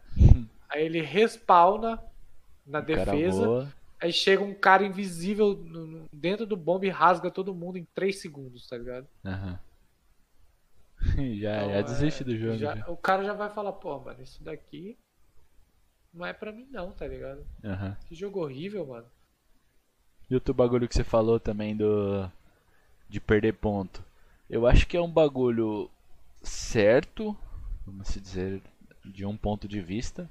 Aí 0.69 0.85
ele 0.85 1.01
respawna 1.01 1.99
na 2.67 2.81
O 2.81 2.83
defesa. 2.83 3.73
Aí 4.01 4.13
chega 4.13 4.43
um 4.43 4.55
cara 4.55 4.85
invisível 4.85 5.55
no- 5.57 5.87
no- 5.87 6.09
dentro 6.13 6.47
do 6.47 6.57
bomba 6.57 6.87
e 6.87 6.89
rasga 6.89 7.31
todo 7.31 7.55
mundo 7.55 7.77
em 7.77 7.85
3 7.95 8.19
segundos, 8.21 8.67
tá 8.67 8.79
ligado? 8.79 9.07
Aham. 9.25 9.59
já, 11.39 11.57
Então, 11.57 11.71
já 11.71 11.77
é, 11.77 11.83
desiste 11.83 12.25
do 12.25 12.37
jogo. 12.37 12.59
já- 12.59 12.77
já. 12.77 12.89
o 12.91 12.97
cara 12.97 13.25
já 13.25 13.33
vai 13.35 13.51
falar, 13.51 13.73
pô, 13.73 13.99
mano, 13.99 14.23
isso 14.23 14.43
daqui 14.43 14.97
não 16.13 16.25
é 16.27 16.33
pra 16.33 16.51
mim 16.53 16.67
não, 16.71 16.93
tá 16.93 17.07
ligado? 17.07 17.47
Aham. 17.65 17.97
Que 18.07 18.15
jogo 18.15 18.41
horrível, 18.43 18.87
mano. 18.87 19.07
E 20.31 20.35
outro 20.35 20.55
bagulho 20.55 20.89
que 20.89 20.95
você 20.95 21.05
falou 21.05 21.39
também 21.41 21.77
do. 21.77 22.31
de 23.09 23.21
perder 23.21 23.55
ponto. 23.55 24.05
Eu 24.49 24.67
acho 24.67 24.87
que 24.87 24.97
é 24.97 25.01
um 25.01 25.11
bagulho 25.11 25.91
certo, 26.43 27.37
vamos 27.85 28.09
se 28.09 28.21
dizer, 28.21 28.63
de 29.05 29.27
um 29.27 29.37
ponto 29.37 29.67
de 29.69 29.81
vista, 29.81 30.31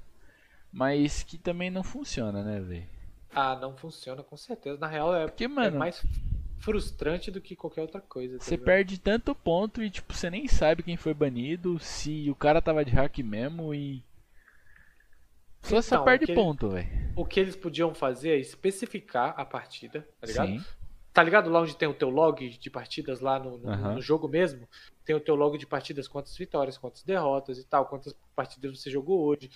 mas 0.72 1.22
que 1.22 1.36
também 1.38 1.70
não 1.70 1.82
funciona, 1.82 2.42
né, 2.42 2.60
velho? 2.60 2.86
Ah, 3.34 3.56
não 3.56 3.76
funciona, 3.76 4.22
com 4.22 4.36
certeza. 4.36 4.78
Na 4.78 4.86
real, 4.88 5.14
é, 5.14 5.26
Porque, 5.26 5.44
é 5.44 5.48
mano, 5.48 5.78
mais 5.78 6.04
frustrante 6.58 7.30
do 7.30 7.40
que 7.40 7.56
qualquer 7.56 7.80
outra 7.82 8.00
coisa. 8.00 8.38
tá 8.38 8.44
você 8.44 8.58
perde 8.58 8.98
tanto 8.98 9.34
ponto 9.34 9.82
e, 9.82 9.88
tipo, 9.90 10.12
você 10.12 10.28
nem 10.28 10.46
sabe 10.48 10.82
quem 10.82 10.96
foi 10.96 11.14
banido, 11.14 11.78
se 11.78 12.28
o 12.30 12.34
cara 12.34 12.60
tava 12.60 12.84
de 12.84 12.90
hack 12.92 13.18
mesmo 13.18 13.74
e. 13.74 14.02
Só 15.62 15.78
Então, 15.78 16.04
perde 16.04 16.24
aquele- 16.24 16.38
ponto, 16.40 16.70
velho. 16.70 16.88
O 17.16 17.24
que 17.24 17.38
eles 17.38 17.54
podiam 17.54 17.94
fazer 17.94 18.30
é 18.30 18.36
especificar 18.38 19.34
a 19.38 19.44
partida, 19.44 20.08
tá 20.20 20.26
ligado? 20.26 20.46
Sim. 20.48 20.64
Tá 21.12 21.22
ligado 21.22 21.50
lá 21.50 21.60
onde 21.60 21.76
tem 21.76 21.88
o 21.88 21.92
teu 21.94 22.08
log 22.08 22.48
de 22.48 22.70
partidas 22.70 23.20
lá 23.20 23.38
no, 23.38 23.58
no- 23.58 23.68
Aham. 23.70 23.94
no 23.96 24.00
jogo 24.00 24.28
mesmo? 24.28 24.66
Tem 25.04 25.14
o 25.14 25.20
teu 25.20 25.34
log 25.34 25.58
de 25.58 25.66
partidas, 25.66 26.06
quantas 26.08 26.36
vitórias, 26.36 26.78
quantas 26.78 27.02
derrotas 27.02 27.58
e 27.58 27.64
tal, 27.64 27.86
quantas 27.86 28.14
partidas 28.34 28.80
você 28.80 28.90
jogou 28.90 29.24
hoje. 29.26 29.50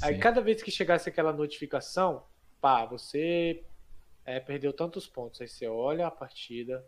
Aí 0.00 0.14
sim. 0.14 0.20
cada 0.20 0.40
vez 0.40 0.62
que 0.62 0.70
chegasse 0.70 1.08
aquela 1.08 1.32
notificação, 1.32 2.22
pá, 2.60 2.84
você 2.84 3.64
é, 4.24 4.38
perdeu 4.38 4.72
tantos 4.72 5.06
pontos. 5.06 5.40
Aí 5.40 5.48
você 5.48 5.66
olha 5.66 6.06
a 6.06 6.10
partida, 6.10 6.84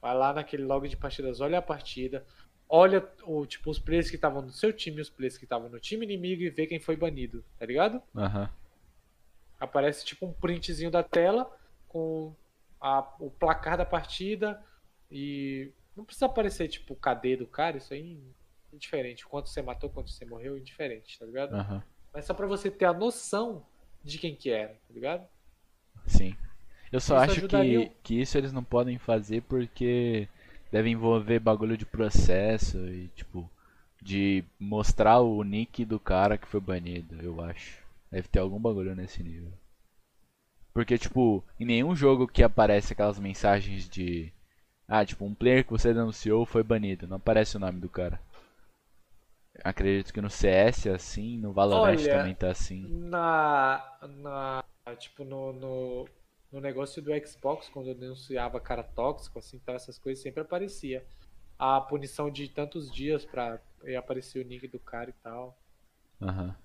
vai 0.00 0.14
lá 0.14 0.32
naquele 0.32 0.64
log 0.64 0.88
de 0.88 0.96
partidas, 0.96 1.40
olha 1.40 1.58
a 1.58 1.62
partida, 1.62 2.26
olha 2.68 3.06
o, 3.24 3.46
tipo, 3.46 3.70
os 3.70 3.78
players 3.78 4.10
que 4.10 4.16
estavam 4.16 4.42
no 4.42 4.50
seu 4.50 4.72
time 4.72 4.98
e 4.98 5.00
os 5.00 5.10
players 5.10 5.38
que 5.38 5.44
estavam 5.44 5.68
no 5.68 5.78
time 5.78 6.04
inimigo 6.04 6.42
e 6.42 6.50
vê 6.50 6.66
quem 6.66 6.80
foi 6.80 6.96
banido, 6.96 7.44
tá 7.58 7.66
ligado? 7.66 8.02
Aham. 8.16 8.50
Aparece 9.58 10.04
tipo 10.04 10.26
um 10.26 10.32
printzinho 10.32 10.90
da 10.90 11.02
tela 11.02 11.50
com 11.86 12.34
a, 12.80 13.14
o 13.20 13.30
placar 13.30 13.76
da 13.76 13.84
partida 13.84 14.60
e 15.08 15.72
não 15.96 16.04
precisa 16.04 16.26
aparecer 16.26 16.66
tipo 16.68 16.94
o 16.94 16.96
KD 16.96 17.36
do 17.36 17.46
cara, 17.46 17.76
isso 17.76 17.94
aí 17.94 18.20
é 18.72 18.74
indiferente. 18.74 19.24
Quanto 19.26 19.48
você 19.48 19.62
matou, 19.62 19.88
quanto 19.88 20.10
você 20.10 20.24
morreu, 20.24 20.58
indiferente, 20.58 21.18
tá 21.18 21.26
ligado? 21.26 21.54
Aham. 21.54 21.82
Mas 22.12 22.24
só 22.24 22.34
pra 22.34 22.46
você 22.46 22.70
ter 22.70 22.86
a 22.86 22.92
noção 22.92 23.64
de 24.04 24.18
quem 24.18 24.34
que 24.34 24.50
era, 24.50 24.68
tá 24.68 24.94
ligado? 24.94 25.26
Sim. 26.06 26.36
Eu 26.90 27.00
só 27.00 27.16
Isso 27.16 27.24
acho 27.24 27.38
ajudaria 27.40 27.86
que, 27.86 27.94
que 28.02 28.20
isso 28.20 28.36
eles 28.36 28.52
não 28.52 28.62
podem 28.62 28.98
fazer 28.98 29.42
porque 29.42 30.28
deve 30.70 30.90
envolver 30.90 31.38
bagulho 31.38 31.76
de 31.76 31.86
processo 31.86 32.78
e 32.88 33.08
tipo 33.08 33.50
de 34.00 34.44
mostrar 34.58 35.20
o 35.20 35.42
nick 35.44 35.84
do 35.84 35.98
cara 35.98 36.36
que 36.36 36.48
foi 36.48 36.60
banido, 36.60 37.16
eu 37.22 37.40
acho. 37.40 37.80
Deve 38.10 38.28
ter 38.28 38.40
algum 38.40 38.58
bagulho 38.58 38.94
nesse 38.94 39.22
nível. 39.22 39.52
Porque 40.74 40.98
tipo, 40.98 41.42
em 41.58 41.64
nenhum 41.64 41.94
jogo 41.94 42.26
que 42.26 42.42
aparece 42.42 42.92
aquelas 42.92 43.18
mensagens 43.18 43.88
de 43.88 44.32
ah, 44.88 45.06
tipo, 45.06 45.24
um 45.24 45.34
player 45.34 45.64
que 45.64 45.70
você 45.70 45.94
denunciou 45.94 46.44
foi 46.44 46.62
banido, 46.62 47.06
não 47.06 47.16
aparece 47.16 47.56
o 47.56 47.60
nome 47.60 47.80
do 47.80 47.88
cara. 47.88 48.20
Acredito 49.62 50.12
que 50.12 50.20
no 50.20 50.30
CS 50.30 50.88
é 50.88 50.94
assim, 50.94 51.36
no 51.36 51.52
Valorant 51.52 51.98
Olha, 51.98 52.18
também 52.18 52.34
tá 52.34 52.50
assim. 52.50 52.86
Na. 52.88 53.98
na 54.02 54.64
tipo, 54.98 55.24
no, 55.24 55.52
no, 55.52 56.08
no 56.50 56.60
negócio 56.60 57.02
do 57.02 57.10
Xbox, 57.26 57.68
quando 57.68 57.88
eu 57.88 57.94
denunciava 57.94 58.60
cara 58.60 58.82
tóxico, 58.82 59.38
assim, 59.38 59.58
tal, 59.58 59.74
essas 59.74 59.98
coisas 59.98 60.22
sempre 60.22 60.40
aparecia. 60.40 61.04
A 61.58 61.80
punição 61.80 62.30
de 62.30 62.48
tantos 62.48 62.90
dias 62.90 63.24
pra 63.24 63.60
aparecer 63.96 64.44
o 64.44 64.48
nick 64.48 64.66
do 64.68 64.78
cara 64.78 65.10
e 65.10 65.14
tal. 65.22 65.56
Aham. 66.20 66.56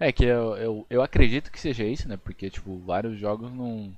É 0.00 0.12
que 0.12 0.24
eu, 0.24 0.56
eu, 0.56 0.86
eu 0.88 1.02
acredito 1.02 1.50
que 1.50 1.60
seja 1.60 1.84
isso, 1.84 2.08
né? 2.08 2.16
Porque, 2.16 2.48
tipo, 2.48 2.78
vários 2.78 3.18
jogos 3.18 3.52
não, 3.52 3.92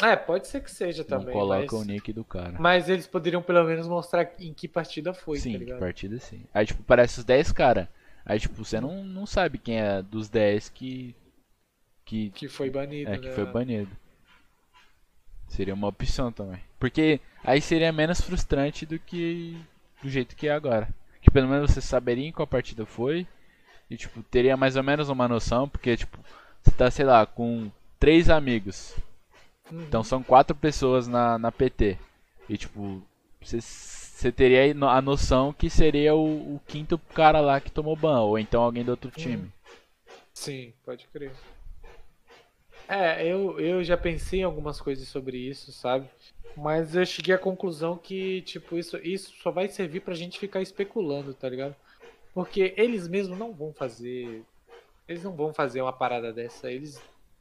É, 0.00 0.16
pode 0.16 0.46
ser 0.48 0.62
que 0.62 0.70
seja 0.70 1.02
não 1.02 1.18
também. 1.18 1.34
colocam 1.34 1.78
mas, 1.78 1.88
o 1.88 1.90
nick 1.90 2.12
do 2.12 2.24
cara. 2.24 2.56
mas 2.58 2.88
eles 2.88 3.06
poderiam 3.06 3.42
pelo 3.42 3.64
menos 3.64 3.86
mostrar 3.86 4.32
em 4.38 4.54
que 4.54 4.66
partida 4.66 5.12
foi, 5.12 5.38
sim, 5.38 5.52
tá 5.52 5.58
ligado? 5.58 5.78
partida 5.80 6.18
sim. 6.18 6.44
Aí, 6.54 6.64
tipo, 6.64 6.82
parece 6.82 7.18
os 7.18 7.24
10 7.24 7.52
cara. 7.52 7.88
Aí, 8.24 8.38
tipo, 8.38 8.64
você 8.64 8.80
não, 8.80 9.04
não 9.04 9.26
sabe 9.26 9.58
quem 9.58 9.80
é 9.80 10.02
dos 10.02 10.28
10 10.28 10.68
que. 10.70 11.14
Que, 12.04 12.30
Que 12.30 12.48
foi 12.48 12.70
banido, 12.70 13.10
é, 13.10 13.18
que 13.18 13.28
né? 13.28 13.34
foi 13.34 13.44
banido. 13.46 13.90
Seria 15.48 15.74
uma 15.74 15.88
opção 15.88 16.32
também. 16.32 16.60
Porque 16.78 17.20
aí 17.44 17.60
seria 17.60 17.92
menos 17.92 18.20
frustrante 18.20 18.86
do 18.86 18.98
que 18.98 19.56
do 20.02 20.08
jeito 20.08 20.34
que 20.34 20.48
é 20.48 20.52
agora. 20.52 20.88
Que 21.20 21.30
pelo 21.30 21.48
menos 21.48 21.70
você 21.70 21.80
saberia 21.80 22.26
em 22.26 22.32
qual 22.32 22.46
partida 22.46 22.86
foi. 22.86 23.26
E, 23.90 23.96
tipo, 23.96 24.22
teria 24.22 24.56
mais 24.56 24.76
ou 24.76 24.82
menos 24.82 25.08
uma 25.08 25.28
noção. 25.28 25.68
Porque, 25.68 25.96
tipo, 25.96 26.18
você 26.62 26.70
tá, 26.72 26.90
sei 26.90 27.04
lá, 27.04 27.24
com 27.26 27.70
três 28.00 28.28
amigos. 28.30 28.96
Uhum. 29.72 29.82
Então 29.82 30.04
são 30.04 30.22
quatro 30.22 30.54
pessoas 30.54 31.08
na, 31.08 31.38
na 31.38 31.50
PT. 31.50 31.98
E 32.48 32.58
tipo, 32.58 33.02
você 33.40 34.30
teria 34.30 34.72
a 34.86 35.00
noção 35.00 35.52
que 35.52 35.70
seria 35.70 36.14
o, 36.14 36.56
o 36.56 36.60
quinto 36.66 36.98
cara 36.98 37.40
lá 37.40 37.60
que 37.60 37.72
tomou 37.72 37.96
ban, 37.96 38.20
ou 38.20 38.38
então 38.38 38.62
alguém 38.62 38.84
do 38.84 38.90
outro 38.90 39.10
time. 39.10 39.50
Sim, 40.34 40.72
pode 40.84 41.06
crer. 41.08 41.32
É, 42.88 43.26
eu, 43.26 43.58
eu 43.58 43.82
já 43.82 43.96
pensei 43.96 44.40
em 44.40 44.44
algumas 44.44 44.80
coisas 44.80 45.08
sobre 45.08 45.38
isso, 45.38 45.72
sabe? 45.72 46.08
Mas 46.54 46.94
eu 46.94 47.06
cheguei 47.06 47.34
à 47.34 47.38
conclusão 47.38 47.96
que, 47.96 48.42
tipo, 48.42 48.76
isso, 48.76 48.98
isso 48.98 49.32
só 49.42 49.50
vai 49.50 49.68
servir 49.68 50.00
pra 50.00 50.14
gente 50.14 50.38
ficar 50.38 50.60
especulando, 50.60 51.32
tá 51.32 51.48
ligado? 51.48 51.74
Porque 52.34 52.74
eles 52.76 53.08
mesmos 53.08 53.38
não 53.38 53.52
vão 53.52 53.72
fazer. 53.72 54.42
Eles 55.08 55.22
não 55.22 55.34
vão 55.34 55.54
fazer 55.54 55.80
uma 55.80 55.92
parada 55.92 56.32
dessa. 56.32 56.70
Eles. 56.70 57.00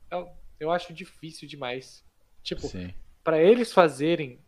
Eu, 0.09 0.29
eu 0.59 0.71
acho 0.71 0.93
difícil 0.93 1.47
demais. 1.47 2.03
Tipo. 2.43 2.69
Para 3.23 3.41
eles 3.41 3.71
fazerem 3.71 4.39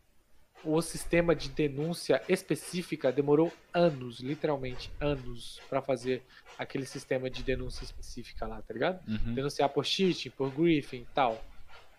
o 0.63 0.81
sistema 0.81 1.35
de 1.35 1.49
denúncia 1.49 2.21
específica 2.29 3.11
demorou 3.11 3.51
anos, 3.73 4.19
literalmente 4.19 4.89
anos, 4.99 5.61
para 5.69 5.81
fazer 5.81 6.23
aquele 6.57 6.85
sistema 6.85 7.29
de 7.29 7.43
denúncia 7.43 7.83
específica 7.83 8.47
lá, 8.47 8.61
tá 8.61 8.73
ligado? 8.73 9.01
Uhum. 9.07 9.33
Denunciar 9.33 9.69
por 9.69 9.85
cheating, 9.85 10.29
por 10.29 10.51
griefing 10.51 11.01
e 11.01 11.07
tal. 11.13 11.43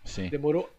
Sim. 0.02 0.28
Demorou 0.28 0.70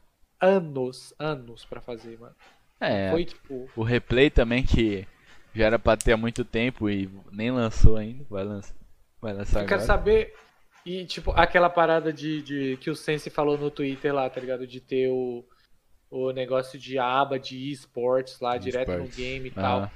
anos, 0.41 1.13
anos 1.19 1.63
para 1.65 1.79
fazer, 1.79 2.19
mano. 2.19 2.35
É, 2.79 3.11
Foi 3.11 3.25
tipo, 3.25 3.69
o 3.75 3.83
replay 3.83 4.29
também 4.29 4.63
que 4.63 5.07
já 5.53 5.65
era 5.65 5.79
pra 5.79 5.95
ter 5.95 6.13
há 6.13 6.17
muito 6.17 6.43
tempo 6.43 6.89
e 6.89 7.09
nem 7.31 7.51
lançou 7.51 7.97
ainda. 7.97 8.25
Vai 8.29 8.43
lançar. 8.43 8.75
Vai 9.21 9.33
lançar 9.33 9.61
eu 9.61 9.67
quero 9.67 9.81
agora. 9.81 9.87
saber 9.87 10.35
e 10.85 11.05
tipo 11.05 11.31
aquela 11.31 11.69
parada 11.69 12.13
de, 12.13 12.41
de 12.41 12.77
que 12.77 12.89
o 12.89 12.95
Sense 12.95 13.29
falou 13.29 13.57
no 13.57 13.71
Twitter 13.71 14.13
lá, 14.13 14.29
tá 14.29 14.39
ligado? 14.39 14.67
De 14.67 14.79
ter 14.79 15.09
o 15.09 15.43
o 16.09 16.31
negócio 16.31 16.79
de 16.79 16.97
aba 16.97 17.37
de 17.37 17.71
esportes 17.71 18.39
lá 18.39 18.57
direto 18.57 18.89
no 18.89 18.93
Esportes. 18.93 19.17
game 19.17 19.49
e 19.49 19.51
tal. 19.51 19.79
Aham. 19.79 19.91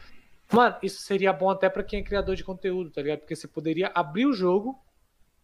Mano, 0.51 0.75
isso 0.81 1.01
seria 1.03 1.31
bom 1.31 1.49
até 1.49 1.69
pra 1.69 1.83
quem 1.83 1.99
é 1.99 2.03
criador 2.03 2.35
de 2.35 2.43
conteúdo, 2.43 2.89
tá 2.89 3.01
ligado? 3.01 3.19
Porque 3.19 3.35
você 3.35 3.47
poderia 3.47 3.91
abrir 3.93 4.25
o 4.25 4.33
jogo, 4.33 4.77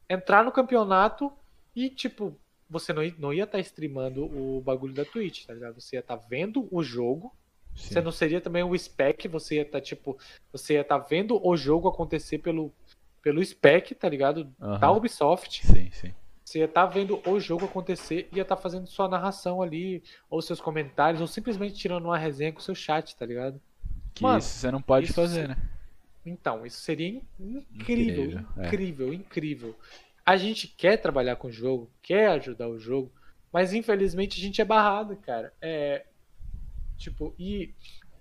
entrar 0.10 0.44
no 0.44 0.52
campeonato 0.52 1.32
e, 1.76 1.90
tipo, 1.90 2.36
você 2.68 2.92
não, 2.92 3.04
não 3.20 3.32
ia 3.34 3.44
estar 3.44 3.60
streamando 3.60 4.26
o 4.26 4.60
bagulho 4.62 4.94
da 4.94 5.06
Twitch, 5.06 5.46
tá 5.46 5.54
ligado? 5.54 5.80
Você 5.80 5.96
ia 5.96 6.00
estar 6.00 6.16
vendo 6.16 6.68
o 6.72 6.84
jogo. 6.84 7.32
Sim. 7.76 7.94
Você 7.94 8.02
não 8.02 8.12
seria 8.12 8.42
também 8.42 8.64
o 8.64 8.76
spec, 8.78 9.28
você 9.28 9.56
ia 9.56 9.62
estar, 9.62 9.82
tipo, 9.82 10.18
você 10.52 10.74
ia 10.74 10.82
estar 10.82 10.98
vendo 10.98 11.40
o 11.46 11.56
jogo 11.56 11.88
acontecer 11.88 12.40
pelo, 12.40 12.74
pelo 13.26 13.44
spec, 13.44 13.96
tá 13.96 14.08
ligado? 14.08 14.54
Aham. 14.62 14.78
Da 14.78 14.92
Ubisoft. 14.92 15.66
Sim, 15.66 15.90
sim. 15.92 16.14
Você 16.44 16.60
ia 16.60 16.66
estar 16.66 16.86
vendo 16.86 17.20
o 17.28 17.40
jogo 17.40 17.66
acontecer 17.66 18.30
e 18.32 18.36
ia 18.36 18.44
estar 18.44 18.56
fazendo 18.56 18.86
sua 18.86 19.08
narração 19.10 19.64
ali, 19.64 20.04
ou 20.30 20.44
seus 20.44 20.62
comentários, 20.62 21.20
ou 21.22 21.26
simplesmente 21.26 21.74
tirando 21.74 22.06
uma 22.06 22.20
resenha 22.20 22.54
com 22.54 22.60
seu 22.60 22.76
chat, 22.76 23.16
tá 23.16 23.26
ligado? 23.26 23.60
Que 24.14 24.22
Mano, 24.22 24.38
isso 24.38 24.50
você 24.50 24.70
não 24.70 24.80
pode 24.80 25.12
fazer, 25.12 25.48
né? 25.48 25.58
Então, 26.24 26.68
isso 26.68 26.82
seria 26.82 27.08
in- 27.10 27.24
incrível, 27.74 28.26
Incrível, 28.26 28.46
é. 28.58 28.68
incrível, 28.68 29.14
incrível. 29.14 29.76
A 30.24 30.38
gente 30.38 30.68
quer 30.68 30.98
trabalhar 30.98 31.36
com 31.36 31.48
o 31.48 31.52
jogo, 31.52 31.90
quer 32.04 32.28
ajudar 32.30 32.68
o 32.68 32.78
jogo, 32.78 33.12
mas 33.52 33.74
infelizmente 33.74 34.40
a 34.40 34.44
gente 34.44 34.62
é 34.62 34.66
barrado, 34.66 35.16
cara. 35.18 35.52
É 35.60 36.06
tipo, 36.96 37.34
e, 37.40 37.74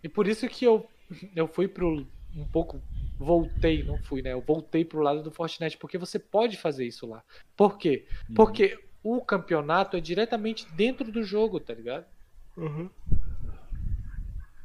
e 0.02 0.08
por 0.08 0.26
isso 0.26 0.48
que 0.48 0.64
eu 0.64 0.88
eu 1.36 1.46
fui 1.46 1.68
pro 1.68 2.06
um 2.34 2.44
pouco 2.46 2.82
voltei, 3.18 3.82
não 3.82 3.98
fui, 3.98 4.22
né? 4.22 4.32
Eu 4.32 4.40
voltei 4.40 4.84
pro 4.84 5.00
lado 5.00 5.22
do 5.22 5.30
Fortnite 5.30 5.76
porque 5.76 5.98
você 5.98 6.18
pode 6.18 6.56
fazer 6.56 6.86
isso 6.86 7.06
lá. 7.06 7.22
Por 7.56 7.78
quê? 7.78 8.06
Uhum. 8.28 8.34
Porque 8.34 8.78
o 9.02 9.20
campeonato 9.20 9.96
é 9.96 10.00
diretamente 10.00 10.66
dentro 10.72 11.10
do 11.10 11.22
jogo, 11.22 11.60
tá 11.60 11.74
ligado? 11.74 12.06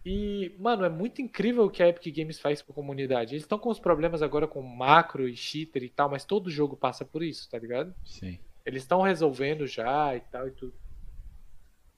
E, 0.05 0.55
mano, 0.57 0.85
é 0.85 0.89
muito 0.89 1.21
incrível 1.21 1.65
o 1.65 1.69
que 1.69 1.83
a 1.83 1.89
Epic 1.89 2.15
Games 2.15 2.39
faz 2.39 2.61
com 2.61 2.71
a 2.71 2.75
comunidade. 2.75 3.33
Eles 3.33 3.43
estão 3.43 3.59
com 3.59 3.69
os 3.69 3.79
problemas 3.79 4.21
agora 4.21 4.47
com 4.47 4.61
macro 4.61 5.27
e 5.27 5.35
cheater 5.35 5.83
e 5.83 5.89
tal, 5.89 6.09
mas 6.09 6.23
todo 6.23 6.49
jogo 6.49 6.75
passa 6.75 7.03
por 7.03 7.21
isso, 7.21 7.49
tá 7.49 7.59
ligado? 7.59 7.93
Sim. 8.05 8.39
Eles 8.65 8.83
estão 8.83 9.01
resolvendo 9.01 9.67
já 9.67 10.15
e 10.15 10.21
tal 10.21 10.47
e 10.47 10.51
tudo. 10.51 10.73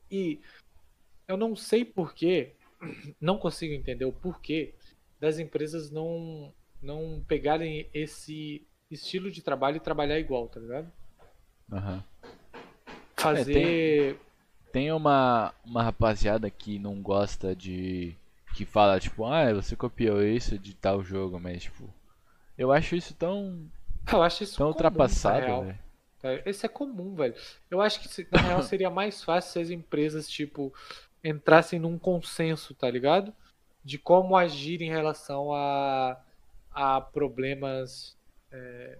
E 0.09 0.41
eu 1.27 1.37
não 1.37 1.55
sei 1.55 1.85
porquê, 1.85 2.53
não 3.21 3.37
consigo 3.37 3.73
entender 3.73 4.05
o 4.05 4.11
porquê 4.11 4.73
das 5.21 5.37
empresas 5.37 5.91
não, 5.91 6.51
não 6.81 7.23
pegarem 7.27 7.87
esse 7.93 8.67
estilo 8.89 9.29
de 9.29 9.41
trabalho 9.41 9.77
e 9.77 9.79
trabalhar 9.79 10.19
igual, 10.19 10.47
tá 10.47 10.59
ligado? 10.59 10.91
Aham. 11.71 12.03
Fazer. 13.15 14.19
Tem 14.73 14.91
uma, 14.91 15.53
uma 15.63 15.83
rapaziada 15.83 16.49
que 16.49 16.79
não 16.79 16.99
gosta 17.01 17.55
de. 17.55 18.15
que 18.55 18.65
fala, 18.65 18.99
tipo, 18.99 19.25
ah, 19.25 19.53
você 19.53 19.75
copiou 19.75 20.23
isso 20.23 20.57
de 20.57 20.73
tal 20.73 21.03
jogo, 21.03 21.39
mas, 21.39 21.63
tipo. 21.63 21.87
Eu 22.57 22.71
acho 22.71 22.95
isso 22.95 23.13
tão. 23.13 23.69
Eu 24.11 24.23
acho 24.23 24.43
isso 24.43 24.57
tão 24.57 24.67
comum, 24.67 24.73
ultrapassado, 24.73 25.61
velho. 25.65 25.79
É, 26.23 26.49
Esse 26.49 26.65
é 26.65 26.69
comum, 26.69 27.13
velho. 27.13 27.35
Eu 27.69 27.79
acho 27.79 27.99
que 27.99 28.27
na 28.31 28.41
real 28.41 28.61
seria 28.63 28.89
mais 28.89 29.23
fácil 29.23 29.51
se 29.51 29.59
as 29.59 29.69
empresas, 29.69 30.27
tipo, 30.27 30.73
entrassem 31.23 31.79
num 31.79 31.99
consenso, 31.99 32.73
tá 32.73 32.89
ligado? 32.89 33.31
De 33.83 33.97
como 33.97 34.35
agir 34.37 34.81
em 34.81 34.89
relação 34.89 35.53
a, 35.53 36.19
a 36.71 37.01
problemas 37.01 38.15
é, 38.51 38.97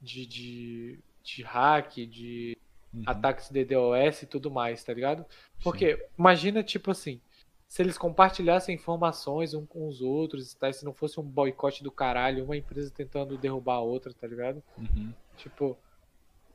de, 0.00 0.26
de, 0.26 0.98
de 1.22 1.42
hack, 1.42 1.94
de 2.06 2.56
Uhum. 2.94 3.02
ataques 3.06 3.50
de 3.50 3.64
DDoS 3.64 4.22
e 4.22 4.26
tudo 4.26 4.52
mais, 4.52 4.84
tá 4.84 4.94
ligado? 4.94 5.26
Porque 5.64 6.06
imagina, 6.16 6.62
tipo 6.62 6.92
assim, 6.92 7.20
se 7.66 7.82
eles 7.82 7.98
compartilhassem 7.98 8.72
informações 8.72 9.52
um 9.52 9.66
com 9.66 9.88
os 9.88 10.00
outros, 10.00 10.54
tá? 10.54 10.72
se 10.72 10.84
não 10.84 10.94
fosse 10.94 11.18
um 11.18 11.24
boicote 11.24 11.82
do 11.82 11.90
caralho, 11.90 12.44
uma 12.44 12.56
empresa 12.56 12.92
tentando 12.96 13.36
derrubar 13.36 13.74
a 13.78 13.80
outra, 13.80 14.12
tá 14.14 14.28
ligado? 14.28 14.62
Uhum. 14.78 15.12
Tipo, 15.36 15.76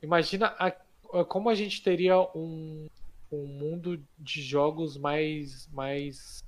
imagina 0.02 0.54
a- 0.58 0.72
a- 1.12 1.24
como 1.26 1.50
a 1.50 1.54
gente 1.54 1.82
teria 1.82 2.18
um, 2.34 2.88
um 3.30 3.44
mundo 3.46 4.02
de 4.18 4.40
jogos 4.40 4.96
mais 4.96 5.66
mais 5.74 6.42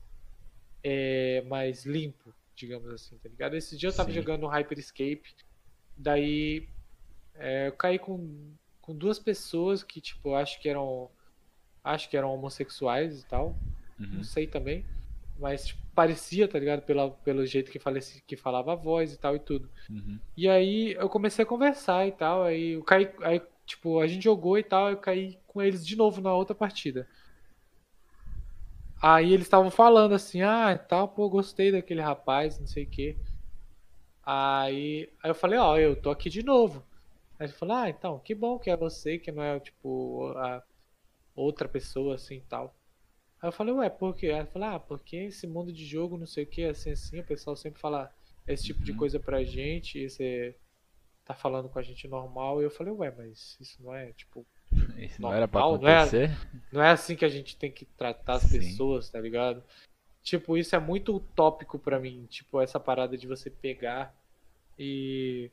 é, 0.82 1.42
mais 1.42 1.84
limpo, 1.84 2.34
digamos 2.54 2.88
assim, 2.92 3.16
tá 3.18 3.28
ligado? 3.28 3.56
Esse 3.56 3.76
dia 3.76 3.88
eu 3.88 3.94
tava 3.94 4.10
Sim. 4.10 4.16
jogando 4.16 4.42
no 4.42 4.48
Hyperscape, 4.48 5.34
daí 5.96 6.68
é, 7.34 7.68
eu 7.68 7.72
caí 7.72 7.98
com, 7.98 8.52
com 8.80 8.94
duas 8.94 9.18
pessoas 9.18 9.82
que, 9.82 10.00
tipo, 10.00 10.34
acho 10.34 10.60
que 10.60 10.68
eram 10.68 11.10
Acho 11.84 12.08
que 12.08 12.16
eram 12.16 12.32
homossexuais 12.32 13.20
e 13.20 13.26
tal. 13.26 13.56
Uhum. 13.98 14.06
Não 14.14 14.24
sei 14.24 14.46
também. 14.46 14.84
Mas 15.38 15.66
tipo, 15.66 15.82
parecia, 15.94 16.46
tá 16.46 16.58
ligado? 16.58 16.82
Pela, 16.82 17.10
pelo 17.10 17.44
jeito 17.44 17.72
que, 17.72 17.78
faleci, 17.78 18.22
que 18.24 18.36
falava 18.36 18.72
a 18.72 18.76
voz 18.76 19.12
e 19.12 19.18
tal 19.18 19.34
e 19.34 19.40
tudo. 19.40 19.68
Uhum. 19.90 20.18
E 20.36 20.48
aí 20.48 20.92
eu 20.92 21.08
comecei 21.08 21.42
a 21.42 21.46
conversar 21.46 22.06
e 22.06 22.12
tal. 22.12 22.44
Aí 22.44 22.72
eu 22.72 22.84
caí. 22.84 23.10
Aí, 23.22 23.42
tipo, 23.66 23.98
a 23.98 24.06
gente 24.06 24.22
jogou 24.22 24.56
e 24.58 24.62
tal. 24.62 24.90
Eu 24.90 24.96
caí 24.96 25.38
com 25.46 25.60
eles 25.60 25.84
de 25.84 25.96
novo 25.96 26.20
na 26.20 26.32
outra 26.32 26.54
partida. 26.54 27.08
Aí 29.02 29.32
eles 29.32 29.46
estavam 29.46 29.70
falando 29.70 30.14
assim, 30.14 30.42
ah, 30.42 30.78
tal, 30.78 31.08
pô, 31.08 31.28
gostei 31.28 31.72
daquele 31.72 32.00
rapaz, 32.00 32.58
não 32.58 32.66
sei 32.66 32.84
o 32.84 32.90
quê. 32.90 33.16
Aí, 34.24 35.08
aí 35.22 35.30
eu 35.30 35.34
falei, 35.34 35.58
ó, 35.58 35.76
eu 35.78 35.96
tô 36.00 36.10
aqui 36.10 36.30
de 36.30 36.42
novo. 36.42 36.84
Aí 37.38 37.46
ele 37.46 37.52
falou, 37.52 37.76
ah, 37.76 37.90
então, 37.90 38.18
que 38.20 38.34
bom 38.34 38.58
que 38.58 38.70
é 38.70 38.76
você, 38.76 39.18
que 39.18 39.32
não 39.32 39.42
é, 39.42 39.58
tipo, 39.60 40.28
a 40.36 40.62
outra 41.36 41.68
pessoa, 41.68 42.16
assim, 42.16 42.42
tal. 42.48 42.74
Aí 43.42 43.48
eu 43.48 43.52
falei, 43.52 43.74
ué, 43.74 43.90
por 43.90 44.14
quê? 44.16 44.28
Aí 44.28 44.40
ele 44.40 44.46
falou, 44.48 44.68
ah, 44.70 44.80
porque 44.80 45.16
esse 45.16 45.46
mundo 45.46 45.72
de 45.72 45.84
jogo, 45.86 46.18
não 46.18 46.26
sei 46.26 46.44
o 46.44 46.46
que, 46.48 46.64
assim, 46.64 46.92
assim, 46.92 47.20
o 47.20 47.24
pessoal 47.26 47.56
sempre 47.56 47.80
fala 47.80 48.12
esse 48.46 48.64
tipo 48.64 48.82
de 48.84 48.92
Uhum. 48.92 48.98
coisa 48.98 49.20
pra 49.20 49.44
gente, 49.44 49.98
e 50.00 50.10
você 50.10 50.56
tá 51.24 51.34
falando 51.34 51.68
com 51.68 51.78
a 51.78 51.82
gente 51.82 52.08
normal. 52.08 52.60
E 52.62 52.64
eu 52.64 52.70
falei, 52.70 52.92
ué, 52.94 53.12
mas 53.16 53.56
isso 53.60 53.82
não 53.82 53.94
é, 53.94 54.12
tipo, 54.12 54.46
Isso 54.98 55.20
não 55.20 55.32
era 55.32 55.48
pra 55.48 55.60
Normal, 55.60 55.80
não 55.80 55.88
é? 55.88 55.96
acontecer? 55.98 56.30
não 56.72 56.82
é 56.82 56.90
assim 56.90 57.16
que 57.16 57.24
a 57.24 57.28
gente 57.28 57.56
tem 57.56 57.70
que 57.70 57.84
tratar 57.84 58.34
as 58.34 58.42
Sim. 58.42 58.58
pessoas, 58.58 59.08
tá 59.10 59.20
ligado? 59.20 59.62
Tipo, 60.22 60.56
isso 60.56 60.76
é 60.76 60.78
muito 60.78 61.16
utópico 61.16 61.78
pra 61.78 61.98
mim. 61.98 62.26
Tipo, 62.28 62.60
essa 62.60 62.78
parada 62.78 63.16
de 63.16 63.26
você 63.26 63.50
pegar 63.50 64.14
e, 64.78 65.50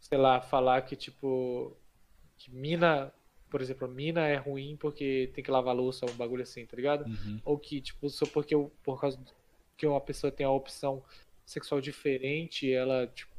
sei 0.00 0.18
lá, 0.18 0.40
falar 0.40 0.82
que, 0.82 0.94
tipo, 0.94 1.74
que 2.36 2.54
mina, 2.54 3.12
por 3.50 3.60
exemplo, 3.60 3.88
mina 3.88 4.26
é 4.26 4.36
ruim 4.36 4.76
porque 4.76 5.30
tem 5.34 5.42
que 5.42 5.50
lavar 5.50 5.74
louça, 5.74 6.06
um 6.06 6.14
bagulho 6.14 6.42
assim, 6.42 6.66
tá 6.66 6.76
ligado? 6.76 7.06
Uhum. 7.06 7.40
Ou 7.44 7.58
que, 7.58 7.80
tipo, 7.80 8.08
só 8.10 8.26
porque 8.26 8.54
eu, 8.54 8.70
por 8.82 9.00
causa 9.00 9.18
que 9.76 9.86
uma 9.86 10.00
pessoa 10.00 10.30
tem 10.30 10.44
a 10.44 10.50
opção 10.50 11.02
sexual 11.46 11.80
diferente, 11.80 12.70
ela, 12.72 13.06
tipo, 13.06 13.32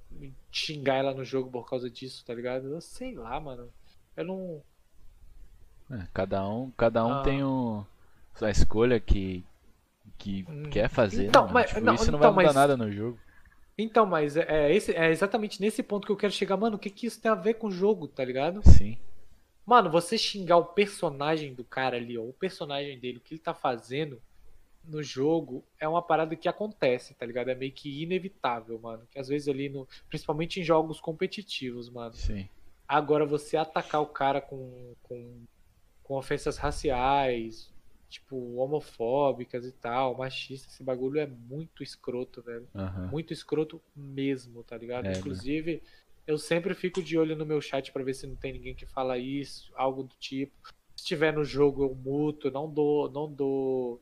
xingar 0.52 0.96
ela 0.96 1.14
no 1.14 1.24
jogo 1.24 1.50
por 1.50 1.70
causa 1.70 1.90
disso, 1.90 2.24
tá 2.26 2.34
ligado? 2.34 2.74
Eu 2.74 2.82
sei 2.82 3.14
lá, 3.16 3.40
mano. 3.40 3.72
Eu 4.16 4.26
não. 4.26 4.64
É, 5.92 6.08
cada 6.14 6.48
um, 6.48 6.72
cada 6.72 7.06
um 7.06 7.14
Ah. 7.14 7.24
tem 7.24 7.44
o, 7.44 7.86
sua 8.36 8.50
escolha 8.52 9.00
que, 9.00 9.44
que 10.18 10.46
Hum. 10.50 10.64
quer 10.70 10.90
fazer. 10.90 11.28
Então, 11.28 11.46
né, 11.48 11.52
mas- 11.54 11.70
Tipo, 11.70 11.82
não, 11.82 11.96
isso 11.96 12.12
não 12.12 12.18
então, 12.20 12.34
vai 12.34 12.44
mudar 12.46 12.54
mas- 12.54 12.56
nada 12.56 12.78
no 12.78 12.92
jogo. 12.92 13.20
Então, 13.78 14.06
mas 14.06 14.38
é, 14.38 14.46
é 14.68 14.76
esse, 14.76 14.92
é 14.96 15.10
exatamente 15.10 15.60
nesse 15.60 15.82
ponto 15.82 16.06
que 16.06 16.12
eu 16.12 16.18
quero 16.18 16.32
chegar. 16.32 16.56
Mano, 16.58 16.76
o 16.76 16.80
que 16.80 16.90
que 16.92 17.08
isso 17.08 17.20
tem 17.20 17.32
a 17.32 17.36
ver 17.36 17.56
com 17.56 17.68
o 17.68 17.72
jogo, 17.72 18.08
tá 18.08 18.24
ligado? 18.24 18.62
Sim. 18.70 18.98
Mano, 19.66 19.90
você 19.90 20.18
xingar 20.18 20.58
o 20.58 20.66
personagem 20.66 21.54
do 21.54 21.64
cara 21.64 21.98
ali, 21.98 22.18
ó, 22.18 22.22
o 22.22 22.34
personagem 22.34 23.00
dele, 23.00 23.18
o 23.18 23.22
que 23.22 23.34
ele 23.34 23.42
tá 23.42 23.54
fazendo 23.54 24.22
no 24.84 25.02
jogo, 25.02 25.64
é 25.80 25.88
uma 25.88 26.02
parada 26.02 26.36
que 26.36 26.48
acontece, 26.50 27.14
tá 27.16 27.26
ligado? 27.26 27.48
É 27.50 27.56
meio 27.56 27.72
que 27.72 28.04
inevitável, 28.04 28.78
mano. 28.78 29.04
Que 29.10 29.18
às 29.18 29.28
vezes 29.30 29.48
ali, 29.48 29.70
no, 29.70 29.88
principalmente 30.10 30.60
em 30.60 30.64
jogos 30.64 31.00
competitivos, 31.00 31.90
mano. 31.90 32.14
Sim. 32.14 32.48
Agora, 32.88 33.26
você 33.26 33.56
atacar 33.58 34.02
o 34.02 34.06
cara 34.06 34.40
com, 34.42 34.94
com, 35.02 35.42
com 36.14 36.18
ofensas 36.20 36.58
raciais, 36.58 37.74
tipo, 38.08 38.36
homofóbicas 38.58 39.66
e 39.66 39.72
tal, 39.72 40.16
machista, 40.16 40.68
esse 40.68 40.84
bagulho 40.84 41.20
é 41.20 41.26
muito 41.26 41.82
escroto, 41.82 42.40
velho. 42.40 42.68
Aham. 42.76 43.08
Muito 43.08 43.34
escroto 43.34 43.82
mesmo, 43.96 44.64
tá 44.64 44.78
ligado? 44.78 45.08
É, 45.08 45.10
né? 45.10 45.18
Inclusive, 45.18 45.82
eu 46.28 46.38
sempre 46.38 46.76
fico 46.76 47.02
de 47.02 47.18
olho 47.18 47.36
no 47.36 47.48
meu 47.48 47.60
chat 47.60 47.92
pra 47.92 48.04
ver 48.04 48.14
se 48.14 48.28
não 48.28 48.36
tem 48.36 48.54
ninguém 48.54 48.76
que 48.76 48.86
fala 48.86 49.18
isso, 49.18 49.74
algo 49.76 50.04
do 50.04 50.16
tipo. 50.20 50.54
Se 50.96 51.04
tiver 51.04 51.34
no 51.34 51.44
jogo, 51.44 51.84
eu 51.84 51.96
muto, 51.96 52.52
não 52.52 52.70
dou, 52.70 53.10
não 53.10 53.34
dou, 53.34 54.00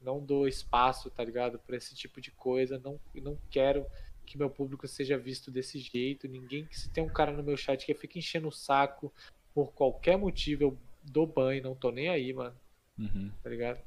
não 0.00 0.24
dou 0.24 0.48
espaço, 0.48 1.10
tá 1.10 1.22
ligado? 1.22 1.58
Pra 1.58 1.76
esse 1.76 1.94
tipo 1.94 2.22
de 2.22 2.30
coisa. 2.30 2.80
Não, 2.82 2.98
não 3.16 3.38
quero 3.50 3.84
que 4.24 4.38
meu 4.38 4.48
público 4.48 4.88
seja 4.88 5.18
visto 5.18 5.50
desse 5.50 5.78
jeito. 5.78 6.26
Ninguém 6.26 6.64
que 6.64 6.80
se 6.80 6.88
tem 6.88 7.04
um 7.04 7.12
cara 7.12 7.32
no 7.32 7.42
meu 7.42 7.56
chat 7.58 7.84
que 7.84 7.92
fica 7.92 8.18
enchendo 8.18 8.48
o 8.48 8.52
saco 8.52 9.12
por 9.54 9.72
qualquer 9.72 10.16
motivo, 10.16 10.62
eu 10.62 10.78
dou 11.10 11.26
banho, 11.26 11.62
não 11.62 11.74
tô 11.74 11.90
nem 11.90 12.08
aí, 12.08 12.32
mano, 12.32 12.56
Uhum. 12.98 13.32
tá 13.42 13.50
ligado? 13.50 13.80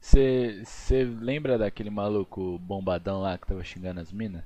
Você 0.00 1.04
lembra 1.04 1.56
daquele 1.56 1.88
maluco 1.90 2.58
bombadão 2.58 3.20
lá 3.22 3.38
que 3.38 3.46
tava 3.46 3.62
xingando 3.64 4.00
as 4.00 4.12
minas? 4.12 4.42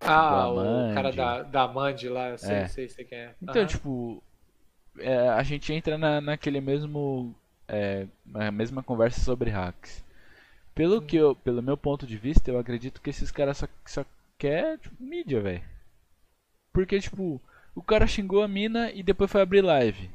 Ah, 0.00 0.48
o 0.50 0.86
cara 0.88 1.12
da, 1.12 1.42
da 1.42 1.62
Amand 1.62 1.96
lá, 2.10 2.30
eu 2.30 2.38
sei, 2.38 2.64
É. 2.64 2.66
sei, 2.66 2.88
sei 2.88 3.04
quem 3.04 3.18
é. 3.18 3.34
Então, 3.42 3.64
Aham. 3.64 3.66
tipo, 3.66 4.22
é, 4.98 5.30
a 5.30 5.42
gente 5.44 5.72
entra 5.72 5.98
na, 5.98 6.20
naquele 6.20 6.60
mesmo. 6.60 7.34
É, 7.68 8.06
na 8.26 8.50
mesma 8.52 8.82
conversa 8.82 9.20
sobre 9.20 9.50
hacks. 9.50 10.04
Pelo 10.74 11.02
que 11.02 11.16
eu, 11.16 11.34
pelo 11.36 11.62
meu 11.62 11.76
ponto 11.76 12.06
de 12.06 12.16
vista, 12.18 12.50
eu 12.50 12.58
acredito 12.58 13.00
que 13.02 13.10
esses 13.10 13.30
caras 13.32 13.58
só, 13.58 13.68
só 13.86 14.04
quer 14.38 14.78
tipo, 14.78 14.96
mídia, 15.02 15.40
velho. 15.42 15.64
Porque, 16.72 16.98
tipo, 16.98 17.38
o 17.74 17.82
cara 17.82 18.06
xingou 18.06 18.42
a 18.42 18.48
mina 18.48 18.90
e 18.92 19.02
depois 19.02 19.30
foi 19.30 19.42
abrir 19.42 19.60
live. 19.60 20.10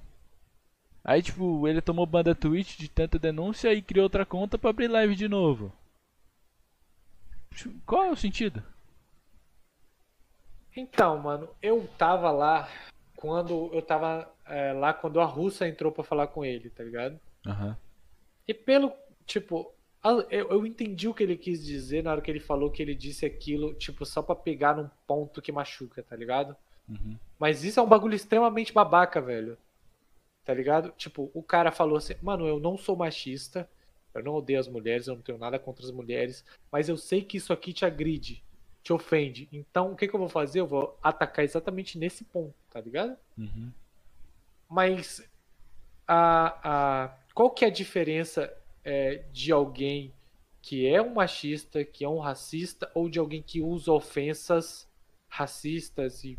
Aí, 1.04 1.22
tipo, 1.22 1.68
ele 1.68 1.82
tomou 1.82 2.06
banda 2.06 2.34
Twitch 2.34 2.78
de 2.78 2.88
tanta 2.88 3.20
denúncia 3.20 3.74
e 3.74 3.82
criou 3.82 4.04
outra 4.04 4.26
conta 4.26 4.58
pra 4.58 4.70
abrir 4.70 4.88
live 4.88 5.16
de 5.16 5.28
novo. 5.28 5.72
Qual 7.86 8.04
é 8.04 8.12
o 8.12 8.16
sentido? 8.16 8.64
Então, 10.76 11.20
mano, 11.20 11.50
eu 11.62 11.88
tava 11.98 12.32
lá 12.32 12.70
quando 13.16 13.70
eu 13.74 13.82
tava 13.82 14.32
é, 14.46 14.74
lá 14.74 14.94
quando 14.94 15.20
a 15.20 15.26
russa 15.26 15.68
entrou 15.68 15.92
pra 15.92 16.04
falar 16.04 16.28
com 16.28 16.44
ele, 16.44 16.70
tá 16.70 16.84
ligado? 16.84 17.20
Aham. 17.46 17.78
E 18.48 18.54
pelo, 18.54 18.92
tipo, 19.26 19.74
eu 20.30 20.66
entendi 20.66 21.08
o 21.08 21.14
que 21.14 21.24
ele 21.24 21.38
quis 21.38 21.64
dizer 21.64 22.04
na 22.04 22.12
hora 22.12 22.22
que 22.22 22.30
ele 22.30 22.40
falou 22.40 22.72
que 22.72 22.82
ele 22.82 22.96
disse 22.96 23.26
aquilo, 23.26 23.74
tipo, 23.76 24.06
só 24.06 24.22
pra 24.22 24.36
pegar 24.36 24.76
num 24.76 24.90
ponto 25.08 25.42
que 25.42 25.52
machuca, 25.52 26.02
tá 26.04 26.16
ligado? 26.16 26.56
Uhum. 26.90 27.18
Mas 27.40 27.64
isso 27.64 27.80
é 27.80 27.84
um 27.84 27.88
bagulho 27.88 28.16
extremamente 28.16 28.74
babaca, 28.74 29.22
velho. 29.22 29.58
Tá 30.46 30.54
ligado? 30.54 30.92
Tipo, 30.98 31.32
o 31.34 31.42
cara 31.42 31.72
falou 31.72 31.98
assim, 31.98 32.16
mano, 32.22 32.46
eu 32.46 32.60
não 32.60 32.78
sou 32.78 32.96
machista, 32.96 33.70
eu 34.14 34.24
não 34.24 34.36
odeio 34.36 34.60
as 34.60 34.68
mulheres, 34.68 35.08
eu 35.08 35.16
não 35.16 35.22
tenho 35.22 35.38
nada 35.38 35.58
contra 35.58 35.86
as 35.86 35.92
mulheres, 35.92 36.44
mas 36.72 36.90
eu 36.90 36.98
sei 36.98 37.24
que 37.24 37.38
isso 37.38 37.54
aqui 37.54 37.72
te 37.72 37.86
agride, 37.86 38.44
te 38.84 38.92
ofende. 38.92 39.48
Então, 39.52 39.92
o 39.92 39.96
que 39.96 40.08
que 40.08 40.14
eu 40.14 40.20
vou 40.20 40.30
fazer? 40.30 40.60
Eu 40.60 40.68
vou 40.68 40.98
atacar 41.02 41.46
exatamente 41.46 41.98
nesse 41.98 42.24
ponto, 42.26 42.54
tá 42.70 42.82
ligado? 42.82 43.18
Uhum. 43.38 43.72
Mas 44.70 45.28
a, 46.08 47.06
a, 47.06 47.18
qual 47.34 47.50
que 47.50 47.64
é 47.64 47.70
a 47.70 47.72
diferença 47.72 48.54
é, 48.84 49.24
de 49.32 49.52
alguém 49.52 50.14
que 50.62 50.88
é 50.88 51.02
um 51.02 51.14
machista, 51.14 51.84
que 51.84 52.06
é 52.06 52.10
um 52.10 52.20
racista, 52.20 52.90
ou 52.94 53.10
de 53.10 53.20
alguém 53.20 53.42
que 53.42 53.62
usa 53.62 53.92
ofensas 53.92 54.88
racistas 55.28 56.24
e 56.24 56.38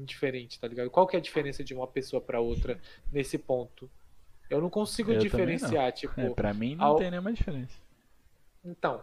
indiferente, 0.00 0.58
tá 0.58 0.66
ligado? 0.68 0.90
Qual 0.90 1.06
que 1.06 1.16
é 1.16 1.18
a 1.18 1.22
diferença 1.22 1.62
de 1.64 1.74
uma 1.74 1.86
pessoa 1.86 2.20
pra 2.20 2.40
outra 2.40 2.78
nesse 3.12 3.38
ponto? 3.38 3.90
Eu 4.50 4.60
não 4.60 4.70
consigo 4.70 5.12
Eu 5.12 5.18
diferenciar, 5.18 5.92
tipo, 5.92 6.18
É, 6.20 6.30
pra 6.30 6.54
mim 6.54 6.74
não 6.74 6.84
ao- 6.84 6.96
tem 6.96 7.10
nenhuma 7.10 7.32
diferença. 7.32 7.78
então, 8.64 9.02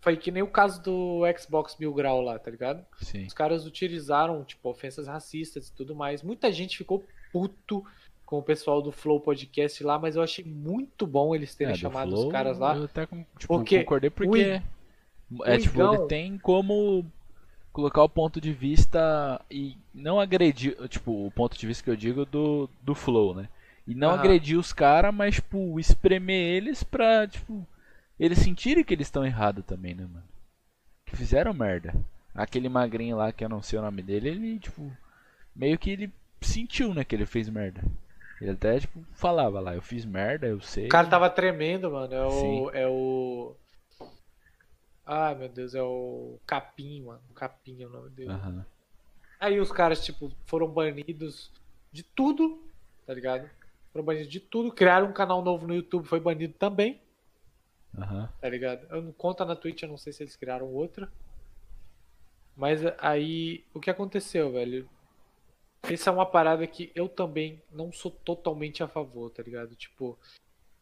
foi 0.00 0.16
que 0.16 0.30
nem 0.30 0.42
o 0.42 0.46
caso 0.46 0.82
do 0.82 1.22
Xbox 1.38 1.76
Mil 1.78 1.92
Grau 1.94 2.20
lá, 2.20 2.38
tá 2.38 2.50
ligado? 2.50 2.84
Sim. 3.00 3.24
Os 3.26 3.32
caras 3.32 3.66
utilizaram, 3.66 4.44
tipo, 4.44 4.68
ofensas 4.68 5.06
racistas 5.06 5.68
e 5.68 5.72
tudo 5.72 5.94
mais. 5.94 6.22
Muita 6.22 6.52
gente 6.52 6.76
ficou 6.76 7.04
puto 7.32 7.84
com 8.24 8.38
o 8.38 8.42
pessoal 8.42 8.80
do 8.80 8.92
Flow 8.92 9.20
Podcast 9.20 9.82
lá, 9.82 9.98
mas 9.98 10.16
eu 10.16 10.22
achei 10.22 10.44
muito 10.44 11.06
bom 11.06 11.34
eles 11.34 11.54
terem 11.54 11.72
É, 11.72 11.76
do 11.76 11.80
chamado 11.80 12.10
Flow, 12.10 12.26
os 12.26 12.32
caras 12.32 12.58
lá. 12.58 12.76
Eu 12.76 12.84
até 12.84 13.06
tipo, 13.06 13.26
Porque 13.48 13.80
concordei 13.80 14.08
o 14.08 14.12
porque 14.12 14.38
I- 14.40 14.44
é 15.44 15.54
o 15.56 15.58
tipo, 15.60 15.74
Igão- 15.76 15.94
ele 15.94 16.06
tem 16.06 16.38
como 16.38 17.04
colocar 17.74 18.04
o 18.04 18.08
ponto 18.08 18.40
de 18.40 18.52
vista 18.52 19.44
e 19.50 19.76
não 19.92 20.20
agredir, 20.20 20.76
tipo, 20.88 21.26
o 21.26 21.30
ponto 21.32 21.58
de 21.58 21.66
vista 21.66 21.82
que 21.82 21.90
eu 21.90 21.96
digo 21.96 22.24
do, 22.24 22.70
do 22.80 22.94
Flow, 22.94 23.34
né? 23.34 23.48
E 23.84 23.96
não 23.96 24.10
Aham. 24.10 24.20
agredir 24.20 24.56
os 24.56 24.72
caras, 24.72 25.12
mas 25.12 25.34
tipo, 25.34 25.78
espremer 25.78 26.54
eles 26.56 26.84
pra, 26.84 27.26
tipo, 27.26 27.66
eles 28.18 28.38
sentirem 28.38 28.84
que 28.84 28.94
eles 28.94 29.08
estão 29.08 29.26
errados 29.26 29.64
também, 29.64 29.92
né, 29.92 30.04
mano? 30.04 30.24
Que 31.04 31.16
fizeram 31.16 31.52
merda. 31.52 31.92
Aquele 32.32 32.68
magrinho 32.68 33.16
lá 33.16 33.32
que 33.32 33.44
eu 33.44 33.48
não 33.48 33.60
sei 33.60 33.80
o 33.80 33.82
nome 33.82 34.02
dele, 34.02 34.28
ele, 34.28 34.58
tipo, 34.60 34.88
meio 35.54 35.76
que 35.76 35.90
ele 35.90 36.12
sentiu, 36.40 36.94
né, 36.94 37.02
que 37.02 37.14
ele 37.14 37.26
fez 37.26 37.48
merda. 37.48 37.82
Ele 38.40 38.52
até, 38.52 38.78
tipo, 38.78 39.04
falava 39.14 39.58
lá, 39.58 39.74
eu 39.74 39.82
fiz 39.82 40.04
merda, 40.04 40.46
eu 40.46 40.60
sei. 40.60 40.86
O 40.86 40.90
cara 40.90 41.08
tava 41.08 41.28
tremendo, 41.28 41.90
mano. 41.90 42.14
É 42.14 42.30
Sim. 42.30 42.60
o. 42.60 42.70
É 42.70 42.86
o. 42.86 43.56
Ai, 45.06 45.34
meu 45.34 45.48
Deus, 45.48 45.74
é 45.74 45.82
o 45.82 46.38
Capim, 46.46 47.02
mano. 47.02 47.20
O 47.30 47.34
Capim 47.34 47.82
é 47.82 47.86
o 47.86 47.90
nome 47.90 48.10
dele. 48.10 48.30
Aham. 48.30 48.64
Aí 49.38 49.60
os 49.60 49.70
caras, 49.70 50.02
tipo, 50.04 50.32
foram 50.46 50.66
banidos 50.68 51.50
de 51.92 52.02
tudo, 52.02 52.62
tá 53.06 53.12
ligado? 53.12 53.48
Foram 53.92 54.04
banidos 54.04 54.28
de 54.28 54.40
tudo. 54.40 54.72
Criaram 54.72 55.08
um 55.08 55.12
canal 55.12 55.42
novo 55.42 55.66
no 55.66 55.74
YouTube, 55.74 56.06
foi 56.06 56.20
banido 56.20 56.54
também. 56.54 57.00
Aham. 57.96 58.28
tá 58.40 58.48
ligado? 58.48 58.86
Eu 58.90 59.02
não 59.02 59.12
conta 59.12 59.44
na 59.44 59.54
Twitch, 59.54 59.82
eu 59.82 59.88
não 59.88 59.96
sei 59.96 60.12
se 60.12 60.22
eles 60.22 60.34
criaram 60.34 60.66
outra. 60.66 61.08
Mas 62.56 62.80
aí, 62.98 63.64
o 63.72 63.80
que 63.80 63.90
aconteceu, 63.90 64.50
velho? 64.50 64.88
Essa 65.82 66.10
é 66.10 66.12
uma 66.12 66.26
parada 66.26 66.66
que 66.66 66.90
eu 66.94 67.08
também 67.08 67.62
não 67.70 67.92
sou 67.92 68.10
totalmente 68.10 68.82
a 68.82 68.88
favor, 68.88 69.30
tá 69.30 69.42
ligado? 69.42 69.74
Tipo, 69.76 70.18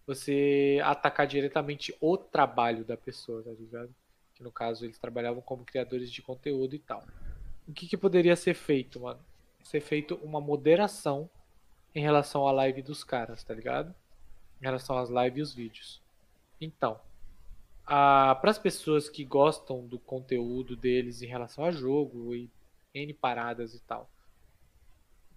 você 0.06 0.80
atacar 0.84 1.26
diretamente 1.26 1.94
o 2.00 2.16
trabalho 2.16 2.84
da 2.84 2.96
pessoa, 2.96 3.42
tá 3.42 3.50
ligado? 3.50 3.92
Que 4.42 4.44
no 4.44 4.50
caso 4.50 4.84
eles 4.84 4.98
trabalhavam 4.98 5.40
como 5.40 5.64
criadores 5.64 6.10
de 6.10 6.20
conteúdo 6.20 6.74
e 6.74 6.78
tal. 6.78 7.04
O 7.68 7.72
que, 7.72 7.86
que 7.86 7.96
poderia 7.96 8.34
ser 8.34 8.54
feito, 8.54 8.98
mano? 8.98 9.20
Ser 9.62 9.80
feito 9.80 10.16
uma 10.16 10.40
moderação 10.40 11.30
em 11.94 12.02
relação 12.02 12.48
à 12.48 12.52
live 12.52 12.82
dos 12.82 13.04
caras, 13.04 13.44
tá 13.44 13.54
ligado? 13.54 13.94
Em 14.60 14.64
relação 14.64 14.98
às 14.98 15.08
lives 15.08 15.38
e 15.38 15.42
os 15.42 15.54
vídeos. 15.54 16.02
Então, 16.60 17.00
para 17.86 18.50
as 18.50 18.58
pessoas 18.58 19.08
que 19.08 19.24
gostam 19.24 19.86
do 19.86 19.98
conteúdo 19.98 20.74
deles 20.76 21.22
em 21.22 21.26
relação 21.26 21.64
a 21.64 21.70
jogo 21.70 22.34
e 22.34 22.50
N 22.92 23.14
paradas 23.14 23.74
e 23.74 23.80
tal. 23.80 24.10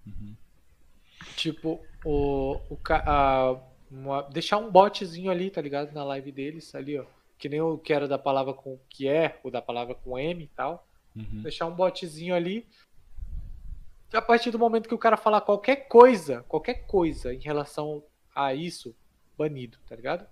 Uhum. 0.05 0.35
Tipo, 1.35 1.79
o, 2.03 2.55
o 2.69 2.77
a, 2.89 3.61
uma, 3.89 4.23
deixar 4.23 4.57
um 4.57 4.71
botzinho 4.71 5.29
ali, 5.29 5.49
tá 5.49 5.61
ligado? 5.61 5.93
Na 5.93 6.03
live 6.03 6.31
deles, 6.31 6.73
ali, 6.73 6.97
ó. 6.97 7.05
Que 7.37 7.49
nem 7.49 7.61
o 7.61 7.77
que 7.77 7.93
era 7.93 8.07
da 8.07 8.17
palavra 8.17 8.53
com 8.53 8.79
que 8.89 9.07
é, 9.07 9.39
ou 9.43 9.51
da 9.51 9.61
palavra 9.61 9.95
com 9.95 10.17
M 10.17 10.43
e 10.43 10.47
tal. 10.47 10.87
Uhum. 11.15 11.41
Deixar 11.41 11.65
um 11.65 11.75
botzinho 11.75 12.35
ali. 12.35 12.67
E 14.13 14.17
a 14.17 14.21
partir 14.21 14.51
do 14.51 14.59
momento 14.59 14.87
que 14.87 14.95
o 14.95 14.99
cara 14.99 15.17
falar 15.17 15.41
qualquer 15.41 15.87
coisa, 15.87 16.43
qualquer 16.43 16.85
coisa 16.85 17.33
em 17.33 17.39
relação 17.39 18.03
a 18.33 18.53
isso, 18.53 18.95
banido, 19.37 19.77
tá 19.87 19.95
ligado? 19.95 20.25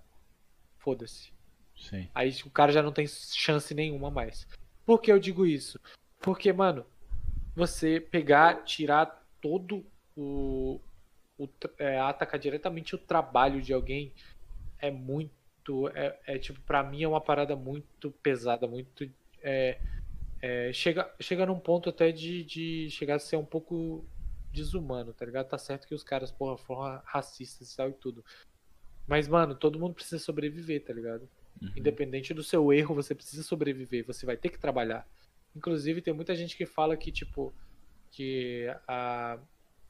Foda-se. 0.78 1.32
Sim. 1.76 2.08
Aí 2.14 2.34
o 2.44 2.50
cara 2.50 2.72
já 2.72 2.82
não 2.82 2.92
tem 2.92 3.06
chance 3.06 3.74
nenhuma 3.74 4.10
mais. 4.10 4.46
Por 4.86 5.00
que 5.00 5.10
eu 5.10 5.18
digo 5.18 5.46
isso? 5.46 5.80
Porque, 6.20 6.52
mano, 6.52 6.86
você 7.54 8.00
pegar, 8.00 8.64
tirar 8.64 9.26
todo 9.40 9.84
o. 10.16 10.80
o 11.38 11.48
é, 11.78 11.98
atacar 11.98 12.38
diretamente 12.38 12.94
o 12.94 12.98
trabalho 12.98 13.60
de 13.60 13.72
alguém 13.72 14.12
é 14.78 14.90
muito. 14.90 15.32
É, 15.94 16.18
é 16.26 16.38
tipo, 16.38 16.60
pra 16.62 16.82
mim 16.82 17.02
é 17.02 17.08
uma 17.08 17.20
parada 17.20 17.56
muito 17.56 18.10
pesada, 18.22 18.66
muito. 18.66 19.08
É, 19.42 19.80
é, 20.40 20.72
chega, 20.72 21.12
chega 21.20 21.46
num 21.46 21.58
ponto 21.58 21.88
até 21.88 22.12
de, 22.12 22.44
de 22.44 22.90
chegar 22.90 23.16
a 23.16 23.18
ser 23.18 23.36
um 23.36 23.44
pouco 23.44 24.06
desumano, 24.52 25.12
tá 25.12 25.24
ligado? 25.24 25.48
Tá 25.48 25.58
certo 25.58 25.86
que 25.86 25.94
os 25.94 26.04
caras, 26.04 26.30
porra, 26.30 26.56
foram 26.56 27.00
racistas 27.04 27.72
e 27.72 27.76
tal 27.76 27.90
e 27.90 27.94
tudo. 27.94 28.24
Mas, 29.06 29.28
mano, 29.28 29.54
todo 29.54 29.78
mundo 29.78 29.94
precisa 29.94 30.18
sobreviver, 30.18 30.84
tá 30.84 30.92
ligado? 30.92 31.28
Uhum. 31.60 31.72
Independente 31.76 32.32
do 32.32 32.42
seu 32.42 32.72
erro, 32.72 32.94
você 32.94 33.14
precisa 33.14 33.42
sobreviver, 33.42 34.04
você 34.06 34.24
vai 34.24 34.36
ter 34.36 34.48
que 34.48 34.58
trabalhar. 34.58 35.06
Inclusive, 35.54 36.00
tem 36.00 36.14
muita 36.14 36.34
gente 36.34 36.56
que 36.56 36.66
fala 36.66 36.96
que, 36.96 37.12
tipo, 37.12 37.52
que 38.10 38.66
a, 38.88 39.38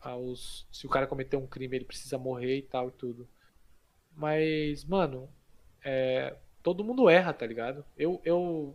a 0.00 0.16
os, 0.16 0.66
se 0.72 0.86
o 0.86 0.90
cara 0.90 1.06
cometer 1.06 1.36
um 1.36 1.46
crime, 1.46 1.76
ele 1.76 1.84
precisa 1.84 2.18
morrer 2.18 2.58
e 2.58 2.62
tal 2.62 2.88
e 2.88 2.92
tudo. 2.92 3.28
Mas, 4.16 4.84
mano, 4.84 5.28
é, 5.84 6.34
todo 6.62 6.82
mundo 6.82 7.08
erra, 7.08 7.32
tá 7.32 7.46
ligado? 7.46 7.84
Eu, 7.96 8.20
eu, 8.24 8.74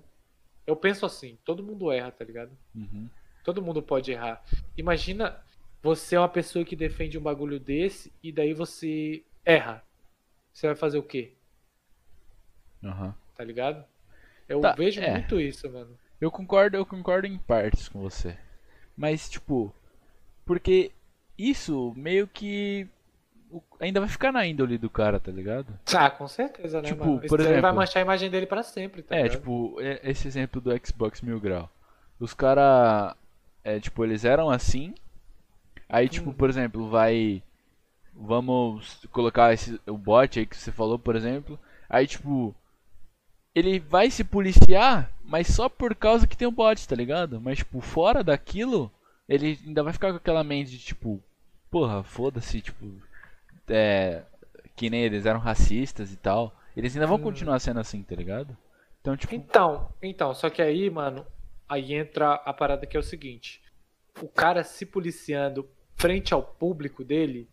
eu 0.66 0.76
penso 0.76 1.06
assim, 1.06 1.38
todo 1.44 1.64
mundo 1.64 1.92
erra, 1.92 2.12
tá 2.12 2.24
ligado? 2.24 2.52
Uhum. 2.76 3.10
Todo 3.44 3.62
mundo 3.62 3.82
pode 3.82 4.12
errar. 4.12 4.44
Imagina 4.78 5.42
você 5.82 6.16
é 6.16 6.20
uma 6.20 6.30
pessoa 6.30 6.66
que 6.66 6.76
defende 6.76 7.18
um 7.18 7.22
bagulho 7.22 7.60
desse 7.60 8.14
e 8.22 8.32
daí 8.32 8.54
você 8.54 9.24
erra. 9.44 9.84
Você 10.54 10.68
vai 10.68 10.76
fazer 10.76 10.98
o 10.98 11.04
quê? 11.04 11.34
Uhum. 12.84 13.14
Tá 13.36 13.44
ligado? 13.44 13.86
Eu 14.48 14.60
tá, 14.60 14.74
vejo 14.74 15.02
é. 15.02 15.12
muito 15.12 15.40
isso, 15.40 15.70
mano. 15.72 15.98
Eu 16.20 16.30
concordo, 16.30 16.76
eu 16.76 16.86
concordo 16.86 17.28
em 17.28 17.38
partes 17.38 17.88
com 17.88 18.02
você. 18.02 18.38
Mas, 18.96 19.30
tipo, 19.30 19.74
porque 20.46 20.92
isso 21.38 21.94
meio 21.96 22.28
que 22.28 22.90
ainda 23.80 24.00
vai 24.00 24.10
ficar 24.10 24.32
na 24.32 24.46
índole 24.46 24.78
do 24.78 24.90
cara, 24.90 25.20
tá 25.20 25.32
ligado? 25.32 25.68
Ah, 25.96 26.10
com 26.10 26.28
certeza, 26.28 26.82
né, 26.82 26.88
tipo, 26.88 27.06
mano? 27.06 27.22
Por 27.28 27.40
exemplo, 27.40 27.62
vai 27.62 27.72
manchar 27.74 28.02
a 28.02 28.06
imagem 28.06 28.30
dele 28.30 28.46
para 28.46 28.64
sempre, 28.64 29.02
tá 29.02 29.16
É, 29.16 29.24
ligado? 29.24 29.38
tipo, 29.38 29.78
esse 30.04 30.28
exemplo 30.28 30.62
do 30.62 30.72
Xbox 30.86 31.22
Mil 31.22 31.40
Grau. 31.40 31.70
Os 32.20 32.34
cara, 32.34 33.16
é, 33.64 33.80
tipo, 33.80 34.04
eles 34.04 34.26
eram 34.26 34.50
assim. 34.50 34.94
Aí, 35.88 36.08
tipo, 36.10 36.30
hum. 36.30 36.34
por 36.34 36.50
exemplo, 36.50 36.90
vai 36.90 37.42
vamos 38.14 39.00
colocar 39.12 39.54
esse 39.54 39.80
o 39.88 39.98
bot 39.98 40.38
aí 40.38 40.46
que 40.46 40.58
você 40.58 40.72
falou, 40.72 41.00
por 41.00 41.16
exemplo. 41.16 41.58
Aí, 41.90 42.06
tipo, 42.06 42.54
ele 43.56 43.80
vai 43.80 44.12
se 44.12 44.24
policiar, 44.24 45.12
mas 45.24 45.48
só 45.48 45.70
por 45.70 45.96
causa 45.96 46.28
que 46.28 46.38
tem 46.38 46.48
o 46.48 46.52
bot, 46.52 46.88
tá 46.88 46.96
ligado? 46.96 47.40
Mas, 47.42 47.60
tipo, 47.60 47.82
fora 47.82 48.24
daquilo, 48.24 48.92
ele 49.28 49.58
ainda 49.66 49.84
vai 49.84 49.94
ficar 49.94 50.12
com 50.12 50.18
aquela 50.18 50.44
mente 50.44 50.72
de, 50.72 50.80
tipo, 50.80 51.22
porra, 51.72 52.04
foda-se, 52.04 52.62
tipo, 52.62 52.86
é, 53.70 54.24
que 54.76 54.90
nem 54.90 55.04
eles 55.04 55.26
eram 55.26 55.40
racistas 55.40 56.12
e 56.12 56.18
tal. 56.18 56.56
Eles 56.76 56.96
ainda 56.96 57.08
vão 57.08 57.18
hum. 57.18 57.22
continuar 57.22 57.60
sendo 57.60 57.80
assim, 57.80 58.02
tá 58.04 58.16
ligado? 58.16 58.58
Então, 59.02 59.16
tipo... 59.16 59.34
Então, 59.34 59.90
então, 60.02 60.34
só 60.34 60.50
que 60.50 60.62
aí, 60.62 60.90
mano, 60.90 61.26
aí 61.68 61.94
entra 61.94 62.34
a 62.34 62.54
parada 62.54 62.86
que 62.86 62.98
é 62.98 63.00
o 63.00 63.04
seguinte. 63.04 63.62
O 64.22 64.28
cara 64.28 64.64
se 64.64 64.86
policiando 64.86 65.70
frente 65.96 66.34
ao 66.34 66.44
público 66.44 67.04
dele, 67.04 67.50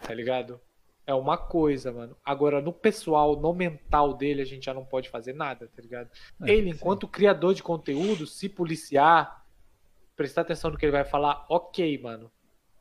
tá 0.00 0.14
ligado? 0.14 0.60
é 1.06 1.14
uma 1.14 1.36
coisa, 1.36 1.92
mano. 1.92 2.16
Agora, 2.24 2.60
no 2.60 2.72
pessoal, 2.72 3.36
no 3.36 3.52
mental 3.52 4.14
dele, 4.14 4.42
a 4.42 4.44
gente 4.44 4.64
já 4.64 4.74
não 4.74 4.84
pode 4.84 5.08
fazer 5.08 5.32
nada, 5.32 5.68
tá 5.74 5.82
ligado? 5.82 6.10
É, 6.42 6.52
ele, 6.52 6.70
sim. 6.70 6.76
enquanto 6.76 7.08
criador 7.08 7.54
de 7.54 7.62
conteúdo, 7.62 8.26
se 8.26 8.48
policiar, 8.48 9.44
prestar 10.16 10.42
atenção 10.42 10.70
no 10.70 10.78
que 10.78 10.84
ele 10.84 10.92
vai 10.92 11.04
falar, 11.04 11.44
ok, 11.48 11.98
mano. 11.98 12.30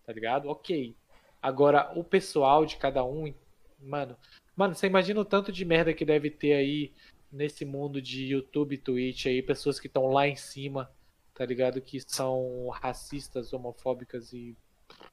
Tá 0.05 0.13
ligado? 0.13 0.49
Ok. 0.49 0.95
Agora, 1.41 1.91
o 1.95 2.03
pessoal 2.03 2.65
de 2.65 2.77
cada 2.77 3.03
um, 3.03 3.33
mano. 3.79 4.15
Mano, 4.55 4.75
você 4.75 4.85
imagina 4.85 5.19
o 5.19 5.25
tanto 5.25 5.51
de 5.51 5.65
merda 5.65 5.93
que 5.93 6.05
deve 6.05 6.29
ter 6.29 6.53
aí 6.53 6.93
nesse 7.31 7.65
mundo 7.65 8.01
de 8.01 8.25
YouTube 8.25 8.75
e 8.75 8.77
Twitch 8.77 9.25
aí, 9.25 9.41
pessoas 9.41 9.79
que 9.79 9.87
estão 9.87 10.07
lá 10.07 10.27
em 10.27 10.35
cima, 10.35 10.91
tá 11.33 11.45
ligado? 11.45 11.81
Que 11.81 11.99
são 12.05 12.69
racistas, 12.69 13.53
homofóbicas 13.53 14.33
e 14.33 14.55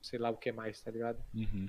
sei 0.02 0.18
lá 0.18 0.30
o 0.30 0.36
que 0.36 0.50
mais, 0.50 0.80
tá 0.80 0.90
ligado? 0.90 1.18
Uhum. 1.32 1.68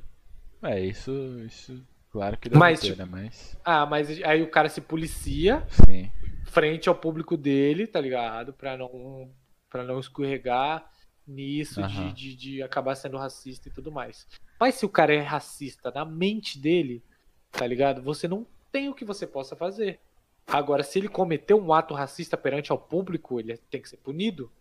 É, 0.63 0.79
isso, 0.79 1.11
isso 1.45 1.81
claro 2.11 2.37
que 2.37 2.49
deve 2.49 2.59
mas, 2.59 2.79
ter, 2.81 2.97
né? 2.97 3.05
Mas... 3.05 3.57
Ah, 3.63 3.85
mas 3.85 4.21
aí 4.23 4.41
o 4.41 4.49
cara 4.49 4.67
se 4.67 4.81
policia 4.81 5.65
Sim. 5.85 6.11
frente 6.45 6.89
ao 6.89 6.95
público 6.95 7.37
dele, 7.37 7.87
tá 7.87 8.01
ligado? 8.01 8.51
Pra 8.51 8.75
não, 8.75 9.31
pra 9.69 9.83
não 9.83 9.99
escorregar 9.99 10.91
nisso 11.25 11.81
de, 11.87 12.13
de, 12.13 12.35
de, 12.35 12.63
acabar 12.63 12.95
sendo 12.95 13.17
racista 13.17 13.69
e 13.69 13.71
tudo 13.71 13.91
mais. 13.91 14.27
Mas 14.59 14.75
se 14.75 14.85
o 14.85 14.89
cara 14.89 15.13
é 15.13 15.21
racista 15.21 15.91
na 15.91 16.03
mente 16.03 16.59
dele, 16.59 17.03
tá 17.51 17.65
ligado? 17.65 18.01
Você 18.01 18.27
não 18.27 18.45
tem 18.71 18.89
o 18.89 18.93
que 18.93 19.05
você 19.05 19.25
possa 19.25 19.55
fazer. 19.55 19.99
Agora, 20.45 20.83
se 20.83 20.99
ele 20.99 21.07
cometeu 21.07 21.57
um 21.57 21.73
ato 21.73 21.93
racista 21.93 22.35
perante 22.35 22.71
ao 22.71 22.77
público, 22.77 23.39
ele 23.39 23.57
tem 23.69 23.81
que 23.81 23.89
ser 23.89 23.97
punido. 23.97 24.51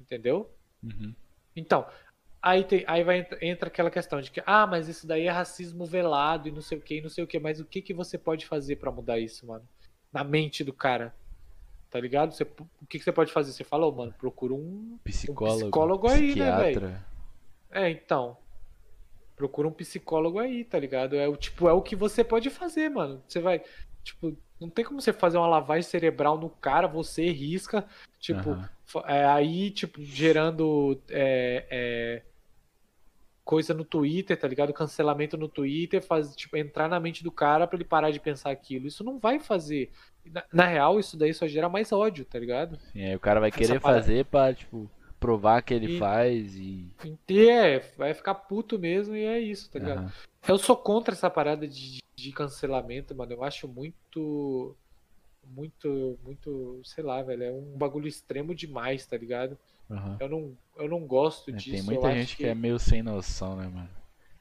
Entendeu? 0.00 0.50
Uhum. 0.82 1.14
Então, 1.56 1.86
Aí, 2.44 2.62
tem, 2.62 2.84
aí 2.86 3.02
vai, 3.02 3.26
entra 3.40 3.68
aquela 3.68 3.90
questão 3.90 4.20
de 4.20 4.30
que, 4.30 4.42
ah, 4.44 4.66
mas 4.66 4.86
isso 4.86 5.06
daí 5.06 5.26
é 5.26 5.30
racismo 5.30 5.86
velado 5.86 6.46
e 6.46 6.52
não 6.52 6.60
sei 6.60 6.76
o 6.76 6.80
que, 6.82 7.00
não 7.00 7.08
sei 7.08 7.24
o 7.24 7.26
que, 7.26 7.40
mas 7.40 7.58
o 7.58 7.64
que, 7.64 7.80
que 7.80 7.94
você 7.94 8.18
pode 8.18 8.44
fazer 8.44 8.76
para 8.76 8.92
mudar 8.92 9.18
isso, 9.18 9.46
mano? 9.46 9.66
Na 10.12 10.22
mente 10.22 10.62
do 10.62 10.70
cara. 10.70 11.14
Tá 11.88 11.98
ligado? 11.98 12.34
Você, 12.34 12.42
o 12.42 12.86
que, 12.86 12.98
que 12.98 13.04
você 13.04 13.12
pode 13.12 13.32
fazer? 13.32 13.50
Você 13.50 13.64
falou, 13.64 13.90
mano, 13.94 14.12
procura 14.18 14.52
um 14.52 14.98
psicólogo, 15.02 15.54
um 15.54 15.60
psicólogo 15.60 16.06
aí, 16.06 16.34
né, 16.34 16.54
velho? 16.54 17.00
É, 17.70 17.88
então. 17.88 18.36
Procura 19.44 19.68
um 19.68 19.72
psicólogo 19.72 20.38
aí, 20.38 20.64
tá 20.64 20.78
ligado? 20.78 21.16
É 21.16 21.28
o 21.28 21.36
tipo, 21.36 21.68
é 21.68 21.72
o 21.74 21.82
que 21.82 21.94
você 21.94 22.24
pode 22.24 22.48
fazer, 22.48 22.88
mano. 22.88 23.22
Você 23.28 23.40
vai, 23.40 23.60
tipo, 24.02 24.34
não 24.58 24.70
tem 24.70 24.82
como 24.82 25.02
você 25.02 25.12
fazer 25.12 25.36
uma 25.36 25.46
lavagem 25.46 25.82
cerebral 25.82 26.38
no 26.38 26.48
cara, 26.48 26.88
você 26.88 27.30
risca, 27.30 27.84
tipo, 28.18 28.52
uhum. 28.52 29.02
é, 29.06 29.26
aí, 29.26 29.70
tipo, 29.70 30.02
gerando 30.02 30.98
é, 31.10 31.66
é, 31.70 32.22
coisa 33.44 33.74
no 33.74 33.84
Twitter, 33.84 34.34
tá 34.34 34.48
ligado? 34.48 34.72
Cancelamento 34.72 35.36
no 35.36 35.46
Twitter, 35.46 36.02
faz, 36.02 36.34
tipo, 36.34 36.56
entrar 36.56 36.88
na 36.88 36.98
mente 36.98 37.22
do 37.22 37.30
cara 37.30 37.66
para 37.66 37.76
ele 37.76 37.84
parar 37.84 38.10
de 38.10 38.18
pensar 38.18 38.50
aquilo. 38.50 38.86
Isso 38.86 39.04
não 39.04 39.18
vai 39.18 39.38
fazer. 39.38 39.90
Na, 40.24 40.42
na, 40.50 40.64
real, 40.64 40.98
isso 40.98 41.18
daí 41.18 41.34
só 41.34 41.46
gera 41.46 41.68
mais 41.68 41.92
ódio, 41.92 42.24
tá 42.24 42.38
ligado? 42.38 42.78
Sim, 42.94 43.04
aí 43.04 43.14
o 43.14 43.20
cara 43.20 43.40
vai 43.40 43.52
querer 43.52 43.78
fazer 43.78 44.24
pra, 44.24 44.54
tipo, 44.54 44.90
provar 45.24 45.62
que 45.62 45.72
ele 45.72 45.96
e, 45.96 45.98
faz 45.98 46.54
e. 46.54 46.94
e. 47.28 47.48
É, 47.48 47.80
vai 47.96 48.12
ficar 48.12 48.34
puto 48.34 48.78
mesmo 48.78 49.16
e 49.16 49.24
é 49.24 49.40
isso, 49.40 49.70
tá 49.70 49.78
ligado? 49.78 50.02
Uhum. 50.02 50.10
Eu 50.46 50.58
sou 50.58 50.76
contra 50.76 51.14
essa 51.14 51.30
parada 51.30 51.66
de, 51.66 52.02
de 52.14 52.32
cancelamento, 52.32 53.14
mano. 53.14 53.32
Eu 53.32 53.42
acho 53.42 53.66
muito. 53.66 54.76
Muito, 55.46 56.18
muito, 56.24 56.80
sei 56.84 57.04
lá, 57.04 57.22
velho. 57.22 57.42
É 57.42 57.52
um 57.52 57.76
bagulho 57.76 58.08
extremo 58.08 58.54
demais, 58.54 59.06
tá 59.06 59.16
ligado? 59.16 59.58
Uhum. 59.90 60.16
Eu, 60.18 60.28
não, 60.28 60.52
eu 60.76 60.88
não 60.88 61.00
gosto 61.00 61.50
é, 61.50 61.54
disso. 61.54 61.70
Tem 61.70 61.82
muita 61.82 62.14
gente 62.14 62.36
que... 62.36 62.44
que... 62.44 62.48
é 62.48 62.54
meio 62.54 62.78
sem 62.78 63.02
noção, 63.02 63.56
né, 63.56 63.66
mano? 63.66 63.88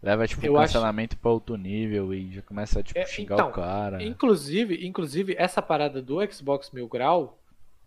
Leva, 0.01 0.27
tipo, 0.27 0.45
o 0.49 0.53
cancelamento 0.53 1.15
acho... 1.15 1.21
pra 1.21 1.31
outro 1.31 1.55
nível 1.55 2.13
e 2.13 2.33
já 2.33 2.41
começa 2.41 2.79
a, 2.79 2.83
tipo, 2.83 2.99
é, 2.99 3.05
xingar 3.05 3.35
então, 3.35 3.49
o 3.49 3.51
cara. 3.51 4.03
Inclusive, 4.03 4.85
inclusive, 4.85 5.35
essa 5.37 5.61
parada 5.61 6.01
do 6.01 6.19
Xbox 6.29 6.71
Mil 6.71 6.87
Grau 6.87 7.37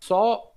só, 0.01 0.53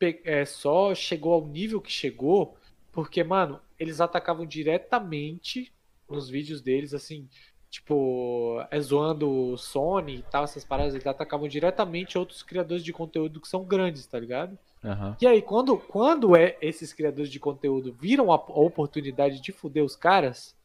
é, 0.00 0.44
só 0.44 0.94
chegou 0.94 1.32
ao 1.32 1.46
nível 1.46 1.80
que 1.80 1.90
chegou 1.90 2.56
porque, 2.92 3.22
mano, 3.24 3.60
eles 3.78 4.00
atacavam 4.00 4.46
diretamente 4.46 5.72
nos 6.08 6.28
vídeos 6.28 6.60
deles, 6.62 6.94
assim, 6.94 7.28
tipo, 7.68 8.58
é 8.70 8.80
zoando 8.80 9.28
o 9.52 9.56
Sony 9.58 10.16
e 10.16 10.22
tal, 10.22 10.44
essas 10.44 10.64
paradas, 10.64 10.94
eles 10.94 11.06
atacam 11.06 11.46
diretamente 11.48 12.16
outros 12.16 12.42
criadores 12.42 12.84
de 12.84 12.92
conteúdo 12.92 13.40
que 13.40 13.48
são 13.48 13.64
grandes, 13.64 14.06
tá 14.06 14.18
ligado? 14.18 14.58
Aham. 14.84 15.16
E 15.20 15.26
aí, 15.26 15.42
quando, 15.42 15.76
quando 15.76 16.36
é 16.36 16.56
esses 16.60 16.92
criadores 16.92 17.30
de 17.30 17.40
conteúdo 17.40 17.92
viram 17.92 18.30
a, 18.32 18.36
a 18.36 18.60
oportunidade 18.60 19.40
de 19.40 19.52
fuder 19.52 19.84
os 19.84 19.96
caras, 19.96 20.56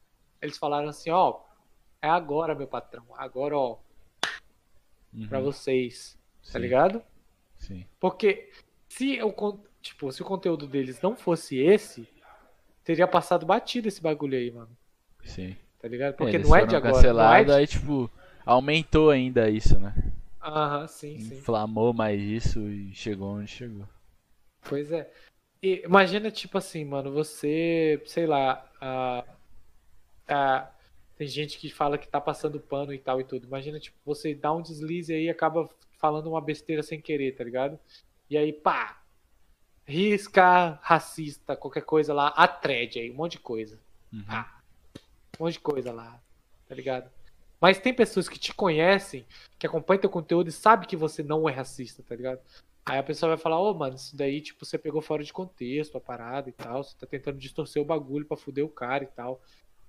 eles 0.42 0.58
falaram 0.58 0.90
assim, 0.90 1.10
ó, 1.10 1.40
é 2.02 2.08
agora, 2.10 2.56
meu 2.56 2.68
patrão, 2.68 3.06
agora, 3.16 3.58
ó, 3.58 3.78
Uhum. 5.14 5.28
pra 5.28 5.42
vocês, 5.42 6.18
tá 6.46 6.54
Sim, 6.54 6.60
ligado? 6.60 7.02
Sim. 7.58 7.86
Porque 8.00 8.50
se 8.92 9.22
o, 9.24 9.32
con- 9.32 9.64
tipo, 9.82 10.12
se 10.12 10.22
o 10.22 10.26
conteúdo 10.26 10.68
deles 10.68 11.02
não 11.02 11.16
fosse 11.16 11.58
esse, 11.58 12.08
teria 12.84 13.08
passado 13.08 13.46
batido 13.46 13.88
esse 13.88 14.02
bagulho 14.02 14.38
aí, 14.38 14.52
mano. 14.52 14.70
Sim. 15.24 15.56
Tá 15.80 15.88
ligado? 15.88 16.16
Porque 16.16 16.36
Eles 16.36 16.48
não 16.48 16.56
é 16.56 16.66
de 16.66 16.76
agora. 16.76 17.14
Não 17.14 17.34
é 17.34 17.44
de... 17.44 17.52
aí 17.52 17.68
tipo, 17.68 18.10
aumentou 18.46 19.10
ainda 19.10 19.50
isso, 19.50 19.80
né? 19.80 19.94
Aham, 20.42 20.88
sim, 20.88 21.18
sim. 21.20 21.36
Inflamou 21.36 21.94
mais 21.94 22.20
isso 22.22 22.60
e 22.60 22.94
chegou 22.94 23.36
onde 23.36 23.50
chegou. 23.50 23.88
Pois 24.68 24.92
é. 24.92 25.10
E 25.64 25.84
imagina, 25.86 26.30
tipo 26.32 26.58
assim, 26.58 26.84
mano, 26.84 27.12
você, 27.12 28.02
sei 28.06 28.26
lá, 28.26 28.68
a, 28.82 29.24
a- 30.28 30.70
tem 31.18 31.28
gente 31.28 31.58
que 31.60 31.70
fala 31.70 31.98
que 31.98 32.08
tá 32.08 32.20
passando 32.20 32.60
pano 32.60 32.94
e 32.94 33.00
tal 33.00 33.22
e 33.22 33.24
tudo. 33.24 33.46
Imagina, 33.46 33.80
tipo, 33.80 33.98
você 34.04 34.34
dá 34.34 34.52
um 34.52 34.62
deslize 34.62 35.14
aí 35.14 35.26
e 35.26 35.30
acaba 35.30 35.70
falando 36.00 36.28
uma 36.28 36.42
besteira 36.42 36.82
sem 36.84 37.00
querer, 37.00 37.36
tá 37.36 37.44
ligado? 37.44 37.80
E 38.32 38.38
aí, 38.38 38.54
pá, 38.54 38.98
risca, 39.86 40.80
racista, 40.82 41.54
qualquer 41.54 41.82
coisa 41.82 42.14
lá, 42.14 42.30
a 42.30 42.48
thread 42.48 42.98
aí, 42.98 43.12
um 43.12 43.16
monte 43.16 43.34
de 43.34 43.40
coisa. 43.40 43.78
Uhum. 44.14 44.24
Ah, 44.26 44.62
um 45.38 45.44
monte 45.44 45.54
de 45.56 45.60
coisa 45.60 45.92
lá, 45.92 46.18
tá 46.66 46.74
ligado? 46.74 47.12
Mas 47.60 47.78
tem 47.78 47.94
pessoas 47.94 48.30
que 48.30 48.40
te 48.40 48.54
conhecem, 48.54 49.26
que 49.60 49.68
acompanham 49.68 50.00
teu 50.00 50.10
conteúdo 50.10 50.48
e 50.48 50.52
sabem 50.54 50.88
que 50.88 50.96
você 50.96 51.22
não 51.22 51.50
é 51.50 51.52
racista, 51.52 52.02
tá 52.08 52.16
ligado? 52.16 52.40
Aí 52.86 52.98
a 52.98 53.04
pessoa 53.04 53.36
vai 53.36 53.38
falar, 53.38 53.60
ô, 53.60 53.74
mano, 53.74 53.96
isso 53.96 54.16
daí, 54.16 54.40
tipo, 54.40 54.66
você 54.66 54.78
pegou 54.78 55.02
fora 55.02 55.22
de 55.26 55.34
contexto 55.34 55.98
a 55.98 56.02
parada 56.02 56.48
e 56.50 56.54
tal, 56.54 56.86
você 56.86 56.96
tá 56.98 57.06
tentando 57.06 57.38
distorcer 57.38 57.82
o 57.82 57.86
bagulho 57.86 58.26
pra 58.26 58.38
fuder 58.38 58.64
o 58.64 58.70
cara 58.70 59.04
e 59.04 59.08
tal. 59.08 59.42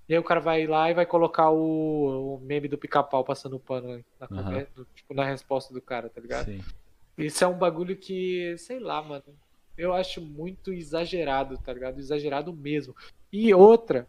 E 0.09 0.13
aí 0.13 0.19
o 0.19 0.23
cara 0.23 0.41
vai 0.41 0.67
lá 0.67 0.91
e 0.91 0.93
vai 0.93 1.05
colocar 1.05 1.49
o, 1.49 2.35
o 2.35 2.39
meme 2.41 2.67
do 2.67 2.77
pica-pau 2.77 3.23
passando 3.23 3.57
pano 3.57 4.03
na, 4.19 4.27
no- 4.75 4.85
tipo, 4.93 5.13
na 5.13 5.23
resposta 5.23 5.73
do 5.73 5.81
cara, 5.81 6.09
tá 6.09 6.19
ligado? 6.19 6.43
Sim. 6.43 6.61
Isso 7.17 7.43
é 7.43 7.47
um 7.47 7.57
bagulho 7.57 7.95
que, 7.95 8.55
sei 8.57 8.79
lá, 8.79 9.01
mano. 9.01 9.23
Eu 9.77 9.93
acho 9.93 10.21
muito 10.21 10.71
exagerado, 10.71 11.57
tá 11.57 11.73
ligado? 11.73 11.99
Exagerado 11.99 12.53
mesmo. 12.53 12.95
E 13.31 13.53
outra, 13.53 14.07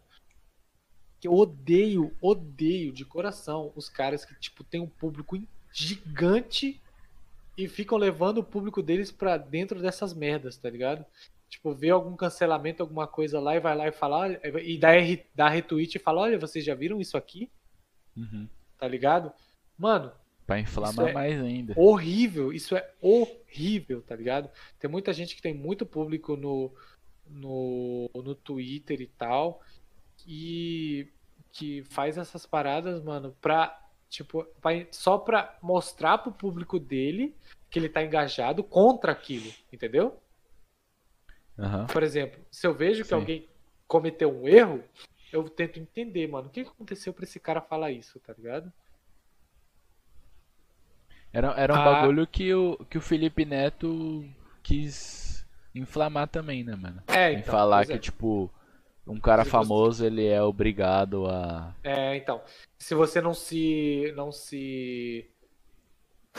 que 1.19 1.27
eu 1.27 1.33
odeio, 1.33 2.15
odeio 2.21 2.91
de 2.91 3.03
coração 3.03 3.71
os 3.75 3.89
caras 3.89 4.23
que, 4.23 4.35
tipo, 4.35 4.63
tem 4.63 4.79
um 4.79 4.87
público 4.87 5.41
gigante 5.71 6.79
e 7.57 7.67
ficam 7.67 7.97
levando 7.97 8.39
o 8.39 8.43
público 8.43 8.83
deles 8.83 9.11
pra 9.11 9.37
dentro 9.37 9.81
dessas 9.81 10.13
merdas, 10.13 10.57
tá 10.57 10.69
ligado? 10.69 11.05
Tipo, 11.49 11.73
vê 11.73 11.89
algum 11.89 12.15
cancelamento, 12.15 12.83
alguma 12.83 13.07
coisa 13.07 13.39
lá 13.39 13.55
e 13.55 13.59
vai 13.59 13.75
lá 13.75 13.87
e 13.87 13.91
fala, 13.91 14.39
e 14.63 14.77
dá, 14.77 14.89
dá 15.33 15.49
retweet 15.49 15.95
e 15.95 15.99
fala, 15.99 16.21
olha, 16.21 16.39
vocês 16.39 16.65
já 16.65 16.75
viram 16.75 16.99
isso 16.99 17.17
aqui? 17.17 17.49
Uhum. 18.15 18.47
Tá 18.77 18.87
ligado? 18.87 19.31
Mano, 19.77 20.11
Pra 20.45 20.59
inflamar 20.59 21.07
é- 21.09 21.13
mais 21.13 21.41
ainda. 21.41 21.73
horrível, 21.75 22.53
isso 22.53 22.75
é 22.75 22.91
horrível, 23.01 24.01
tá 24.01 24.15
ligado? 24.15 24.49
Tem 24.79 24.89
muita 24.89 25.11
gente 25.11 25.35
que 25.35 25.41
tem 25.41 25.53
muito 25.53 25.85
público 25.85 26.35
no, 26.37 26.71
no, 27.27 28.09
no 28.13 28.35
Twitter 28.35 29.01
e 29.01 29.07
tal, 29.07 29.61
e 30.27 31.07
que 31.51 31.83
faz 31.83 32.17
essas 32.17 32.45
paradas, 32.45 33.01
mano, 33.01 33.35
pra, 33.41 33.81
tipo, 34.09 34.43
pra- 34.61 34.85
só 34.91 35.17
pra 35.17 35.57
mostrar 35.63 36.19
pro 36.19 36.31
público 36.31 36.77
dele 36.79 37.35
que 37.69 37.79
ele 37.79 37.89
tá 37.89 38.03
engajado 38.03 38.63
contra 38.63 39.11
aquilo, 39.11 39.51
entendeu? 39.73 40.19
Aham. 41.57 41.87
Por 41.87 42.03
exemplo, 42.03 42.39
se 42.51 42.67
eu 42.67 42.73
vejo 42.73 43.01
que 43.03 43.09
Sim. 43.09 43.15
alguém 43.15 43.49
cometeu 43.87 44.29
um 44.31 44.47
erro, 44.47 44.83
eu 45.31 45.49
tento 45.49 45.79
entender, 45.79 46.27
mano, 46.27 46.47
o 46.47 46.51
que 46.51 46.63
que 46.63 46.69
aconteceu 46.69 47.13
pra 47.13 47.23
esse 47.23 47.39
cara 47.39 47.61
falar 47.61 47.91
isso, 47.91 48.19
tá 48.19 48.33
ligado? 48.33 48.71
Era, 51.35 51.51
era 51.57 51.73
um 51.73 51.77
Ah. 51.77 51.83
bagulho 51.83 52.25
que 52.25 52.53
o, 52.53 52.77
que 52.89 52.97
o 52.97 53.01
Felipe 53.01 53.43
Neto 53.43 54.23
quis 54.63 55.45
inflamar 55.73 56.27
também, 56.29 56.63
né, 56.63 56.75
mano? 56.75 57.03
É, 57.07 57.33
Em 57.33 57.39
então, 57.39 57.51
falar 57.51 57.77
pois 57.79 57.87
que, 57.89 57.93
é. 57.95 57.97
tipo, 57.97 58.49
um 59.05 59.19
cara 59.19 59.43
Se 59.43 59.49
você- 59.49 59.57
famoso, 59.57 60.05
ele 60.05 60.25
é 60.25 60.41
obrigado 60.41 61.27
a... 61.27 61.75
É, 61.83 62.15
então, 62.15 62.41
se 62.79 62.95
você 62.95 63.19
não 63.19 63.33
se 63.33 64.13
não 64.15 64.31
se 64.31 65.29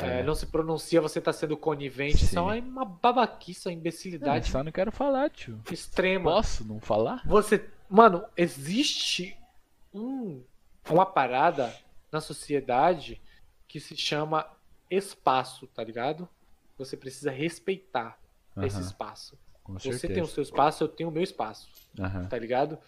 é, 0.01 0.21
É. 0.21 0.23
não 0.23 0.35
se 0.35 0.47
pronuncia, 0.47 1.01
você 1.01 1.21
tá 1.21 1.33
sendo 1.33 1.57
conivente. 1.57 2.25
Isso 2.25 2.39
é 2.51 2.55
Sim. 2.61 2.61
uma- 2.69 2.85
babaquice, 2.85 3.69
uma 3.69 3.75
imbecilidade 3.75 4.51
só 4.51 4.63
não 4.65 4.73
quero 4.73 4.91
falar, 4.93 5.29
tio. 5.31 5.61
extrema. 5.71 6.31
Posso 6.31 6.65
não 6.67 6.81
falar? 6.81 7.23
Você, 7.27 7.65
mano, 7.89 8.25
existe 8.37 9.37
um, 9.95 10.43
uma 10.91 11.05
parada 11.07 11.73
na 12.13 12.21
sociedade 12.21 13.21
que 13.69 13.79
se 13.81 13.97
chama 13.97 14.47
espaço, 14.91 15.67
tá 15.69 15.83
ligado? 15.83 16.29
Você 16.79 16.97
precisa 16.97 17.31
respeitar 17.31 18.19
esse 18.63 18.77
Aham, 18.77 18.87
espaço. 18.87 19.39
com 19.63 19.75
Você 19.75 19.93
certeza. 19.93 20.15
tem 20.15 20.23
o 20.23 20.27
seu 20.27 20.43
espaço, 20.43 20.85
eu 20.85 20.89
tenho 20.89 21.09
o 21.09 21.13
meu 21.13 21.23
espaço. 21.23 21.69
Aham. 21.99 22.27
tá 22.27 22.39
ligado? 22.39 22.79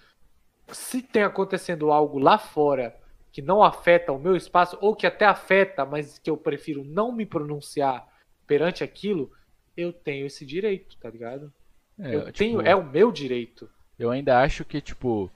Se 0.68 1.00
tem 1.00 1.22
acontecendo 1.22 1.90
algo 1.90 2.18
lá 2.18 2.36
fora 2.36 2.94
que 3.32 3.40
não 3.40 3.62
afeta 3.62 4.12
o 4.12 4.18
meu 4.18 4.36
espaço, 4.36 4.76
ou 4.80 4.94
que 4.94 5.06
até 5.06 5.24
afeta, 5.24 5.84
mas 5.84 6.18
que 6.18 6.28
eu 6.28 6.36
prefiro 6.36 6.84
não 6.84 7.12
me 7.12 7.24
pronunciar 7.24 8.06
perante 8.46 8.82
aquilo, 8.82 9.30
eu 9.76 9.92
tenho 9.92 10.26
esse 10.26 10.44
direito, 10.44 10.96
tá 10.98 11.08
ligado? 11.08 11.52
É, 11.98 12.14
eu 12.14 12.24
tipo, 12.26 12.38
tenho, 12.38 12.60
é 12.60 12.74
o 12.74 12.84
meu 12.84 13.12
direito. 13.12 13.70
Eu 13.98 14.10
ainda 14.10 14.40
acho 14.40 14.64
que, 14.64 14.80
tipo, 14.80 15.30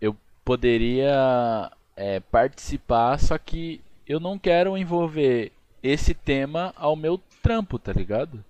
eu 0.00 0.16
poderia 0.44 1.70
é, 1.96 2.20
participar, 2.20 3.18
só 3.18 3.36
que 3.38 3.80
eu 4.06 4.20
não 4.20 4.38
quero 4.38 4.76
envolver 4.76 5.52
esse 5.82 6.14
tema 6.14 6.72
ao 6.76 6.94
meu 6.96 7.20
trampo, 7.42 7.78
tá 7.78 7.92
ligado? 7.92 8.42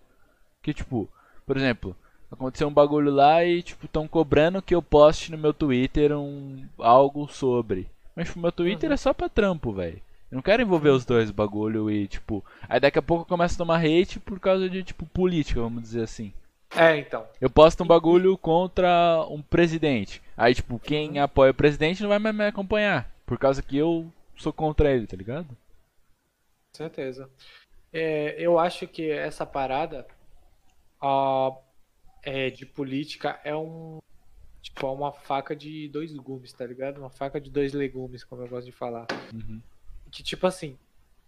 Que, 0.63 0.75
tipo, 0.75 1.09
por 1.47 1.57
exemplo, 1.57 1.97
aconteceu 2.31 2.69
um 2.69 2.73
bagulho 2.73 3.11
lá 3.11 3.45
e, 3.45 3.63
tipo, 3.63 3.87
estão 3.87 4.07
cobrando 4.09 4.61
que 4.63 4.75
eu 4.75 4.83
poste 4.83 5.31
no 5.31 5.39
meu 5.39 5.53
Twitter 5.55 6.13
um, 6.17 6.65
algo 6.79 7.29
sobre. 7.29 7.89
Mas, 8.15 8.27
tipo, 8.29 8.41
meu 8.41 8.53
Twitter 8.53 8.91
Uhum. 8.91 8.95
é 8.95 8.97
só 8.97 9.13
pra 9.15 9.29
trampo, 9.29 9.73
velho. 9.73 10.01
Eu 10.31 10.37
não 10.37 10.43
quero 10.43 10.63
envolver 10.63 10.91
os 10.91 11.05
dois 11.05 11.31
bagulho 11.31 11.91
e, 11.91 12.07
tipo. 12.07 12.45
Aí 12.69 12.79
daqui 12.79 12.99
a 12.99 13.03
pouco 13.03 13.23
eu 13.23 13.27
começo 13.27 13.55
a 13.55 13.59
tomar 13.59 13.79
hate 13.85 14.21
por 14.21 14.39
causa 14.39 14.69
de, 14.71 14.83
tipo, 14.85 15.05
política, 15.07 15.61
vamos 15.61 15.83
dizer 15.83 16.03
assim. 16.03 16.33
É, 16.77 16.97
então. 16.99 17.25
Eu 17.41 17.51
posto 17.51 17.83
um 17.83 17.87
bagulho 17.87 18.39
contra 18.39 19.27
um 19.29 19.43
presidente. 19.43 20.23
Aí, 20.37 20.55
tipo, 20.55 20.79
quem 20.79 21.13
Uhum. 21.19 21.23
apoia 21.25 21.51
o 21.51 21.55
presidente 21.55 22.01
não 22.03 22.09
vai 22.11 22.19
mais 22.21 22.35
me 22.35 22.47
acompanhar. 22.47 23.11
Por 23.27 23.39
causa 23.39 23.61
que 23.63 23.77
eu 23.77 24.07
sou 24.37 24.53
contra 24.53 24.93
ele, 24.93 25.07
tá 25.07 25.17
ligado? 25.17 25.49
Com 26.73 26.77
certeza. 26.77 27.31
É, 27.93 28.37
eu 28.41 28.59
acho 28.59 28.87
que 28.87 29.11
essa 29.11 29.45
parada 29.45 30.07
ah, 31.01 31.51
é, 32.23 32.51
de 32.51 32.65
política 32.65 33.41
é 33.45 33.55
um. 33.55 33.99
Tipo, 34.63 34.87
é 34.87 34.91
uma 34.91 35.13
faca 35.13 35.57
de 35.57 35.89
dois 35.89 36.15
gumes, 36.17 36.53
tá 36.53 36.67
ligado? 36.67 36.99
Uma 36.99 37.11
faca 37.11 37.41
de 37.41 37.51
dois 37.51 37.73
legumes, 37.73 38.23
como 38.23 38.43
eu 38.43 38.49
gosto 38.49 38.67
de 38.67 38.73
falar. 38.73 39.07
Uhum. 39.33 39.61
Que 40.13 40.23
tipo 40.23 40.47
assim, 40.47 40.79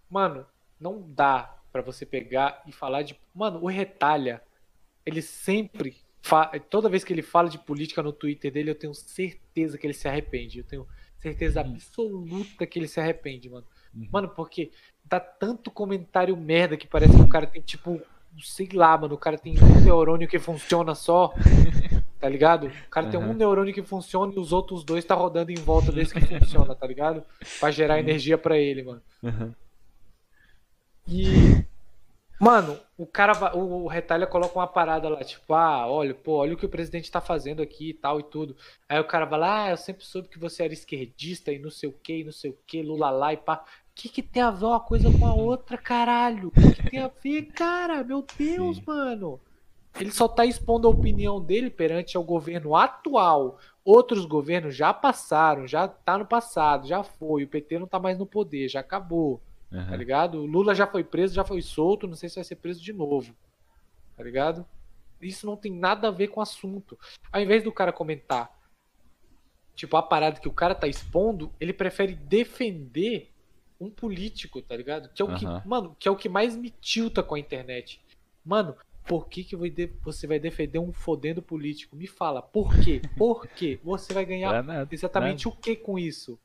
mano, 0.09 0.45
não 0.79 1.01
dá 1.01 1.57
pra 1.71 1.81
você 1.81 2.05
pegar 2.05 2.61
e 2.67 2.71
falar 2.71 3.01
de. 3.01 3.19
Mano, 3.33 3.59
o 3.61 3.67
retalha, 3.67 4.41
ele 5.05 5.21
sempre. 5.21 5.97
fa- 6.21 6.57
Toda 6.69 6.87
vez 6.89 7.03
que 7.03 7.11
ele 7.11 7.21
fala 7.23 7.49
de 7.49 7.57
política 7.57 8.01
no 8.01 8.13
Twitter 8.13 8.51
dele, 8.51 8.69
eu 8.71 8.75
tenho 8.75 8.93
certeza 8.93 9.77
que 9.77 9.85
ele 9.85 9.93
se 9.93 10.07
arrepende. 10.07 10.59
Eu 10.59 10.63
tenho 10.65 10.87
certeza 11.19 11.61
Uhum. 11.63 11.73
absoluta 11.73 12.65
que 12.67 12.79
ele 12.79 12.87
se 12.87 12.99
arrepende, 13.01 13.49
mano. 13.49 13.65
Uhum. 13.95 14.07
Mano, 14.11 14.29
porque 14.29 14.71
dá 15.05 15.19
tanto 15.19 15.69
comentário 15.71 16.35
merda 16.37 16.75
que 16.77 16.87
parece 16.87 17.15
que 17.15 17.21
o 17.21 17.27
cara 17.29 17.45
tem 17.47 17.61
tipo. 17.61 18.01
Sei 18.41 18.67
lá, 18.73 18.97
mano, 18.97 19.13
o 19.13 19.17
cara 19.17 19.37
tem 19.37 19.55
um 19.61 19.81
neurônio 19.81 20.27
que 20.27 20.39
funciona 20.39 20.95
só. 20.95 21.33
Tá 22.19 22.29
ligado? 22.29 22.67
O 22.67 22.89
cara 22.89 23.07
tem 23.09 23.19
um 23.19 23.33
neurônio 23.33 23.73
que 23.73 23.83
funciona 23.83 24.31
e 24.33 24.39
os 24.39 24.53
outros 24.53 24.85
dois 24.85 25.03
tá 25.03 25.13
rodando 25.13 25.51
em 25.51 25.55
volta 25.55 25.91
desse 25.91 26.13
que 26.13 26.21
funciona, 26.39 26.73
tá 26.73 26.87
ligado? 26.87 27.21
Pra 27.59 27.69
gerar 27.69 27.99
energia 27.99 28.37
pra 28.37 28.57
ele, 28.57 28.81
mano. 28.81 29.01
Uhum. 29.21 29.53
E. 31.05 31.65
Mano, 32.39 32.77
o 32.97 33.05
cara, 33.05 33.33
va- 33.33 33.53
o 33.55 33.87
Retalha 33.87 34.27
coloca 34.27 34.57
uma 34.59 34.67
parada 34.67 35.07
lá, 35.07 35.23
tipo, 35.23 35.53
ah, 35.53 35.87
olha, 35.87 36.13
pô, 36.13 36.33
olha 36.37 36.53
o 36.53 36.57
que 36.57 36.65
o 36.65 36.69
presidente 36.69 37.11
tá 37.11 37.21
fazendo 37.21 37.61
aqui 37.61 37.89
e 37.89 37.93
tal 37.93 38.19
e 38.19 38.23
tudo. 38.23 38.55
Aí 38.89 38.99
o 38.99 39.05
cara 39.05 39.25
vai 39.25 39.39
lá, 39.39 39.63
ah, 39.65 39.69
eu 39.71 39.77
sempre 39.77 40.03
soube 40.05 40.27
que 40.27 40.39
você 40.39 40.63
era 40.63 40.73
esquerdista 40.73 41.51
e 41.53 41.59
não 41.59 41.69
sei 41.69 41.87
o 41.89 41.93
que, 41.93 42.19
e 42.19 42.23
não 42.23 42.31
sei 42.33 42.51
o 42.51 42.57
que, 42.67 42.81
Lula 42.81 43.09
lá 43.11 43.31
e 43.33 43.37
pá. 43.37 43.63
O 43.93 43.95
que 43.95 44.09
que 44.09 44.23
tem 44.23 44.41
a 44.41 44.49
ver 44.49 44.65
uma 44.65 44.79
coisa 44.79 45.07
com 45.11 45.25
a 45.25 45.35
outra, 45.35 45.77
caralho? 45.77 46.47
O 46.47 46.51
que 46.51 46.73
que 46.73 46.89
tem 46.89 46.99
a 46.99 47.07
ver, 47.07 47.43
cara? 47.53 48.03
Meu 48.03 48.25
Deus, 48.37 48.77
Sim. 48.77 48.83
mano. 48.87 49.39
ele 49.99 50.11
só 50.11 50.27
tá 50.27 50.43
expondo 50.45 50.87
a 50.87 50.91
opinião 50.91 51.39
dele 51.39 51.69
perante 51.69 52.17
o 52.17 52.23
governo 52.23 52.75
atual. 52.75 53.59
Outros 53.85 54.25
governos 54.25 54.75
já 54.75 54.91
passaram, 54.91 55.67
já 55.67 55.87
tá 55.87 56.17
no 56.17 56.25
passado, 56.25 56.87
já 56.87 57.03
foi. 57.03 57.43
O 57.43 57.47
PT 57.47 57.77
não 57.77 57.85
tá 57.85 57.99
mais 57.99 58.17
no 58.17 58.25
poder, 58.25 58.67
já 58.67 58.79
acabou. 58.79 59.39
Uhum. 59.71 59.85
Tá 59.87 59.95
ligado? 59.95 60.39
O 60.39 60.45
Lula 60.45 60.73
já 60.73 60.87
foi 60.87 61.03
preso, 61.03 61.35
já 61.35 61.45
foi 61.45 61.61
solto, 61.61 62.07
não 62.07 62.15
sei 62.15 62.29
se 62.29 62.35
vai 62.35 62.43
ser 62.43 62.55
preso 62.55 62.81
de 62.81 62.91
novo. 62.91 63.35
Tá 64.17 64.23
ligado? 64.23 64.65
Isso 65.21 65.45
não 65.45 65.55
tem 65.55 65.71
nada 65.71 66.07
a 66.07 66.11
ver 66.11 66.29
com 66.29 66.39
o 66.39 66.43
assunto. 66.43 66.97
Ao 67.31 67.39
invés 67.39 67.63
do 67.63 67.71
cara 67.71 67.93
comentar, 67.93 68.51
tipo, 69.75 69.95
a 69.95 70.01
parada 70.01 70.39
que 70.39 70.47
o 70.47 70.53
cara 70.53 70.73
tá 70.73 70.87
expondo, 70.87 71.51
ele 71.59 71.73
prefere 71.73 72.15
defender 72.15 73.32
um 73.83 73.89
político, 73.89 74.61
tá 74.61 74.75
ligado? 74.75 75.09
Que 75.13 75.21
é 75.21 75.25
o 75.25 75.29
uhum. 75.29 75.35
que, 75.35 75.67
mano, 75.67 75.95
que 75.99 76.07
é 76.07 76.11
o 76.11 76.15
que 76.15 76.29
mais 76.29 76.55
me 76.55 76.69
tilta 76.69 77.21
com 77.21 77.35
a 77.35 77.39
internet. 77.39 78.01
Mano, 78.45 78.75
por 79.05 79.27
que, 79.27 79.43
que 79.43 79.55
você 80.01 80.25
vai 80.25 80.39
defender 80.39 80.79
um 80.79 80.93
fodendo 80.93 81.41
político? 81.41 81.95
Me 81.95 82.07
fala, 82.07 82.41
por 82.41 82.73
quê? 82.79 83.01
Por 83.17 83.47
quê? 83.47 83.79
Você 83.83 84.13
vai 84.13 84.25
ganhar 84.25 84.65
exatamente 84.91 85.47
o 85.47 85.51
que 85.51 85.75
com 85.75 85.99
isso? 85.99 86.39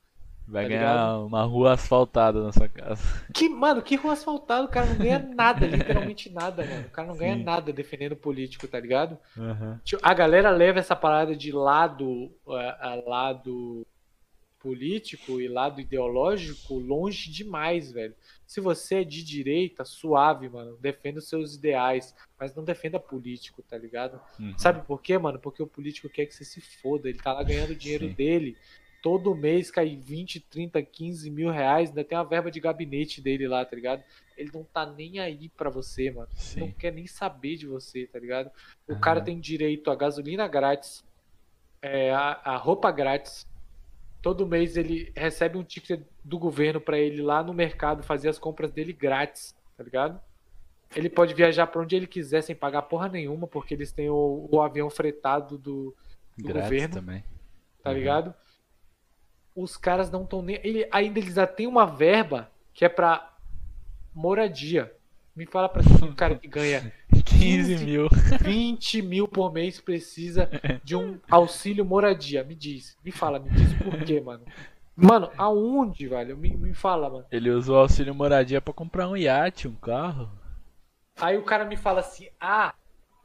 Vai 0.49 0.63
tá 0.63 0.69
ganhar 0.69 0.93
ligado? 0.93 1.25
uma 1.27 1.43
rua 1.43 1.73
asfaltada 1.73 2.43
na 2.43 2.51
sua 2.51 2.67
casa. 2.67 3.03
Que, 3.33 3.47
mano, 3.47 3.83
que 3.83 3.95
rua 3.95 4.13
asfaltada? 4.13 4.65
O 4.65 4.67
cara 4.67 4.87
não 4.87 4.95
ganha 4.95 5.19
nada, 5.35 5.67
literalmente 5.67 6.29
nada, 6.31 6.65
mano. 6.65 6.87
O 6.87 6.89
cara 6.89 7.07
não 7.07 7.15
ganha 7.15 7.35
Sim. 7.35 7.43
nada 7.43 7.71
defendendo 7.71 8.15
político, 8.15 8.67
tá 8.67 8.79
ligado? 8.79 9.17
Uhum. 9.37 9.77
A 10.01 10.13
galera 10.13 10.49
leva 10.49 10.79
essa 10.79 10.95
parada 10.95 11.35
de 11.35 11.51
lado 11.51 12.31
a 12.47 12.95
lado 13.05 13.85
político 14.59 15.39
e 15.39 15.47
lado 15.47 15.79
ideológico 15.79 16.77
longe 16.77 17.31
demais, 17.31 17.91
velho. 17.91 18.13
Se 18.45 18.59
você 18.59 18.95
é 18.95 19.03
de 19.03 19.23
direita, 19.23 19.85
suave, 19.85 20.49
mano, 20.49 20.77
defenda 20.77 21.19
os 21.19 21.29
seus 21.29 21.55
ideais, 21.55 22.13
mas 22.39 22.53
não 22.53 22.63
defenda 22.63 22.99
político, 22.99 23.61
tá 23.61 23.77
ligado? 23.77 24.19
Uhum. 24.39 24.57
Sabe 24.57 24.85
por 24.85 25.01
quê, 25.01 25.17
mano? 25.17 25.39
Porque 25.39 25.63
o 25.63 25.67
político 25.67 26.09
quer 26.09 26.25
que 26.25 26.35
você 26.35 26.43
se 26.43 26.59
foda, 26.59 27.07
ele 27.07 27.19
tá 27.19 27.33
lá 27.33 27.43
ganhando 27.43 27.75
dinheiro 27.75 28.07
Sim. 28.07 28.13
dele 28.13 28.57
todo 29.01 29.35
mês 29.35 29.71
cai 29.71 29.95
20, 29.95 30.39
30, 30.41 30.81
15 30.81 31.29
mil 31.29 31.49
reais, 31.49 31.89
ainda 31.89 32.03
tem 32.03 32.17
a 32.17 32.23
verba 32.23 32.51
de 32.51 32.59
gabinete 32.59 33.21
dele 33.21 33.47
lá, 33.47 33.63
tá 33.63 33.75
ligado? 33.75 34.03
Ele 34.37 34.51
não 34.53 34.63
tá 34.63 34.85
nem 34.85 35.19
aí 35.19 35.49
pra 35.49 35.69
você, 35.69 36.11
mano. 36.11 36.29
Sim. 36.33 36.61
Não 36.61 36.71
quer 36.71 36.93
nem 36.93 37.07
saber 37.07 37.55
de 37.55 37.67
você, 37.67 38.07
tá 38.07 38.19
ligado? 38.19 38.51
O 38.87 38.93
uhum. 38.93 38.99
cara 38.99 39.21
tem 39.21 39.39
direito 39.39 39.91
a 39.91 39.95
gasolina 39.95 40.47
grátis, 40.47 41.03
é, 41.81 42.11
a, 42.11 42.39
a, 42.43 42.57
roupa 42.57 42.91
grátis. 42.91 43.47
Todo 44.21 44.47
mês 44.47 44.75
ele 44.75 45.11
recebe 45.15 45.57
um 45.57 45.63
ticket 45.63 46.01
do 46.23 46.37
governo 46.37 46.81
para 46.81 46.97
ele 46.97 47.21
lá 47.21 47.41
no 47.41 47.53
mercado 47.53 48.03
fazer 48.03 48.29
as 48.29 48.37
compras 48.37 48.71
dele 48.71 48.91
grátis, 48.91 49.55
tá 49.77 49.83
ligado? 49.83 50.19
Ele 50.95 51.09
pode 51.09 51.33
viajar 51.33 51.67
para 51.67 51.81
onde 51.81 51.95
ele 51.95 52.07
quiser 52.07 52.41
sem 52.41 52.55
pagar 52.55 52.81
porra 52.83 53.07
nenhuma, 53.07 53.47
porque 53.47 53.73
eles 53.73 53.91
têm 53.91 54.09
o, 54.09 54.49
o 54.51 54.61
avião 54.61 54.89
fretado 54.89 55.57
do, 55.57 55.95
do 56.37 56.53
governo. 56.53 56.95
também. 56.95 57.23
Tá 57.81 57.91
uhum. 57.91 57.95
ligado? 57.95 58.33
os 59.61 59.77
caras 59.77 60.09
não 60.09 60.23
estão 60.23 60.41
nem. 60.41 60.59
Ele, 60.63 60.87
ainda 60.91 61.19
eles 61.19 61.33
já 61.33 61.45
têm 61.45 61.67
uma 61.67 61.85
verba 61.85 62.49
que 62.73 62.85
é 62.85 62.89
para 62.89 63.35
moradia. 64.13 64.93
Me 65.35 65.45
fala 65.45 65.69
pra 65.69 65.81
um 66.03 66.13
cara 66.13 66.35
que 66.35 66.47
ganha 66.47 66.91
15 67.21 67.85
mil. 67.85 68.07
20 68.41 69.01
mil 69.01 69.27
por 69.27 69.51
mês 69.51 69.79
precisa 69.79 70.49
de 70.83 70.95
um 70.95 71.19
auxílio 71.29 71.85
moradia. 71.85 72.43
Me 72.43 72.55
diz. 72.55 72.97
Me 73.03 73.11
fala, 73.11 73.39
me 73.39 73.49
diz 73.49 73.73
por 73.75 73.97
quê, 74.03 74.19
mano. 74.21 74.43
Mano, 74.95 75.31
aonde, 75.37 76.07
velho? 76.07 76.37
Me, 76.37 76.55
me 76.55 76.73
fala, 76.73 77.09
mano. 77.09 77.25
Ele 77.31 77.49
usou 77.51 77.77
o 77.77 77.79
auxílio 77.79 78.13
moradia 78.13 78.59
para 78.59 78.73
comprar 78.73 79.07
um 79.07 79.15
iate, 79.15 79.67
um 79.67 79.75
carro. 79.75 80.29
Aí 81.15 81.37
o 81.37 81.43
cara 81.43 81.65
me 81.65 81.77
fala 81.77 82.01
assim: 82.01 82.27
ah, 82.39 82.73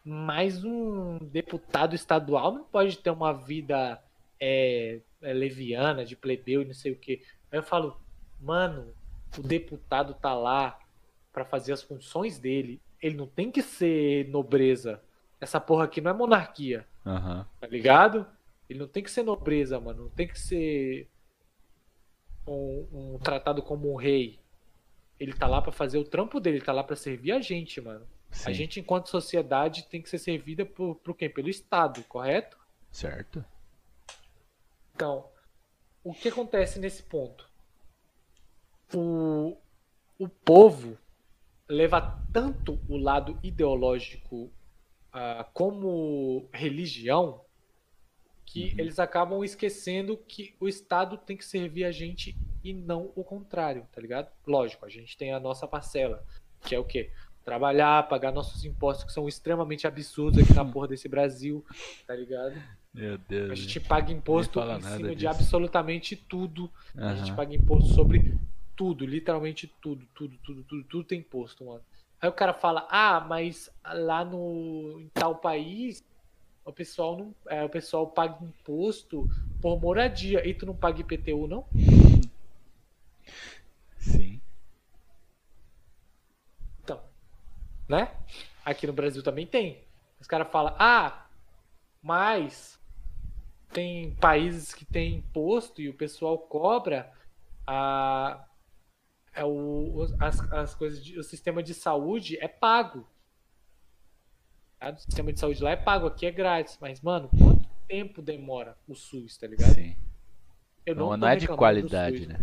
mas 0.05 0.65
um 0.65 1.19
deputado 1.19 1.95
estadual 1.95 2.53
não 2.53 2.65
pode 2.65 2.99
ter 2.99 3.11
uma 3.11 3.33
vida 3.33 4.01
é, 4.39 5.01
é, 5.23 5.33
leviana, 5.33 6.05
de 6.05 6.15
plebeu 6.15 6.62
e 6.62 6.66
não 6.66 6.75
sei 6.75 6.93
o 6.93 6.97
que. 6.97 7.23
Aí 7.51 7.59
eu 7.59 7.62
falo, 7.62 7.99
mano, 8.41 8.93
o 9.39 9.43
deputado 9.43 10.15
tá 10.15 10.35
lá 10.35 10.79
para 11.33 11.45
fazer 11.45 11.73
as 11.73 11.83
funções 11.83 12.39
dele. 12.39 12.81
Ele 13.05 13.19
não 13.19 13.27
tem 13.27 13.51
que 13.51 13.61
ser 13.61 14.27
nobreza. 14.31 14.99
Essa 15.39 15.61
porra 15.61 15.85
aqui 15.85 16.01
não 16.01 16.11
é 16.11 16.15
monarquia. 16.15 16.87
Uhum. 17.05 17.45
Tá 17.61 17.67
ligado? 17.67 18.27
Ele 18.67 18.79
não 18.79 18.89
tem 18.89 19.03
que 19.03 19.11
ser 19.11 19.23
nobreza, 19.23 19.79
mano. 19.79 20.05
Não 20.05 20.11
tem 20.11 20.27
que 20.27 20.41
ser 20.41 21.11
um, 22.47 22.89
um 22.91 23.19
tratado 23.19 23.63
como 23.63 23.93
um 23.93 23.97
rei. 23.97 24.41
Ele 25.21 25.35
tá 25.35 25.47
lá 25.47 25.61
para 25.61 25.71
fazer 25.71 25.99
o 25.99 26.05
trampo 26.05 26.41
dele, 26.41 26.57
ele 26.57 26.65
tá 26.65 26.73
lá 26.73 26.83
para 26.83 26.97
servir 26.97 27.33
a 27.33 27.43
gente, 27.43 27.79
mano. 27.79 28.07
Sim. 28.31 28.49
A 28.49 28.53
gente, 28.55 28.81
enquanto 28.81 29.11
sociedade, 29.11 29.87
tem 29.87 30.01
que 30.01 30.09
ser 30.09 30.19
servida 30.19 30.65
por, 30.65 30.95
por 30.95 31.15
quem? 31.15 31.29
Pelo 31.29 31.51
Estado, 31.51 32.03
correto? 32.05 32.57
Certo. 32.91 33.45
Então, 34.95 35.29
o 36.03 36.15
que 36.15 36.31
acontece 36.31 36.79
nesse 36.81 37.03
ponto? 37.03 37.47
O, 38.95 39.59
o 40.19 40.27
povo 40.27 40.97
leva 41.69 42.23
tanto 42.32 42.78
o 42.89 42.97
lado 42.97 43.39
ideológico 43.43 44.53
uh, 45.15 45.45
como 45.53 46.49
religião 46.53 47.41
que 48.45 48.65
uhum. 48.65 48.74
eles 48.78 48.99
acabam 48.99 49.43
esquecendo 49.43 50.16
que 50.16 50.55
o 50.61 50.69
Estado 50.69 51.16
tem 51.16 51.36
que 51.36 51.45
servir 51.45 51.85
a 51.85 51.91
gente 51.91 52.36
e 52.62 52.73
não 52.73 53.11
o 53.15 53.24
contrário, 53.24 53.86
tá 53.93 54.01
ligado? 54.01 54.31
Lógico, 54.47 54.85
a 54.85 54.89
gente 54.89 55.16
tem 55.16 55.32
a 55.32 55.41
nossa 55.41 55.66
parcela, 55.66 56.24
que 56.62 56.74
é 56.74 56.78
o 56.78 56.85
quê? 56.85 57.11
Trabalhar, 57.45 58.09
pagar 58.09 58.32
nossos 58.32 58.65
impostos 58.65 59.05
que 59.05 59.12
são 59.12 59.28
extremamente 59.28 59.86
absurdos 59.86 60.43
aqui 60.43 60.55
na 60.55 60.65
porra 60.65 60.89
desse 60.89 61.09
Brasil, 61.09 61.65
tá 62.07 62.15
ligado? 62.15 62.55
Meu 62.93 63.19
Deus. 63.19 63.51
A 63.51 63.55
gente 63.55 63.81
paga 63.81 64.12
imposto 64.12 64.61
em 64.61 64.81
cima 64.81 64.99
disso. 64.99 65.16
de 65.16 65.27
absolutamente 65.27 66.16
tudo. 66.16 66.70
Uhum. 66.95 67.05
A 67.05 67.15
gente 67.16 67.35
paga 67.35 67.55
imposto 67.55 67.93
sobre 67.93 68.39
tudo, 68.77 69.07
literalmente 69.07 69.67
tudo, 69.81 70.07
tudo, 70.15 70.37
tudo, 70.39 70.63
tudo, 70.65 70.85
tudo 70.85 71.05
tem 71.05 71.21
imposto, 71.21 71.65
mano. 71.65 71.83
Aí 72.21 72.29
o 72.29 72.33
cara 72.33 72.53
fala: 72.55 72.87
"Ah, 72.91 73.21
mas 73.21 73.71
lá 73.85 74.25
no 74.25 75.01
em 75.01 75.09
tal 75.09 75.37
país 75.37 76.05
o 76.65 76.73
pessoal 76.73 77.17
não, 77.17 77.35
é, 77.49 77.63
o 77.65 77.69
pessoal 77.69 78.07
paga 78.07 78.43
imposto 78.45 79.29
por 79.61 79.81
moradia 79.81 80.47
e 80.47 80.55
tu 80.55 80.67
não 80.67 80.77
paga 80.77 81.01
IPTU 81.01 81.47
não?" 81.47 81.67
Sim. 83.99 84.41
Então, 86.83 87.01
né? 87.89 88.17
Aqui 88.65 88.87
no 88.87 88.93
Brasil 88.93 89.23
também 89.23 89.47
tem. 89.47 89.85
Os 90.21 90.27
caras 90.27 90.51
falam: 90.51 90.75
"Ah, 90.79 91.27
mas 92.03 92.81
tem 93.73 94.15
países 94.15 94.73
que 94.73 94.85
tem 94.85 95.17
imposto 95.17 95.83
e 95.83 95.89
o 95.89 95.95
pessoal 95.95 96.39
cobra 96.39 97.13
a, 97.67 98.45
é 99.35 99.44
o, 99.44 100.06
as, 100.20 100.40
as 100.52 100.74
coisas 100.74 101.05
de, 101.05 101.19
o 101.19 101.23
sistema 101.23 101.62
de 101.62 101.74
saúde 101.74 102.39
é 102.40 102.48
pago. 102.48 103.06
Tá? 104.78 104.90
O 104.90 104.98
sistema 104.98 105.32
de 105.32 105.40
saúde 105.40 105.62
lá 105.62 105.70
é 105.70 105.77
pago, 105.77 106.06
aqui 106.06 106.27
é 106.27 106.31
grátis. 106.31 106.78
Mas, 106.81 107.01
mano, 107.01 107.28
quanto 107.36 107.69
tempo 107.89 108.23
demora 108.23 108.77
o 108.86 108.94
SUS, 108.94 109.36
tá 109.36 109.47
ligado? 109.47 109.74
Sim. 109.74 109.97
Eu 110.86 110.94
não, 110.94 111.16
não 111.16 111.28
é 111.28 111.36
de 111.36 111.48
qualidade, 111.48 112.27
né? 112.27 112.39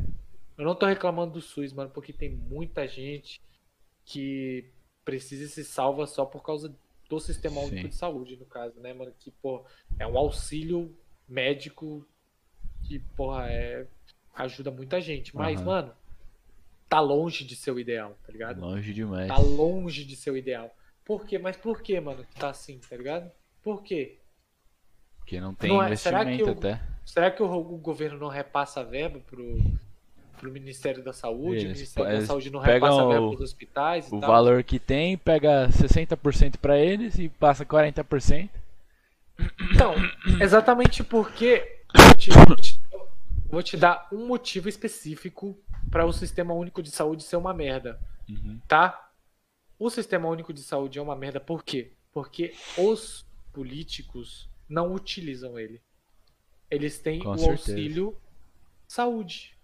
Eu 0.58 0.66
não 0.66 0.76
tô 0.76 0.86
reclamando 0.86 1.34
do 1.34 1.42
SUS, 1.42 1.72
mano, 1.74 1.90
porque 1.92 2.12
tem 2.12 2.30
muita 2.30 2.88
gente 2.88 3.42
que 4.04 4.70
precisa 5.06 5.48
se 5.48 5.64
salva 5.64 6.06
só 6.06 6.26
por 6.26 6.44
causa 6.44 6.76
do 7.10 7.20
sistema 7.20 7.62
único 7.62 7.90
de 7.90 7.96
saúde, 7.96 8.38
no 8.38 8.46
caso, 8.46 8.80
né, 8.80 8.94
mano? 8.94 9.14
Que, 9.20 9.32
pô, 9.32 9.64
é 10.00 10.06
um 10.06 10.18
auxílio 10.18 10.96
médico 11.28 12.06
que, 12.84 13.00
porra, 13.00 13.50
é, 13.50 13.88
ajuda 14.36 14.72
muita 14.72 15.00
gente. 15.00 15.36
Mas, 15.36 15.60
uhum. 15.60 15.66
mano, 15.68 15.94
tá 16.92 17.00
longe 17.00 17.46
de 17.46 17.56
ser 17.56 17.72
o 17.72 17.80
ideal, 17.80 18.18
tá 18.22 18.34
ligado? 18.34 18.60
Longe 18.60 18.94
demais. 18.94 19.30
Tá 19.30 19.38
longe 19.38 20.04
de 20.04 20.14
ser 20.18 20.30
o 20.30 20.36
ideal. 20.36 20.76
Por 21.06 21.26
quê? 21.26 21.40
Mas 21.40 21.56
por 21.56 21.82
que, 21.82 21.98
mano, 22.02 22.26
que 22.26 22.36
tá 22.36 22.50
assim, 22.50 22.80
tá 22.80 22.98
ligado? 22.98 23.32
Por 23.64 23.82
quê? 23.82 24.20
Porque 25.18 25.40
não 25.40 25.56
tem 25.56 25.70
não 25.70 25.82
é, 25.82 25.86
investimento 25.86 26.26
será 26.26 26.44
que 26.44 26.50
até. 26.50 26.82
será 27.06 27.32
que 27.32 27.42
o, 27.42 27.50
o, 27.50 27.78
governo 27.78 28.20
não 28.20 28.28
repassa 28.28 28.82
a 28.82 28.84
verba 28.84 29.22
pro, 29.26 29.58
pro 30.38 30.52
Ministério 30.52 31.02
da 31.02 31.14
Saúde? 31.14 31.62
Eles, 31.62 31.64
o 31.64 31.76
Ministério 31.76 32.20
da 32.20 32.26
Saúde 32.26 32.50
não 32.50 32.60
repassa 32.60 33.02
a 33.02 33.08
verba 33.08 33.28
pros 33.30 33.42
hospitais 33.42 34.12
O 34.12 34.20
tal? 34.20 34.30
valor 34.30 34.62
que 34.62 34.78
tem, 34.78 35.18
pega 35.18 35.70
60% 35.70 36.58
para 36.58 36.78
eles 36.78 37.18
e 37.18 37.30
passa 37.30 37.66
40%. 37.66 38.50
Então, 39.74 39.96
exatamente 40.42 41.06
porque 41.06 41.84
vou 41.96 42.16
te, 42.16 42.30
vou 43.50 43.64
te 43.64 43.78
dar 43.78 44.10
um 44.12 44.28
motivo 44.28 44.68
específico 44.68 45.58
para 45.92 46.06
o 46.06 46.14
sistema 46.14 46.54
único 46.54 46.82
de 46.82 46.90
saúde 46.90 47.24
ser 47.24 47.36
uma 47.36 47.54
merda, 47.54 48.00
uhum. 48.28 48.60
tá? 48.68 49.12
O 49.78 49.90
sistema 49.90 50.30
único 50.30 50.54
de 50.54 50.62
saúde 50.62 50.98
é 50.98 51.02
uma 51.02 51.16
merda 51.16 51.40
por 51.40 51.64
quê? 51.64 51.92
Porque 52.14 52.56
os 52.78 53.26
políticos 53.52 54.50
não 54.70 54.94
utilizam 54.94 55.60
ele. 55.60 55.82
Eles 56.70 56.98
têm 56.98 57.20
Com 57.20 57.32
o 57.32 57.38
certeza. 57.38 57.72
auxílio 57.72 58.18
saúde. 58.88 59.58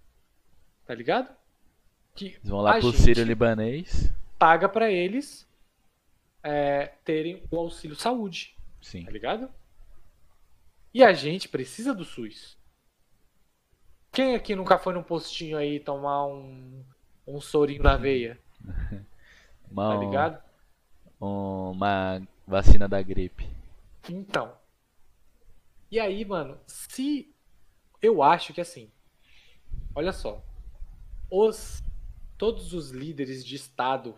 Tá 0.86 0.94
ligado? 0.94 1.34
Que 2.14 2.26
Eles 2.26 2.50
vão 2.50 2.62
lá 2.62 2.80
pro 2.80 2.92
Sírio 2.92 3.24
libanês. 3.24 4.12
Paga 4.38 4.68
para 4.68 4.92
eles 4.92 5.48
é, 6.44 6.94
terem 7.04 7.44
o 7.50 7.58
auxílio 7.58 7.96
saúde, 7.96 8.56
Sim. 8.82 9.06
tá 9.06 9.12
ligado? 9.12 9.50
E 10.94 11.04
a 11.04 11.14
gente 11.14 11.48
precisa 11.48 11.94
do 11.94 12.04
SUS. 12.04 12.57
Quem 14.12 14.36
aqui 14.36 14.56
nunca 14.56 14.78
foi 14.78 14.94
num 14.94 15.04
postinho 15.04 15.58
aí 15.58 15.80
tomar 15.80 16.26
um, 16.26 16.84
um 17.26 17.40
sorinho 17.40 17.84
na 17.84 17.96
veia, 17.98 18.40
Uma, 19.70 19.94
tá 19.94 20.00
ligado? 20.00 20.44
uma 21.20 22.22
vacina 22.46 22.88
da 22.88 23.02
gripe. 23.02 23.48
Então. 24.10 24.54
E 25.92 26.00
aí, 26.00 26.24
mano, 26.24 26.58
se. 26.66 27.34
Eu 28.02 28.22
acho 28.22 28.54
que 28.54 28.62
assim. 28.62 28.92
Olha 29.94 30.12
só. 30.12 30.42
Os. 31.30 31.84
Todos 32.38 32.74
os 32.74 32.92
líderes 32.92 33.44
de 33.44 33.56
Estado 33.56 34.16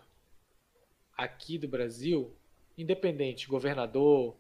aqui 1.17 1.57
do 1.57 1.69
Brasil, 1.69 2.35
independente, 2.77 3.47
governador, 3.47 4.35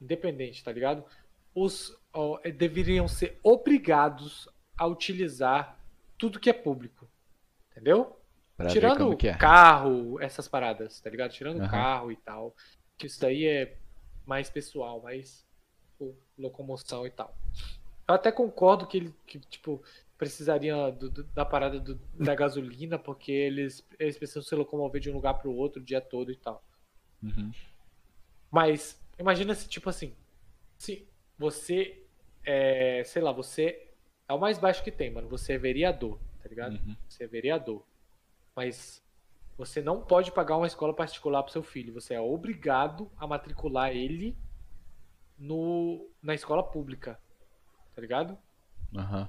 independente, 0.00 0.64
tá 0.64 0.72
ligado? 0.72 1.04
Os 1.54 1.94
ó, 2.12 2.38
deveriam 2.56 3.06
ser 3.06 3.38
obrigados 3.42 4.48
a 4.82 4.86
utilizar 4.86 5.78
tudo 6.18 6.40
que 6.40 6.50
é 6.50 6.52
público. 6.52 7.08
Entendeu? 7.70 8.18
Pra 8.56 8.68
Tirando 8.68 9.16
é. 9.26 9.34
carro, 9.34 10.20
essas 10.20 10.46
paradas, 10.48 11.00
tá 11.00 11.08
ligado? 11.08 11.30
Tirando 11.32 11.60
Aham. 11.60 11.70
carro 11.70 12.12
e 12.12 12.16
tal. 12.16 12.54
Que 12.98 13.06
isso 13.06 13.20
daí 13.20 13.46
é 13.46 13.76
mais 14.26 14.50
pessoal, 14.50 15.00
mais 15.00 15.46
tipo, 15.92 16.16
locomoção 16.36 17.06
e 17.06 17.10
tal. 17.10 17.36
Eu 18.08 18.14
até 18.16 18.30
concordo 18.32 18.86
que 18.86 18.96
ele, 18.98 19.14
que, 19.26 19.38
tipo, 19.38 19.82
precisaria 20.18 20.90
do- 20.90 21.10
do- 21.10 21.24
da 21.24 21.44
parada 21.44 21.78
do- 21.80 21.94
da 22.14 22.34
gasolina, 22.34 22.98
porque 22.98 23.32
eles, 23.32 23.86
eles 23.98 24.18
precisam 24.18 24.42
se 24.42 24.54
locomover 24.54 25.00
de 25.00 25.10
um 25.10 25.14
lugar 25.14 25.34
pro 25.34 25.52
outro 25.54 25.80
o 25.80 25.84
dia 25.84 26.00
todo 26.00 26.30
e 26.30 26.36
tal. 26.36 26.62
Uhum. 27.22 27.52
Mas 28.50 29.00
imagina 29.18 29.54
se, 29.54 29.68
tipo 29.68 29.88
assim, 29.88 30.14
se 30.76 31.08
você 31.38 31.98
é, 32.44 33.02
sei 33.04 33.22
lá, 33.22 33.30
você 33.32 33.91
é 34.32 34.36
o 34.36 34.40
mais 34.40 34.58
baixo 34.58 34.82
que 34.82 34.90
tem, 34.90 35.10
mano. 35.10 35.28
Você 35.28 35.54
é 35.54 35.58
vereador, 35.58 36.18
tá 36.42 36.48
ligado? 36.48 36.74
Uhum. 36.74 36.96
Você 37.08 37.24
é 37.24 37.26
vereador. 37.26 37.84
Mas 38.54 39.02
você 39.56 39.80
não 39.80 40.00
pode 40.02 40.32
pagar 40.32 40.56
uma 40.56 40.66
escola 40.66 40.94
particular 40.94 41.42
pro 41.42 41.52
seu 41.52 41.62
filho. 41.62 41.92
Você 41.94 42.14
é 42.14 42.20
obrigado 42.20 43.10
a 43.16 43.26
matricular 43.26 43.90
ele 43.90 44.36
no, 45.38 46.08
na 46.22 46.34
escola 46.34 46.62
pública. 46.62 47.18
Tá 47.94 48.00
ligado? 48.00 48.36
Aham. 48.96 49.28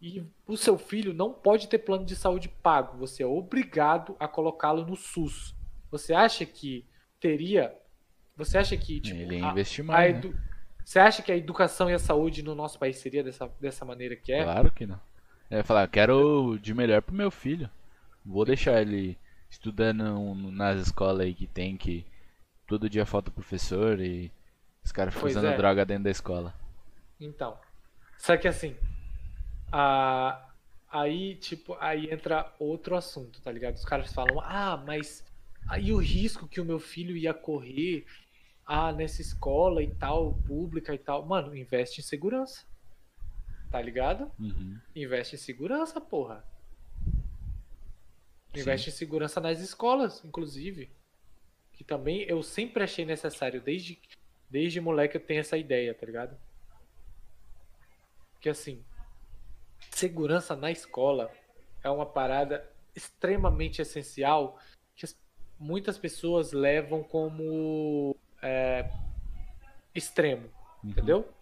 E 0.00 0.24
o 0.46 0.56
seu 0.56 0.78
filho 0.78 1.12
não 1.12 1.32
pode 1.32 1.66
ter 1.68 1.78
plano 1.78 2.04
de 2.04 2.14
saúde 2.14 2.48
pago. 2.48 2.96
Você 2.98 3.22
é 3.22 3.26
obrigado 3.26 4.16
a 4.20 4.28
colocá-lo 4.28 4.86
no 4.86 4.94
SUS. 4.94 5.56
Você 5.90 6.14
acha 6.14 6.46
que 6.46 6.86
teria. 7.18 7.76
Você 8.36 8.56
acha 8.58 8.76
que. 8.76 9.00
Tipo, 9.00 9.16
Ele 9.20 9.38
ia 9.38 9.46
a- 9.46 9.50
a 9.50 9.52
né? 9.52 9.58
Você 10.88 10.98
acha 10.98 11.22
que 11.22 11.30
a 11.30 11.36
educação 11.36 11.90
e 11.90 11.92
a 11.92 11.98
saúde 11.98 12.42
no 12.42 12.54
nosso 12.54 12.78
país 12.78 12.96
seria 12.96 13.22
dessa, 13.22 13.46
dessa 13.60 13.84
maneira 13.84 14.16
que 14.16 14.32
é? 14.32 14.42
Claro 14.42 14.72
que 14.72 14.86
não. 14.86 14.98
É 15.50 15.62
falar, 15.62 15.84
eu 15.84 15.88
quero 15.88 16.58
de 16.62 16.72
melhor 16.72 17.02
pro 17.02 17.14
meu 17.14 17.30
filho. 17.30 17.68
Vou 18.24 18.42
deixar 18.42 18.80
ele 18.80 19.18
estudando 19.50 20.34
nas 20.50 20.80
escolas 20.80 21.26
aí 21.26 21.34
que 21.34 21.46
tem 21.46 21.76
que 21.76 22.06
todo 22.66 22.88
dia 22.88 23.04
falta 23.04 23.30
professor 23.30 24.00
e 24.00 24.32
os 24.82 24.90
caras 24.90 25.14
usando 25.14 25.48
é. 25.48 25.56
droga 25.58 25.84
dentro 25.84 26.04
da 26.04 26.10
escola. 26.10 26.54
Então. 27.20 27.58
Só 28.16 28.38
que 28.38 28.48
assim. 28.48 28.74
a- 29.70 30.42
aí, 30.90 31.34
tipo, 31.34 31.76
aí 31.80 32.10
entra 32.10 32.50
outro 32.58 32.96
assunto, 32.96 33.42
tá 33.42 33.52
ligado? 33.52 33.74
Os 33.74 33.84
caras 33.84 34.10
falam, 34.10 34.40
ah, 34.40 34.82
mas 34.86 35.22
aí 35.68 35.92
o 35.92 35.98
risco 35.98 36.48
que 36.48 36.62
o 36.62 36.64
meu 36.64 36.80
filho 36.80 37.14
ia 37.14 37.34
correr 37.34 38.06
ah, 38.68 38.92
nessa 38.92 39.22
escola 39.22 39.82
e 39.82 39.94
tal, 39.94 40.34
pública 40.46 40.94
e 40.94 40.98
tal. 40.98 41.24
Mano, 41.24 41.56
investe 41.56 42.00
em 42.00 42.04
segurança. 42.04 42.66
Tá 43.70 43.80
ligado? 43.80 44.30
Uhum. 44.38 44.78
Investe 44.94 45.34
em 45.36 45.38
segurança, 45.38 45.98
porra. 46.00 46.44
Sim. 48.54 48.60
Investe 48.60 48.90
em 48.90 48.92
segurança 48.92 49.40
nas 49.40 49.60
escolas, 49.60 50.22
inclusive. 50.24 50.90
Que 51.72 51.82
também 51.82 52.22
eu 52.22 52.42
sempre 52.42 52.82
achei 52.82 53.04
necessário, 53.04 53.60
desde, 53.60 53.98
desde 54.50 54.80
moleque 54.80 55.16
eu 55.16 55.20
tenho 55.24 55.40
essa 55.40 55.56
ideia, 55.56 55.94
tá 55.94 56.04
ligado? 56.04 56.36
Que 58.40 58.48
assim, 58.48 58.84
segurança 59.90 60.54
na 60.54 60.70
escola 60.70 61.30
é 61.82 61.90
uma 61.90 62.06
parada 62.06 62.68
extremamente 62.94 63.80
essencial 63.80 64.58
que 64.96 65.04
as- 65.04 65.16
muitas 65.58 65.96
pessoas 65.98 66.52
levam 66.52 67.02
como 67.02 68.16
é, 68.42 68.90
extremo, 69.94 70.48
Uhum. 70.82 70.90
entendeu? 70.90 71.34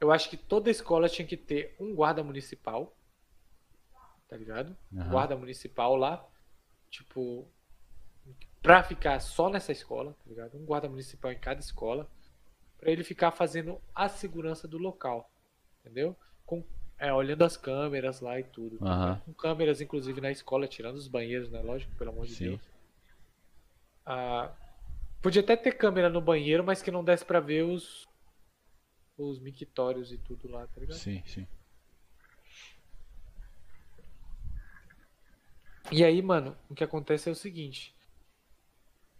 Eu 0.00 0.10
acho 0.10 0.28
que 0.28 0.36
toda 0.36 0.70
escola 0.70 1.08
tinha 1.08 1.26
que 1.26 1.36
ter 1.36 1.76
um 1.78 1.94
guarda 1.94 2.24
municipal, 2.24 2.96
tá 4.28 4.36
ligado? 4.36 4.76
Aham. 4.96 5.10
Guarda 5.10 5.36
municipal 5.36 5.94
lá, 5.96 6.26
tipo, 6.90 7.46
pra 8.60 8.82
ficar 8.82 9.20
só 9.20 9.48
nessa 9.48 9.70
escola, 9.72 10.14
tá 10.14 10.24
ligado? 10.28 10.56
Um 10.58 10.64
guarda 10.64 10.88
municipal 10.88 11.30
em 11.30 11.38
cada 11.38 11.60
escola, 11.60 12.10
pra 12.78 12.90
ele 12.90 13.04
ficar 13.04 13.30
fazendo 13.30 13.80
a 13.94 14.08
segurança 14.08 14.66
do 14.66 14.76
local, 14.78 15.30
entendeu? 15.80 16.16
Com, 16.44 16.64
é, 16.98 17.12
olhando 17.12 17.44
as 17.44 17.56
câmeras 17.56 18.20
lá 18.20 18.40
e 18.40 18.44
tudo. 18.44 18.78
tá 18.78 18.86
Aham. 18.86 19.04
ligado? 19.10 19.24
Com 19.24 19.34
câmeras, 19.34 19.80
inclusive, 19.80 20.20
na 20.20 20.30
escola, 20.32 20.66
tirando 20.66 20.96
os 20.96 21.06
banheiros, 21.06 21.48
né? 21.50 21.60
Lógico, 21.62 21.94
pelo 21.96 22.10
amor 22.10 22.26
de 22.26 22.34
Sim. 22.34 22.48
Deus. 22.50 22.60
Ah, 24.04 24.52
podia 25.22 25.40
até 25.42 25.56
ter 25.56 25.72
câmera 25.72 26.08
no 26.10 26.20
banheiro, 26.20 26.64
mas 26.64 26.82
que 26.82 26.90
não 26.90 27.04
desse 27.04 27.24
pra 27.24 27.40
ver 27.40 27.62
os 27.64 28.06
os 29.16 29.38
mictórios 29.38 30.10
e 30.10 30.18
tudo 30.18 30.48
lá, 30.48 30.66
tá 30.66 30.80
ligado? 30.80 30.96
Sim, 30.98 31.22
sim. 31.26 31.46
E 35.90 36.02
aí, 36.04 36.20
mano, 36.22 36.56
o 36.68 36.74
que 36.74 36.82
acontece 36.82 37.28
é 37.28 37.32
o 37.32 37.36
seguinte. 37.36 37.94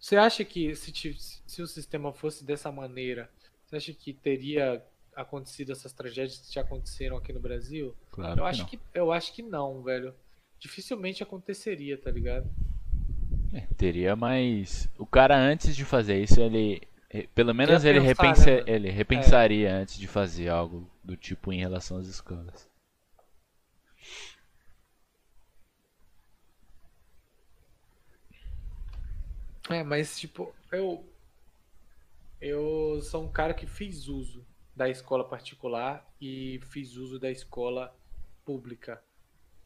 Você 0.00 0.16
acha 0.16 0.44
que 0.44 0.74
se, 0.74 0.90
ti- 0.90 1.16
se 1.20 1.62
o 1.62 1.66
sistema 1.66 2.12
fosse 2.12 2.44
dessa 2.44 2.72
maneira, 2.72 3.30
você 3.66 3.76
acha 3.76 3.92
que 3.92 4.12
teria 4.12 4.84
acontecido 5.14 5.70
essas 5.70 5.92
tragédias 5.92 6.38
que 6.38 6.52
já 6.54 6.62
aconteceram 6.62 7.16
aqui 7.16 7.32
no 7.32 7.38
Brasil? 7.38 7.94
Claro 8.10 8.40
Eu 8.40 8.44
que 8.44 8.48
acho 8.50 8.62
não. 8.62 8.68
que 8.68 8.80
eu 8.94 9.12
acho 9.12 9.32
que 9.32 9.42
não, 9.42 9.82
velho. 9.82 10.14
Dificilmente 10.58 11.22
aconteceria, 11.22 11.98
tá 11.98 12.10
ligado? 12.10 12.48
É, 13.52 13.60
teria 13.76 14.16
mais. 14.16 14.88
O 14.98 15.06
cara 15.06 15.36
antes 15.36 15.76
de 15.76 15.84
fazer 15.84 16.22
isso, 16.22 16.40
ele. 16.40 16.82
eh, 17.10 17.28
Pelo 17.34 17.54
menos 17.54 17.84
ele, 17.84 18.00
pensar, 18.00 18.06
repensa- 18.08 18.50
né, 18.50 18.62
ele 18.66 18.90
repensaria 18.90 19.74
antes 19.74 19.98
de 19.98 20.06
fazer 20.08 20.48
algo 20.48 20.90
do 21.04 21.16
tipo 21.16 21.52
em 21.52 21.58
relação 21.58 21.98
às 21.98 22.06
escolas. 22.06 22.68
É, 29.70 29.82
mas 29.82 30.18
tipo, 30.18 30.54
eu 30.70 31.04
eu 32.40 33.00
sou 33.02 33.24
um 33.24 33.30
cara 33.30 33.54
que 33.54 33.66
fiz 33.66 34.08
uso 34.08 34.44
da 34.74 34.88
escola 34.88 35.24
particular 35.28 36.04
e 36.20 36.60
fiz 36.70 36.96
uso 36.96 37.18
da 37.18 37.30
escola 37.30 37.94
pública. 38.44 39.02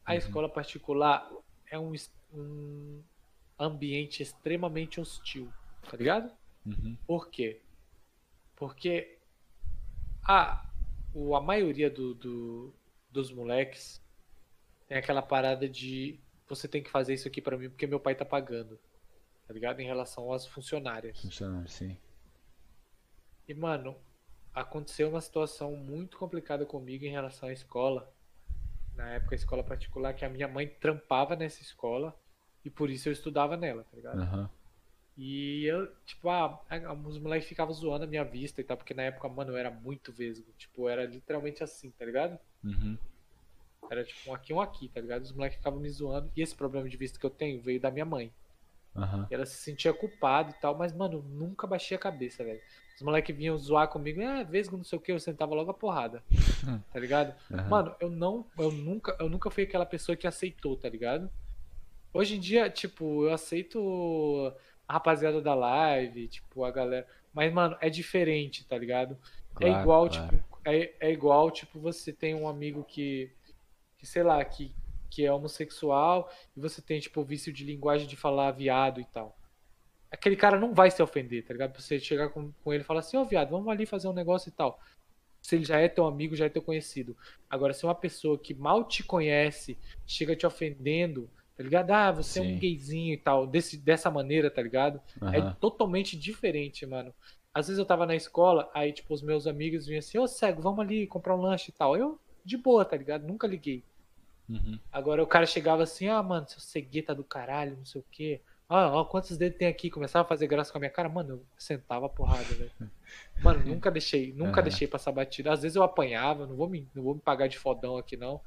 A 0.04 0.12
Uhum. 0.12 0.18
escola 0.18 0.48
particular 0.48 1.30
é 1.70 1.78
um, 1.78 1.92
um 2.32 3.02
ambiente 3.58 4.22
extremamente 4.22 5.00
hostil, 5.00 5.52
tá 5.90 5.96
ligado? 5.96 6.30
Uhum. 6.64 6.96
Por 7.06 7.28
quê? 7.28 7.60
Porque 8.54 9.18
a, 10.22 10.66
a 11.34 11.40
maioria 11.40 11.90
do, 11.90 12.14
do- 12.14 12.74
dos 13.10 13.30
moleques 13.32 14.02
tem 14.88 14.98
aquela 14.98 15.22
parada 15.22 15.68
de 15.68 16.18
você 16.48 16.68
tem 16.68 16.82
que 16.82 16.90
fazer 16.90 17.14
isso 17.14 17.26
aqui 17.26 17.40
pra 17.40 17.56
mim 17.56 17.68
porque 17.68 17.86
meu 17.86 17.98
pai 18.00 18.14
tá 18.14 18.24
pagando. 18.24 18.78
Tá 19.46 19.54
ligado? 19.54 19.80
Em 19.80 19.86
relação 19.86 20.32
às 20.32 20.46
funcionárias. 20.46 21.20
Funcionário, 21.20 21.68
sim. 21.68 21.96
E, 23.48 23.54
mano, 23.54 23.96
aconteceu 24.52 25.08
uma 25.08 25.20
situação 25.20 25.76
muito 25.76 26.18
complicada 26.18 26.66
comigo 26.66 27.04
em 27.04 27.10
relação 27.10 27.48
à 27.48 27.52
escola. 27.52 28.12
Na 28.96 29.08
época, 29.10 29.34
a 29.34 29.36
escola 29.36 29.62
particular, 29.62 30.14
que 30.14 30.24
a 30.24 30.28
minha 30.28 30.48
mãe 30.48 30.66
trampava 30.66 31.36
nessa 31.36 31.62
escola 31.62 32.18
e 32.66 32.70
por 32.70 32.90
isso 32.90 33.08
eu 33.08 33.12
estudava 33.12 33.56
nela, 33.56 33.84
tá 33.84 33.96
ligado? 33.96 34.20
Aham. 34.20 34.50
E 35.16 35.64
eu, 35.64 35.86
tipo, 36.04 36.28
ah, 36.28 36.60
a- 36.68 36.92
os 36.92 37.18
moleques 37.18 37.48
ficavam 37.48 37.72
zoando 37.72 38.04
a 38.04 38.08
minha 38.08 38.24
vista 38.24 38.60
e 38.60 38.64
tal, 38.64 38.76
porque 38.76 38.92
na 38.92 39.04
época, 39.04 39.28
mano, 39.28 39.52
eu 39.52 39.56
era 39.56 39.70
muito 39.70 40.12
vesgo. 40.12 40.44
Tipo, 40.58 40.88
era 40.88 41.06
literalmente 41.06 41.62
assim, 41.62 41.90
tá 41.90 42.04
ligado? 42.04 42.38
Uhum. 42.62 42.98
Era 43.90 44.04
tipo 44.04 44.30
um 44.30 44.34
aqui, 44.34 44.52
um 44.52 44.60
aqui, 44.60 44.88
tá 44.88 45.00
ligado? 45.00 45.22
Os 45.22 45.32
moleques 45.32 45.56
ficavam 45.58 45.78
me 45.80 45.88
zoando. 45.88 46.30
E 46.36 46.42
esse 46.42 46.54
problema 46.54 46.88
de 46.88 46.96
vista 46.96 47.18
que 47.18 47.24
eu 47.24 47.30
tenho 47.30 47.60
veio 47.62 47.80
da 47.80 47.90
minha 47.90 48.04
mãe. 48.04 48.30
E 49.30 49.34
ela 49.34 49.46
se 49.46 49.56
sentia 49.56 49.92
culpada 49.94 50.50
e 50.50 50.54
tal, 50.54 50.76
mas, 50.76 50.92
mano, 50.92 51.22
nunca 51.22 51.66
baixei 51.66 51.96
a 51.96 52.00
cabeça, 52.00 52.42
velho. 52.44 52.60
Os 52.96 53.02
moleques 53.02 53.34
vinham 53.36 53.56
zoar 53.58 53.88
comigo, 53.88 54.20
ah, 54.22 54.42
vesgo, 54.42 54.76
não 54.76 54.84
sei 54.84 54.98
o 54.98 55.00
que, 55.00 55.12
eu 55.12 55.20
sentava 55.20 55.54
logo 55.54 55.70
a 55.70 55.74
porrada. 55.74 56.22
Tá 56.92 56.98
ligado? 56.98 57.34
Aham. 57.52 57.68
Mano, 57.68 57.94
eu 58.00 58.10
não, 58.10 58.44
eu 58.58 58.72
nunca, 58.72 59.16
eu 59.20 59.28
nunca 59.30 59.50
fui 59.50 59.62
aquela 59.62 59.86
pessoa 59.86 60.16
que 60.16 60.26
aceitou, 60.26 60.76
tá 60.76 60.88
ligado? 60.88 61.30
Hoje 62.16 62.36
em 62.36 62.40
dia, 62.40 62.70
tipo, 62.70 63.24
eu 63.24 63.32
aceito 63.32 64.50
a 64.88 64.94
rapaziada 64.94 65.42
da 65.42 65.54
live, 65.54 66.28
tipo, 66.28 66.64
a 66.64 66.70
galera. 66.70 67.06
Mas, 67.32 67.52
mano, 67.52 67.76
é 67.78 67.90
diferente, 67.90 68.66
tá 68.66 68.78
ligado? 68.78 69.18
Claro, 69.54 69.76
é 69.76 69.80
igual, 69.82 70.08
claro. 70.08 70.36
tipo, 70.36 70.58
é, 70.64 70.94
é 70.98 71.12
igual, 71.12 71.50
tipo, 71.50 71.78
você 71.78 72.14
tem 72.14 72.34
um 72.34 72.48
amigo 72.48 72.82
que, 72.84 73.30
que 73.98 74.06
sei 74.06 74.22
lá, 74.22 74.42
que, 74.42 74.74
que 75.10 75.26
é 75.26 75.32
homossexual 75.32 76.32
e 76.56 76.60
você 76.60 76.80
tem, 76.80 76.98
tipo, 77.00 77.20
o 77.20 77.24
vício 77.24 77.52
de 77.52 77.64
linguagem 77.64 78.08
de 78.08 78.16
falar 78.16 78.50
viado 78.52 78.98
e 78.98 79.04
tal. 79.04 79.36
Aquele 80.10 80.36
cara 80.36 80.58
não 80.58 80.72
vai 80.72 80.90
se 80.90 81.02
ofender, 81.02 81.44
tá 81.44 81.52
ligado? 81.52 81.78
Você 81.78 82.00
chegar 82.00 82.30
com, 82.30 82.50
com 82.64 82.72
ele 82.72 82.82
e 82.82 82.86
falar 82.86 83.00
assim, 83.00 83.18
ô 83.18 83.24
viado, 83.26 83.50
vamos 83.50 83.68
ali 83.68 83.84
fazer 83.84 84.08
um 84.08 84.14
negócio 84.14 84.48
e 84.48 84.52
tal. 84.52 84.80
Se 85.42 85.54
ele 85.54 85.66
já 85.66 85.78
é 85.78 85.88
teu 85.88 86.06
amigo, 86.06 86.34
já 86.34 86.46
é 86.46 86.48
teu 86.48 86.62
conhecido. 86.62 87.14
Agora, 87.50 87.74
se 87.74 87.84
uma 87.84 87.94
pessoa 87.94 88.38
que 88.38 88.54
mal 88.54 88.84
te 88.84 89.02
conhece 89.04 89.78
chega 90.06 90.34
te 90.34 90.46
ofendendo, 90.46 91.30
tá 91.56 91.62
ligado? 91.62 91.90
Ah, 91.90 92.12
você 92.12 92.38
é 92.38 92.42
Sim. 92.42 92.56
um 92.56 92.58
gayzinho 92.60 93.14
e 93.14 93.16
tal, 93.16 93.46
desse, 93.46 93.76
dessa 93.76 94.10
maneira, 94.10 94.50
tá 94.50 94.62
ligado? 94.62 95.00
É 95.32 95.40
Aham. 95.40 95.56
totalmente 95.60 96.16
diferente, 96.18 96.84
mano. 96.86 97.14
Às 97.54 97.68
vezes 97.68 97.78
eu 97.78 97.86
tava 97.86 98.04
na 98.04 98.14
escola, 98.14 98.70
aí, 98.74 98.92
tipo, 98.92 99.14
os 99.14 99.22
meus 99.22 99.46
amigos 99.46 99.86
vinham 99.86 99.98
assim, 100.00 100.18
ô 100.18 100.26
cego, 100.26 100.60
vamos 100.60 100.80
ali 100.80 101.06
comprar 101.06 101.34
um 101.34 101.40
lanche 101.40 101.70
e 101.70 101.74
tal. 101.74 101.96
Eu, 101.96 102.20
de 102.44 102.56
boa, 102.56 102.84
tá 102.84 102.96
ligado? 102.96 103.26
Nunca 103.26 103.46
liguei. 103.46 103.82
Uhum. 104.48 104.78
Agora 104.92 105.22
o 105.22 105.26
cara 105.26 105.46
chegava 105.46 105.82
assim, 105.82 106.08
ah, 106.08 106.22
mano, 106.22 106.48
seu 106.48 106.60
cegueta 106.60 107.14
do 107.14 107.24
caralho, 107.24 107.76
não 107.76 107.84
sei 107.84 108.00
o 108.00 108.04
quê. 108.10 108.40
Ah, 108.68 108.90
ó, 108.92 109.04
quantos 109.04 109.36
dedos 109.36 109.58
tem 109.58 109.68
aqui? 109.68 109.90
Começava 109.90 110.24
a 110.24 110.28
fazer 110.28 110.46
graça 110.46 110.70
com 110.72 110.78
a 110.78 110.80
minha 110.80 110.90
cara, 110.90 111.08
mano, 111.08 111.34
eu 111.34 111.46
sentava 111.56 112.06
a 112.06 112.08
porrada, 112.08 112.42
velho. 112.44 112.70
Mano, 113.42 113.64
nunca 113.66 113.90
deixei, 113.90 114.32
nunca 114.32 114.60
Aham. 114.60 114.68
deixei 114.68 114.88
passar 114.88 115.12
batida. 115.12 115.52
Às 115.52 115.62
vezes 115.62 115.76
eu 115.76 115.82
apanhava, 115.82 116.46
não 116.46 116.56
vou 116.56 116.68
me, 116.68 116.88
não 116.94 117.02
vou 117.02 117.14
me 117.14 117.20
pagar 117.20 117.46
de 117.48 117.58
fodão 117.58 117.96
aqui, 117.96 118.16
não. 118.16 118.40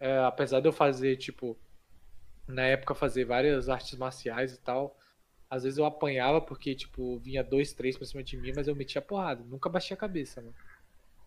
É, 0.00 0.18
apesar 0.20 0.60
de 0.60 0.68
eu 0.68 0.72
fazer, 0.72 1.16
tipo, 1.16 1.58
na 2.48 2.62
época 2.62 2.94
fazer 2.94 3.24
várias 3.24 3.68
artes 3.68 3.96
marciais 3.96 4.54
e 4.54 4.58
tal. 4.58 4.96
Às 5.50 5.62
vezes 5.62 5.78
eu 5.78 5.84
apanhava 5.84 6.40
porque, 6.40 6.74
tipo, 6.74 7.18
vinha 7.18 7.42
dois, 7.44 7.72
três 7.72 7.96
pra 7.96 8.06
cima 8.06 8.22
de 8.22 8.36
mim, 8.36 8.52
mas 8.54 8.68
eu 8.68 8.74
metia 8.74 9.00
porrada. 9.00 9.42
Nunca 9.44 9.68
baixei 9.68 9.94
a 9.94 9.98
cabeça, 9.98 10.40
mano. 10.40 10.54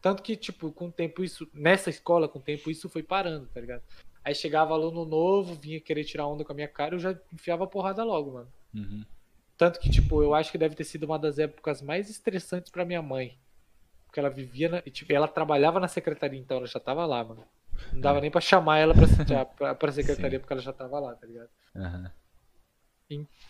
Tanto 0.02 0.22
que, 0.23 0.35
tipo, 0.35 0.72
com 0.72 0.88
o 0.88 0.91
tempo 0.91 1.23
isso. 1.23 1.48
Nessa 1.53 1.89
escola, 1.89 2.27
com 2.27 2.39
o 2.39 2.41
tempo 2.41 2.69
isso 2.69 2.89
foi 2.89 3.03
parando, 3.03 3.48
tá 3.48 3.60
ligado? 3.60 3.84
Aí 4.23 4.35
chegava 4.35 4.73
aluno 4.73 5.06
novo, 5.06 5.56
vinha 5.56 5.80
querer 5.80 6.03
tirar 6.03 6.27
onda 6.27 6.43
com 6.43 6.52
a 6.52 6.56
minha 6.56 6.68
cara, 6.68 6.95
eu 6.95 6.99
já 6.99 7.18
enfiava 7.34 7.64
a 7.64 7.68
porrada 7.68 8.03
logo, 8.03 8.34
mano. 8.34 8.52
Uhum. 8.73 9.03
Tanto 9.57 9.80
que, 9.80 9.89
tipo, 9.89 10.22
eu 10.23 10.34
acho 10.34 10.52
que 10.52 10.57
deve 10.57 10.76
ter 10.76 10.84
sido 10.84 11.03
uma 11.03 11.19
das 11.19 11.38
épocas 11.39 11.81
mais 11.81 12.10
estressantes 12.10 12.72
pra 12.72 12.85
minha 12.85 13.02
mãe. 13.02 13.38
Porque 14.06 14.19
ela 14.19 14.30
vivia 14.30 14.69
na. 14.69 14.84
e, 14.85 14.91
Tipo, 14.91 15.14
ela 15.14 15.27
trabalhava 15.27 15.80
na 15.80 15.88
secretaria, 15.88 16.39
então 16.39 16.57
ela 16.57 16.68
já 16.68 16.80
tava 16.80 17.06
lá, 17.06 17.23
mano. 17.23 17.43
Não 17.94 18.02
dava 18.02 18.22
nem 18.22 18.32
pra 18.32 18.41
chamar 18.41 18.80
ela 18.80 18.94
pra, 19.28 19.45
pra, 19.45 19.76
pra 19.76 19.91
secretaria, 19.91 20.38
Sim. 20.38 20.40
porque 20.40 20.53
ela 20.53 20.62
já 20.62 20.74
tava 20.74 20.99
lá, 20.99 21.16
tá 21.16 21.26
ligado? 21.28 21.49
Aham. 21.76 22.12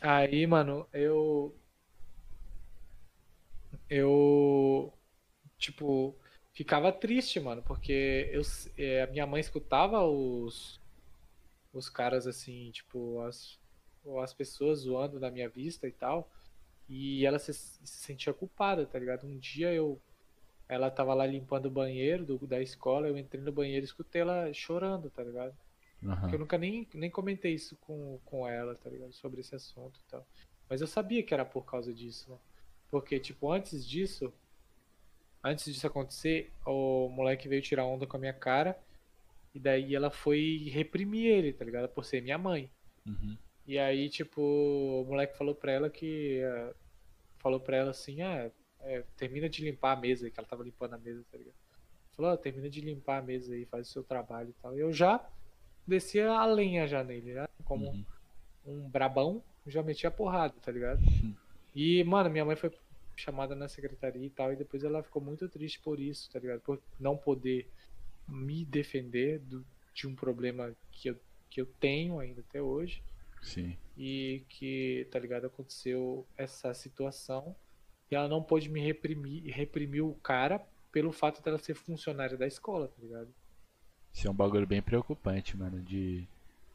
Aí, 0.02 0.48
mano, 0.48 0.88
eu. 0.94 1.56
Eu. 3.90 4.92
Tipo, 5.58 6.16
ficava 6.54 6.92
triste, 6.92 7.40
mano, 7.40 7.62
porque 7.62 8.30
eu, 8.32 8.42
é, 8.78 9.04
a 9.04 9.08
minha 9.08 9.28
mãe 9.28 9.40
escutava 9.40 10.02
os. 10.04 10.80
Os 11.74 11.90
caras 11.90 12.28
assim, 12.28 12.70
tipo, 12.72 13.22
as, 13.22 13.58
as 14.22 14.34
pessoas 14.34 14.80
zoando 14.80 15.20
na 15.20 15.32
minha 15.32 15.48
vista 15.48 15.88
e 15.88 15.92
tal. 15.92 16.30
E 16.90 17.26
ela 17.26 17.40
se, 17.40 17.54
se 17.54 17.80
sentia 17.86 18.34
culpada, 18.34 18.86
tá 18.86 19.00
ligado? 19.00 19.26
Um 19.26 19.38
dia 19.38 19.74
eu. 19.74 20.02
Ela 20.72 20.90
tava 20.90 21.14
lá 21.14 21.26
limpando 21.26 21.66
o 21.66 21.70
banheiro 21.72 22.26
do, 22.26 22.48
da 22.48 22.62
escola, 22.62 23.06
eu 23.06 23.18
entrei 23.18 23.44
no 23.44 23.52
banheiro 23.52 23.84
e 23.84 23.86
escutei 23.86 24.22
ela 24.22 24.54
chorando, 24.54 25.10
tá 25.10 25.22
ligado? 25.22 25.54
Porque 26.22 26.36
eu 26.36 26.40
nunca 26.40 26.58
nem, 26.58 26.88
nem 26.94 27.10
comentei 27.10 27.54
isso 27.54 27.76
com, 27.82 28.18
com 28.24 28.48
ela, 28.48 28.74
tá 28.76 28.90
ligado? 28.90 29.12
Sobre 29.12 29.42
esse 29.42 29.54
assunto 29.54 30.00
e 30.00 30.10
tal. 30.10 30.26
Mas 30.70 30.80
eu 30.80 30.88
sabia 30.88 31.22
que 31.22 31.34
era 31.34 31.44
por 31.44 31.66
causa 31.66 31.94
disso, 31.94 32.32
né? 32.32 32.38
Porque, 32.90 33.20
tipo, 33.20 33.52
antes 33.52 33.86
disso, 33.86 34.34
antes 35.44 35.66
disso 35.66 35.86
acontecer, 35.86 36.50
o 36.66 37.10
moleque 37.10 37.50
veio 37.50 37.62
tirar 37.62 37.86
onda 37.86 38.08
com 38.08 38.16
a 38.16 38.20
minha 38.20 38.34
cara. 38.34 38.80
E 39.54 39.60
daí 39.60 39.94
ela 39.94 40.10
foi 40.10 40.70
reprimir 40.72 41.26
ele, 41.26 41.52
tá 41.52 41.66
ligado? 41.66 41.90
Por 41.90 42.06
ser 42.06 42.22
minha 42.22 42.38
mãe. 42.38 42.72
Uhum. 43.06 43.38
E 43.68 43.78
aí, 43.78 44.10
tipo, 44.10 44.42
o 44.42 45.06
moleque 45.06 45.38
falou 45.38 45.54
pra 45.54 45.74
ela 45.74 45.90
que. 45.90 46.40
eh, 46.40 46.74
falou 47.40 47.60
pra 47.60 47.76
ela 47.78 47.92
assim: 47.92 48.22
ah, 48.22 48.50
é, 48.84 49.04
termina 49.18 49.48
de 49.50 49.64
limpar 49.64 49.94
a 49.98 50.00
mesa, 50.00 50.30
que 50.30 50.40
ela 50.40 50.48
tava 50.48 50.64
limpando 50.64 50.94
a 50.94 50.98
mesa, 50.98 51.24
tá 51.32 51.38
ligado? 51.38 51.56
Falou: 52.16 52.32
ah, 52.32 52.38
termina 52.38 52.70
de 52.70 52.82
limpar 52.82 53.20
a 53.20 53.22
mesa 53.22 53.54
aí, 53.54 53.66
faz 53.66 53.88
o 53.90 53.92
seu 53.92 54.04
trabalho 54.04 54.50
e 54.50 54.62
tal. 54.62 54.78
Eu 54.78 54.92
já 54.92 55.26
descia 55.88 56.30
a 56.32 56.46
lenha 56.46 56.88
já 56.88 57.04
nele, 57.04 57.34
já, 57.34 57.50
como 57.64 57.90
Uhum. 57.90 58.06
um 58.66 58.90
brabão, 58.90 59.44
já 59.66 59.82
metia 59.82 60.10
a 60.10 60.12
porrada, 60.12 60.54
tá 60.62 60.72
ligado? 60.72 61.02
E, 61.74 62.04
mano, 62.04 62.30
minha 62.30 62.44
mãe 62.46 62.56
foi 62.56 62.72
chamada 63.16 63.56
na 63.56 63.68
secretaria 63.68 64.26
e 64.26 64.30
tal, 64.30 64.52
e 64.52 64.56
depois 64.56 64.84
ela 64.84 65.04
ficou 65.04 65.22
muito 65.22 65.48
triste 65.48 65.80
por 65.80 66.00
isso, 66.00 66.30
tá 66.32 66.40
ligado? 66.40 66.60
Por 66.62 66.82
não 67.00 67.16
poder 67.16 67.70
me 68.28 68.66
defender 68.66 69.40
do- 69.40 69.66
de 69.94 70.08
um 70.08 70.16
problema 70.16 70.74
que 70.92 71.10
eu, 71.10 71.20
que 71.50 71.62
eu 71.62 71.66
tenho 71.66 72.20
ainda 72.20 72.42
até 72.42 72.62
hoje 72.62 73.04
Sim. 73.42 73.76
e 73.98 74.44
que, 74.50 75.08
tá 75.12 75.20
ligado, 75.20 75.46
aconteceu 75.46 76.26
essa 76.38 76.74
situação 76.74 77.56
e 78.12 78.16
ela 78.16 78.28
não 78.28 78.44
pôde 78.44 78.70
me 78.70 78.82
reprimir, 78.82 79.44
reprimiu 79.54 80.10
o 80.10 80.16
cara 80.16 80.62
pelo 80.92 81.14
fato 81.14 81.42
dela 81.42 81.58
ser 81.58 81.74
funcionária 81.74 82.38
da 82.38 82.46
escola, 82.46 82.90
tá 82.90 83.02
ligado? 83.02 83.30
Isso 84.14 84.28
é 84.28 84.30
um 84.30 84.36
bagulho 84.36 84.68
bem 84.68 84.82
preocupante, 84.82 85.56
mano, 85.56 85.82
de 85.82 86.28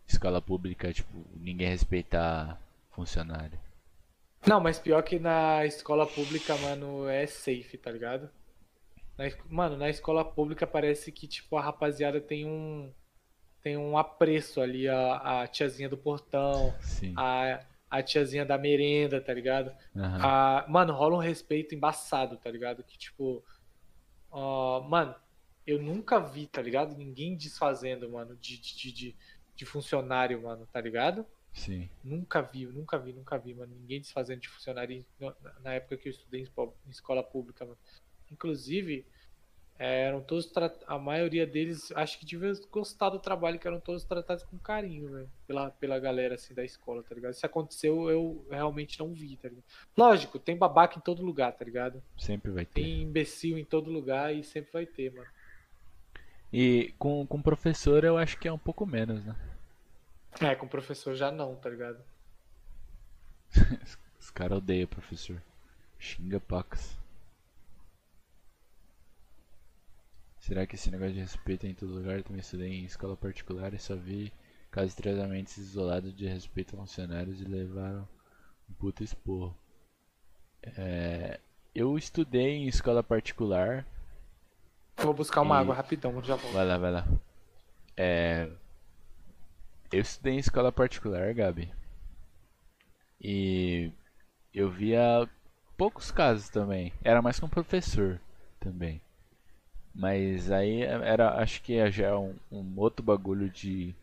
escola 0.07 0.41
pública, 0.41 0.93
tipo, 0.93 1.13
ninguém 1.37 1.69
respeitar 1.69 2.59
funcionário. 2.91 3.59
Não, 4.47 4.61
mas 4.61 4.79
pior 4.79 5.03
que 5.03 5.19
na 5.19 5.67
escola 5.67 6.07
pública, 6.07 6.57
mano, 6.57 7.07
é 7.09 7.27
safe, 7.27 7.77
tá 7.77 7.91
ligado? 7.91 8.31
Na 9.19 9.25
mano, 9.51 9.77
na 9.77 9.91
escola 9.91 10.25
pública 10.25 10.67
parece 10.67 11.11
que, 11.13 11.27
tipo, 11.27 11.57
a 11.57 11.63
rapaziada 11.63 12.21
tem 12.21 12.47
um. 12.47 12.91
Tem 13.63 13.77
um 13.77 13.99
apreço 13.99 14.61
ali, 14.61 14.89
a, 14.89 15.43
a 15.43 15.49
tiazinha 15.49 15.89
do 15.89 15.97
portão, 15.97 16.73
Sim. 16.81 17.13
a, 17.17 17.61
a 17.99 18.03
tiazinha 18.03 18.45
da 18.45 18.57
merenda, 18.59 19.21
tá 19.21 19.33
ligado? 19.35 19.71
Aham. 19.97 20.19
Ah, 20.23 20.67
mano, 20.69 20.93
rola 20.95 21.17
um 21.17 21.21
respeito 21.21 21.75
embaçado, 21.75 22.37
tá 22.37 22.51
ligado? 22.51 22.83
Que 22.85 22.97
tipo. 22.99 23.45
ó, 24.31 24.81
mano, 24.83 25.15
eu 25.67 25.81
nunca 25.83 26.19
vi, 26.19 26.47
tá 26.47 26.61
ligado? 26.63 26.97
Ninguém 26.97 27.37
desfazendo, 27.37 28.09
mano, 28.09 28.37
de, 28.37 28.59
de, 28.59 28.93
de, 28.93 29.17
de 29.55 29.67
funcionário, 29.67 30.43
mano, 30.43 30.67
tá 30.73 30.81
ligado? 30.81 31.27
Sim. 31.53 31.89
Nunca 32.05 32.43
vi, 32.43 32.67
nunca 32.67 32.99
vi, 32.99 33.13
nunca 33.13 33.39
vi, 33.39 33.55
mano. 33.55 33.75
Ninguém 33.75 34.01
desfazendo 34.01 34.41
de 34.41 34.49
funcionário 34.49 35.05
na- 35.65 35.73
época 35.75 35.97
que 35.97 36.09
eu 36.09 36.11
estudei 36.11 36.43
em 36.43 36.91
escola 36.91 37.23
pública, 37.23 37.65
mano. 37.65 37.79
Inclusive, 38.31 39.07
eh, 39.79 40.03
eram 40.07 40.21
todos. 40.21 40.47
tra- 40.47 40.75
A 40.87 40.99
maioria 40.99 41.47
deles, 41.47 41.93
acho 41.93 42.19
que 42.19 42.25
devia 42.27 42.53
gostar 42.71 43.11
do 43.11 43.19
trabalho, 43.19 43.59
que 43.59 43.67
eram 43.67 43.81
todos 43.81 44.05
tratados 44.05 44.43
com 44.45 44.59
carinho, 44.59 45.09
velho. 45.11 45.31
Pela, 45.47 45.71
pela 45.71 45.99
galera, 45.99 46.35
assim, 46.35 46.55
da 46.55 46.65
escola, 46.65 47.03
tá 47.03 47.15
ligado? 47.15 47.35
Se 47.35 47.45
aconteceu, 47.47 48.11
eu 48.11 48.45
realmente 48.51 48.99
não 48.99 49.13
vi, 49.13 49.37
tá 49.37 49.49
ligado? 49.49 49.65
Lógico, 49.97 50.39
tem 50.39 50.57
babaca 50.57 50.99
em 50.99 51.03
todo 51.03 51.23
lugar, 51.25 51.53
tá 51.53 51.65
ligado? 51.65 52.03
Sempre 52.19 52.51
vai 52.51 52.65
ter. 52.65 52.83
Tem 52.83 53.03
imbecil 53.03 53.59
em 53.59 53.65
todo 53.65 53.91
lugar 53.91 54.35
e 54.35 54.43
sempre 54.43 54.73
vai 54.73 54.87
ter, 54.87 55.13
mano. 55.13 55.29
E 56.53 56.95
com, 56.99 57.27
com 57.27 57.43
professor 57.43 58.05
eu 58.05 58.17
acho 58.17 58.39
que 58.39 58.47
é 58.49 58.53
um 58.53 58.59
pouco 58.59 58.87
menos, 58.87 59.25
né? 59.25 59.35
É, 60.41 60.55
com 60.55 60.67
o 60.67 60.69
professor 60.69 61.15
já 61.15 61.31
não, 61.31 61.57
tá 61.57 61.69
ligado? 61.71 61.99
Os 64.21 64.31
caras 64.31 64.59
odeiam 64.59 64.87
professor. 64.87 65.41
Xinga 65.99 66.39
pacas. 66.41 66.97
Será 70.47 70.65
que 70.65 70.77
esse 70.77 70.93
negócio 70.93 71.13
de 71.15 71.19
respeito 71.19 71.67
é 71.67 71.71
em 71.71 71.75
todo 71.75 71.93
lugar? 71.93 72.19
Eu 72.19 72.23
também 72.23 72.41
estudei 72.41 72.73
em 72.73 72.85
escola 72.85 73.17
particular 73.17 73.75
e 73.75 73.81
só 73.81 73.97
vi 73.97 74.33
casos 74.71 74.91
extremamente 74.93 75.59
isolados 75.59 76.15
de 76.15 76.25
respeito 76.29 76.77
a 76.77 76.79
funcionários 76.79 77.41
e 77.41 77.45
levaram 77.45 78.09
um 78.71 78.75
puta 78.75 79.03
esporro. 79.03 79.59
É, 80.63 81.41
eu 81.75 81.99
estudei 81.99 82.49
em 82.59 82.69
escola 82.69 83.03
particular. 83.03 83.85
Vou 84.99 85.13
buscar 85.13 85.41
uma 85.41 85.57
E- 85.57 85.61
água 85.63 85.75
rapidão, 85.75 86.23
já 86.23 86.37
volto. 86.37 86.55
Vai 86.55 86.65
lá, 86.65 86.79
vai 86.79 86.93
lá. 86.93 87.05
É, 87.97 88.49
eu 89.93 90.01
estudei 90.01 90.35
em 90.35 90.39
escola 90.39 90.71
particular, 90.71 91.35
Gabi. 91.35 91.73
E 93.21 93.91
eu 94.55 94.71
via 94.71 95.29
poucos 95.77 96.13
casos 96.13 96.49
também. 96.49 96.93
Era 97.03 97.21
mais 97.21 97.41
com 97.41 97.49
professor 97.49 98.21
também. 98.61 99.01
Mas 99.97 100.51
aí 100.53 100.83
era, 100.83 101.41
acho 101.43 101.63
que 101.63 101.91
já 101.91 102.09
é 102.09 102.15
um, 102.17 102.37
um 102.53 102.75
outro 102.77 103.05
bagulho 103.05 103.51
de. 103.51 103.95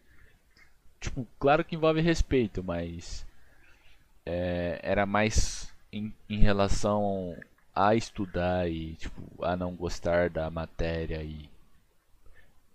Tipo, 0.99 1.27
claro 1.39 1.63
que 1.63 1.75
envolve 1.75 2.01
respeito, 2.01 2.63
mas. 2.63 3.23
é, 4.25 4.79
era 4.83 5.05
mais 5.05 5.73
em, 5.91 6.13
em 6.29 6.37
relação 6.39 7.35
a 7.75 7.95
estudar 7.95 8.69
e, 8.69 8.93
tipo, 8.95 9.21
a 9.43 9.55
não 9.55 9.75
gostar 9.75 10.29
da 10.29 10.49
matéria 10.49 11.21
e. 11.23 11.49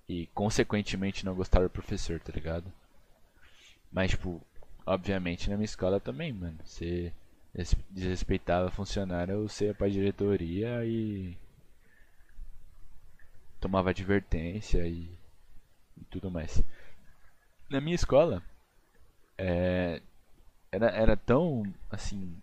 E 0.08 0.26
consequentemente 0.34 1.24
não 1.24 1.36
gostar 1.36 1.60
do 1.62 1.70
professor, 1.70 2.18
tá 2.18 2.32
ligado? 2.34 2.64
Mas, 3.92 4.10
tipo, 4.12 4.40
obviamente 4.86 5.48
na 5.50 5.56
minha 5.56 5.64
escola 5.64 6.00
também, 6.00 6.32
mano. 6.32 6.58
Você 6.64 7.12
des- 7.54 7.74
desrespeitava 7.90 8.70
funcionário, 8.70 9.42
você 9.48 9.66
ia 9.66 9.74
pra 9.74 9.88
diretoria 9.88 10.84
e 10.84 11.36
tomava 13.60 13.90
advertência 13.90 14.86
e, 14.86 15.10
e 15.98 16.04
tudo 16.10 16.30
mais. 16.30 16.62
Na 17.70 17.80
minha 17.80 17.94
escola, 17.94 18.42
é, 19.38 20.02
era, 20.72 20.88
era 20.90 21.16
tão, 21.16 21.74
assim, 21.90 22.36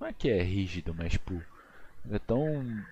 não 0.00 0.08
é 0.08 0.12
que 0.14 0.30
é 0.30 0.42
rígido, 0.42 0.94
mas 0.94 1.12
tipo, 1.12 1.42
era 2.08 2.20
tão 2.20 2.84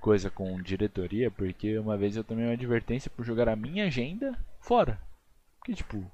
coisa 0.00 0.30
com 0.30 0.60
diretoria, 0.62 1.30
porque 1.30 1.78
uma 1.78 1.96
vez 1.98 2.16
eu 2.16 2.24
tomei 2.24 2.46
uma 2.46 2.54
advertência 2.54 3.10
por 3.10 3.24
jogar 3.24 3.48
a 3.48 3.56
minha 3.56 3.86
agenda 3.86 4.38
fora. 4.60 5.00
Porque, 5.58 5.74
tipo, 5.74 6.10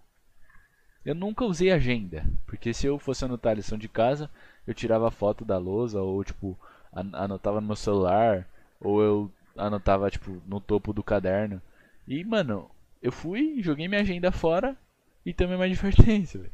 eu 1.05 1.15
nunca 1.15 1.45
usei 1.45 1.71
agenda, 1.73 2.25
porque 2.47 2.73
se 2.75 2.87
eu 2.87 2.99
fosse 2.99 3.25
anotar 3.25 3.53
a 3.53 3.55
lição 3.57 3.79
de 3.79 3.89
casa, 3.89 4.31
eu 4.67 4.75
tirava 4.75 5.11
foto 5.11 5.45
da 5.45 5.57
lousa, 5.59 6.01
ou, 6.01 6.23
tipo, 6.23 6.57
an- 6.93 7.11
anotava 7.15 7.61
no 7.61 7.67
meu 7.67 7.77
celular, 7.77 8.47
ou 8.81 9.03
eu 9.03 9.31
anotava, 9.59 10.11
tipo, 10.11 10.41
no 10.47 10.61
topo 10.61 10.93
do 10.93 11.03
caderno. 11.03 11.61
E, 12.07 12.25
mano, 12.25 12.71
eu 13.03 13.13
fui, 13.13 13.61
joguei 13.63 13.89
minha 13.89 14.01
agenda 14.01 14.33
fora 14.33 14.77
e 15.25 15.35
tomei 15.35 15.57
uma 15.57 15.65
advertência, 15.65 16.41
velho. 16.41 16.53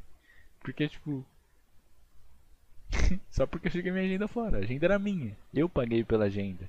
Porque, 0.61 0.89
tipo. 0.89 1.25
Só 3.31 3.47
porque 3.47 3.69
eu 3.69 3.73
joguei 3.73 3.93
minha 3.93 4.05
agenda 4.05 4.27
fora. 4.27 4.59
A 4.59 4.61
agenda 4.61 4.87
era 4.87 4.99
minha. 4.99 5.37
Eu 5.53 5.69
paguei 5.69 6.03
pela 6.03 6.25
agenda. 6.25 6.69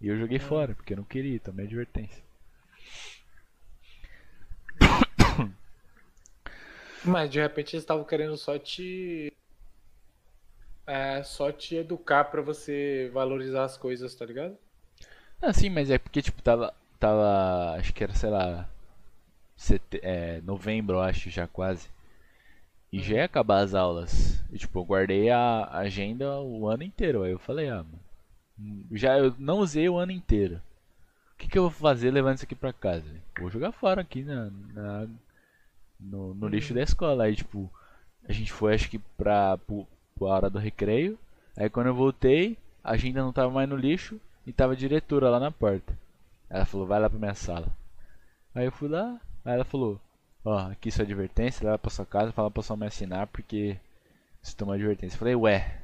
E 0.00 0.08
eu 0.08 0.18
joguei 0.18 0.38
fora, 0.38 0.74
porque 0.74 0.92
eu 0.92 0.98
não 0.98 1.04
queria, 1.04 1.40
tomei 1.40 1.66
advertência. 1.66 2.22
Mas 7.04 7.30
de 7.30 7.40
repente 7.40 7.74
eles 7.74 7.82
estavam 7.82 8.04
querendo 8.04 8.36
só 8.36 8.58
te. 8.58 9.32
É, 10.86 11.22
só 11.22 11.50
te 11.50 11.76
educar 11.76 12.24
pra 12.24 12.42
você 12.42 13.10
valorizar 13.12 13.64
as 13.64 13.76
coisas, 13.76 14.14
tá 14.14 14.26
ligado? 14.26 14.58
Ah, 15.40 15.52
sim, 15.52 15.70
mas 15.70 15.90
é 15.90 15.98
porque, 15.98 16.22
tipo, 16.22 16.42
tava. 16.42 16.72
Tava. 16.98 17.76
Acho 17.78 17.92
que 17.92 18.02
era, 18.04 18.14
sei 18.14 18.30
lá. 18.30 18.68
Sete, 19.56 20.00
é, 20.02 20.40
novembro, 20.42 21.00
acho, 21.00 21.30
já 21.30 21.46
quase. 21.48 21.88
E 22.92 23.00
já 23.00 23.16
ia 23.16 23.24
acabar 23.24 23.58
as 23.62 23.74
aulas. 23.74 24.40
E, 24.52 24.58
tipo, 24.58 24.78
eu 24.78 24.84
guardei 24.84 25.28
a 25.30 25.68
agenda 25.78 26.40
o 26.40 26.68
ano 26.68 26.82
inteiro. 26.82 27.22
Aí 27.22 27.32
eu 27.32 27.38
falei, 27.38 27.68
ah, 27.68 27.84
mano. 27.84 28.00
Já 28.92 29.18
eu 29.18 29.34
não 29.38 29.58
usei 29.58 29.88
o 29.88 29.96
ano 29.98 30.12
inteiro. 30.12 30.60
O 31.34 31.38
que, 31.38 31.48
que 31.48 31.58
eu 31.58 31.62
vou 31.64 31.70
fazer 31.70 32.10
levando 32.10 32.36
isso 32.36 32.44
aqui 32.44 32.54
pra 32.54 32.72
casa? 32.72 33.06
Vou 33.38 33.50
jogar 33.50 33.72
fora 33.72 34.02
aqui 34.02 34.22
na, 34.22 34.50
na- 34.74 35.08
no, 36.00 36.34
no 36.34 36.48
lixo 36.48 36.74
da 36.74 36.82
escola. 36.82 37.24
Aí, 37.24 37.36
tipo, 37.36 37.70
a 38.28 38.32
gente 38.32 38.52
foi, 38.52 38.74
acho 38.74 38.90
que 38.90 38.98
pra, 38.98 39.58
pro, 39.58 39.86
pra 40.16 40.26
hora 40.28 40.50
do 40.50 40.58
recreio. 40.58 41.18
Aí, 41.56 41.70
quando 41.70 41.88
eu 41.88 41.94
voltei, 41.94 42.58
a 42.84 42.92
agenda 42.92 43.22
não 43.22 43.32
tava 43.32 43.50
mais 43.52 43.68
no 43.68 43.76
lixo 43.76 44.20
e 44.46 44.52
tava 44.52 44.72
a 44.72 44.76
diretora 44.76 45.30
lá 45.30 45.40
na 45.40 45.50
porta. 45.50 45.96
Ela 46.48 46.64
falou, 46.64 46.86
vai 46.86 47.00
lá 47.00 47.08
pra 47.08 47.18
minha 47.18 47.34
sala. 47.34 47.68
Aí 48.54 48.64
eu 48.66 48.72
fui 48.72 48.88
lá, 48.88 49.20
aí 49.44 49.54
ela 49.54 49.64
falou, 49.64 50.00
ó, 50.44 50.70
aqui 50.70 50.90
sua 50.90 51.04
advertência, 51.04 51.64
leva 51.64 51.78
pra 51.78 51.90
sua 51.90 52.06
casa, 52.06 52.32
fala 52.32 52.50
pra 52.50 52.62
sua 52.62 52.76
mãe 52.76 52.88
assinar 52.88 53.26
porque 53.26 53.78
você 54.42 54.56
tomou 54.56 54.74
advertência. 54.74 55.16
Eu 55.16 55.18
falei, 55.18 55.34
ué, 55.34 55.80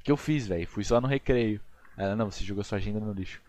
o 0.00 0.04
que 0.04 0.12
eu 0.12 0.16
fiz, 0.16 0.46
velho? 0.46 0.66
Fui 0.66 0.84
só 0.84 1.00
no 1.00 1.08
recreio. 1.08 1.60
Ela, 1.96 2.16
não, 2.16 2.30
você 2.30 2.44
jogou 2.44 2.64
sua 2.64 2.78
agenda 2.78 3.00
no 3.00 3.12
lixo. 3.12 3.40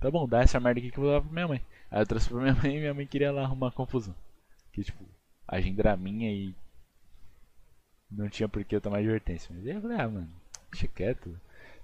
Tá 0.00 0.10
bom, 0.10 0.26
dá 0.26 0.40
essa 0.40 0.58
merda 0.58 0.80
aqui 0.80 0.90
que 0.90 0.98
eu 0.98 1.02
vou 1.02 1.12
levar 1.12 1.24
pra 1.24 1.32
minha 1.32 1.48
mãe. 1.48 1.62
Aí 1.90 2.00
eu 2.00 2.06
trouxe 2.06 2.28
pra 2.28 2.40
minha 2.40 2.54
mãe 2.62 2.76
e 2.76 2.80
minha 2.80 2.94
mãe 2.94 3.06
queria 3.06 3.32
lá 3.32 3.42
arrumar 3.42 3.70
confusão. 3.72 4.14
Que 4.72 4.82
tipo, 4.82 5.04
a 5.46 5.56
agenda 5.56 5.82
era 5.82 5.96
minha 5.96 6.30
e 6.30 6.54
não 8.10 8.28
tinha 8.28 8.48
por 8.48 8.64
que 8.64 8.74
eu 8.74 8.80
tomar 8.80 8.98
advertência. 8.98 9.54
Mas 9.54 9.66
eu 9.66 9.80
falei, 9.80 10.00
ah, 10.00 10.08
mano, 10.08 10.28
deixa 10.70 10.88
quieto. 10.88 11.38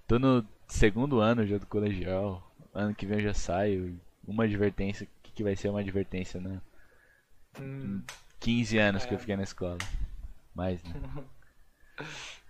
Tô 0.07 0.19
no 0.19 0.45
segundo 0.69 1.21
ano 1.21 1.47
já 1.47 1.59
do 1.59 1.67
colegial. 1.67 2.43
Ano 2.75 2.95
que 2.95 3.07
vem 3.07 3.19
eu 3.19 3.25
já 3.25 3.35
saio. 3.35 3.99
Uma 4.27 4.45
advertência, 4.45 5.05
o 5.07 5.23
que, 5.23 5.33
que 5.33 5.43
vai 5.43 5.55
ser 5.55 5.69
uma 5.69 5.81
advertência, 5.81 6.41
né? 6.41 6.61
Hum. 7.59 8.03
15 8.41 8.79
anos 8.79 9.05
que 9.07 9.15
eu 9.15 9.19
É. 9.19 9.21
fiquei 9.21 9.37
na 9.37 9.43
escola. 9.43 9.79
Mais, 10.55 10.83
né? 10.83 10.95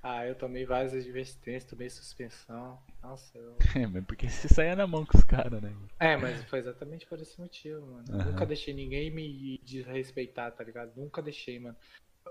Ah, 0.02 0.24
eu 0.24 0.34
tomei 0.36 0.64
várias 0.64 0.92
advertências, 0.94 1.64
tomei 1.64 1.90
suspensão. 1.90 2.78
Nossa, 3.02 3.36
eu. 3.38 3.56
É, 3.74 3.86
mas 3.86 4.04
porque 4.04 4.28
você 4.28 4.48
saia 4.48 4.76
na 4.76 4.86
mão 4.86 5.04
com 5.04 5.18
os 5.18 5.24
caras, 5.24 5.60
né? 5.60 5.72
É, 5.98 6.16
mas 6.16 6.42
foi 6.44 6.58
exatamente 6.58 7.06
por 7.06 7.18
esse 7.20 7.40
motivo, 7.40 7.80
mano. 7.86 8.04
Eu 8.08 8.14
Aham. 8.14 8.30
Nunca 8.30 8.46
deixei 8.46 8.74
ninguém 8.74 9.10
me 9.10 9.58
desrespeitar, 9.64 10.52
tá 10.52 10.62
ligado? 10.62 10.92
Nunca 10.96 11.22
deixei, 11.22 11.58
mano. 11.58 11.76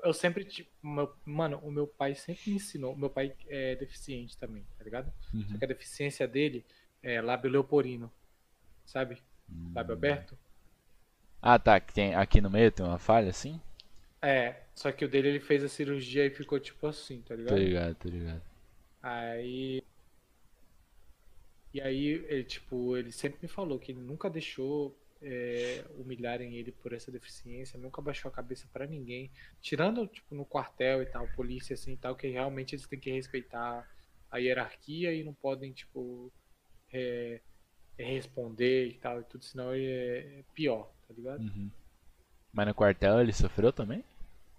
Eu 0.06 0.14
sempre, 0.14 0.46
tipo, 0.46 0.70
meu- 0.84 1.14
mano, 1.26 1.58
o 1.64 1.72
meu 1.72 1.88
pai 1.88 2.14
sempre 2.16 2.52
me 2.52 2.56
ensinou. 2.58 2.96
Meu 2.96 3.10
pai 3.10 3.36
é 3.48 3.76
deficiente 3.76 4.38
também, 4.38 4.64
tá 4.78 4.84
ligado? 4.84 5.12
Só 5.22 5.38
Uhum. 5.38 5.58
que 5.60 5.66
a 5.66 5.68
deficiência 5.68 6.28
dele 6.28 6.64
é 7.02 7.20
lábio 7.22 7.50
leoporino, 7.52 8.12
sabe? 8.86 9.18
Hum. 9.50 9.72
Lábio 9.76 9.94
aberto. 9.94 10.38
Ah, 11.42 11.58
tá. 11.60 11.80
Tem, 11.80 12.16
aqui 12.16 12.40
no 12.42 12.50
meio 12.50 12.72
tem 12.72 12.86
uma 12.86 13.00
falha 13.00 13.30
assim? 13.30 13.60
É, 14.22 14.62
só 14.74 14.92
que 14.92 15.06
o 15.06 15.08
dele 15.10 15.30
ele 15.30 15.40
fez 15.40 15.64
a 15.64 15.70
cirurgia 15.70 16.26
e 16.26 16.30
ficou 16.32 16.60
tipo 16.60 16.88
assim, 16.88 17.22
tá 17.22 17.36
ligado? 17.36 17.58
ligado, 17.58 17.96
tô 17.96 18.10
ligado. 18.10 18.42
Aí. 19.02 19.84
E 21.74 21.82
aí, 21.82 22.08
ele, 22.30 22.44
tipo, 22.44 22.96
ele 22.96 23.12
sempre 23.12 23.40
me 23.42 23.48
falou 23.48 23.78
que 23.78 23.92
ele 23.92 24.00
nunca 24.02 24.30
deixou 24.30 24.98
é, 25.22 25.86
humilharem 25.98 26.56
ele 26.56 26.72
por 26.72 26.94
essa 26.94 27.12
deficiência, 27.12 27.80
nunca 27.80 28.02
baixou 28.02 28.30
a 28.30 28.34
cabeça 28.34 28.68
pra 28.72 28.86
ninguém. 28.86 29.32
Tirando, 29.62 30.08
tipo, 30.08 30.36
no 30.36 30.46
quartel 30.46 31.02
e 31.02 31.06
tal, 31.06 31.28
polícia 31.30 31.74
assim 31.74 31.94
e 31.94 31.98
tal, 31.98 32.16
que 32.16 32.28
realmente 32.28 32.76
eles 32.76 32.88
têm 32.88 33.00
que 33.00 33.12
respeitar 33.12 33.90
a 34.30 34.38
hierarquia 34.38 35.14
e 35.14 35.24
não 35.24 35.34
podem, 35.34 35.72
tipo, 35.72 36.32
é, 36.92 37.42
é, 37.98 38.04
responder 38.04 38.88
e 38.88 38.94
tal 38.96 39.22
e 39.22 39.24
tudo, 39.24 39.46
senão 39.46 39.72
é, 39.72 39.80
é 39.80 40.44
pior, 40.54 40.92
tá 41.08 41.14
ligado? 41.14 41.42
Uhum. 41.42 41.72
Mas 42.52 42.68
no 42.68 42.74
quartel 42.74 43.20
ele 43.20 43.34
sofreu 43.34 43.72
também? 43.72 44.04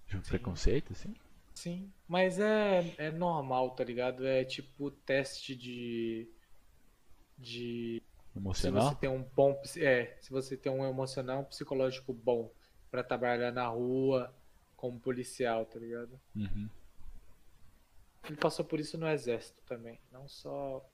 De 0.06 0.16
um 0.16 0.22
Sim. 0.22 0.28
preconceito, 0.30 0.92
assim? 0.92 1.14
Sim, 1.54 1.90
mas 2.06 2.38
é, 2.38 2.94
é 2.98 3.10
normal, 3.10 3.70
tá 3.70 3.82
ligado? 3.82 4.26
É 4.26 4.44
tipo 4.44 4.90
teste 4.90 5.56
de. 5.56 6.28
de 7.38 8.02
se 8.52 8.70
Emocional? 8.70 8.70
você 8.70 8.94
tem 8.94 9.08
um 9.10 9.22
bom, 9.22 9.60
é, 9.78 10.16
se 10.20 10.30
você 10.30 10.56
tem 10.56 10.72
um 10.72 10.86
emocional, 10.88 11.40
um 11.40 11.44
psicológico 11.44 12.12
bom 12.12 12.50
pra 12.90 13.04
trabalhar 13.04 13.52
na 13.52 13.66
rua 13.68 14.34
como 14.76 15.00
policial, 15.00 15.66
tá 15.66 15.78
ligado? 15.78 16.20
Uhum. 16.36 16.70
Ele 18.28 18.36
passou 18.36 18.62
por 18.62 18.78
isso 18.78 18.98
no 18.98 19.08
exército 19.08 19.62
também, 19.64 19.98
não 20.12 20.28
só, 20.28 20.86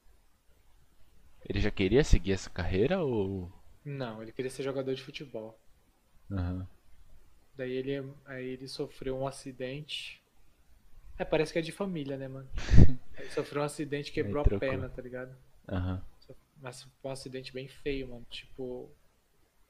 Ele 1.49 1.61
já 1.61 1.71
queria 1.71 2.03
seguir 2.03 2.33
essa 2.33 2.51
carreira 2.51 3.01
ou. 3.01 3.49
não, 3.85 4.21
ele 4.21 4.33
queria 4.33 4.51
ser 4.51 4.65
jogador 4.65 4.93
de 4.95 5.03
futebol. 5.05 5.57
Aham. 6.31 6.67
Daí 7.55 7.73
ele, 7.73 8.13
aí 8.27 8.47
ele 8.47 8.69
sofreu 8.69 9.17
um 9.17 9.27
acidente. 9.27 10.23
É, 11.19 11.25
parece 11.25 11.53
que 11.53 11.59
é 11.59 11.63
de 11.63 11.73
família, 11.73 12.17
né, 12.17 12.29
mano? 12.29 12.49
Ele 13.17 13.31
sofreu 13.31 13.63
um 13.63 13.65
acidente, 13.65 14.13
quebrou 14.13 14.43
a 14.43 14.47
perna, 14.47 14.89
tá 14.89 15.01
ligado? 15.03 15.37
Aham. 15.69 16.03
Mas 16.63 16.83
foi 16.83 17.11
um 17.11 17.13
acidente 17.13 17.53
bem 17.53 17.67
feio, 17.67 18.09
mano. 18.09 18.25
Tipo, 18.31 18.89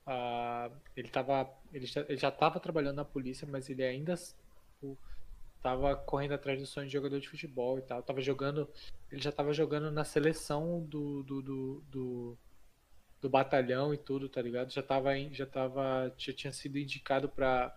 ah, 0.07 0.71
ele 0.95 1.09
tava. 1.09 1.51
Ele 1.73 1.87
já, 1.87 2.03
ele 2.03 2.19
já 2.19 2.31
tava 2.31 2.61
trabalhando 2.61 2.97
na 2.97 3.05
polícia, 3.05 3.49
mas 3.51 3.71
ele 3.71 3.83
ainda 3.83 4.15
tipo, 4.15 4.99
tava 5.63 5.97
correndo 5.97 6.35
atrás 6.35 6.61
do 6.61 6.67
sonho 6.67 6.87
de 6.87 6.93
jogador 6.93 7.19
de 7.19 7.29
futebol 7.29 7.79
e 7.79 7.83
tal. 7.83 8.03
Tava 8.03 8.21
jogando. 8.21 8.69
Ele 9.11 9.23
já 9.23 9.33
tava 9.33 9.55
jogando 9.55 9.91
na 9.91 10.05
seleção 10.05 10.85
do, 10.85 11.23
do, 11.23 11.43
do, 11.43 11.85
do, 11.91 12.39
do 13.23 13.31
batalhão 13.31 13.95
e 13.95 13.97
tudo, 13.97 14.29
tá 14.29 14.43
ligado? 14.43 14.71
Já 14.71 14.83
tava, 14.83 15.19
já 15.31 15.47
tava. 15.47 16.13
Já 16.19 16.33
tinha 16.35 16.53
sido 16.53 16.79
indicado 16.79 17.27
pra, 17.29 17.75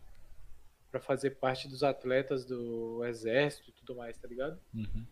pra 0.91 0.99
fazer 0.99 1.31
parte 1.31 1.69
dos 1.69 1.83
atletas 1.83 2.43
do 2.43 3.05
exército 3.05 3.69
e 3.69 3.73
tudo 3.73 3.95
mais, 3.95 4.17
tá 4.17 4.27
ligado? 4.27 4.59
Uhum. 4.73 5.05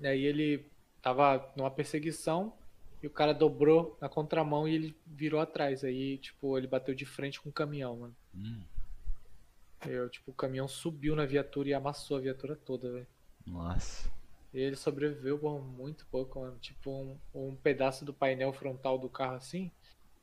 E 0.00 0.06
aí 0.06 0.24
ele 0.24 0.70
tava 1.06 1.52
numa 1.56 1.70
perseguição 1.70 2.52
e 3.00 3.06
o 3.06 3.10
cara 3.10 3.32
dobrou 3.32 3.96
na 4.00 4.08
contramão 4.08 4.66
e 4.66 4.74
ele 4.74 4.96
virou 5.06 5.40
atrás. 5.40 5.84
Aí, 5.84 6.18
tipo, 6.18 6.58
ele 6.58 6.66
bateu 6.66 6.94
de 6.96 7.06
frente 7.06 7.40
com 7.40 7.48
o 7.48 7.52
caminhão, 7.52 7.96
mano. 7.96 8.16
Hum, 8.34 8.60
Eu, 9.86 10.08
tipo, 10.10 10.32
o 10.32 10.34
caminhão 10.34 10.66
subiu 10.66 11.14
na 11.14 11.24
viatura 11.24 11.68
e 11.68 11.74
amassou 11.74 12.16
a 12.16 12.20
viatura 12.20 12.56
toda, 12.56 12.90
velho. 12.90 13.06
nossa. 13.46 14.10
E 14.52 14.58
ele 14.58 14.74
sobreviveu 14.76 15.38
por 15.38 15.60
muito 15.62 16.04
pouco, 16.06 16.40
mano. 16.40 16.58
Tipo, 16.58 16.90
um, 16.90 17.18
um 17.34 17.54
pedaço 17.56 18.04
do 18.04 18.12
painel 18.12 18.52
frontal 18.52 18.98
do 18.98 19.08
carro 19.08 19.36
assim 19.36 19.70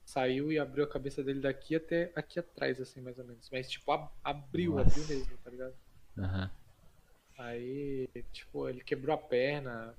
saiu 0.06 0.52
e 0.52 0.60
abriu 0.60 0.84
a 0.84 0.88
cabeça 0.88 1.24
dele 1.24 1.40
daqui 1.40 1.76
até 1.76 2.12
aqui 2.16 2.40
atrás, 2.40 2.82
assim, 2.82 3.00
mais 3.00 3.18
ou 3.18 3.24
menos. 3.26 3.50
Mas, 3.50 3.70
tipo, 3.72 3.90
ab- 3.92 4.12
abriu, 4.24 4.76
Nossa. 4.76 4.90
abriu 4.90 5.08
mesmo, 5.08 5.38
tá 5.44 5.50
ligado? 5.50 5.74
Aham. 6.18 6.52
Aí, 7.38 8.08
tipo, 8.32 8.68
ele 8.70 8.84
quebrou 8.84 9.14
a 9.16 9.18
perna 9.18 9.96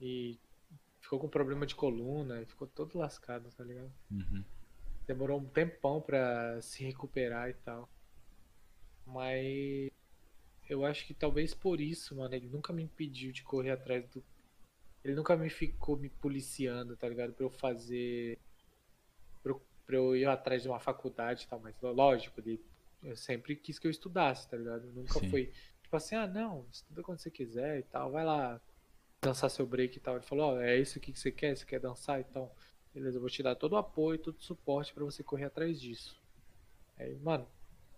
e 0.00 0.38
ficou 1.00 1.18
com 1.18 1.28
problema 1.28 1.66
de 1.66 1.74
coluna 1.74 2.40
e 2.40 2.46
ficou 2.46 2.66
todo 2.68 2.98
lascado, 2.98 3.50
tá 3.56 3.64
ligado? 3.64 3.92
Uhum. 4.10 4.44
Demorou 5.06 5.40
um 5.40 5.44
tempão 5.44 6.00
pra 6.00 6.60
se 6.62 6.84
recuperar 6.84 7.50
e 7.50 7.54
tal. 7.54 7.88
Mas 9.06 9.90
eu 10.68 10.84
acho 10.84 11.04
que 11.06 11.12
talvez 11.12 11.52
por 11.52 11.80
isso, 11.80 12.14
mano, 12.14 12.34
ele 12.34 12.48
nunca 12.48 12.72
me 12.72 12.84
impediu 12.84 13.32
de 13.32 13.42
correr 13.42 13.70
atrás 13.70 14.08
do. 14.08 14.22
Ele 15.02 15.14
nunca 15.14 15.36
me 15.36 15.50
ficou 15.50 15.96
me 15.96 16.08
policiando, 16.08 16.96
tá 16.96 17.08
ligado? 17.08 17.32
Pra 17.32 17.44
eu 17.44 17.50
fazer. 17.50 18.38
Pra 19.42 19.52
eu, 19.52 19.62
pra 19.84 19.96
eu 19.96 20.16
ir 20.16 20.26
atrás 20.26 20.62
de 20.62 20.68
uma 20.68 20.78
faculdade 20.78 21.44
e 21.44 21.48
tal, 21.48 21.58
mas 21.58 21.74
lógico, 21.82 22.38
ele, 22.40 22.62
eu 23.02 23.16
sempre 23.16 23.56
quis 23.56 23.78
que 23.78 23.86
eu 23.86 23.90
estudasse, 23.90 24.48
tá 24.48 24.56
ligado? 24.56 24.86
Nunca 24.92 25.18
Sim. 25.18 25.28
foi. 25.28 25.52
Tipo 25.82 25.96
assim, 25.96 26.14
ah, 26.14 26.26
não, 26.26 26.66
estuda 26.70 27.02
quando 27.02 27.18
você 27.18 27.30
quiser 27.30 27.80
e 27.80 27.82
tal, 27.82 28.12
vai 28.12 28.24
lá 28.24 28.60
dançar 29.22 29.50
seu 29.50 29.66
break 29.66 29.96
e 29.96 30.00
tal. 30.00 30.16
Ele 30.16 30.24
falou, 30.24 30.54
ó, 30.54 30.60
é 30.60 30.78
isso 30.78 30.98
aqui 30.98 31.12
que 31.12 31.18
você 31.18 31.30
quer? 31.30 31.56
Você 31.56 31.64
quer 31.64 31.80
dançar? 31.80 32.20
Então, 32.20 32.50
beleza, 32.94 33.16
eu 33.16 33.20
vou 33.20 33.30
te 33.30 33.42
dar 33.42 33.54
todo 33.54 33.72
o 33.72 33.76
apoio, 33.76 34.18
todo 34.18 34.36
o 34.36 34.42
suporte 34.42 34.92
pra 34.92 35.04
você 35.04 35.22
correr 35.22 35.44
atrás 35.44 35.80
disso. 35.80 36.18
Aí, 36.98 37.14
mano, 37.16 37.46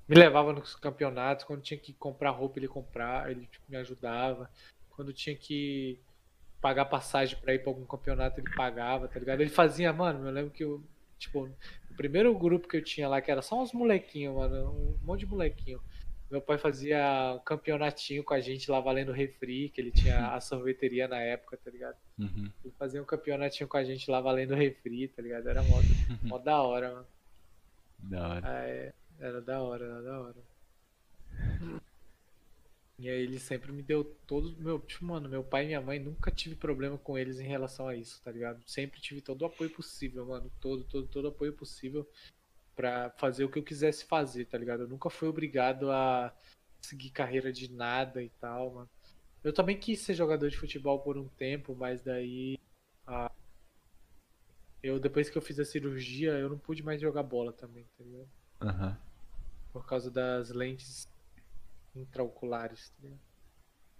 me 0.09 0.17
levava 0.17 0.53
nos 0.53 0.75
campeonatos, 0.77 1.45
quando 1.45 1.63
tinha 1.63 1.79
que 1.79 1.93
comprar 1.93 2.31
roupa, 2.31 2.59
ele 2.59 2.69
comprar, 2.69 3.31
ele 3.31 3.47
tipo, 3.47 3.65
me 3.69 3.77
ajudava. 3.77 4.51
Quando 4.91 5.13
tinha 5.13 5.35
que 5.35 5.99
pagar 6.61 6.85
passagem 6.85 7.39
pra 7.41 7.55
ir 7.55 7.61
pra 7.61 7.71
algum 7.71 7.85
campeonato, 7.85 8.41
ele 8.41 8.51
pagava, 8.55 9.09
tá 9.09 9.19
ligado? 9.19 9.41
Ele 9.41 9.51
fazia, 9.51 9.93
mano, 9.93 10.27
eu 10.27 10.33
lembro 10.33 10.51
que 10.51 10.63
eu, 10.63 10.83
tipo, 11.19 11.49
o 11.91 11.95
primeiro 11.97 12.37
grupo 12.37 12.69
que 12.69 12.77
eu 12.77 12.85
tinha 12.85 13.09
lá, 13.09 13.21
que 13.21 13.31
era 13.31 13.43
só 13.43 13.61
uns 13.61 13.73
molequinhos, 13.73 14.35
mano, 14.35 14.71
um 14.71 14.99
monte 15.07 15.21
de 15.21 15.27
molequinho. 15.27 15.81
Meu 16.33 16.41
pai 16.41 16.57
fazia 16.57 17.35
um 17.37 17.41
campeonatinho 17.41 18.25
com 18.25 18.33
a 18.33 18.41
gente 18.41 18.71
lá 18.71 18.81
valendo 18.81 19.13
refri, 19.13 19.69
que 19.69 19.79
ele 19.79 19.91
tinha 19.91 20.29
a 20.33 20.41
sorveteria 20.41 21.07
na 21.07 21.21
época, 21.21 21.59
tá 21.63 21.71
ligado? 21.71 21.99
Uhum. 22.19 22.51
Ele 22.65 22.75
fazia 22.79 23.03
um 23.03 23.05
campeonatinho 23.05 23.69
com 23.69 23.77
a 23.77 23.85
gente 23.85 24.11
lá 24.11 24.19
valendo 24.19 24.55
refri, 24.55 25.09
tá 25.09 25.21
ligado? 25.21 25.47
Era 25.47 25.63
mó, 25.63 25.77
mó 26.23 26.39
da 26.39 26.63
hora, 26.63 26.91
mano. 26.91 27.07
Da 27.99 28.29
hora. 28.29 28.49
Ah, 28.49 28.67
é, 28.67 28.95
era 29.21 29.43
da 29.43 29.61
hora, 29.61 29.85
era 29.85 30.03
da 30.03 30.21
hora. 30.21 30.37
E 32.99 33.11
aí 33.11 33.23
ele 33.25 33.39
sempre 33.39 33.71
me 33.71 33.83
deu 33.83 34.03
todo 34.27 34.57
meu, 34.57 34.79
tipo, 34.81 35.05
mano, 35.05 35.29
meu 35.29 35.45
pai 35.45 35.65
e 35.65 35.67
minha 35.67 35.83
mãe 35.83 35.99
nunca 35.99 36.31
tive 36.31 36.55
problema 36.55 36.97
com 36.97 37.19
eles 37.19 37.41
em 37.41 37.47
relação 37.47 37.89
a 37.89 37.95
isso, 37.95 38.23
tá 38.23 38.33
ligado? 38.33 38.63
Sempre 38.67 39.03
tive 39.03 39.21
todo 39.21 39.43
o 39.43 39.47
apoio 39.47 39.69
possível, 39.69 40.25
mano, 40.25 40.51
todo, 40.63 40.83
todo, 40.85 41.07
todo 41.09 41.27
o 41.27 41.29
apoio 41.29 41.53
possível 41.53 42.09
pra 42.75 43.11
fazer 43.11 43.45
o 43.45 43.49
que 43.51 43.59
eu 43.59 43.63
quisesse 43.63 44.05
fazer, 44.05 44.47
tá 44.47 44.57
ligado? 44.59 44.83
Eu 44.85 44.89
nunca 44.89 45.11
fui 45.11 45.29
obrigado 45.29 45.91
a 45.91 46.35
seguir 46.81 47.11
carreira 47.11 47.53
de 47.53 47.71
nada 47.73 48.23
e 48.23 48.29
tal, 48.41 48.71
mano. 48.73 48.91
Eu 49.45 49.53
também 49.53 49.79
quis 49.79 50.01
ser 50.01 50.15
jogador 50.15 50.49
de 50.49 50.57
futebol 50.57 51.01
por 51.01 51.19
um 51.19 51.29
tempo, 51.29 51.75
mas 51.75 52.01
daí 52.03 52.59
ah, 53.07 53.31
eu 54.83 54.99
depois 54.99 55.29
que 55.31 55.37
eu 55.37 55.43
fiz 55.43 55.59
a 55.59 55.65
cirurgia, 55.65 56.33
eu 56.33 56.49
não 56.49 56.59
pude 56.59 56.83
mais 56.83 57.01
jogar 57.01 57.23
bola 57.23 57.53
também, 57.53 57.85
tá 57.97 58.05
ligado? 58.05 58.29
Aham. 58.61 58.99
Por 59.73 59.87
causa 59.87 60.11
das 60.11 60.51
lentes 60.51 61.09
intraoculares. 61.95 62.91
Tá 62.91 62.97
ligado? 63.03 63.21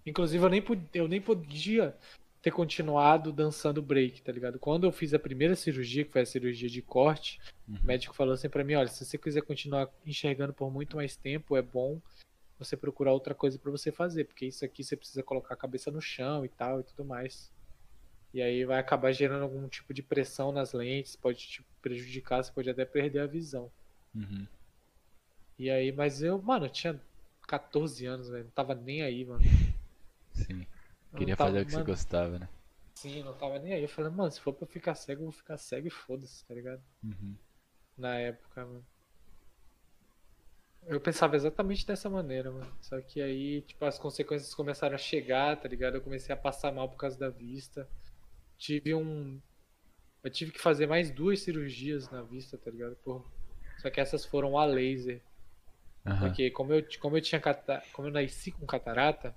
Inclusive, 0.05 0.43
eu 0.43 0.49
nem, 0.49 0.61
pod- 0.61 0.89
eu 0.93 1.07
nem 1.07 1.21
podia 1.21 1.97
ter 2.43 2.51
continuado 2.51 3.31
dançando 3.31 3.81
break, 3.81 4.21
tá 4.21 4.31
ligado? 4.31 4.59
Quando 4.59 4.83
eu 4.85 4.91
fiz 4.91 5.13
a 5.13 5.17
primeira 5.19 5.55
cirurgia, 5.55 6.03
que 6.03 6.11
foi 6.11 6.21
a 6.21 6.25
cirurgia 6.25 6.69
de 6.69 6.81
corte, 6.81 7.39
Uhum. 7.67 7.77
o 7.81 7.85
médico 7.87 8.13
falou 8.13 8.33
assim 8.33 8.49
pra 8.49 8.65
mim, 8.65 8.75
olha, 8.75 8.89
se 8.89 9.03
você 9.05 9.17
quiser 9.17 9.41
continuar 9.41 9.89
enxergando 10.05 10.53
por 10.53 10.69
muito 10.69 10.97
mais 10.97 11.15
tempo, 11.15 11.55
é 11.55 11.61
bom 11.61 12.01
você 12.59 12.75
procurar 12.75 13.13
outra 13.13 13.33
coisa 13.33 13.57
pra 13.57 13.71
você 13.71 13.91
fazer, 13.93 14.25
porque 14.25 14.45
isso 14.45 14.63
aqui 14.65 14.83
você 14.83 14.97
precisa 14.97 15.23
colocar 15.23 15.53
a 15.53 15.57
cabeça 15.57 15.89
no 15.89 16.01
chão 16.01 16.43
e 16.45 16.49
tal 16.49 16.81
e 16.81 16.83
tudo 16.83 17.05
mais. 17.05 17.49
E 18.33 18.41
aí 18.41 18.65
vai 18.65 18.77
acabar 18.79 19.13
gerando 19.13 19.43
algum 19.43 19.65
tipo 19.69 19.93
de 19.93 20.03
pressão 20.03 20.51
nas 20.51 20.73
lentes, 20.73 21.15
pode 21.15 21.47
te 21.47 21.65
prejudicar, 21.81 22.43
você 22.43 22.51
pode 22.51 22.69
até 22.69 22.83
perder 22.83 23.19
a 23.19 23.25
visão. 23.25 23.71
Uhum. 24.13 24.45
E 25.57 25.69
aí, 25.69 25.93
mas 25.93 26.21
eu, 26.21 26.41
mano, 26.41 26.65
eu 26.65 26.69
tinha 26.69 26.99
14 27.47 28.05
anos, 28.05 28.27
velho. 28.27 28.43
Não 28.45 28.51
tava 28.51 28.75
nem 28.75 29.01
aí, 29.01 29.23
mano. 29.23 29.43
Sim. 30.33 30.65
Queria 31.15 31.35
tava, 31.35 31.49
fazer 31.49 31.61
o 31.61 31.65
que 31.65 31.71
você 31.71 31.77
mano, 31.77 31.87
gostava, 31.87 32.39
né? 32.39 32.49
Sim, 32.95 33.23
não 33.23 33.33
tava 33.33 33.59
nem 33.59 33.73
aí. 33.73 33.83
Eu 33.83 33.89
falei, 33.89 34.11
mano, 34.11 34.31
se 34.31 34.39
for 34.39 34.53
pra 34.53 34.65
eu 34.65 34.69
ficar 34.69 34.95
cego, 34.95 35.21
eu 35.21 35.25
vou 35.25 35.31
ficar 35.31 35.57
cego 35.57 35.87
e 35.87 35.91
foda-se, 35.91 36.45
tá 36.45 36.53
ligado? 36.53 36.81
Uhum. 37.03 37.35
Na 37.97 38.15
época, 38.15 38.65
mano. 38.65 38.85
Eu 40.85 40.99
pensava 40.99 41.35
exatamente 41.35 41.85
dessa 41.85 42.09
maneira, 42.09 42.51
mano. 42.51 42.71
Só 42.81 42.99
que 42.99 43.21
aí, 43.21 43.61
tipo, 43.61 43.85
as 43.85 43.97
consequências 43.97 44.53
começaram 44.53 44.95
a 44.95 44.97
chegar, 44.97 45.55
tá 45.59 45.67
ligado? 45.67 45.95
Eu 45.95 46.01
comecei 46.01 46.33
a 46.33 46.37
passar 46.37 46.71
mal 46.73 46.89
por 46.89 46.97
causa 46.97 47.17
da 47.17 47.29
vista. 47.29 47.87
Tive 48.57 48.93
um. 48.93 49.39
Eu 50.23 50.29
tive 50.29 50.51
que 50.51 50.59
fazer 50.59 50.87
mais 50.87 51.11
duas 51.11 51.41
cirurgias 51.41 52.09
na 52.09 52.21
vista, 52.21 52.57
tá 52.57 52.71
ligado? 52.71 52.95
Por... 52.97 53.25
Só 53.77 53.89
que 53.89 53.99
essas 53.99 54.25
foram 54.25 54.57
a 54.57 54.65
laser. 54.65 55.21
Aham. 56.05 56.27
Porque 56.27 56.51
como 56.51 56.73
eu, 56.73 56.85
como 56.99 57.17
eu 57.17 57.21
tinha 57.21 57.39
cata... 57.39 57.81
como 57.93 58.07
eu 58.07 58.11
nasci 58.11 58.51
com 58.51 58.65
catarata, 58.65 59.35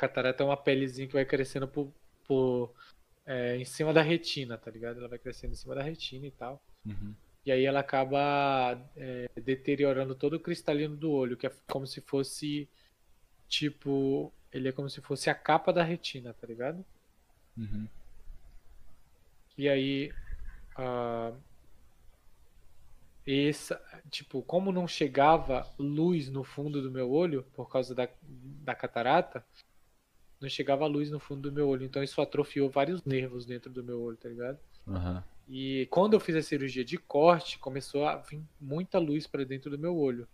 catarata 0.00 0.42
é 0.42 0.46
uma 0.46 0.56
pelezinha 0.56 1.06
que 1.06 1.12
vai 1.12 1.26
crescendo 1.26 1.68
por, 1.68 1.92
por, 2.26 2.72
é, 3.26 3.56
em 3.56 3.64
cima 3.64 3.92
da 3.92 4.00
retina, 4.00 4.56
tá 4.56 4.70
ligado? 4.70 4.98
Ela 4.98 5.08
vai 5.08 5.18
crescendo 5.18 5.52
em 5.52 5.56
cima 5.56 5.74
da 5.74 5.82
retina 5.82 6.26
e 6.26 6.30
tal. 6.30 6.62
Uhum. 6.86 7.14
E 7.44 7.52
aí 7.52 7.64
ela 7.64 7.80
acaba 7.80 8.80
é, 8.96 9.28
deteriorando 9.40 10.14
todo 10.14 10.34
o 10.34 10.40
cristalino 10.40 10.96
do 10.96 11.10
olho, 11.10 11.36
que 11.36 11.46
é 11.46 11.52
como 11.68 11.86
se 11.86 12.00
fosse 12.00 12.68
tipo, 13.46 14.32
ele 14.52 14.68
é 14.68 14.72
como 14.72 14.88
se 14.88 15.00
fosse 15.00 15.28
a 15.28 15.34
capa 15.34 15.72
da 15.72 15.82
retina, 15.82 16.32
tá 16.32 16.46
ligado? 16.46 16.84
Uhum. 17.56 17.86
E 19.58 19.68
aí, 19.68 20.12
ah, 20.76 21.32
essa, 23.26 23.80
tipo, 24.10 24.42
como 24.42 24.72
não 24.72 24.88
chegava 24.88 25.68
luz 25.78 26.30
no 26.30 26.42
fundo 26.42 26.80
do 26.80 26.90
meu 26.90 27.10
olho 27.10 27.42
por 27.54 27.68
causa 27.68 27.94
da, 27.94 28.08
da 28.22 28.74
catarata, 28.74 29.44
não 30.40 30.48
chegava 30.48 30.86
luz 30.86 31.10
no 31.10 31.20
fundo 31.20 31.50
do 31.50 31.52
meu 31.52 31.68
olho, 31.68 31.84
então 31.84 32.02
isso 32.02 32.20
atrofiou 32.20 32.70
vários 32.70 33.04
nervos 33.04 33.44
dentro 33.44 33.70
do 33.70 33.84
meu 33.84 34.00
olho, 34.00 34.16
tá 34.16 34.28
ligado? 34.28 34.58
Aham. 34.88 35.22
E 35.48 35.86
quando 35.90 36.14
eu 36.14 36.20
fiz 36.20 36.36
a 36.36 36.42
cirurgia 36.42 36.84
de 36.84 36.96
corte, 36.96 37.58
começou 37.58 38.06
a 38.06 38.16
vir 38.16 38.40
muita 38.60 38.98
luz 38.98 39.26
pra 39.26 39.42
dentro 39.42 39.70
do 39.70 39.78
meu 39.78 39.96
olho. 39.96 40.28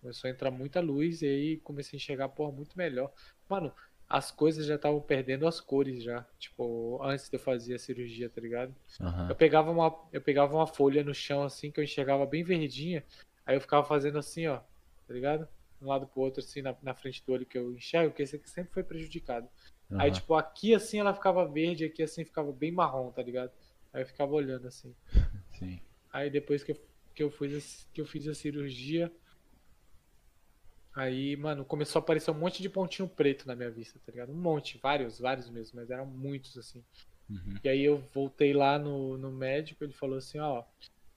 Começou 0.00 0.28
a 0.28 0.30
entrar 0.30 0.50
muita 0.50 0.80
luz 0.80 1.20
e 1.20 1.26
aí 1.26 1.56
comecei 1.58 1.96
a 1.96 1.98
enxergar 1.98 2.30
porra 2.30 2.50
muito 2.50 2.76
melhor. 2.78 3.12
Mano, 3.46 3.70
as 4.08 4.30
coisas 4.30 4.64
já 4.64 4.76
estavam 4.76 5.00
perdendo 5.00 5.46
as 5.46 5.60
cores 5.60 6.02
já, 6.02 6.26
tipo, 6.38 6.98
antes 7.02 7.28
de 7.28 7.36
eu 7.36 7.40
fazer 7.40 7.74
a 7.74 7.78
cirurgia, 7.78 8.30
tá 8.30 8.40
ligado? 8.40 8.74
Aham. 9.00 9.28
Eu 9.28 9.36
pegava 9.36 9.70
uma, 9.70 9.94
eu 10.12 10.20
pegava 10.22 10.56
uma 10.56 10.66
folha 10.66 11.04
no 11.04 11.14
chão 11.14 11.42
assim 11.44 11.70
que 11.70 11.78
eu 11.78 11.84
enxergava 11.84 12.24
bem 12.24 12.42
verdinha, 12.42 13.04
aí 13.44 13.54
eu 13.54 13.60
ficava 13.60 13.86
fazendo 13.86 14.18
assim, 14.18 14.46
ó, 14.46 14.56
tá 15.06 15.14
ligado? 15.14 15.46
Um 15.80 15.86
lado 15.86 16.06
pro 16.06 16.20
outro 16.20 16.40
assim 16.40 16.62
na, 16.62 16.76
na 16.82 16.94
frente 16.94 17.24
do 17.24 17.32
olho 17.32 17.46
que 17.46 17.56
eu 17.56 17.72
enxergo, 17.74 18.10
porque 18.10 18.22
esse 18.22 18.36
aqui 18.36 18.48
sempre 18.50 18.72
foi 18.72 18.82
prejudicado. 18.82 19.48
Aí 19.92 20.10
Aham. 20.10 20.20
tipo 20.20 20.34
aqui 20.34 20.74
assim 20.74 21.00
ela 21.00 21.14
ficava 21.14 21.46
verde, 21.46 21.84
aqui 21.84 22.02
assim 22.02 22.24
ficava 22.24 22.52
bem 22.52 22.70
marrom, 22.70 23.10
tá 23.10 23.22
ligado? 23.22 23.50
Aí 23.92 24.02
eu 24.02 24.06
ficava 24.06 24.32
olhando 24.32 24.66
assim. 24.68 24.94
Sim. 25.58 25.80
Aí 26.12 26.30
depois 26.30 26.62
que 26.62 26.72
eu, 26.72 26.76
que 27.14 27.22
eu, 27.22 27.30
fiz, 27.30 27.54
a- 27.86 27.92
que 27.92 28.00
eu 28.00 28.06
fiz 28.06 28.26
a 28.28 28.34
cirurgia, 28.34 29.12
aí, 30.94 31.36
mano, 31.36 31.64
começou 31.64 32.00
a 32.00 32.02
aparecer 32.02 32.30
um 32.30 32.34
monte 32.34 32.62
de 32.62 32.68
pontinho 32.68 33.08
preto 33.08 33.46
na 33.46 33.54
minha 33.56 33.70
vista, 33.70 33.98
tá 34.04 34.12
ligado? 34.12 34.32
Um 34.32 34.36
monte, 34.40 34.78
vários, 34.78 35.18
vários 35.18 35.48
mesmo, 35.48 35.76
mas 35.80 35.90
eram 35.90 36.06
muitos 36.06 36.56
assim. 36.56 36.84
Uhum. 37.28 37.58
E 37.62 37.68
aí 37.68 37.82
eu 37.82 37.98
voltei 38.12 38.52
lá 38.52 38.78
no, 38.78 39.16
no 39.16 39.30
médico, 39.30 39.84
ele 39.84 39.92
falou 39.92 40.18
assim, 40.18 40.38
ó, 40.38 40.64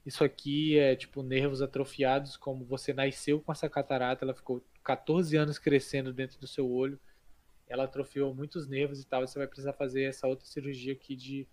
isso 0.05 0.23
aqui 0.23 0.77
é 0.77 0.95
tipo 0.95 1.23
nervos 1.23 1.61
atrofiados, 1.61 2.35
como 2.35 2.65
você 2.65 2.93
nasceu 2.93 3.39
com 3.39 3.51
essa 3.51 3.69
catarata, 3.69 4.25
ela 4.25 4.33
ficou 4.33 4.63
14 4.83 5.35
anos 5.37 5.57
crescendo 5.57 6.13
dentro 6.13 6.39
do 6.39 6.47
seu 6.47 6.69
olho, 6.69 6.99
ela 7.67 7.85
atrofiou 7.85 8.33
muitos 8.35 8.67
nervos 8.67 8.99
e 9.01 9.05
tal, 9.05 9.25
você 9.25 9.39
vai 9.39 9.47
precisar 9.47 9.73
fazer 9.73 10.03
essa 10.03 10.27
outra 10.27 10.45
cirurgia 10.45 10.93
aqui 10.93 11.15
de, 11.15 11.47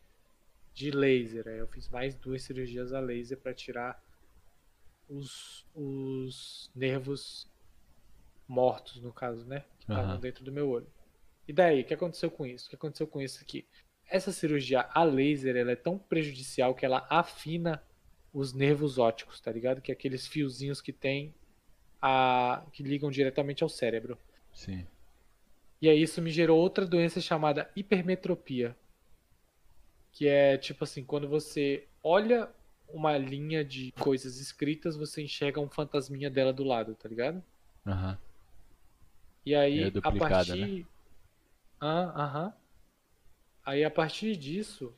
de 0.74 0.90
laser. 0.90 1.46
Aí 1.46 1.58
eu 1.58 1.68
fiz 1.68 1.88
mais 1.88 2.14
duas 2.16 2.42
cirurgias 2.42 2.92
a 2.92 3.00
laser 3.00 3.38
para 3.38 3.54
tirar 3.54 4.02
os, 5.08 5.64
os 5.74 6.70
nervos 6.74 7.48
mortos, 8.46 9.00
no 9.00 9.12
caso, 9.12 9.44
né? 9.46 9.64
Que 9.78 9.84
estavam 9.84 10.10
Aham. 10.12 10.20
dentro 10.20 10.44
do 10.44 10.50
meu 10.50 10.68
olho. 10.68 10.88
E 11.46 11.52
daí, 11.52 11.82
o 11.82 11.84
que 11.84 11.94
aconteceu 11.94 12.30
com 12.30 12.44
isso? 12.44 12.66
O 12.66 12.70
que 12.70 12.76
aconteceu 12.76 13.06
com 13.06 13.20
isso 13.20 13.40
aqui? 13.40 13.66
Essa 14.08 14.32
cirurgia 14.32 14.88
a 14.92 15.04
laser, 15.04 15.56
ela 15.56 15.70
é 15.70 15.76
tão 15.76 15.96
prejudicial 15.96 16.74
que 16.74 16.84
ela 16.84 17.06
afina 17.08 17.82
os 18.32 18.52
nervos 18.52 18.98
ópticos, 18.98 19.40
tá 19.40 19.50
ligado? 19.50 19.80
Que 19.80 19.90
é 19.90 19.94
aqueles 19.94 20.26
fiozinhos 20.26 20.80
que 20.80 20.92
tem 20.92 21.34
a 22.00 22.62
que 22.72 22.82
ligam 22.82 23.10
diretamente 23.10 23.62
ao 23.62 23.68
cérebro. 23.68 24.18
Sim. 24.52 24.86
E 25.80 25.88
aí 25.88 26.02
isso 26.02 26.20
me 26.20 26.30
gerou 26.30 26.58
outra 26.58 26.86
doença 26.86 27.20
chamada 27.20 27.70
hipermetropia. 27.74 28.76
Que 30.12 30.28
é 30.28 30.58
tipo 30.58 30.84
assim, 30.84 31.04
quando 31.04 31.28
você 31.28 31.86
olha 32.02 32.50
uma 32.88 33.16
linha 33.16 33.64
de 33.64 33.92
coisas 33.92 34.38
escritas, 34.40 34.96
você 34.96 35.22
enxerga 35.22 35.60
um 35.60 35.68
fantasminha 35.68 36.28
dela 36.30 36.52
do 36.52 36.64
lado, 36.64 36.94
tá 36.94 37.08
ligado? 37.08 37.42
Aham. 37.86 38.18
E 39.44 39.54
aí, 39.54 39.84
É 39.84 39.92
a 40.02 40.12
partir. 40.12 40.86
Ah, 41.80 42.24
Aham. 42.24 42.54
Aí, 43.64 43.84
a 43.84 43.90
partir 43.90 44.36
disso, 44.36 44.92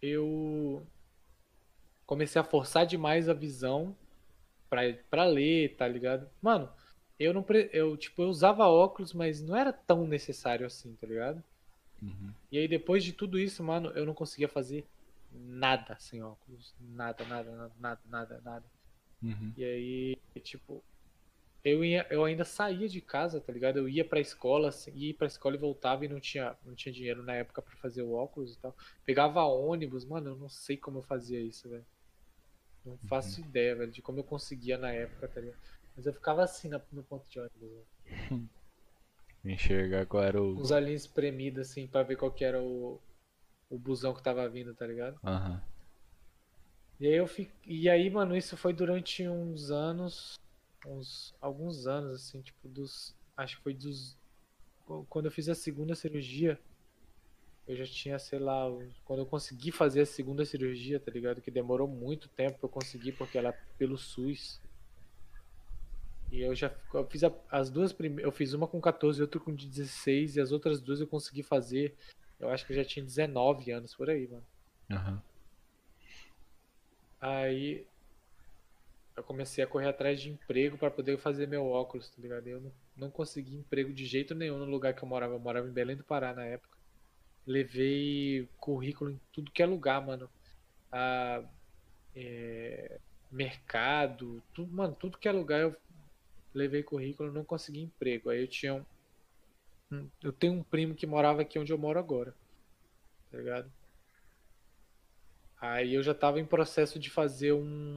eu 0.00 0.86
comecei 2.12 2.38
a 2.38 2.44
forçar 2.44 2.84
demais 2.84 3.26
a 3.26 3.32
visão 3.32 3.96
pra, 4.68 4.82
pra 5.10 5.24
ler, 5.24 5.76
tá 5.76 5.88
ligado? 5.88 6.28
Mano, 6.42 6.68
eu 7.18 7.32
não. 7.32 7.42
pre- 7.42 7.70
Eu, 7.72 7.96
tipo, 7.96 8.20
eu 8.20 8.28
usava 8.28 8.66
óculos, 8.68 9.14
mas 9.14 9.40
não 9.40 9.56
era 9.56 9.72
tão 9.72 10.06
necessário 10.06 10.66
assim, 10.66 10.94
tá 11.00 11.06
ligado? 11.06 11.42
Uhum. 12.02 12.34
E 12.50 12.58
aí 12.58 12.68
depois 12.68 13.02
de 13.02 13.14
tudo 13.14 13.38
isso, 13.38 13.64
mano, 13.64 13.90
eu 13.94 14.04
não 14.04 14.12
conseguia 14.12 14.46
fazer 14.46 14.84
nada 15.32 15.96
sem 15.98 16.22
óculos. 16.22 16.74
Nada, 16.78 17.24
nada, 17.24 17.50
nada, 17.50 17.72
nada, 17.80 18.00
nada, 18.10 18.40
nada. 18.44 18.64
Uhum. 19.22 19.54
E 19.56 19.64
aí, 19.64 20.16
tipo, 20.42 20.84
eu, 21.64 21.84
ia, 21.84 22.06
eu 22.10 22.24
ainda 22.24 22.44
saía 22.44 22.88
de 22.88 23.00
casa, 23.00 23.40
tá 23.40 23.52
ligado? 23.52 23.78
Eu 23.78 23.88
ia 23.88 24.04
pra 24.04 24.20
escola, 24.20 24.68
assim, 24.68 24.92
ia 24.94 25.14
pra 25.14 25.26
escola 25.28 25.54
e 25.56 25.58
voltava 25.58 26.04
e 26.04 26.08
não 26.08 26.20
tinha, 26.20 26.56
não 26.64 26.74
tinha 26.74 26.92
dinheiro 26.92 27.22
na 27.22 27.34
época 27.34 27.62
pra 27.62 27.76
fazer 27.76 28.02
o 28.02 28.12
óculos 28.12 28.54
e 28.54 28.58
tal. 28.58 28.76
Pegava 29.06 29.42
ônibus, 29.44 30.04
mano, 30.04 30.30
eu 30.30 30.36
não 30.36 30.50
sei 30.50 30.76
como 30.76 30.98
eu 30.98 31.02
fazia 31.02 31.40
isso, 31.40 31.68
velho. 31.70 31.86
Não 32.84 32.96
faço 33.08 33.40
ideia, 33.40 33.74
velho, 33.76 33.90
de 33.90 34.02
como 34.02 34.20
eu 34.20 34.24
conseguia 34.24 34.76
na 34.78 34.90
época, 34.92 35.28
tá 35.28 35.40
ligado? 35.40 35.58
Mas 35.96 36.06
eu 36.06 36.12
ficava 36.12 36.42
assim 36.42 36.68
na- 36.68 36.80
no 36.92 37.02
ponto 37.02 37.28
de 37.28 37.38
ônibus, 37.38 37.60
velho. 37.60 37.86
Enxergar 39.44 40.06
qual 40.06 40.22
era 40.22 40.40
o. 40.42 40.56
Os 40.56 40.70
olhinhos 40.70 41.02
espremidos, 41.02 41.68
assim, 41.70 41.86
pra 41.86 42.02
ver 42.02 42.16
qual 42.16 42.30
que 42.30 42.44
era 42.44 42.60
o, 42.62 43.00
o 43.70 43.78
busão 43.78 44.14
que 44.14 44.22
tava 44.22 44.48
vindo, 44.48 44.74
tá 44.74 44.86
ligado? 44.86 45.18
Aham. 45.24 45.60
E 47.00 47.06
aí 47.06 47.14
eu 47.14 47.26
fi... 47.26 47.50
E 47.66 47.88
aí, 47.88 48.08
mano, 48.08 48.36
isso 48.36 48.56
foi 48.56 48.72
durante 48.72 49.26
uns 49.28 49.70
anos, 49.70 50.38
uns 50.86 51.34
alguns 51.40 51.86
anos 51.86 52.20
assim, 52.22 52.40
tipo 52.40 52.68
dos, 52.68 53.14
acho 53.36 53.56
que 53.56 53.62
foi 53.62 53.74
dos 53.74 54.16
quando 55.08 55.26
eu 55.26 55.30
fiz 55.32 55.48
a 55.48 55.54
segunda 55.54 55.94
cirurgia, 55.94 56.58
eu 57.66 57.76
já 57.76 57.84
tinha, 57.86 58.18
sei 58.18 58.38
lá, 58.38 58.64
quando 59.04 59.20
eu 59.20 59.26
consegui 59.26 59.70
fazer 59.70 60.00
a 60.02 60.06
segunda 60.06 60.44
cirurgia, 60.44 60.98
tá 60.98 61.10
ligado? 61.10 61.40
Que 61.40 61.50
demorou 61.50 61.86
muito 61.88 62.28
tempo 62.28 62.58
pra 62.58 62.66
eu 62.66 62.72
conseguir 62.72 63.12
porque 63.12 63.38
ela 63.38 63.50
é 63.50 63.58
pelo 63.78 63.96
SUS. 63.96 64.60
E 66.30 66.40
eu 66.40 66.54
já 66.54 66.74
eu 66.94 67.06
fiz 67.06 67.22
a- 67.24 67.32
as 67.50 67.70
duas 67.70 67.92
primeiras, 67.92 68.24
eu 68.24 68.32
fiz 68.32 68.52
uma 68.54 68.66
com 68.66 68.80
14 68.80 69.20
e 69.20 69.22
outra 69.22 69.38
com 69.38 69.54
16 69.54 70.36
e 70.36 70.40
as 70.40 70.50
outras 70.50 70.80
duas 70.80 71.00
eu 71.00 71.06
consegui 71.06 71.42
fazer. 71.42 71.94
Eu 72.40 72.48
acho 72.48 72.66
que 72.66 72.72
eu 72.72 72.76
já 72.76 72.84
tinha 72.84 73.04
19 73.04 73.70
anos 73.70 73.94
por 73.94 74.08
aí, 74.10 74.26
mano. 74.26 74.44
Aham. 74.90 75.22
Aí 77.20 77.86
eu 79.16 79.22
comecei 79.22 79.62
a 79.62 79.66
correr 79.66 79.88
atrás 79.88 80.20
de 80.20 80.30
emprego 80.30 80.78
para 80.78 80.90
poder 80.90 81.18
fazer 81.18 81.46
meu 81.46 81.66
óculos, 81.66 82.08
tá 82.08 82.20
ligado? 82.20 82.46
Eu 82.48 82.60
não, 82.60 82.72
não 82.96 83.10
consegui 83.10 83.54
emprego 83.54 83.92
de 83.92 84.06
jeito 84.06 84.34
nenhum 84.34 84.58
no 84.58 84.64
lugar 84.64 84.94
que 84.94 85.02
eu 85.02 85.08
morava. 85.08 85.34
Eu 85.34 85.38
morava 85.38 85.68
em 85.68 85.72
Belém 85.72 85.96
do 85.96 86.04
Pará 86.04 86.32
na 86.34 86.44
época. 86.44 86.71
Levei 87.46 88.48
currículo 88.58 89.10
em 89.10 89.20
tudo 89.32 89.50
que 89.50 89.62
é 89.62 89.66
lugar, 89.66 90.04
mano. 90.04 90.30
Ah, 90.92 91.42
é, 92.14 93.00
mercado, 93.30 94.42
tudo, 94.54 94.72
mano, 94.74 94.94
tudo 94.96 95.18
que 95.18 95.28
é 95.28 95.32
lugar 95.32 95.60
eu 95.60 95.76
levei 96.54 96.82
currículo, 96.82 97.32
não 97.32 97.44
consegui 97.44 97.80
emprego. 97.82 98.30
Aí 98.30 98.42
eu 98.42 98.48
tinha 98.48 98.74
um, 98.74 98.84
um- 99.92 100.10
eu 100.22 100.32
tenho 100.32 100.54
um 100.54 100.62
primo 100.64 100.94
que 100.94 101.06
morava 101.06 101.42
aqui 101.42 101.58
onde 101.58 101.72
eu 101.72 101.78
moro 101.78 101.98
agora, 101.98 102.34
tá 103.30 103.38
ligado? 103.38 103.72
Aí 105.60 105.94
eu 105.94 106.02
já 106.02 106.14
tava 106.14 106.40
em 106.40 106.44
processo 106.46 106.98
de 106.98 107.08
fazer 107.08 107.52
um. 107.52 107.94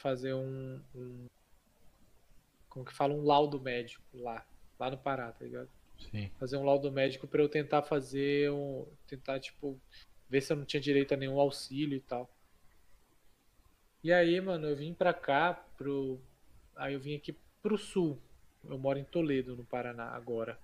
Fazer 0.00 0.34
um. 0.34 0.82
um- 0.94 1.26
como 2.70 2.84
que 2.86 2.92
fala? 2.94 3.12
Um 3.14 3.24
laudo 3.24 3.60
médico 3.60 4.02
lá. 4.14 4.46
Lá 4.78 4.90
no 4.90 4.98
Pará, 4.98 5.30
tá 5.32 5.44
ligado? 5.44 5.68
Sim. 6.10 6.30
Fazer 6.38 6.56
um 6.56 6.64
laudo 6.64 6.90
médico 6.90 7.26
pra 7.26 7.42
eu 7.42 7.48
tentar 7.48 7.82
fazer 7.82 8.50
um. 8.50 8.86
Tentar, 9.06 9.38
tipo, 9.40 9.80
ver 10.28 10.40
se 10.40 10.52
eu 10.52 10.56
não 10.56 10.64
tinha 10.64 10.80
direito 10.80 11.12
a 11.12 11.16
nenhum 11.16 11.38
auxílio 11.38 11.96
e 11.96 12.00
tal. 12.00 12.30
E 14.02 14.12
aí, 14.12 14.40
mano, 14.40 14.66
eu 14.66 14.76
vim 14.76 14.94
pra 14.94 15.12
cá, 15.12 15.52
pro. 15.76 16.20
Aí 16.76 16.94
eu 16.94 17.00
vim 17.00 17.16
aqui 17.16 17.36
pro 17.62 17.76
sul. 17.76 18.18
Eu 18.64 18.78
moro 18.78 18.98
em 18.98 19.04
Toledo, 19.04 19.56
no 19.56 19.64
Paraná, 19.64 20.04
agora. 20.10 20.58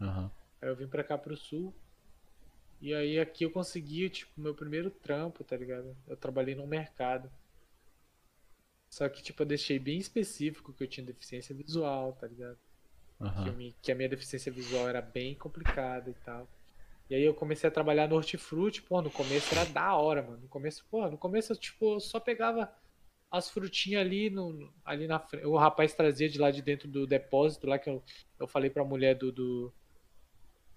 Aham. 0.00 0.30
Aí 0.60 0.68
eu 0.68 0.76
vim 0.76 0.86
pra 0.86 1.04
cá 1.04 1.16
pro 1.16 1.36
sul. 1.36 1.74
E 2.80 2.94
aí 2.94 3.20
aqui 3.20 3.44
eu 3.44 3.50
consegui, 3.50 4.08
tipo, 4.08 4.40
meu 4.40 4.54
primeiro 4.54 4.90
trampo, 4.90 5.44
tá 5.44 5.56
ligado? 5.56 5.96
Eu 6.08 6.16
trabalhei 6.16 6.54
num 6.54 6.66
mercado. 6.66 7.30
Só 8.88 9.08
que, 9.08 9.22
tipo, 9.22 9.42
eu 9.42 9.46
deixei 9.46 9.78
bem 9.78 9.98
específico 9.98 10.72
que 10.72 10.82
eu 10.82 10.88
tinha 10.88 11.06
deficiência 11.06 11.54
visual, 11.54 12.12
tá 12.14 12.26
ligado? 12.26 12.58
Que, 13.20 13.26
Aham. 13.26 13.52
me- 13.52 13.74
que 13.82 13.92
a 13.92 13.94
minha 13.94 14.08
deficiência 14.08 14.52
visual 14.52 14.88
era 14.88 15.00
bem 15.02 15.34
complicada 15.34 16.10
e 16.10 16.14
tal. 16.24 16.48
E 17.08 17.14
aí 17.14 17.22
eu 17.22 17.34
comecei 17.34 17.68
a 17.68 17.72
trabalhar 17.72 18.08
no 18.08 18.16
hortifruti, 18.16 18.82
pô, 18.82 19.02
no 19.02 19.10
começo 19.10 19.52
era 19.54 19.64
da 19.66 19.94
hora, 19.96 20.22
mano. 20.22 20.38
No 20.42 20.48
começo, 20.48 20.84
pô, 20.90 21.08
no 21.08 21.18
começo 21.18 21.52
eu, 21.52 21.56
tipo, 21.56 21.94
eu 21.94 22.00
só 22.00 22.20
pegava 22.20 22.72
as 23.30 23.50
frutinhas 23.50 24.02
ali, 24.02 24.30
no, 24.30 24.72
ali 24.84 25.06
na 25.08 25.18
frente. 25.20 25.46
O 25.46 25.56
rapaz 25.56 25.94
trazia 25.94 26.28
de 26.28 26.38
lá 26.38 26.50
de 26.50 26.62
dentro 26.62 26.88
do 26.88 27.06
depósito 27.06 27.66
lá 27.66 27.78
que 27.78 27.90
eu, 27.90 28.02
eu 28.38 28.46
falei 28.48 28.70
pra 28.70 28.84
mulher 28.84 29.14
do, 29.16 29.32
do, 29.32 29.72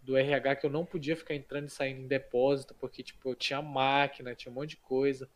do 0.02 0.18
RH 0.18 0.58
que 0.58 0.66
eu 0.66 0.70
não 0.70 0.86
podia 0.86 1.16
ficar 1.16 1.34
entrando 1.36 1.68
e 1.68 1.72
saindo 1.72 2.02
em 2.02 2.08
depósito, 2.08 2.76
porque, 2.76 3.02
tipo, 3.04 3.30
eu 3.30 3.36
tinha 3.36 3.62
máquina, 3.62 4.36
tinha 4.36 4.52
um 4.52 4.56
monte 4.56 4.72
de 4.72 4.78
coisa. 4.78 5.30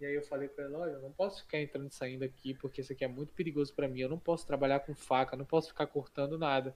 E 0.00 0.06
aí 0.06 0.14
eu 0.14 0.22
falei 0.22 0.48
pra 0.48 0.64
ela, 0.64 0.78
olha, 0.78 0.92
eu 0.92 1.02
não 1.02 1.12
posso 1.12 1.42
ficar 1.42 1.60
entrando 1.60 1.88
e 1.90 1.94
saindo 1.94 2.24
aqui, 2.24 2.54
porque 2.54 2.80
isso 2.80 2.92
aqui 2.92 3.04
é 3.04 3.08
muito 3.08 3.32
perigoso 3.34 3.74
pra 3.74 3.86
mim. 3.88 4.00
Eu 4.00 4.08
não 4.08 4.18
posso 4.18 4.46
trabalhar 4.46 4.80
com 4.80 4.94
faca, 4.94 5.36
não 5.36 5.44
posso 5.44 5.68
ficar 5.68 5.86
cortando 5.86 6.38
nada. 6.38 6.74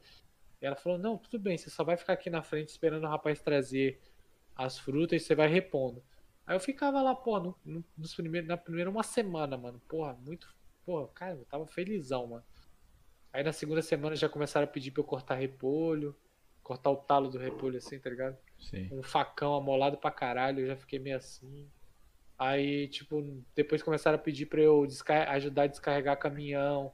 E 0.61 0.67
ela 0.67 0.77
falou, 0.77 0.99
não, 0.99 1.17
tudo 1.17 1.39
bem, 1.39 1.57
você 1.57 1.71
só 1.71 1.83
vai 1.85 1.97
ficar 1.97 2.13
aqui 2.13 2.29
na 2.29 2.43
frente 2.43 2.69
esperando 2.69 3.05
o 3.05 3.09
rapaz 3.09 3.41
trazer 3.41 4.01
as 4.55 4.79
frutas 4.79 5.23
e 5.23 5.25
você 5.25 5.35
vai 5.35 5.49
repondo. 5.49 6.03
Aí 6.47 6.55
eu 6.55 6.61
ficava 6.61 7.01
lá, 7.03 7.15
pô, 7.15 7.41
no, 7.41 7.59
no- 7.65 7.85
nos 7.97 8.15
primeiros, 8.15 8.47
na 8.49 8.57
primeira 8.57 8.91
uma 8.91 9.03
semana, 9.03 9.57
mano. 9.57 9.81
Porra, 9.89 10.13
muito. 10.15 10.55
Porra, 10.85 11.09
cara, 11.09 11.35
eu 11.37 11.45
tava 11.47 11.67
felizão, 11.67 12.27
mano. 12.27 12.45
Aí 13.33 13.43
na 13.43 13.53
segunda 13.53 13.83
semana 13.83 14.15
já 14.15 14.29
começaram 14.29 14.65
a 14.65 14.71
pedir 14.71 14.91
pra 14.91 15.01
eu 15.01 15.07
cortar 15.07 15.35
repolho, 15.35 16.15
cortar 16.63 16.91
o 16.91 16.97
talo 16.97 17.29
do 17.31 17.39
repolho 17.39 17.79
assim, 17.79 17.99
tá 17.99 18.09
ligado? 18.11 18.37
Sim. 18.59 18.89
um 18.93 19.03
facão 19.03 19.55
amolado 19.55 19.97
pra 19.99 20.11
caralho, 20.11 20.61
eu 20.61 20.67
já 20.69 20.77
fiquei 20.77 20.99
meio 20.99 21.17
assim. 21.17 21.69
Aí, 22.39 22.89
tipo, 22.89 23.23
depois 23.55 23.83
começaram 23.83 24.17
a 24.17 24.21
pedir 24.21 24.47
pra 24.47 24.61
eu 24.61 24.87
ajudar 25.29 25.63
a 25.63 25.67
descarregar 25.67 26.19
caminhão, 26.19 26.93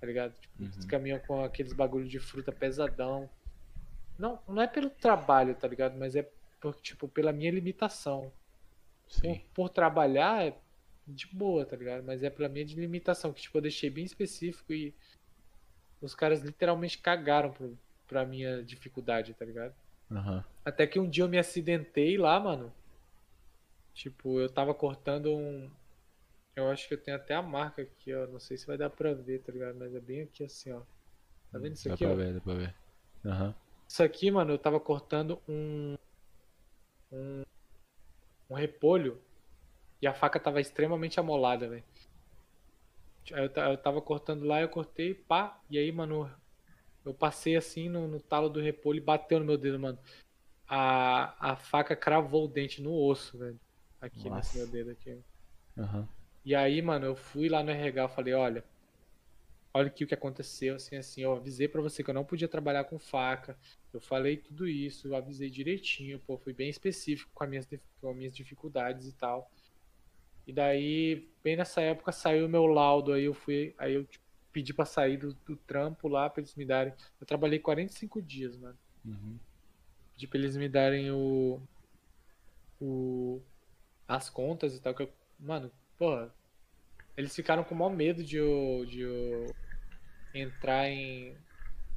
tá 0.00 0.06
ligado? 0.06 0.34
Tipo, 0.38 0.62
Uhum. 0.62 0.88
caminhão 0.88 1.18
com 1.20 1.44
aqueles 1.44 1.72
bagulho 1.72 2.08
de 2.08 2.18
fruta 2.18 2.50
pesadão. 2.50 3.28
Não, 4.18 4.40
não 4.48 4.62
é 4.62 4.66
pelo 4.66 4.90
trabalho, 4.90 5.54
tá 5.54 5.68
ligado? 5.68 5.96
Mas 5.96 6.16
é 6.16 6.28
por, 6.60 6.74
tipo, 6.80 7.06
pela 7.08 7.32
minha 7.32 7.50
limitação. 7.50 8.32
Por, 9.04 9.20
Sim. 9.20 9.40
por 9.54 9.68
trabalhar 9.68 10.46
é 10.46 10.58
de 11.06 11.26
boa, 11.26 11.64
tá 11.64 11.76
ligado? 11.76 12.02
Mas 12.04 12.22
é 12.22 12.30
pela 12.30 12.48
minha 12.48 12.64
limitação, 12.64 13.32
que 13.32 13.42
tipo, 13.42 13.56
eu 13.58 13.62
deixei 13.62 13.88
bem 13.90 14.04
específico 14.04 14.72
e 14.72 14.94
os 16.00 16.14
caras 16.14 16.42
literalmente 16.42 16.98
cagaram 16.98 17.52
pro, 17.52 17.78
pra 18.06 18.24
minha 18.24 18.62
dificuldade, 18.62 19.34
tá 19.34 19.44
ligado? 19.44 19.74
Aham. 20.10 20.44
Até 20.64 20.86
que 20.86 20.98
um 20.98 21.08
dia 21.08 21.24
eu 21.24 21.28
me 21.28 21.38
acidentei 21.38 22.16
lá, 22.18 22.38
mano. 22.38 22.72
Tipo, 23.98 24.38
eu 24.38 24.48
tava 24.48 24.72
cortando 24.72 25.36
um. 25.36 25.68
Eu 26.54 26.70
acho 26.70 26.86
que 26.86 26.94
eu 26.94 27.02
tenho 27.02 27.16
até 27.16 27.34
a 27.34 27.42
marca 27.42 27.82
aqui, 27.82 28.14
ó. 28.14 28.28
Não 28.28 28.38
sei 28.38 28.56
se 28.56 28.64
vai 28.64 28.78
dar 28.78 28.88
pra 28.90 29.12
ver, 29.12 29.40
tá 29.40 29.50
ligado? 29.50 29.76
Mas 29.76 29.92
é 29.92 29.98
bem 29.98 30.22
aqui 30.22 30.44
assim, 30.44 30.70
ó. 30.70 30.82
Tá 31.50 31.58
vendo 31.58 31.72
isso 31.74 31.88
Dá 31.88 31.94
aqui, 31.94 32.04
pra 32.04 32.12
ó? 32.12 32.14
ver, 32.14 32.34
dá 32.34 32.40
pra 32.40 32.54
ver. 32.54 32.74
Aham. 33.24 33.54
Isso 33.88 34.00
aqui, 34.04 34.30
mano, 34.30 34.52
eu 34.52 34.58
tava 34.58 34.78
cortando 34.78 35.42
um. 35.48 35.96
Um, 37.10 37.42
um 38.48 38.54
repolho. 38.54 39.20
E 40.00 40.06
a 40.06 40.14
faca 40.14 40.38
tava 40.38 40.60
extremamente 40.60 41.18
amolada, 41.18 41.68
velho. 41.68 41.82
Eu, 43.28 43.46
eu 43.46 43.76
tava 43.78 44.00
cortando 44.00 44.44
lá, 44.44 44.60
eu 44.60 44.68
cortei, 44.68 45.12
pá. 45.12 45.60
E 45.68 45.76
aí, 45.76 45.90
mano, 45.90 46.32
eu 47.04 47.12
passei 47.12 47.56
assim 47.56 47.88
no, 47.88 48.06
no 48.06 48.20
talo 48.20 48.48
do 48.48 48.60
repolho 48.60 48.98
e 48.98 49.00
bateu 49.00 49.40
no 49.40 49.44
meu 49.44 49.58
dedo, 49.58 49.80
mano. 49.80 49.98
A, 50.68 51.52
a 51.52 51.56
faca 51.56 51.96
cravou 51.96 52.44
o 52.44 52.48
dente 52.48 52.80
no 52.80 52.94
osso, 52.94 53.36
velho. 53.36 53.58
Aqui 54.00 54.28
Nossa. 54.28 54.36
nesse 54.36 54.56
meu 54.58 54.66
dedo 54.66 54.90
aqui. 54.90 55.18
Aham. 55.78 56.08
E 56.44 56.54
aí, 56.54 56.80
mano, 56.80 57.06
eu 57.06 57.16
fui 57.16 57.48
lá 57.48 57.62
no 57.62 57.70
RH, 57.70 58.02
eu 58.02 58.08
falei, 58.08 58.32
olha, 58.34 58.64
olha 59.74 59.88
aqui 59.88 60.04
o 60.04 60.06
que 60.06 60.14
aconteceu, 60.14 60.76
assim, 60.76 60.96
assim, 60.96 61.20
eu 61.22 61.32
avisei 61.32 61.68
pra 61.68 61.82
você 61.82 62.02
que 62.02 62.10
eu 62.10 62.14
não 62.14 62.24
podia 62.24 62.48
trabalhar 62.48 62.84
com 62.84 62.98
faca, 62.98 63.58
eu 63.92 64.00
falei 64.00 64.36
tudo 64.36 64.66
isso, 64.66 65.08
eu 65.08 65.14
avisei 65.14 65.50
direitinho, 65.50 66.20
pô, 66.20 66.38
fui 66.38 66.52
bem 66.54 66.68
específico 66.70 67.30
com 67.34 67.44
as 67.44 67.50
minhas, 67.50 67.68
com 68.00 68.10
as 68.10 68.16
minhas 68.16 68.34
dificuldades 68.34 69.06
e 69.08 69.12
tal. 69.16 69.50
E 70.46 70.52
daí, 70.52 71.28
bem 71.44 71.56
nessa 71.56 71.82
época, 71.82 72.10
saiu 72.10 72.46
o 72.46 72.48
meu 72.48 72.66
laudo, 72.66 73.12
aí 73.12 73.24
eu 73.24 73.34
fui, 73.34 73.74
aí 73.78 73.94
eu 73.94 74.06
tipo, 74.06 74.24
pedi 74.52 74.72
pra 74.72 74.84
sair 74.86 75.18
do, 75.18 75.34
do 75.46 75.56
trampo 75.56 76.08
lá, 76.08 76.30
pra 76.30 76.40
eles 76.40 76.54
me 76.54 76.64
darem, 76.64 76.94
eu 77.20 77.26
trabalhei 77.26 77.58
45 77.58 78.22
dias, 78.22 78.56
mano 78.56 78.78
Uhum. 79.04 79.38
pedi 80.14 80.26
pra 80.26 80.38
eles 80.38 80.56
me 80.56 80.68
darem 80.68 81.10
o, 81.10 81.60
o 82.80 83.40
as 84.08 84.30
contas 84.30 84.74
e 84.74 84.80
tal 84.80 84.94
que 84.94 85.02
eu, 85.02 85.12
mano, 85.38 85.70
porra, 85.98 86.34
eles 87.16 87.34
ficaram 87.36 87.62
com 87.62 87.74
o 87.74 87.78
maior 87.78 87.94
medo 87.94 88.24
de 88.24 88.38
eu, 88.38 88.86
de 88.88 89.02
eu 89.02 89.54
entrar 90.34 90.88
em, 90.88 91.36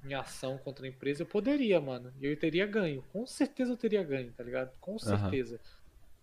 em 0.03 0.13
ação 0.13 0.57
contra 0.57 0.85
a 0.85 0.89
empresa. 0.89 1.23
Eu 1.23 1.27
poderia, 1.27 1.79
mano, 1.79 2.13
e 2.19 2.25
eu 2.25 2.38
teria 2.38 2.67
ganho. 2.67 3.01
Com 3.13 3.25
certeza 3.25 3.71
eu 3.71 3.77
teria 3.77 4.03
ganho, 4.03 4.33
tá 4.33 4.43
ligado? 4.43 4.71
Com 4.81 4.99
certeza. 4.99 5.59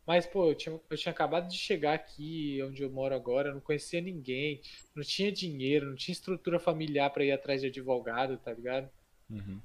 Mas, 0.06 0.26
pô, 0.26 0.48
eu 0.48 0.54
tinha, 0.54 0.80
eu 0.88 0.96
tinha 0.96 1.12
acabado 1.12 1.48
de 1.48 1.56
chegar 1.56 1.94
aqui, 1.94 2.62
onde 2.62 2.82
eu 2.82 2.90
moro 2.90 3.14
agora, 3.14 3.52
não 3.52 3.60
conhecia 3.60 4.00
ninguém, 4.00 4.60
não 4.94 5.02
tinha 5.02 5.30
dinheiro, 5.30 5.86
não 5.86 5.94
tinha 5.96 6.14
estrutura 6.14 6.58
familiar 6.58 7.10
para 7.10 7.24
ir 7.24 7.32
atrás 7.32 7.60
de 7.60 7.66
advogado, 7.66 8.38
tá 8.38 8.52
ligado? 8.52 8.90
Uhum. 9.28 9.60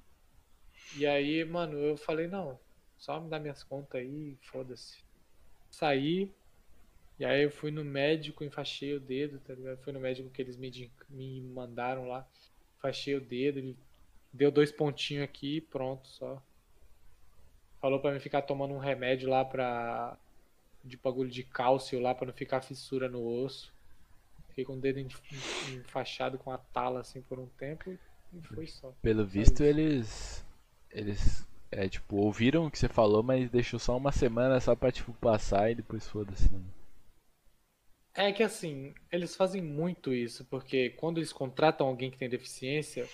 E 0.98 1.08
aí, 1.08 1.44
mano, 1.46 1.78
eu 1.78 1.96
falei, 1.96 2.28
não, 2.28 2.60
só 2.98 3.20
me 3.20 3.30
dá 3.30 3.40
minhas 3.40 3.64
contas 3.64 4.02
aí, 4.02 4.38
foda-se. 4.42 5.03
Saí, 5.74 6.32
e 7.18 7.26
aí 7.26 7.42
eu 7.42 7.50
fui 7.50 7.72
no 7.72 7.84
médico, 7.84 8.44
enfaixei 8.44 8.94
o 8.94 9.00
dedo, 9.00 9.40
tá 9.40 9.56
ligado? 9.56 9.80
Fui 9.80 9.92
no 9.92 10.00
médico 10.00 10.30
que 10.30 10.40
eles 10.40 10.56
me, 10.56 10.92
me 11.10 11.42
mandaram 11.42 12.08
lá, 12.08 12.28
enfaixei 12.78 13.16
o 13.16 13.20
dedo, 13.20 13.58
ele 13.58 13.76
deu 14.32 14.52
dois 14.52 14.72
pontinhos 14.72 15.24
aqui 15.24 15.62
pronto, 15.62 16.08
só. 16.08 16.40
Falou 17.82 18.00
pra 18.00 18.12
mim 18.12 18.20
ficar 18.20 18.44
tomando 18.44 18.72
um 18.76 18.78
remédio 18.78 19.28
lá 19.28 19.44
pra 19.44 20.16
de 20.84 20.96
bagulho 20.96 21.32
de 21.32 21.42
cálcio 21.44 22.00
lá 22.00 22.14
para 22.14 22.28
não 22.28 22.34
ficar 22.34 22.62
fissura 22.62 23.10
no 23.10 23.26
osso. 23.26 23.74
Fiquei 24.50 24.66
com 24.66 24.74
o 24.74 24.80
dedo 24.80 25.00
enfaixado 25.74 26.38
com 26.38 26.52
a 26.52 26.60
tala 26.60 27.00
assim 27.00 27.24
por 27.24 27.40
um 27.40 27.48
tempo 27.48 27.98
e 28.32 28.42
foi 28.44 28.68
só. 28.68 28.94
Pelo 29.02 29.26
visto 29.26 29.64
eles 29.64 30.46
eles 30.92 31.48
é 31.76 31.90
tipo 31.90 32.18
ouviram 32.18 32.66
o 32.66 32.72
que 32.72 32.78
você 32.78 32.88
falou, 32.88 33.24
mas 33.24 33.50
deixou 33.50 33.80
só 33.80 33.98
uma 33.98 34.12
semana 34.12 34.60
só 34.60 34.76
para 34.76 34.92
tipo 34.92 35.14
passar 35.14 35.72
e 35.72 35.76
depois 35.76 36.08
foda-se. 36.08 36.52
Né? 36.54 36.62
É 38.16 38.32
que 38.32 38.44
assim, 38.44 38.94
eles 39.12 39.36
fazem 39.36 39.62
muito 39.62 40.14
isso, 40.14 40.46
porque 40.46 40.92
quando 40.92 41.18
eles 41.18 41.34
contratam 41.34 41.88
alguém 41.88 42.12
que 42.12 42.18
tem 42.18 42.30
deficiência, 42.30 43.08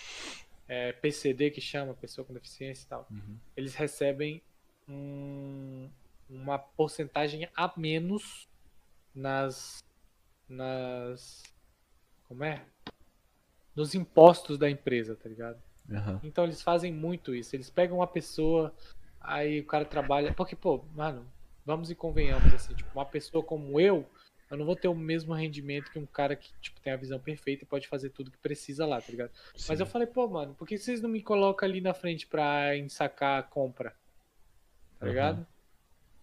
é, 0.68 0.92
PCD 0.92 1.50
que 1.50 1.60
chama, 1.60 1.94
pessoa 1.94 2.24
com 2.24 2.34
deficiência 2.34 2.84
e 2.84 2.88
tal, 2.88 3.06
uhum. 3.10 3.36
eles 3.56 3.74
recebem 3.74 4.42
um, 4.88 5.88
uma 6.28 6.58
porcentagem 6.58 7.48
a 7.56 7.72
menos 7.76 8.48
nas 9.14 9.82
nas 10.48 11.42
como 12.28 12.44
é 12.44 12.64
nos 13.74 13.94
impostos 13.94 14.58
da 14.58 14.68
empresa 14.68 15.16
tá 15.16 15.28
ligado 15.28 15.60
uhum. 15.90 16.20
então 16.22 16.44
eles 16.44 16.62
fazem 16.62 16.92
muito 16.92 17.34
isso 17.34 17.54
eles 17.54 17.70
pegam 17.70 17.98
uma 17.98 18.06
pessoa 18.06 18.74
aí 19.20 19.60
o 19.60 19.66
cara 19.66 19.84
trabalha 19.84 20.32
porque 20.32 20.56
pô 20.56 20.84
mano 20.94 21.26
vamos 21.64 21.90
e 21.90 21.94
convenhamos 21.94 22.52
assim 22.54 22.74
tipo 22.74 22.90
uma 22.94 23.04
pessoa 23.04 23.42
como 23.44 23.80
eu 23.80 24.06
eu 24.50 24.56
não 24.56 24.64
vou 24.64 24.74
ter 24.74 24.88
o 24.88 24.94
mesmo 24.94 25.32
rendimento 25.32 25.92
que 25.92 25.98
um 25.98 26.06
cara 26.06 26.34
que 26.34 26.50
tipo 26.60 26.80
tem 26.80 26.92
a 26.92 26.96
visão 26.96 27.20
perfeita 27.20 27.64
e 27.64 27.66
pode 27.66 27.86
fazer 27.86 28.10
tudo 28.10 28.30
que 28.30 28.38
precisa 28.38 28.86
lá 28.86 29.00
tá 29.00 29.10
ligado 29.10 29.30
Sim. 29.54 29.66
mas 29.68 29.80
eu 29.80 29.86
falei 29.86 30.06
pô 30.06 30.26
mano 30.28 30.54
por 30.54 30.66
que 30.66 30.78
vocês 30.78 31.00
não 31.00 31.08
me 31.08 31.22
colocam 31.22 31.68
ali 31.68 31.80
na 31.80 31.92
frente 31.92 32.26
para 32.26 32.76
ensacar 32.76 33.38
a 33.38 33.42
compra 33.42 33.94
tá 34.98 35.06
ligado 35.06 35.38
uhum 35.38 35.60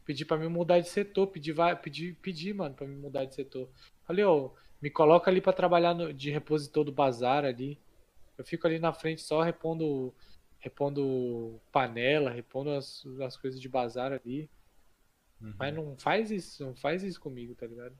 pedir 0.07 0.23
para 0.23 0.37
me 0.37 0.47
mudar 0.47 0.79
de 0.79 0.87
setor, 0.87 1.27
pedir, 1.27 1.53
pedir, 1.83 2.15
pedir, 2.21 2.53
mano, 2.55 2.73
para 2.73 2.87
me 2.87 2.95
mudar 2.95 3.25
de 3.25 3.35
setor. 3.35 3.69
Falei, 4.05 4.23
ô, 4.23 4.53
me 4.81 4.89
coloca 4.89 5.29
ali 5.29 5.41
para 5.41 5.51
trabalhar 5.51 5.93
no, 5.93 6.13
de 6.13 6.31
repositor 6.31 6.85
do 6.85 6.93
bazar 6.93 7.43
ali. 7.43 7.77
Eu 8.37 8.45
fico 8.45 8.67
ali 8.67 8.79
na 8.79 8.93
frente 8.93 9.21
só 9.21 9.41
repondo, 9.41 10.13
repondo 10.59 11.59
panela, 11.71 12.29
repondo 12.29 12.71
as, 12.71 13.05
as 13.21 13.35
coisas 13.35 13.59
de 13.59 13.67
bazar 13.67 14.11
ali. 14.11 14.49
Uhum. 15.41 15.53
Mas 15.57 15.73
não 15.73 15.97
faz 15.97 16.31
isso, 16.31 16.65
não 16.65 16.75
faz 16.75 17.03
isso 17.03 17.19
comigo, 17.19 17.55
tá 17.55 17.65
ligado? 17.65 17.97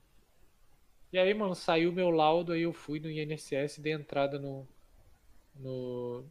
E 1.12 1.18
aí, 1.18 1.32
mano, 1.32 1.54
saiu 1.54 1.92
meu 1.92 2.10
laudo, 2.10 2.52
aí 2.52 2.62
eu 2.62 2.72
fui 2.72 3.00
no 3.00 3.10
INSS 3.10 3.78
e 3.78 3.80
dei 3.80 3.92
entrada 3.92 4.38
no, 4.38 4.68
no, 5.54 6.24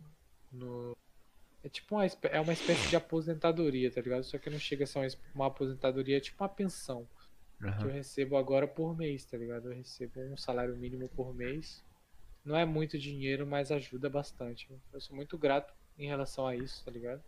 no 0.52 0.98
é 1.64 1.70
tipo 1.70 1.96
uma, 1.96 2.06
é 2.06 2.40
uma 2.40 2.54
espécie 2.54 2.90
de 2.90 2.96
aposentadoria, 2.96 3.92
tá 3.92 4.00
ligado? 4.00 4.24
Só 4.24 4.38
que 4.38 4.50
não 4.50 4.60
chega 4.60 4.84
a 4.84 4.88
ser 4.88 5.00
uma, 5.00 5.08
uma 5.36 5.48
aposentadoria, 5.48 6.18
é 6.18 6.20
tipo 6.20 6.42
uma 6.44 6.50
pensão. 6.50 7.08
Uhum. 7.62 7.78
Que 7.78 7.84
eu 7.86 7.90
recebo 7.90 8.38
agora 8.38 8.68
por 8.68 8.96
mês, 8.96 9.26
tá 9.26 9.38
ligado? 9.38 9.70
Eu 9.70 9.76
recebo 9.76 10.22
um 10.22 10.38
salário 10.38 10.76
mínimo 10.78 11.10
por 11.10 11.34
mês. 11.34 11.84
Não 12.48 12.56
é 12.56 12.64
muito 12.64 12.98
dinheiro, 12.98 13.46
mas 13.46 13.74
ajuda 13.74 14.10
bastante. 14.10 14.70
Eu 14.94 15.02
sou 15.02 15.14
muito 15.14 15.38
grato 15.38 15.74
em 15.98 16.08
relação 16.08 16.48
a 16.48 16.56
isso, 16.56 16.84
tá 16.86 16.90
ligado? 16.90 17.22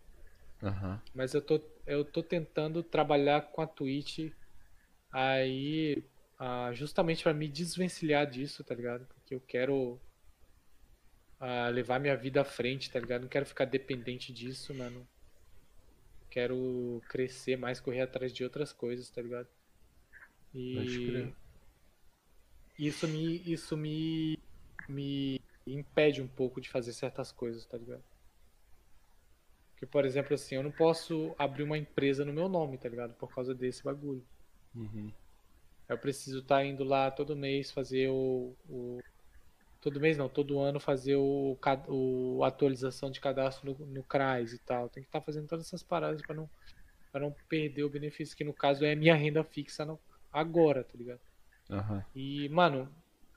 Uhum. 0.62 0.98
Mas 1.14 1.34
eu 1.34 1.41
tô, 1.41 1.62
eu 1.86 2.06
tô 2.06 2.24
tentando 2.24 2.82
trabalhar 2.82 3.41
com 3.52 3.62
a 3.62 3.68
Twitch 3.68 4.32
aí 5.12 6.02
uh, 6.40 6.74
justamente 6.74 7.22
para 7.22 7.34
me 7.34 7.50
desvencilhar 7.50 8.26
disso, 8.30 8.64
tá 8.64 8.74
ligado? 8.74 9.06
Porque 9.08 9.36
eu 9.36 9.41
quero 9.41 10.00
a 11.38 11.68
levar 11.68 12.00
minha 12.00 12.16
vida 12.16 12.40
à 12.40 12.46
frente, 12.46 12.90
tá 12.90 12.98
ligado? 12.98 13.24
Não 13.24 13.30
quero 13.30 13.46
ficar 13.46 13.66
dependente 13.66 14.32
disso, 14.32 14.74
mano. 14.74 15.06
Quero 16.30 17.04
crescer 17.10 17.58
mais, 17.58 17.82
correr 17.82 18.02
atrás 18.02 18.32
de 18.32 18.41
outras 18.41 18.72
coisas, 18.72 19.10
tá 19.10 19.22
ligado? 19.22 19.50
E 20.54 21.34
isso 22.78 23.08
me 23.10 23.44
isso 23.46 23.76
me 23.76 24.39
me 24.90 25.41
impede 25.66 26.22
um 26.22 26.28
pouco 26.28 26.60
de 26.60 26.70
fazer 26.70 26.94
certas 26.94 27.32
coisas, 27.32 27.66
tá 27.66 27.78
ligado? 27.78 28.03
Porque, 29.72 29.86
por 29.86 30.03
exemplo, 30.03 30.34
assim, 30.34 30.56
eu 30.56 30.64
não 30.64 30.72
posso 30.72 31.34
abrir 31.38 31.64
uma 31.64 31.78
empresa 31.78 32.26
no 32.26 32.34
meu 32.34 32.49
nome, 32.49 32.78
tá 32.78 32.90
ligado? 32.90 33.14
Por 33.14 33.34
causa 33.34 33.56
desse 33.56 33.84
bagulho. 33.84 34.26
Uhum. 34.76 35.11
Eu 35.88 35.98
preciso 35.98 36.40
estar 36.40 36.57
tá 36.57 36.66
indo 36.66 36.84
lá 36.84 37.10
todo 37.10 37.36
mês 37.36 37.72
fazer 37.72 38.10
o, 38.10 38.53
o 38.70 38.99
todo 39.82 39.99
mês 39.99 40.18
não, 40.18 40.28
todo 40.28 40.60
ano 40.60 40.80
fazer 40.80 41.16
o, 41.16 41.57
o 41.88 42.44
atualização 42.44 43.10
de 43.10 43.22
cadastro 43.22 43.74
no, 43.80 43.86
no 43.86 44.03
CRAS 44.03 44.53
e 44.53 44.60
tal. 44.60 44.90
Tem 44.90 45.02
que 45.02 45.10
estar 45.10 45.20
tá 45.20 45.26
fazendo 45.26 45.48
todas 45.48 45.66
essas 45.66 45.82
paradas 45.82 46.22
para 46.22 46.36
não 46.36 46.49
para 47.11 47.22
não 47.22 47.36
perder 47.48 47.84
o 47.84 47.90
benefício 47.90 48.38
que 48.38 48.44
no 48.44 48.53
caso 48.53 48.86
é 48.86 48.94
minha 48.94 49.16
renda 49.16 49.44
fixa 49.44 49.84
no, 49.84 49.99
agora, 50.32 50.84
tá 50.84 50.95
ligado? 50.95 51.22
Uhum. 51.70 52.03
E 52.14 52.49
mano, 52.49 52.88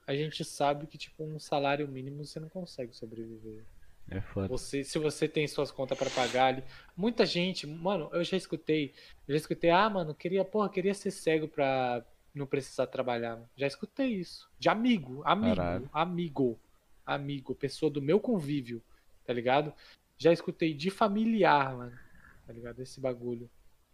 a 0.05 0.15
gente 0.15 0.43
sabe 0.43 0.87
que 0.87 0.97
tipo 0.97 1.23
um 1.23 1.39
salário 1.39 1.87
mínimo 1.87 2.25
você 2.25 2.39
não 2.39 2.49
consegue 2.49 2.95
sobreviver. 2.95 3.63
É 4.09 4.19
foda. 4.21 4.47
Você, 4.49 4.83
se 4.83 4.99
você 4.99 5.27
tem 5.27 5.47
suas 5.47 5.71
contas 5.71 5.97
para 5.97 6.09
pagar 6.09 6.47
ali, 6.47 6.63
muita 6.95 7.25
gente, 7.25 7.65
mano, 7.65 8.09
eu 8.11 8.23
já 8.23 8.35
escutei, 8.35 8.93
eu 9.27 9.33
já 9.33 9.37
escutei, 9.37 9.69
ah, 9.69 9.89
mano, 9.89 10.13
queria, 10.13 10.43
porra, 10.43 10.69
queria 10.69 10.93
ser 10.93 11.11
cego 11.11 11.47
pra 11.47 12.05
não 12.33 12.45
precisar 12.45 12.87
trabalhar. 12.87 13.39
Já 13.55 13.67
escutei 13.67 14.07
isso. 14.07 14.49
De 14.59 14.67
amigo, 14.69 15.21
amigo, 15.25 15.55
Caralho. 15.55 15.89
amigo, 15.93 16.59
amigo, 17.05 17.55
pessoa 17.55 17.89
do 17.89 18.01
meu 18.01 18.19
convívio, 18.19 18.83
tá 19.25 19.31
ligado? 19.31 19.73
Já 20.17 20.33
escutei 20.33 20.73
de 20.73 20.89
familiar, 20.89 21.75
mano, 21.75 21.97
tá 22.45 22.53
ligado? 22.53 22.81
Esse 22.81 22.99
bagulho. 22.99 23.49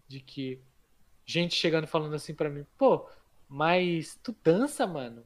De 0.07 0.19
que 0.19 0.59
gente 1.25 1.55
chegando 1.55 1.85
falando 1.85 2.15
assim 2.15 2.33
para 2.33 2.49
mim, 2.49 2.65
pô, 2.77 3.07
mas 3.47 4.19
tu 4.23 4.35
dança, 4.43 4.87
mano? 4.87 5.23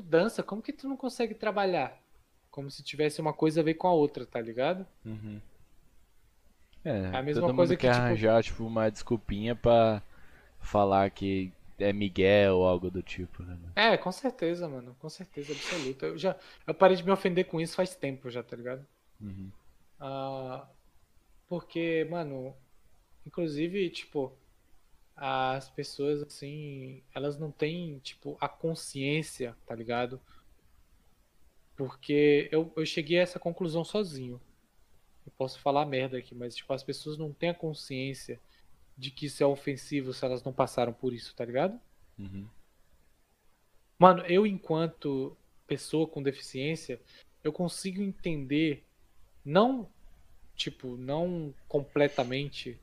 Tu 0.00 0.02
dança, 0.02 0.42
como 0.42 0.62
que 0.62 0.72
tu 0.72 0.88
não 0.88 0.96
consegue 0.96 1.34
trabalhar? 1.34 2.00
Como 2.50 2.70
se 2.70 2.82
tivesse 2.82 3.20
uma 3.20 3.34
coisa 3.34 3.60
a 3.60 3.62
ver 3.62 3.74
com 3.74 3.86
a 3.86 3.92
outra, 3.92 4.24
tá 4.24 4.40
ligado? 4.40 4.86
Uhum. 5.04 5.38
É, 6.82 7.14
a 7.14 7.22
mesma 7.22 7.54
coisa 7.54 7.76
que 7.76 7.82
quer 7.82 7.92
tipo... 7.92 8.02
arranjar 8.02 8.42
tipo 8.42 8.64
uma 8.64 8.90
desculpinha 8.90 9.54
para 9.54 10.02
falar 10.58 11.10
que 11.10 11.52
é 11.78 11.92
Miguel 11.92 12.56
ou 12.56 12.66
algo 12.66 12.90
do 12.90 13.02
tipo, 13.02 13.42
né? 13.42 13.58
É, 13.76 13.96
com 13.98 14.10
certeza, 14.10 14.66
mano. 14.66 14.96
Com 14.98 15.08
certeza, 15.10 15.52
absoluta. 15.52 16.06
Eu 16.06 16.16
já 16.16 16.34
eu 16.66 16.72
parei 16.72 16.96
de 16.96 17.04
me 17.04 17.10
ofender 17.10 17.44
com 17.44 17.60
isso 17.60 17.76
faz 17.76 17.94
tempo 17.94 18.30
já, 18.30 18.42
tá 18.42 18.56
ligado? 18.56 18.86
Uhum. 19.20 19.50
Uh, 20.00 20.66
porque, 21.46 22.06
mano, 22.10 22.54
inclusive, 23.26 23.90
tipo, 23.90 24.32
as 25.22 25.68
pessoas, 25.68 26.22
assim, 26.22 27.02
elas 27.14 27.38
não 27.38 27.50
têm, 27.52 27.98
tipo, 27.98 28.38
a 28.40 28.48
consciência, 28.48 29.54
tá 29.66 29.74
ligado? 29.74 30.18
Porque 31.76 32.48
eu, 32.50 32.72
eu 32.74 32.86
cheguei 32.86 33.18
a 33.18 33.22
essa 33.22 33.38
conclusão 33.38 33.84
sozinho. 33.84 34.40
Eu 35.26 35.32
posso 35.36 35.60
falar 35.60 35.84
merda 35.84 36.16
aqui, 36.16 36.34
mas, 36.34 36.56
tipo, 36.56 36.72
as 36.72 36.82
pessoas 36.82 37.18
não 37.18 37.34
têm 37.34 37.50
a 37.50 37.54
consciência 37.54 38.40
de 38.96 39.10
que 39.10 39.26
isso 39.26 39.42
é 39.42 39.46
ofensivo 39.46 40.14
se 40.14 40.24
elas 40.24 40.42
não 40.42 40.54
passaram 40.54 40.92
por 40.94 41.12
isso, 41.12 41.34
tá 41.36 41.44
ligado? 41.44 41.78
Uhum. 42.18 42.48
Mano, 43.98 44.22
eu 44.22 44.46
enquanto 44.46 45.36
pessoa 45.66 46.06
com 46.06 46.22
deficiência, 46.22 46.98
eu 47.44 47.52
consigo 47.52 48.00
entender, 48.00 48.86
não, 49.44 49.86
tipo, 50.56 50.96
não 50.96 51.54
completamente, 51.68 52.80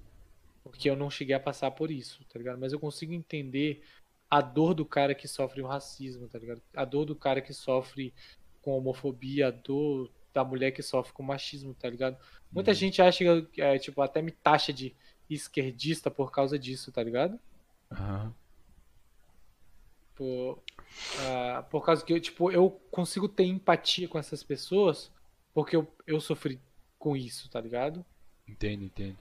porque 0.68 0.89
eu 0.89 0.95
não 0.95 1.10
cheguei 1.10 1.35
a 1.35 1.39
passar 1.39 1.72
por 1.72 1.91
isso, 1.91 2.23
tá 2.26 2.38
ligado? 2.38 2.60
Mas 2.60 2.73
eu 2.73 2.80
consigo 2.80 3.14
entender 3.14 3.84
a 4.30 4.41
dor 4.41 4.73
do 4.73 4.85
cara 4.85 5.15
que 5.15 5.27
sofre 5.27 5.61
o 5.61 5.68
racismo, 5.68 6.27
tá 6.27 6.38
ligado? 6.38 6.61
A 6.76 6.84
dor 6.84 7.06
do 7.06 7.15
cara 7.15 7.41
que 7.41 7.53
sofre 7.53 8.14
com 8.61 8.77
homofobia, 8.77 9.48
a 9.48 9.52
dor 9.52 10.11
da 10.34 10.44
mulher 10.44 10.72
que 10.72 10.84
sofre 10.84 11.14
com 11.14 11.23
machismo, 11.23 11.73
tá 11.73 11.89
ligado? 11.89 12.18
Muita 12.52 12.72
uhum. 12.72 12.76
gente 12.76 13.02
acha 13.02 13.23
que, 13.45 13.61
é, 13.61 13.80
tipo, 13.80 14.02
até 14.02 14.22
me 14.22 14.31
taxa 14.31 14.73
de 14.73 14.95
esquerdista 15.30 16.11
por 16.11 16.31
causa 16.31 16.60
disso, 16.60 16.91
tá 16.91 17.02
ligado? 17.02 17.39
Uhum. 17.91 18.34
Por, 20.15 20.53
uh, 20.53 21.64
por 21.69 21.85
causa 21.85 22.03
que 22.03 22.14
eu, 22.14 22.19
tipo, 22.19 22.52
eu 22.52 22.69
consigo 22.91 23.27
ter 23.30 23.45
empatia 23.45 24.07
com 24.07 24.18
essas 24.18 24.44
pessoas 24.44 25.11
porque 25.53 25.76
eu, 25.76 25.88
eu 26.06 26.19
sofri 26.19 26.61
com 26.99 27.15
isso, 27.15 27.49
tá 27.49 27.61
ligado? 27.61 28.06
Entendo, 28.48 28.84
entendo. 28.84 29.18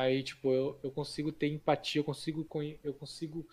Aí, 0.00 0.22
tipo, 0.22 0.50
eu, 0.50 0.80
eu 0.82 0.90
consigo 0.90 1.30
ter 1.30 1.48
empatia, 1.48 2.00
eu 2.00 2.04
consigo, 2.04 2.46
eu 2.82 2.94
consigo 2.94 3.46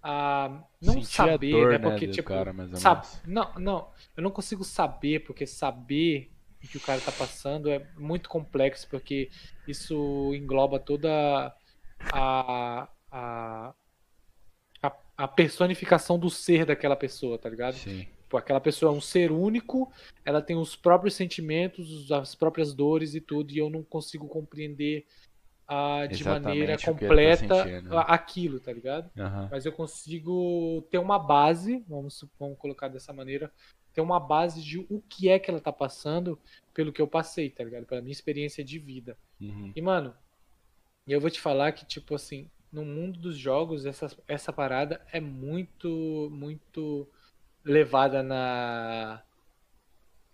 ah, 0.00 0.62
não 0.80 0.94
Sentir 0.94 1.06
saber, 1.06 1.50
dor, 1.50 1.72
né? 1.72 1.78
né, 1.78 1.78
Porque, 1.78 2.06
do 2.06 2.12
tipo, 2.12 2.28
cara, 2.28 2.54
sab- 2.74 3.04
não, 3.26 3.52
não, 3.58 3.90
eu 4.16 4.22
não 4.22 4.30
consigo 4.30 4.62
saber, 4.62 5.24
porque 5.24 5.44
saber 5.44 6.30
o 6.62 6.68
que 6.68 6.76
o 6.76 6.80
cara 6.80 7.00
tá 7.00 7.10
passando 7.10 7.68
é 7.68 7.84
muito 7.96 8.28
complexo, 8.28 8.86
porque 8.88 9.28
isso 9.66 10.32
engloba 10.36 10.78
toda 10.78 11.52
a, 12.12 12.88
a, 13.10 13.74
a, 14.80 14.92
a 15.16 15.26
personificação 15.26 16.16
do 16.16 16.30
ser 16.30 16.64
daquela 16.64 16.94
pessoa, 16.94 17.38
tá 17.38 17.48
ligado? 17.48 17.74
Sim. 17.74 18.06
Tipo, 18.22 18.36
aquela 18.36 18.60
pessoa 18.60 18.92
é 18.92 18.96
um 18.96 19.00
ser 19.00 19.32
único, 19.32 19.92
ela 20.24 20.40
tem 20.40 20.54
os 20.56 20.76
próprios 20.76 21.14
sentimentos, 21.14 22.12
as 22.12 22.36
próprias 22.36 22.72
dores 22.72 23.16
e 23.16 23.20
tudo, 23.20 23.50
e 23.50 23.58
eu 23.58 23.68
não 23.68 23.82
consigo 23.82 24.28
compreender 24.28 25.06
ah, 25.68 26.06
de 26.06 26.24
Exatamente 26.24 26.56
maneira 26.56 26.78
tá 26.78 26.92
completa 26.92 28.02
aquilo, 28.06 28.58
tá 28.58 28.72
ligado? 28.72 29.10
Aham. 29.18 29.48
Mas 29.50 29.66
eu 29.66 29.72
consigo 29.72 30.82
ter 30.90 30.98
uma 30.98 31.18
base, 31.18 31.84
vamos, 31.88 32.24
vamos 32.38 32.58
colocar 32.58 32.88
dessa 32.88 33.12
maneira, 33.12 33.52
ter 33.92 34.00
uma 34.00 34.18
base 34.18 34.62
de 34.62 34.78
o 34.78 35.02
que 35.08 35.28
é 35.28 35.38
que 35.38 35.50
ela 35.50 35.60
tá 35.60 35.72
passando 35.72 36.38
pelo 36.74 36.92
que 36.92 37.00
eu 37.02 37.06
passei, 37.08 37.50
tá 37.50 37.64
ligado? 37.64 37.86
Pela 37.86 38.00
minha 38.00 38.12
experiência 38.12 38.64
de 38.64 38.78
vida. 38.78 39.16
Uhum. 39.40 39.72
E, 39.76 39.82
mano, 39.82 40.14
eu 41.06 41.20
vou 41.20 41.30
te 41.30 41.40
falar 41.40 41.72
que, 41.72 41.86
tipo 41.86 42.14
assim, 42.14 42.50
no 42.72 42.84
mundo 42.84 43.18
dos 43.18 43.36
jogos, 43.38 43.86
essa, 43.86 44.08
essa 44.26 44.52
parada 44.52 45.00
é 45.12 45.20
muito, 45.20 46.28
muito 46.30 47.08
levada 47.64 48.22
na. 48.22 49.22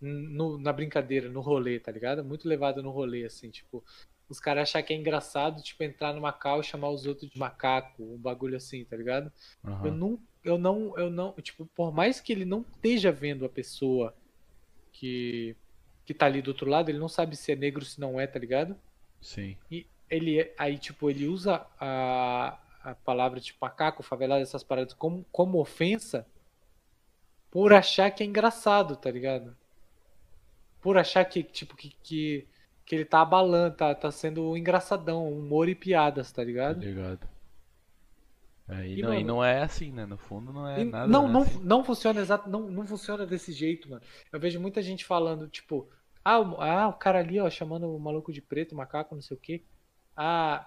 no- 0.00 0.58
na 0.58 0.72
brincadeira, 0.72 1.28
no 1.28 1.40
rolê, 1.40 1.80
tá 1.80 1.90
ligado? 1.90 2.24
Muito 2.24 2.48
levada 2.48 2.82
no 2.82 2.90
rolê, 2.90 3.24
assim, 3.24 3.50
tipo. 3.50 3.84
Os 4.28 4.40
caras 4.40 4.68
achar 4.68 4.82
que 4.82 4.92
é 4.92 4.96
engraçado, 4.96 5.62
tipo, 5.62 5.82
entrar 5.82 6.12
numa 6.12 6.32
cal 6.32 6.60
e 6.60 6.64
chamar 6.64 6.90
os 6.90 7.06
outros 7.06 7.30
de 7.30 7.38
macaco, 7.38 8.02
um 8.02 8.18
bagulho 8.18 8.56
assim, 8.56 8.84
tá 8.84 8.96
ligado? 8.96 9.30
Eu 9.64 9.70
Aham. 9.70 9.90
não, 9.90 10.20
eu 10.42 10.58
não, 10.58 10.98
eu 10.98 11.10
não, 11.10 11.32
tipo, 11.34 11.66
por 11.66 11.92
mais 11.92 12.20
que 12.20 12.32
ele 12.32 12.44
não 12.44 12.62
esteja 12.62 13.12
vendo 13.12 13.44
a 13.44 13.48
pessoa 13.48 14.14
que 14.92 15.56
que 16.06 16.12
tá 16.12 16.26
ali 16.26 16.42
do 16.42 16.48
outro 16.48 16.68
lado, 16.68 16.90
ele 16.90 16.98
não 16.98 17.08
sabe 17.08 17.34
se 17.34 17.50
é 17.50 17.56
negro 17.56 17.82
ou 17.82 17.86
se 17.86 17.98
não 17.98 18.20
é, 18.20 18.26
tá 18.26 18.38
ligado? 18.38 18.76
Sim. 19.20 19.56
E 19.70 19.86
ele 20.10 20.52
aí 20.58 20.78
tipo, 20.78 21.08
ele 21.08 21.26
usa 21.26 21.66
a, 21.80 22.58
a 22.82 22.94
palavra 22.94 23.40
tipo 23.40 23.58
macaco, 23.60 24.02
favelado, 24.02 24.42
essas 24.42 24.62
paradas 24.62 24.92
como 24.94 25.24
como 25.32 25.58
ofensa 25.58 26.26
por 27.50 27.72
achar 27.72 28.10
que 28.10 28.22
é 28.22 28.26
engraçado, 28.26 28.96
tá 28.96 29.10
ligado? 29.10 29.56
Por 30.80 30.98
achar 30.98 31.24
que 31.24 31.42
tipo 31.42 31.76
que 31.76 31.96
que, 32.02 32.46
que 32.84 32.94
ele 32.94 33.04
tá 33.04 33.20
abalando, 33.22 33.76
tá, 33.76 33.94
tá 33.94 34.10
sendo 34.10 34.56
engraçadão, 34.56 35.30
humor 35.32 35.68
e 35.68 35.74
piadas, 35.74 36.30
tá 36.30 36.36
Tá 36.42 36.44
ligado? 36.44 36.80
ligado. 36.80 37.28
É, 38.68 38.86
e, 38.86 38.98
E, 38.98 39.02
não, 39.02 39.12
e 39.12 39.16
mano- 39.16 39.26
não 39.26 39.44
é 39.44 39.62
assim, 39.62 39.90
né? 39.92 40.06
No 40.06 40.16
fundo 40.16 40.52
não 40.52 40.66
é 40.68 40.80
E 40.80 40.84
nada. 40.84 41.06
não, 41.06 41.26
né, 41.26 41.32
não, 41.32 41.42
assim. 41.42 41.60
não 41.62 41.84
funciona 41.84 42.20
exato, 42.20 42.48
não, 42.48 42.60
não 42.70 42.86
funciona 42.86 43.26
desse 43.26 43.52
jeito, 43.52 43.88
mano. 43.90 44.02
Eu 44.32 44.40
vejo 44.40 44.58
muita 44.60 44.80
gente 44.82 45.04
falando, 45.04 45.48
tipo, 45.48 45.88
ah, 46.24 46.38
o, 46.40 46.60
ah, 46.60 46.88
o 46.88 46.94
cara 46.94 47.18
ali, 47.18 47.38
ó, 47.40 47.48
chamando 47.50 47.94
o 47.94 47.98
maluco 48.00 48.32
de 48.32 48.40
preto, 48.40 48.74
macaco, 48.74 49.14
não 49.14 49.22
sei 49.22 49.36
o 49.36 49.40
quê. 49.40 49.62
Ah, 50.16 50.66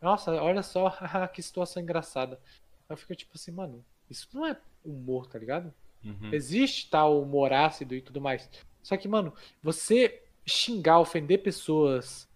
nossa, 0.00 0.32
olha 0.42 0.62
só, 0.62 0.90
que 1.32 1.42
situação 1.42 1.82
engraçada. 1.82 2.40
Eu 2.88 2.96
fico 2.96 3.14
tipo 3.14 3.32
assim, 3.34 3.52
mano, 3.52 3.84
isso 4.08 4.28
não 4.32 4.46
é 4.46 4.56
humor, 4.84 5.26
tá 5.26 5.38
ligado? 5.38 5.72
Uhum. 6.02 6.30
Existe 6.32 6.88
tal 6.90 7.20
humor 7.20 7.52
ácido 7.52 7.94
e 7.94 8.00
tudo 8.00 8.20
mais. 8.20 8.48
Só 8.82 8.96
que, 8.96 9.06
mano, 9.06 9.34
você 9.62 10.22
xingar, 10.50 10.98
ofender 11.00 11.42
pessoas 11.42 12.28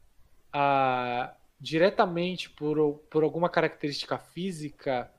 ah, 0.53 1.35
diretamente 1.61 2.51
por, 2.51 2.95
por 3.11 3.23
alguma 3.24 3.49
característica 3.49 4.19
física 4.19 5.11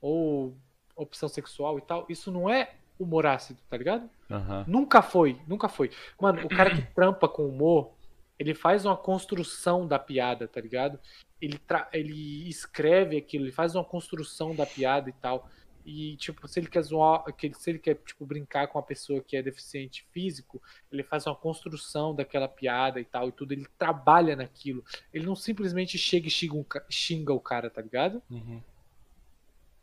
ou 0.00 0.56
opção 0.96 1.28
sexual 1.28 1.78
e 1.78 1.82
tal, 1.82 2.06
isso 2.08 2.30
não 2.30 2.48
é 2.48 2.74
humor 2.98 3.26
ácido, 3.26 3.60
tá 3.68 3.76
ligado? 3.76 4.08
Aham. 4.30 4.64
Nunca 4.68 5.02
foi, 5.02 5.40
nunca 5.48 5.68
foi. 5.68 5.90
Mano, 6.20 6.44
o 6.44 6.48
cara 6.48 6.70
que 6.74 6.82
trampa 6.94 7.28
com 7.28 7.46
humor, 7.48 7.90
ele 8.38 8.54
faz 8.54 8.84
uma 8.84 8.96
construção 8.96 9.86
da 9.86 9.98
piada, 9.98 10.46
tá 10.46 10.60
ligado? 10.60 10.98
Ele, 11.40 11.58
tra- 11.58 11.88
ele 11.92 12.48
escreve 12.48 13.16
aquilo, 13.16 13.44
ele 13.44 13.52
faz 13.52 13.74
uma 13.74 13.84
construção 13.84 14.54
da 14.54 14.64
piada 14.64 15.10
e 15.10 15.12
tal. 15.14 15.48
E, 15.84 16.16
tipo, 16.16 16.48
se 16.48 16.58
ele 16.58 16.68
quer 16.68 16.82
zoar, 16.82 17.24
se 17.52 17.70
ele 17.70 17.78
quer, 17.78 17.96
tipo, 17.96 18.24
brincar 18.24 18.68
com 18.68 18.78
uma 18.78 18.84
pessoa 18.84 19.20
que 19.20 19.36
é 19.36 19.42
deficiente 19.42 20.06
físico, 20.10 20.62
ele 20.90 21.02
faz 21.02 21.26
uma 21.26 21.36
construção 21.36 22.14
daquela 22.14 22.48
piada 22.48 22.98
e 22.98 23.04
tal 23.04 23.28
e 23.28 23.32
tudo. 23.32 23.52
Ele 23.52 23.66
trabalha 23.76 24.34
naquilo. 24.34 24.82
Ele 25.12 25.26
não 25.26 25.36
simplesmente 25.36 25.98
chega 25.98 26.26
e 26.26 26.30
xinga, 26.30 26.56
um 26.56 26.64
xinga 26.88 27.32
o 27.34 27.40
cara, 27.40 27.68
tá 27.68 27.82
ligado? 27.82 28.22
Uhum. 28.30 28.62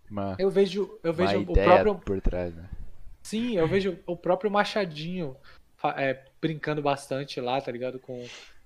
Uma, 0.10 0.36
Eu 0.40 0.50
vejo, 0.50 1.00
eu 1.04 1.14
vejo 1.14 1.40
o 1.40 1.54
próprio. 1.54 1.96
por 1.96 2.20
trás, 2.20 2.54
né? 2.54 2.68
Sim, 3.22 3.56
eu 3.56 3.68
vejo 3.68 4.00
o 4.08 4.18
próprio 4.18 4.50
Machadinho 4.50 5.38
é, 5.96 6.26
brincando 6.42 6.82
bastante 6.82 7.40
lá, 7.40 7.62
tá 7.62 7.72
ligado? 7.72 8.00
Com. 8.00 8.26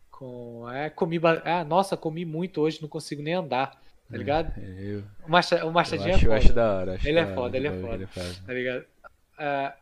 com 0.10 0.72
é, 0.72 0.90
comi. 0.90 1.20
Ah, 1.44 1.64
nossa, 1.64 1.98
comi 1.98 2.26
muito 2.26 2.62
hoje, 2.62 2.82
não 2.82 2.90
consigo 2.90 3.22
nem 3.22 3.34
andar, 3.34 3.80
tá 4.10 4.18
ligado? 4.18 4.54
Eu, 4.62 5.04
O, 5.26 5.30
Macha, 5.30 5.56
o 5.66 5.68
eu 5.68 5.72
Machadinho 5.72 6.16
acho, 6.16 6.26
eu 6.28 6.34
é 6.34 6.38
acho 6.38 6.48
foda, 6.50 6.62
da 6.62 6.74
hora. 6.76 6.94
acho 6.96 7.08
Ele 7.08 7.20
é 7.20 7.24
da 7.24 7.28
hora 7.28 7.36
foda, 7.36 7.58
ele 7.58 7.68
é 7.68 7.82
foda. 7.82 7.98
que 8.08 8.14
faz, 8.14 8.40
né? 8.40 8.44
tá 8.46 8.54
ligado? 8.54 8.86
Ah, 9.38 9.76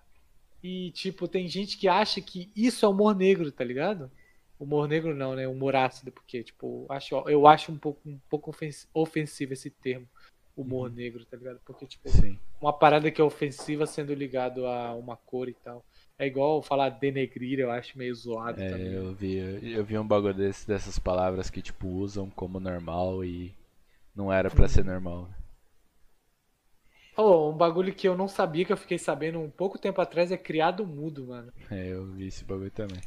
e, 0.64 0.92
tipo, 0.92 1.28
tem 1.28 1.48
gente 1.48 1.78
que 1.78 1.88
acha 1.88 2.22
que 2.22 2.52
isso 2.56 2.86
é 2.86 2.90
humor 2.90 3.16
negro, 3.16 3.52
tá 3.52 3.64
ligado? 3.64 4.10
Humor 4.60 4.88
negro 4.88 5.14
não, 5.14 5.36
né? 5.36 5.48
Humor 5.48 5.76
ácido, 5.76 6.12
porque, 6.12 6.42
tipo, 6.44 6.86
acho, 6.90 7.16
eu 7.28 7.46
acho 7.48 7.72
um 7.72 7.78
pouco, 7.78 8.00
um 8.08 8.18
pouco 8.30 8.50
ofens- 8.52 8.88
ofensivo 8.94 9.52
esse 9.54 9.70
termo, 9.70 10.08
humor 10.56 10.90
Uhum. 10.90 10.96
negro, 10.96 11.26
tá 11.26 11.36
ligado? 11.36 11.60
Porque, 11.66 11.86
tipo, 11.86 12.08
Sim. 12.10 12.40
uma 12.62 12.72
parada 12.72 13.12
que 13.12 13.20
é 13.20 13.24
ofensiva 13.24 13.86
sendo 13.86 14.14
ligado 14.14 14.66
a 14.66 14.94
uma 14.96 15.18
cor 15.18 15.50
e 15.50 15.54
tal. 15.54 15.84
É 16.18 16.26
igual 16.28 16.62
falar 16.62 16.90
denegrir, 16.90 17.60
eu 17.60 17.72
acho 17.72 17.98
meio 17.98 18.16
zoado 18.16 18.62
É, 18.62 18.70
também. 18.70 18.94
eu 18.94 19.14
vi, 19.14 19.36
eu 19.74 19.84
vi 19.84 19.98
um 19.98 20.08
bagulho 20.08 20.34
desse, 20.34 20.66
dessas 20.66 20.98
palavras 20.98 21.50
que, 21.50 21.62
tipo, 21.62 21.88
usam 21.88 22.30
como 22.30 22.60
normal 22.60 23.26
e 23.26 23.54
não 24.16 24.32
era 24.32 24.50
pra 24.52 24.68
ser 24.68 24.84
normal. 24.86 25.30
Oh, 27.16 27.50
um 27.52 27.58
bagulho 27.58 27.94
que 27.94 28.08
eu 28.08 28.16
não 28.18 28.28
sabia, 28.28 28.66
que 28.66 28.74
eu 28.74 28.78
fiquei 28.78 28.98
sabendo 28.98 29.40
um 29.40 29.50
pouco 29.50 29.78
tempo 29.80 30.02
atrás, 30.02 30.32
é 30.32 30.38
criado 30.38 30.86
mudo, 30.86 31.26
mano. 31.28 31.52
É, 31.70 31.88
eu 31.92 32.06
vi 32.14 32.28
esse 32.28 32.44
bagulho 32.46 32.72
também. 32.72 33.02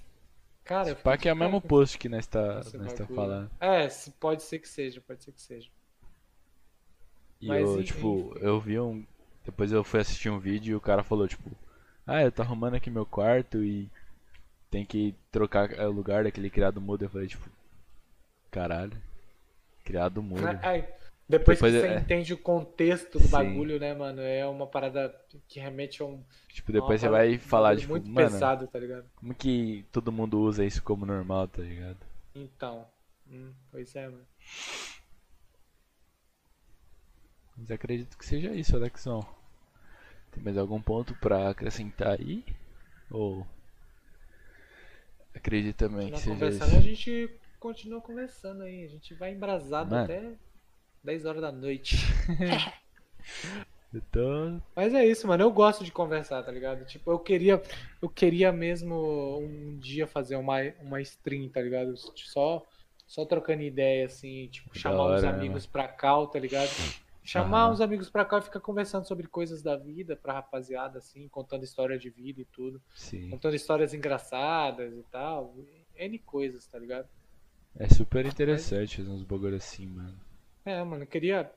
Cara, 0.64 0.90
eu 0.90 0.94
Esse 0.94 1.02
pá 1.02 1.16
que 1.18 1.28
é 1.28 1.32
o 1.32 1.36
mesmo 1.36 1.60
post 1.62 1.98
que 1.98 2.08
nós 2.08 2.26
tá, 2.26 2.66
nós 2.74 2.92
tá 2.92 3.04
bagulho. 3.04 3.06
falando. 3.06 3.50
É, 3.60 3.88
pode 4.20 4.42
ser 4.42 4.58
que 4.60 4.68
seja, 4.68 5.00
pode 5.00 5.22
ser 5.24 5.32
que 5.32 5.40
seja. 5.42 5.70
E 7.40 7.46
Mas, 7.46 7.60
eu, 7.60 7.80
enfim. 7.80 7.84
tipo, 7.84 8.36
eu 8.40 8.60
vi 8.60 8.78
um. 8.78 9.06
Depois 9.44 9.70
eu 9.72 9.84
fui 9.84 10.00
assistir 10.00 10.28
um 10.30 10.38
vídeo 10.38 10.72
e 10.72 10.74
o 10.76 10.80
cara 10.80 11.02
falou, 11.04 11.28
tipo, 11.28 11.50
ah, 12.06 12.22
eu 12.22 12.32
tô 12.32 12.42
arrumando 12.42 12.74
aqui 12.74 12.90
meu 12.90 13.06
quarto 13.06 13.62
e 13.62 13.88
tem 14.70 14.84
que 14.86 15.14
trocar 15.30 15.72
é, 15.72 15.86
o 15.86 15.92
lugar 15.92 16.24
daquele 16.24 16.50
criado 16.50 16.80
mudo. 16.80 17.04
Eu 17.04 17.10
falei, 17.10 17.28
tipo, 17.28 17.48
caralho, 18.50 19.00
criado 19.86 20.22
mudo. 20.22 20.44
Ai, 20.62 20.82
depois, 21.28 21.58
Depois 21.58 21.58
que 21.74 21.80
você 21.80 21.86
é- 21.86 21.98
entende 21.98 22.34
o 22.34 22.38
contexto 22.38 23.18
do 23.18 23.24
Sim. 23.24 23.30
bagulho, 23.30 23.80
né, 23.80 23.94
mano? 23.94 24.20
É 24.20 24.46
uma 24.46 24.66
parada 24.66 25.12
que 25.48 25.58
remete 25.58 26.02
a 26.02 26.04
um. 26.04 26.22
Tipo, 26.48 26.70
a 26.70 26.74
depois 26.74 27.00
você 27.00 27.08
vai 27.08 27.38
falar, 27.38 27.68
bagulho 27.70 27.80
tipo, 27.80 27.92
muito 27.92 28.08
mano, 28.10 28.28
pesado, 28.30 28.66
tá 28.68 28.78
ligado? 28.78 29.06
como 29.16 29.34
que 29.34 29.84
todo 29.90 30.12
mundo 30.12 30.38
usa 30.40 30.64
isso 30.64 30.82
como 30.82 31.04
normal, 31.06 31.48
tá 31.48 31.62
ligado? 31.62 31.98
Então. 32.34 32.86
hum, 33.28 33.52
pois 33.72 33.94
é, 33.96 34.06
mano. 34.08 34.24
Mas 37.56 37.70
acredito 37.70 38.16
que 38.18 38.26
seja 38.26 38.52
isso, 38.52 38.76
Alexão. 38.76 39.26
Tem 40.30 40.42
mais 40.42 40.58
algum 40.58 40.80
ponto 40.80 41.14
pra 41.16 41.48
acrescentar 41.50 42.20
aí? 42.20 42.44
Ou. 43.10 43.46
Acredito 45.34 45.76
também 45.76 46.06
que 46.06 46.12
Continuar 46.12 46.36
seja 46.38 46.58
conversando, 46.58 46.76
a 46.76 46.78
isso. 46.80 46.88
gente 46.88 47.30
continua 47.66 48.00
conversando 48.00 48.62
aí. 48.62 48.84
A 48.84 48.88
gente 48.88 49.12
vai 49.14 49.32
embrasado 49.32 49.90
Mano. 49.90 50.04
até 50.04 50.34
10 51.02 51.26
horas 51.26 51.42
da 51.42 51.50
noite. 51.50 51.96
Tô. 54.12 54.60
Mas 54.74 54.94
é 54.94 55.04
isso, 55.04 55.26
mano. 55.26 55.42
Eu 55.42 55.50
gosto 55.50 55.82
de 55.82 55.90
conversar, 55.90 56.44
tá 56.44 56.52
ligado? 56.52 56.84
Tipo, 56.84 57.10
eu 57.10 57.18
queria, 57.18 57.60
eu 58.00 58.08
queria 58.08 58.52
mesmo 58.52 59.38
um 59.40 59.78
dia 59.78 60.06
fazer 60.06 60.36
uma, 60.36 60.58
uma 60.80 61.00
stream, 61.00 61.48
tá 61.48 61.60
ligado? 61.60 61.96
Só, 61.96 62.64
só 63.04 63.24
trocando 63.24 63.62
ideia, 63.62 64.06
assim, 64.06 64.48
tipo, 64.48 64.78
chamar 64.78 65.02
hora, 65.02 65.22
né, 65.22 65.28
amigos 65.28 65.66
pra 65.66 65.88
cá, 65.88 66.24
tá 66.26 66.38
ligado? 66.38 66.70
Chamar 67.24 67.70
uns 67.70 67.80
amigos 67.80 68.08
pra 68.10 68.24
cá 68.24 68.38
e 68.38 68.42
ficar 68.42 68.60
conversando 68.60 69.08
sobre 69.08 69.26
coisas 69.26 69.60
da 69.62 69.76
vida 69.76 70.14
pra 70.14 70.34
rapaziada, 70.34 70.98
assim, 70.98 71.26
contando 71.28 71.64
história 71.64 71.98
de 71.98 72.10
vida 72.10 72.40
e 72.40 72.44
tudo. 72.44 72.80
Sim. 72.94 73.30
Contando 73.30 73.56
histórias 73.56 73.92
engraçadas 73.92 74.94
e 74.94 75.02
tal. 75.10 75.54
N 75.96 76.18
coisas, 76.18 76.66
tá 76.66 76.78
ligado? 76.78 77.08
É 77.78 77.88
super 77.88 78.24
interessante 78.26 78.96
fazer 78.96 79.10
uns 79.10 79.22
bagulho 79.22 79.56
assim, 79.56 79.86
mano. 79.86 80.14
É, 80.64 80.82
mano, 80.82 81.06
queria 81.06 81.50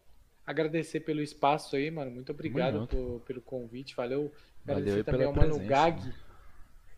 agradecer 0.46 1.00
pelo 1.00 1.22
espaço 1.22 1.76
aí, 1.76 1.90
mano. 1.90 2.12
Muito 2.12 2.32
obrigado 2.32 2.88
por- 2.88 3.22
pelo 3.22 3.42
convite, 3.42 3.96
valeu. 3.96 4.32
Valeu 4.66 4.82
Agradecer 4.82 4.98
aí 4.98 5.04
também 5.04 5.26
ao 5.26 5.34
Mano 5.34 5.48
presença, 5.56 5.70
Gag 5.70 6.00
mano. 6.00 6.14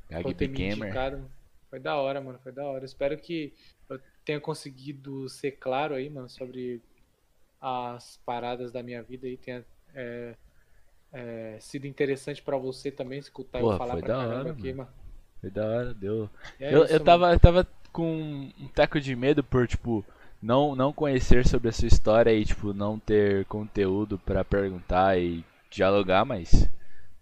por 0.07 0.23
Gag 0.23 0.33
ter 0.33 0.47
me 0.47 0.57
Gamer. 0.57 0.77
indicado. 0.87 1.31
Foi 1.69 1.79
da 1.79 1.95
hora, 1.95 2.19
mano. 2.19 2.39
Foi 2.39 2.51
da 2.51 2.65
hora. 2.65 2.83
Espero 2.83 3.17
que 3.17 3.53
eu 3.89 3.99
tenha 4.25 4.39
conseguido 4.41 5.29
ser 5.29 5.51
claro 5.51 5.93
aí, 5.93 6.09
mano, 6.09 6.27
sobre 6.29 6.81
as 7.61 8.17
paradas 8.25 8.71
da 8.71 8.81
minha 8.81 9.01
vida 9.03 9.27
aí. 9.27 9.37
Tenha 9.37 9.63
é, 9.93 10.35
é, 11.13 11.57
sido 11.59 11.85
interessante 11.85 12.41
pra 12.41 12.57
você 12.57 12.89
também 12.91 13.19
escutar 13.19 13.59
Porra, 13.59 13.75
eu 13.75 13.77
falar 13.77 13.93
foi 13.93 14.01
pra 14.01 14.07
da 14.15 14.21
caramba 14.21 14.39
hora, 14.39 14.51
aqui, 14.51 14.73
mano. 14.73 14.77
mano. 14.77 14.89
Foi 15.39 15.49
da 15.49 15.65
hora, 15.65 15.93
deu. 15.93 16.29
É 16.59 16.73
eu, 16.73 16.83
isso, 16.83 16.93
eu, 16.93 16.99
mano. 16.99 17.05
tava, 17.05 17.33
eu 17.33 17.39
tava 17.39 17.67
com 17.91 18.51
um 18.59 18.67
teco 18.69 18.99
de 18.99 19.15
medo 19.15 19.43
por, 19.43 19.67
tipo, 19.67 20.05
não, 20.41 20.75
não 20.75 20.93
conhecer 20.93 21.47
sobre 21.47 21.69
a 21.69 21.71
sua 21.71 21.87
história 21.87 22.33
e, 22.33 22.45
tipo, 22.45 22.73
não 22.73 22.99
ter 22.99 23.45
conteúdo 23.45 24.17
pra 24.19 24.43
perguntar 24.45 25.17
e 25.19 25.43
dialogar, 25.69 26.25
mas 26.25 26.69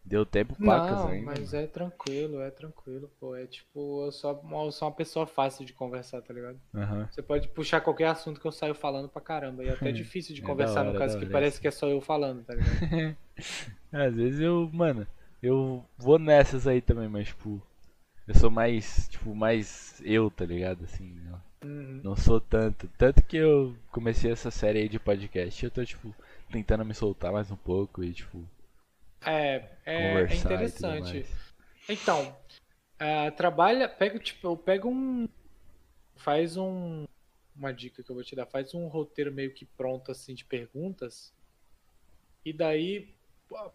deu 0.05 0.25
tempo 0.25 0.55
pacas 0.63 1.05
Não, 1.05 1.07
ainda. 1.07 1.41
mas 1.41 1.53
é 1.53 1.65
tranquilo, 1.67 2.41
é 2.41 2.51
tranquilo, 2.51 3.09
pô. 3.19 3.35
É 3.35 3.47
tipo, 3.47 4.05
eu 4.05 4.11
sou, 4.11 4.39
uma- 4.41 4.65
eu 4.65 4.71
sou 4.71 4.87
uma 4.89 4.95
pessoa 4.95 5.25
fácil 5.25 5.65
de 5.65 5.73
conversar, 5.73 6.21
tá 6.21 6.33
ligado? 6.33 6.59
Aham. 6.73 7.09
Você 7.09 7.21
pode 7.23 7.47
puxar 7.49 7.81
qualquer 7.81 8.07
assunto 8.07 8.39
que 8.39 8.45
eu 8.47 8.51
saio 8.51 8.75
falando 8.75 9.09
pra 9.09 9.21
caramba. 9.21 9.63
E 9.63 9.69
é 9.69 9.71
até 9.73 9.91
difícil 9.91 10.35
de 10.35 10.41
É 10.41 10.43
conversar 10.43 10.83
hora, 10.83 10.83
no 10.83 10.93
é 10.93 10.93
caso 10.93 11.17
que 11.17 11.25
hora 11.25 11.29
parece 11.31 11.59
que 11.61 11.67
é 11.67 11.71
só 11.71 11.87
eu 11.87 12.01
falando, 12.01 12.43
tá 12.43 12.53
ligado? 12.53 12.83
Às 13.91 14.15
vezes 14.15 14.39
eu, 14.39 14.69
mano, 14.73 15.05
eu 15.41 15.83
vou 15.97 16.19
nessas 16.19 16.67
aí 16.67 16.81
também, 16.81 17.07
mas, 17.07 17.27
tipo, 17.27 17.61
eu 18.29 18.35
sou 18.35 18.49
mais, 18.51 19.09
tipo, 19.09 19.35
mais 19.35 20.01
eu, 20.05 20.31
tá 20.31 20.45
ligado? 20.45 20.85
Assim, 20.85 21.09
não, 21.25 21.41
Uhum. 21.63 22.01
não 22.03 22.15
sou 22.15 22.39
tanto. 22.39 22.87
Tanto 22.97 23.21
que 23.23 23.37
eu 23.37 23.75
comecei 23.91 24.31
essa 24.31 24.51
série 24.51 24.79
aí 24.79 24.89
de 24.89 24.99
podcast 24.99 25.63
eu 25.65 25.71
tô, 25.71 25.83
tipo, 25.85 26.15
tentando 26.51 26.85
me 26.85 26.93
soltar 26.93 27.31
mais 27.33 27.51
um 27.51 27.57
pouco 27.57 28.03
e, 28.03 28.13
tipo, 28.13 28.43
É, 29.25 29.55
é, 29.85 29.95
é 29.95 30.07
conversar 30.07 30.63
e 30.63 30.71
tudo 30.71 30.95
interessante. 30.95 31.27
Então, 31.89 32.37
ah, 32.99 33.31
trabalha, 33.31 33.89
pega, 33.89 34.19
tipo, 34.19 34.47
eu 34.47 34.57
pego 34.57 34.89
um. 34.89 35.27
Faz 36.15 36.57
um. 36.57 37.05
Uma 37.55 37.73
dica 37.73 38.03
que 38.03 38.09
eu 38.09 38.15
vou 38.15 38.23
te 38.23 38.35
dar, 38.35 38.45
faz 38.45 38.73
um 38.73 38.87
roteiro 38.87 39.33
meio 39.33 39.53
que 39.53 39.65
pronto, 39.65 40.11
assim, 40.11 40.33
de 40.33 40.45
perguntas. 40.45 41.33
E 42.45 42.53
daí, 42.53 43.13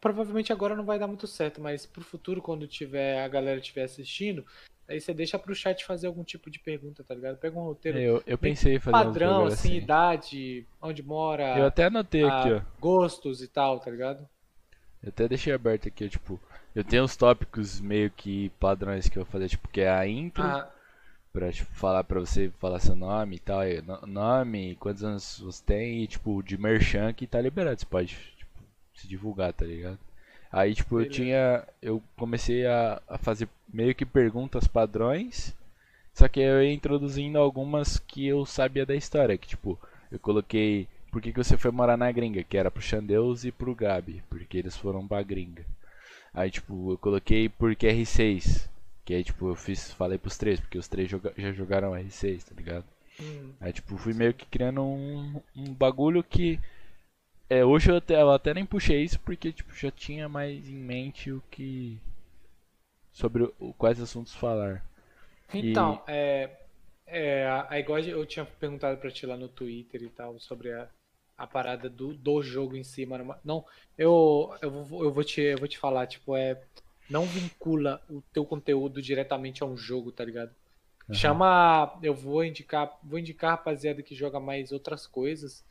provavelmente 0.00 0.52
agora 0.52 0.74
não 0.76 0.84
vai 0.84 0.98
dar 0.98 1.06
muito 1.06 1.26
certo, 1.26 1.60
mas 1.60 1.86
pro 1.86 2.02
futuro, 2.02 2.40
quando 2.40 2.66
tiver, 2.66 3.22
a 3.22 3.28
galera 3.28 3.58
estiver 3.60 3.84
assistindo, 3.84 4.44
aí 4.88 5.00
você 5.00 5.12
deixa 5.12 5.38
pro 5.38 5.54
chat 5.54 5.84
fazer 5.84 6.06
algum 6.06 6.24
tipo 6.24 6.50
de 6.50 6.58
pergunta, 6.58 7.02
tá 7.02 7.14
ligado? 7.14 7.38
Pega 7.38 7.58
um 7.58 7.64
roteiro 7.64 7.98
Eu, 7.98 8.22
eu 8.26 8.38
pensei 8.38 8.74
em 8.76 8.78
fazer 8.78 8.98
padrão, 8.98 9.46
assim, 9.46 9.70
assim. 9.70 9.84
idade, 9.84 10.66
onde 10.80 11.02
mora, 11.02 11.58
Eu 11.58 11.66
até 11.66 11.84
anotei 11.84 12.22
aqui, 12.22 12.50
ah, 12.50 12.62
ó. 12.76 12.80
gostos 12.80 13.42
e 13.42 13.48
tal, 13.48 13.80
tá 13.80 13.90
ligado? 13.90 14.28
Eu 15.02 15.08
até 15.10 15.28
deixei 15.28 15.52
aberto 15.52 15.88
aqui, 15.88 16.08
tipo, 16.08 16.40
eu 16.74 16.82
tenho 16.82 17.04
uns 17.04 17.16
tópicos 17.16 17.80
meio 17.80 18.10
que 18.10 18.48
padrões 18.58 19.08
que 19.08 19.18
eu 19.18 19.24
vou 19.24 19.30
fazer, 19.32 19.48
tipo, 19.48 19.68
que 19.68 19.82
é 19.82 19.90
a 19.90 20.06
intro, 20.08 20.42
Ah, 20.44 20.70
pra 21.32 21.52
tipo, 21.52 21.72
falar 21.74 22.04
pra 22.04 22.20
você 22.20 22.50
falar 22.58 22.80
seu 22.80 22.96
nome 22.96 23.36
e 23.36 23.40
tal, 23.40 23.60
no- 23.84 24.06
nome, 24.06 24.76
quantos 24.76 25.04
anos 25.04 25.40
você 25.40 25.62
tem 25.64 26.02
e 26.02 26.06
tipo, 26.06 26.42
de 26.42 26.56
merchan 26.56 27.12
que 27.12 27.26
tá 27.26 27.40
liberado, 27.40 27.80
você 27.80 27.86
pode 27.86 28.16
tipo, 28.38 28.43
se 28.94 29.08
divulgar, 29.08 29.52
tá 29.52 29.64
ligado? 29.64 29.98
Aí 30.52 30.74
tipo, 30.74 31.00
eu 31.00 31.06
tinha, 31.06 31.66
eu 31.82 32.02
comecei 32.16 32.66
a, 32.66 33.00
a 33.08 33.18
fazer 33.18 33.48
meio 33.72 33.94
que 33.94 34.06
perguntas 34.06 34.66
padrões, 34.68 35.54
só 36.14 36.28
que 36.28 36.40
eu 36.40 36.62
ia 36.62 36.72
introduzindo 36.72 37.38
algumas 37.38 37.98
que 37.98 38.26
eu 38.26 38.46
sabia 38.46 38.86
da 38.86 38.94
história, 38.96 39.38
que 39.38 39.48
tipo, 39.48 39.78
eu 40.12 40.18
coloquei 40.20 40.88
por 41.12 41.22
que, 41.22 41.32
que 41.32 41.38
você 41.44 41.56
foi 41.58 41.70
morar 41.70 41.96
na 41.96 42.10
gringa, 42.12 42.44
que 42.44 42.56
era 42.58 42.70
pro 42.70 42.82
Xandeus 42.82 43.44
e 43.44 43.52
pro 43.52 43.74
Gabi, 43.74 44.22
porque 44.30 44.58
eles 44.58 44.76
foram 44.76 45.06
pra 45.06 45.22
gringa. 45.22 45.64
Aí 46.34 46.50
tipo, 46.50 46.92
eu 46.92 46.98
coloquei 46.98 47.48
por 47.48 47.74
que 47.76 47.86
R6, 47.88 48.68
que 49.04 49.14
aí, 49.14 49.24
tipo, 49.24 49.48
eu 49.48 49.54
fiz, 49.56 49.92
falei 49.92 50.18
pros 50.18 50.36
três, 50.38 50.60
porque 50.60 50.78
os 50.78 50.88
três 50.88 51.08
joga- 51.10 51.32
já 51.36 51.52
jogaram 51.52 51.94
R6, 51.96 52.44
tá 52.44 52.54
ligado? 52.56 52.84
hum, 53.18 53.54
Aí, 53.60 53.72
tipo, 53.72 53.96
fui 53.96 54.14
meio 54.14 54.34
que 54.34 54.46
criando 54.46 54.82
um, 54.82 55.40
um 55.56 55.74
bagulho 55.74 56.22
que. 56.22 56.60
É, 57.48 57.64
hoje 57.64 57.90
eu 57.90 57.96
até, 57.96 58.20
eu 58.20 58.30
até 58.30 58.52
nem 58.52 58.66
puxei 58.66 59.02
isso 59.02 59.18
porque, 59.20 59.50
tipo, 59.52 59.74
já 59.74 59.90
tinha 59.90 60.28
mais 60.28 60.68
em 60.68 60.74
mente 60.76 61.30
o 61.32 61.42
que. 61.50 61.98
Sobre 63.12 63.44
o, 63.58 63.72
quais 63.72 63.98
assuntos 63.98 64.34
falar. 64.34 64.84
Então, 65.52 66.02
é, 66.08 66.50
é, 67.06 67.46
a- 67.46 67.66
a- 67.70 67.78
igual 67.78 67.98
eu 68.00 68.26
tinha 68.26 68.44
perguntado 68.44 68.98
pra 69.00 69.10
ti 69.10 69.26
lá 69.26 69.36
no 69.36 69.48
Twitter 69.48 70.02
e 70.02 70.10
tal, 70.10 70.38
sobre 70.40 70.72
a, 70.72 70.88
a 71.36 71.46
parada 71.46 71.88
do, 71.88 72.14
do 72.14 72.42
jogo 72.42 72.76
em 72.76 72.82
si, 72.84 73.06
mano. 73.06 73.34
Não, 73.44 73.64
eu, 73.96 74.54
eu, 74.60 74.70
vou, 74.84 75.04
eu, 75.04 75.12
vou 75.12 75.24
te, 75.24 75.40
eu 75.40 75.58
vou 75.58 75.68
te 75.68 75.78
falar, 75.78 76.06
tipo, 76.06 76.36
é. 76.36 76.60
Não 77.08 77.28
vincula 77.28 78.02
o 78.08 78.22
teu 78.32 78.46
conteúdo 78.46 79.02
diretamente 79.02 79.62
a 79.62 79.66
um 79.66 79.76
jogo, 79.76 80.10
tá 80.10 80.24
ligado? 80.24 80.54
Chama. 81.12 81.98
Eu 82.02 82.14
vou 82.14 82.44
indicar. 82.44 82.98
Vou 83.02 83.18
indicar 83.18 83.50
a 83.52 83.56
rapaziada 83.56 84.02
que 84.02 84.14
joga 84.14 84.40
mais 84.40 84.72
outras 84.72 85.06
coisas. 85.06 85.64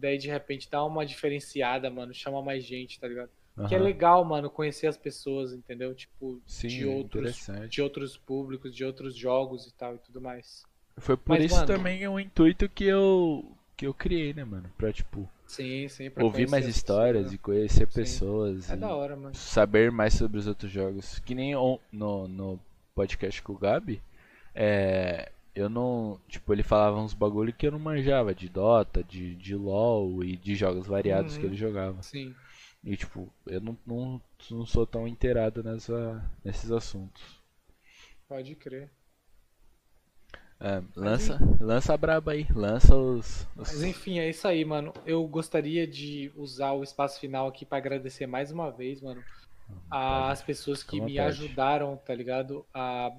Daí 0.00 0.18
de 0.18 0.28
repente 0.28 0.68
dá 0.70 0.84
uma 0.84 1.04
diferenciada, 1.04 1.90
mano. 1.90 2.12
Chama 2.14 2.42
mais 2.42 2.64
gente, 2.64 2.98
tá 2.98 3.06
ligado? 3.06 3.30
Que 3.68 3.74
é 3.74 3.78
legal, 3.78 4.24
mano, 4.24 4.48
conhecer 4.48 4.86
as 4.86 4.96
pessoas, 4.96 5.52
entendeu? 5.52 5.94
Tipo, 5.94 6.40
Sim, 6.46 6.68
de 6.68 6.86
outros, 6.86 7.46
de 7.68 7.82
outros 7.82 8.16
públicos, 8.16 8.74
de 8.74 8.84
outros 8.84 9.14
jogos 9.14 9.66
e 9.66 9.72
tal 9.74 9.96
e 9.96 9.98
tudo 9.98 10.20
mais. 10.20 10.64
Foi 10.96 11.16
por 11.16 11.36
Mas, 11.36 11.44
isso 11.46 11.54
mano- 11.56 11.66
também 11.66 12.06
o 12.08 12.18
intuito 12.18 12.68
que 12.68 12.84
eu. 12.84 13.44
que 13.76 13.86
eu 13.86 13.92
criei, 13.92 14.32
né, 14.32 14.44
mano? 14.44 14.70
Pra, 14.78 14.92
tipo, 14.92 15.28
Sim, 15.46 15.88
sim, 15.88 16.08
pra 16.10 16.24
ouvir 16.24 16.48
mais 16.48 16.64
as 16.66 16.74
histórias 16.76 17.32
e 17.32 17.38
conhecer 17.38 17.86
Sim. 17.88 17.92
pessoas. 17.94 18.68
né? 18.68 18.74
É 18.74 18.76
e- 18.76 18.80
da 18.80 18.94
hora, 18.94 19.16
mano. 19.16 19.34
saber 19.34 19.90
mais 19.90 20.14
sobre 20.14 20.38
os 20.38 20.46
outros 20.46 20.70
jogos. 20.70 21.18
Que 21.18 21.34
nem 21.34 21.52
no, 21.92 22.28
no 22.28 22.60
podcast 22.94 23.42
com 23.42 23.52
o 23.52 23.58
Gabi, 23.58 24.00
é, 24.54 25.30
eu 25.60 25.68
não. 25.68 26.20
Tipo, 26.28 26.52
ele 26.52 26.62
falava 26.62 26.98
uns 27.00 27.14
bagulho 27.14 27.52
que 27.52 27.66
eu 27.66 27.72
não 27.72 27.78
manjava, 27.78 28.34
de 28.34 28.48
Dota, 28.48 29.02
de, 29.04 29.34
de 29.36 29.54
LoL 29.54 30.24
e 30.24 30.36
de 30.36 30.54
jogos 30.54 30.86
variados 30.86 31.36
que 31.36 31.44
Uhum. 31.44 31.48
ele 31.48 31.56
jogava. 31.56 32.02
Sim. 32.02 32.34
E 32.82 32.96
tipo, 32.96 33.32
eu 33.46 33.60
não, 33.60 33.76
não, 33.86 34.20
não 34.50 34.66
sou 34.66 34.86
tão 34.86 35.06
inteirado 35.06 35.62
nessa, 35.62 36.22
nesses 36.44 36.70
assuntos. 36.70 37.22
Pode 38.28 38.54
crer. 38.56 38.90
É, 40.62 40.82
lança, 40.94 41.38
lança 41.58 41.94
a 41.94 41.96
braba 41.96 42.32
aí, 42.32 42.46
lança 42.54 42.94
os. 42.94 43.46
os- 43.56 43.72
Mas 43.72 43.82
enfim, 43.82 44.18
é 44.18 44.28
isso 44.28 44.46
aí, 44.46 44.62
mano. 44.64 44.92
Eu 45.06 45.26
gostaria 45.26 45.86
de 45.86 46.30
usar 46.36 46.72
o 46.72 46.82
espaço 46.82 47.18
final 47.18 47.48
aqui 47.48 47.64
pra 47.64 47.78
agradecer 47.78 48.26
mais 48.26 48.50
uma 48.52 48.70
vez, 48.70 49.00
mano, 49.00 49.24
as 49.90 50.42
pessoas 50.42 50.82
que 50.82 51.00
me 51.00 51.18
ajudaram, 51.18 51.96
tá 51.96 52.14
ligado? 52.14 52.66
A 52.74 53.10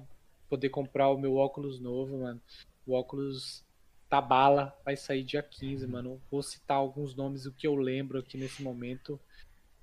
poder 0.52 0.68
comprar 0.68 1.08
o 1.08 1.16
meu 1.16 1.36
óculos 1.36 1.80
novo, 1.80 2.18
mano. 2.18 2.38
O 2.86 2.92
óculos 2.92 3.64
tá 4.06 4.20
bala, 4.20 4.78
vai 4.84 4.94
sair 4.94 5.24
dia 5.24 5.42
15, 5.42 5.86
mano. 5.86 6.20
Vou 6.30 6.42
citar 6.42 6.76
alguns 6.76 7.14
nomes, 7.14 7.46
o 7.46 7.52
que 7.52 7.66
eu 7.66 7.74
lembro 7.74 8.18
aqui 8.18 8.36
nesse 8.36 8.62
momento. 8.62 9.18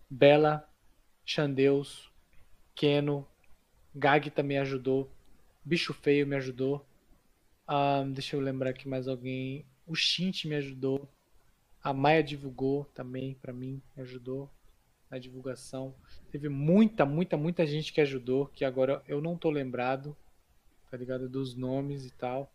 Bela, 0.08 0.70
Xandeus, 1.26 2.12
Keno, 2.76 3.28
Gag 3.96 4.30
também 4.30 4.60
ajudou, 4.60 5.10
Bicho 5.66 5.92
Feio 5.92 6.28
me 6.28 6.36
ajudou. 6.36 6.86
Ahn, 7.68 8.12
deixa 8.12 8.36
eu 8.36 8.40
lembrar 8.40 8.70
aqui 8.70 8.88
mais 8.88 9.08
alguém. 9.08 9.66
O 9.88 9.96
Shint 9.96 10.46
me 10.46 10.54
ajudou. 10.54 11.10
A 11.84 11.92
Maia 11.92 12.24
divulgou 12.24 12.86
também 12.94 13.34
pra 13.42 13.52
mim, 13.52 13.82
me 13.98 14.04
ajudou 14.04 14.48
na 15.10 15.18
divulgação. 15.18 15.96
Teve 16.32 16.48
muita, 16.48 17.08
muita, 17.08 17.36
muita 17.36 17.66
gente 17.66 17.92
que 17.92 18.02
ajudou, 18.02 18.46
que 18.54 18.64
agora 18.64 19.02
eu 19.08 19.20
não 19.20 19.36
tô 19.36 19.50
lembrado, 19.50 20.16
tá 20.90 20.98
ligado? 20.98 21.30
Dos 21.30 21.56
nomes 21.56 22.06
e 22.06 22.12
tal. 22.12 22.52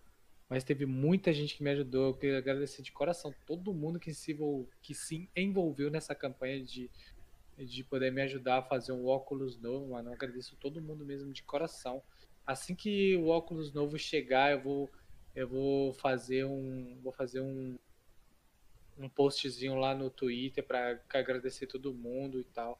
Mas 0.49 0.65
teve 0.65 0.87
muita 0.87 1.33
gente 1.33 1.57
que 1.57 1.63
me 1.63 1.71
ajudou. 1.71 2.09
Eu 2.09 2.15
queria 2.15 2.39
agradecer 2.39 2.83
de 2.83 2.93
coração 2.93 3.35
todo 3.47 3.73
mundo 3.73 3.99
que 3.99 4.13
se, 4.13 4.37
que 4.83 4.95
se 4.95 5.29
envolveu 5.35 5.91
nessa 5.91 6.15
campanha 6.15 6.63
de, 6.63 6.91
de 7.59 7.85
poder 7.85 8.13
me 8.13 8.23
ajudar 8.23 8.59
a 8.59 8.63
fazer 8.63 8.93
um 8.93 9.07
óculos 9.07 9.59
novo, 9.59 9.89
mano. 9.93 10.11
Eu 10.11 10.15
agradeço 10.15 10.57
todo 10.57 10.83
mundo 10.83 11.05
mesmo 11.05 11.33
de 11.33 11.43
coração. 11.43 12.03
Assim 12.47 12.75
que 12.75 13.17
o 13.17 13.29
óculos 13.29 13.73
novo 13.73 13.99
chegar, 13.99 14.53
eu 14.53 14.61
vou 14.61 14.91
eu 15.35 15.49
vou 15.49 15.93
fazer 15.95 16.45
um 16.45 16.97
vou 17.03 17.13
fazer 17.13 17.41
um 17.41 17.77
um 18.97 19.09
postzinho 19.09 19.75
lá 19.75 19.95
no 19.95 20.09
Twitter 20.09 20.65
para 20.65 21.01
agradecer 21.13 21.67
todo 21.67 21.93
mundo 21.93 22.39
e 22.39 22.45
tal. 22.45 22.79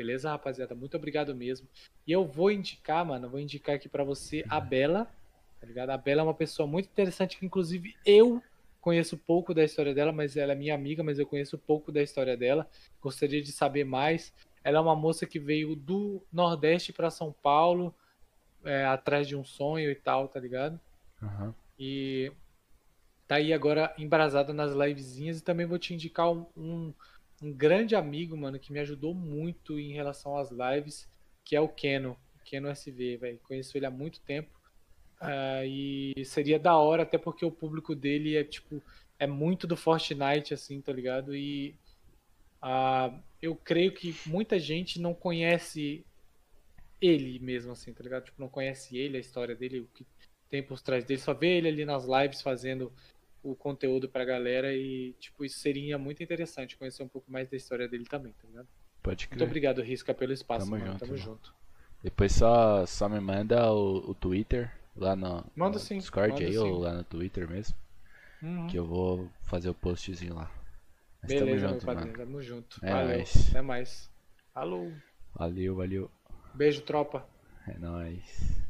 Beleza, 0.00 0.30
rapaziada? 0.30 0.74
Muito 0.74 0.96
obrigado 0.96 1.34
mesmo. 1.34 1.68
E 2.06 2.12
eu 2.12 2.24
vou 2.24 2.50
indicar, 2.50 3.04
mano, 3.04 3.28
vou 3.28 3.38
indicar 3.38 3.76
aqui 3.76 3.86
pra 3.86 4.02
você 4.02 4.42
a 4.48 4.58
Bela, 4.58 5.06
tá 5.60 5.66
ligado? 5.66 5.90
A 5.90 5.98
Bela 5.98 6.22
é 6.22 6.24
uma 6.24 6.32
pessoa 6.32 6.66
muito 6.66 6.86
interessante 6.86 7.36
que 7.36 7.44
inclusive 7.44 7.94
eu 8.06 8.42
conheço 8.80 9.18
pouco 9.18 9.52
da 9.52 9.62
história 9.62 9.92
dela, 9.92 10.10
mas 10.10 10.38
ela 10.38 10.52
é 10.52 10.54
minha 10.54 10.74
amiga, 10.74 11.02
mas 11.04 11.18
eu 11.18 11.26
conheço 11.26 11.58
pouco 11.58 11.92
da 11.92 12.02
história 12.02 12.34
dela. 12.34 12.66
Gostaria 12.98 13.42
de 13.42 13.52
saber 13.52 13.84
mais. 13.84 14.32
Ela 14.64 14.78
é 14.78 14.80
uma 14.80 14.96
moça 14.96 15.26
que 15.26 15.38
veio 15.38 15.76
do 15.76 16.22
Nordeste 16.32 16.94
para 16.94 17.10
São 17.10 17.30
Paulo, 17.30 17.94
é, 18.64 18.86
atrás 18.86 19.28
de 19.28 19.36
um 19.36 19.44
sonho 19.44 19.90
e 19.90 19.94
tal, 19.94 20.28
tá 20.28 20.40
ligado? 20.40 20.80
Aham. 21.22 21.54
E 21.78 22.32
tá 23.28 23.34
aí 23.34 23.52
agora 23.52 23.94
embrasada 23.98 24.54
nas 24.54 24.72
livezinhas 24.72 25.40
e 25.40 25.44
também 25.44 25.66
vou 25.66 25.78
te 25.78 25.92
indicar 25.92 26.32
um, 26.32 26.46
um, 26.56 26.94
um 27.40 27.52
grande 27.52 27.94
amigo, 27.94 28.36
mano, 28.36 28.58
que 28.58 28.72
me 28.72 28.80
ajudou 28.80 29.14
muito 29.14 29.78
em 29.78 29.92
relação 29.92 30.36
às 30.36 30.50
lives, 30.50 31.08
que 31.44 31.56
é 31.56 31.60
o 31.60 31.68
Keno, 31.68 32.16
o 32.36 32.44
Keno 32.44 32.68
SV, 32.68 33.16
velho. 33.16 33.40
Conheço 33.42 33.76
ele 33.76 33.86
há 33.86 33.90
muito 33.90 34.20
tempo. 34.20 34.50
Uh, 35.20 35.64
e 35.66 36.24
seria 36.24 36.58
da 36.58 36.76
hora, 36.76 37.02
até 37.02 37.18
porque 37.18 37.44
o 37.44 37.50
público 37.50 37.94
dele 37.94 38.36
é 38.36 38.44
tipo. 38.44 38.82
É 39.18 39.26
muito 39.26 39.66
do 39.66 39.76
Fortnite, 39.76 40.54
assim, 40.54 40.80
tá 40.80 40.92
ligado? 40.92 41.36
E 41.36 41.74
uh, 42.62 43.14
eu 43.42 43.54
creio 43.54 43.92
que 43.92 44.16
muita 44.24 44.58
gente 44.58 44.98
não 44.98 45.12
conhece 45.12 46.04
ele 47.00 47.38
mesmo, 47.38 47.72
assim, 47.72 47.92
tá 47.92 48.02
ligado? 48.02 48.24
Tipo, 48.24 48.40
não 48.40 48.48
conhece 48.48 48.96
ele, 48.96 49.18
a 49.18 49.20
história 49.20 49.54
dele, 49.54 49.80
o 49.80 49.88
que 49.94 50.06
tem 50.48 50.62
por 50.62 50.80
trás 50.80 51.04
dele, 51.04 51.20
só 51.20 51.34
vê 51.34 51.58
ele 51.58 51.68
ali 51.68 51.84
nas 51.84 52.04
lives 52.04 52.42
fazendo 52.42 52.92
o 53.42 53.54
conteúdo 53.54 54.08
pra 54.08 54.24
galera 54.24 54.72
e, 54.74 55.12
tipo, 55.18 55.44
isso 55.44 55.58
seria 55.58 55.96
muito 55.98 56.22
interessante 56.22 56.76
conhecer 56.76 57.02
um 57.02 57.08
pouco 57.08 57.30
mais 57.30 57.48
da 57.48 57.56
história 57.56 57.88
dele 57.88 58.04
também, 58.04 58.32
tá 58.32 58.46
ligado? 58.46 58.68
Pode 59.02 59.28
crer. 59.28 59.38
Muito 59.38 59.48
obrigado, 59.48 59.82
Risca, 59.82 60.12
pelo 60.12 60.32
espaço, 60.32 60.66
Tamo 60.66 60.78
mano. 60.78 60.92
junto, 60.92 61.00
Tamo 61.00 61.12
irmão. 61.16 61.24
junto. 61.34 61.54
Depois 62.02 62.32
só, 62.32 62.84
só 62.86 63.08
me 63.08 63.20
manda 63.20 63.72
o, 63.72 64.10
o 64.10 64.14
Twitter 64.14 64.70
lá 64.96 65.14
no, 65.16 65.44
Manda 65.54 65.74
no 65.74 65.78
sim, 65.78 65.98
Discord 65.98 66.32
manda 66.32 66.44
aí 66.44 66.52
sim. 66.52 66.58
ou 66.58 66.78
lá 66.78 66.94
no 66.94 67.04
Twitter 67.04 67.48
mesmo. 67.48 67.76
Uhum. 68.42 68.66
Que 68.68 68.78
eu 68.78 68.84
vou 68.86 69.30
fazer 69.42 69.68
o 69.68 69.74
postzinho 69.74 70.34
lá. 70.34 70.50
Mas 71.22 71.28
Beleza, 71.32 71.46
tamo 71.46 71.60
meu 71.60 71.68
junto, 71.70 71.86
padrinho, 71.86 72.12
mano. 72.12 72.24
tamo 72.24 72.42
junto. 72.42 72.78
É 72.82 72.90
Valeu, 72.92 73.16
nóis. 73.16 73.48
até 73.50 73.60
mais. 73.62 74.10
Alô. 74.54 74.90
Valeu, 75.34 75.74
valeu. 75.76 76.10
Beijo, 76.54 76.80
tropa. 76.82 77.26
É 77.68 77.78
nóis. 77.78 78.60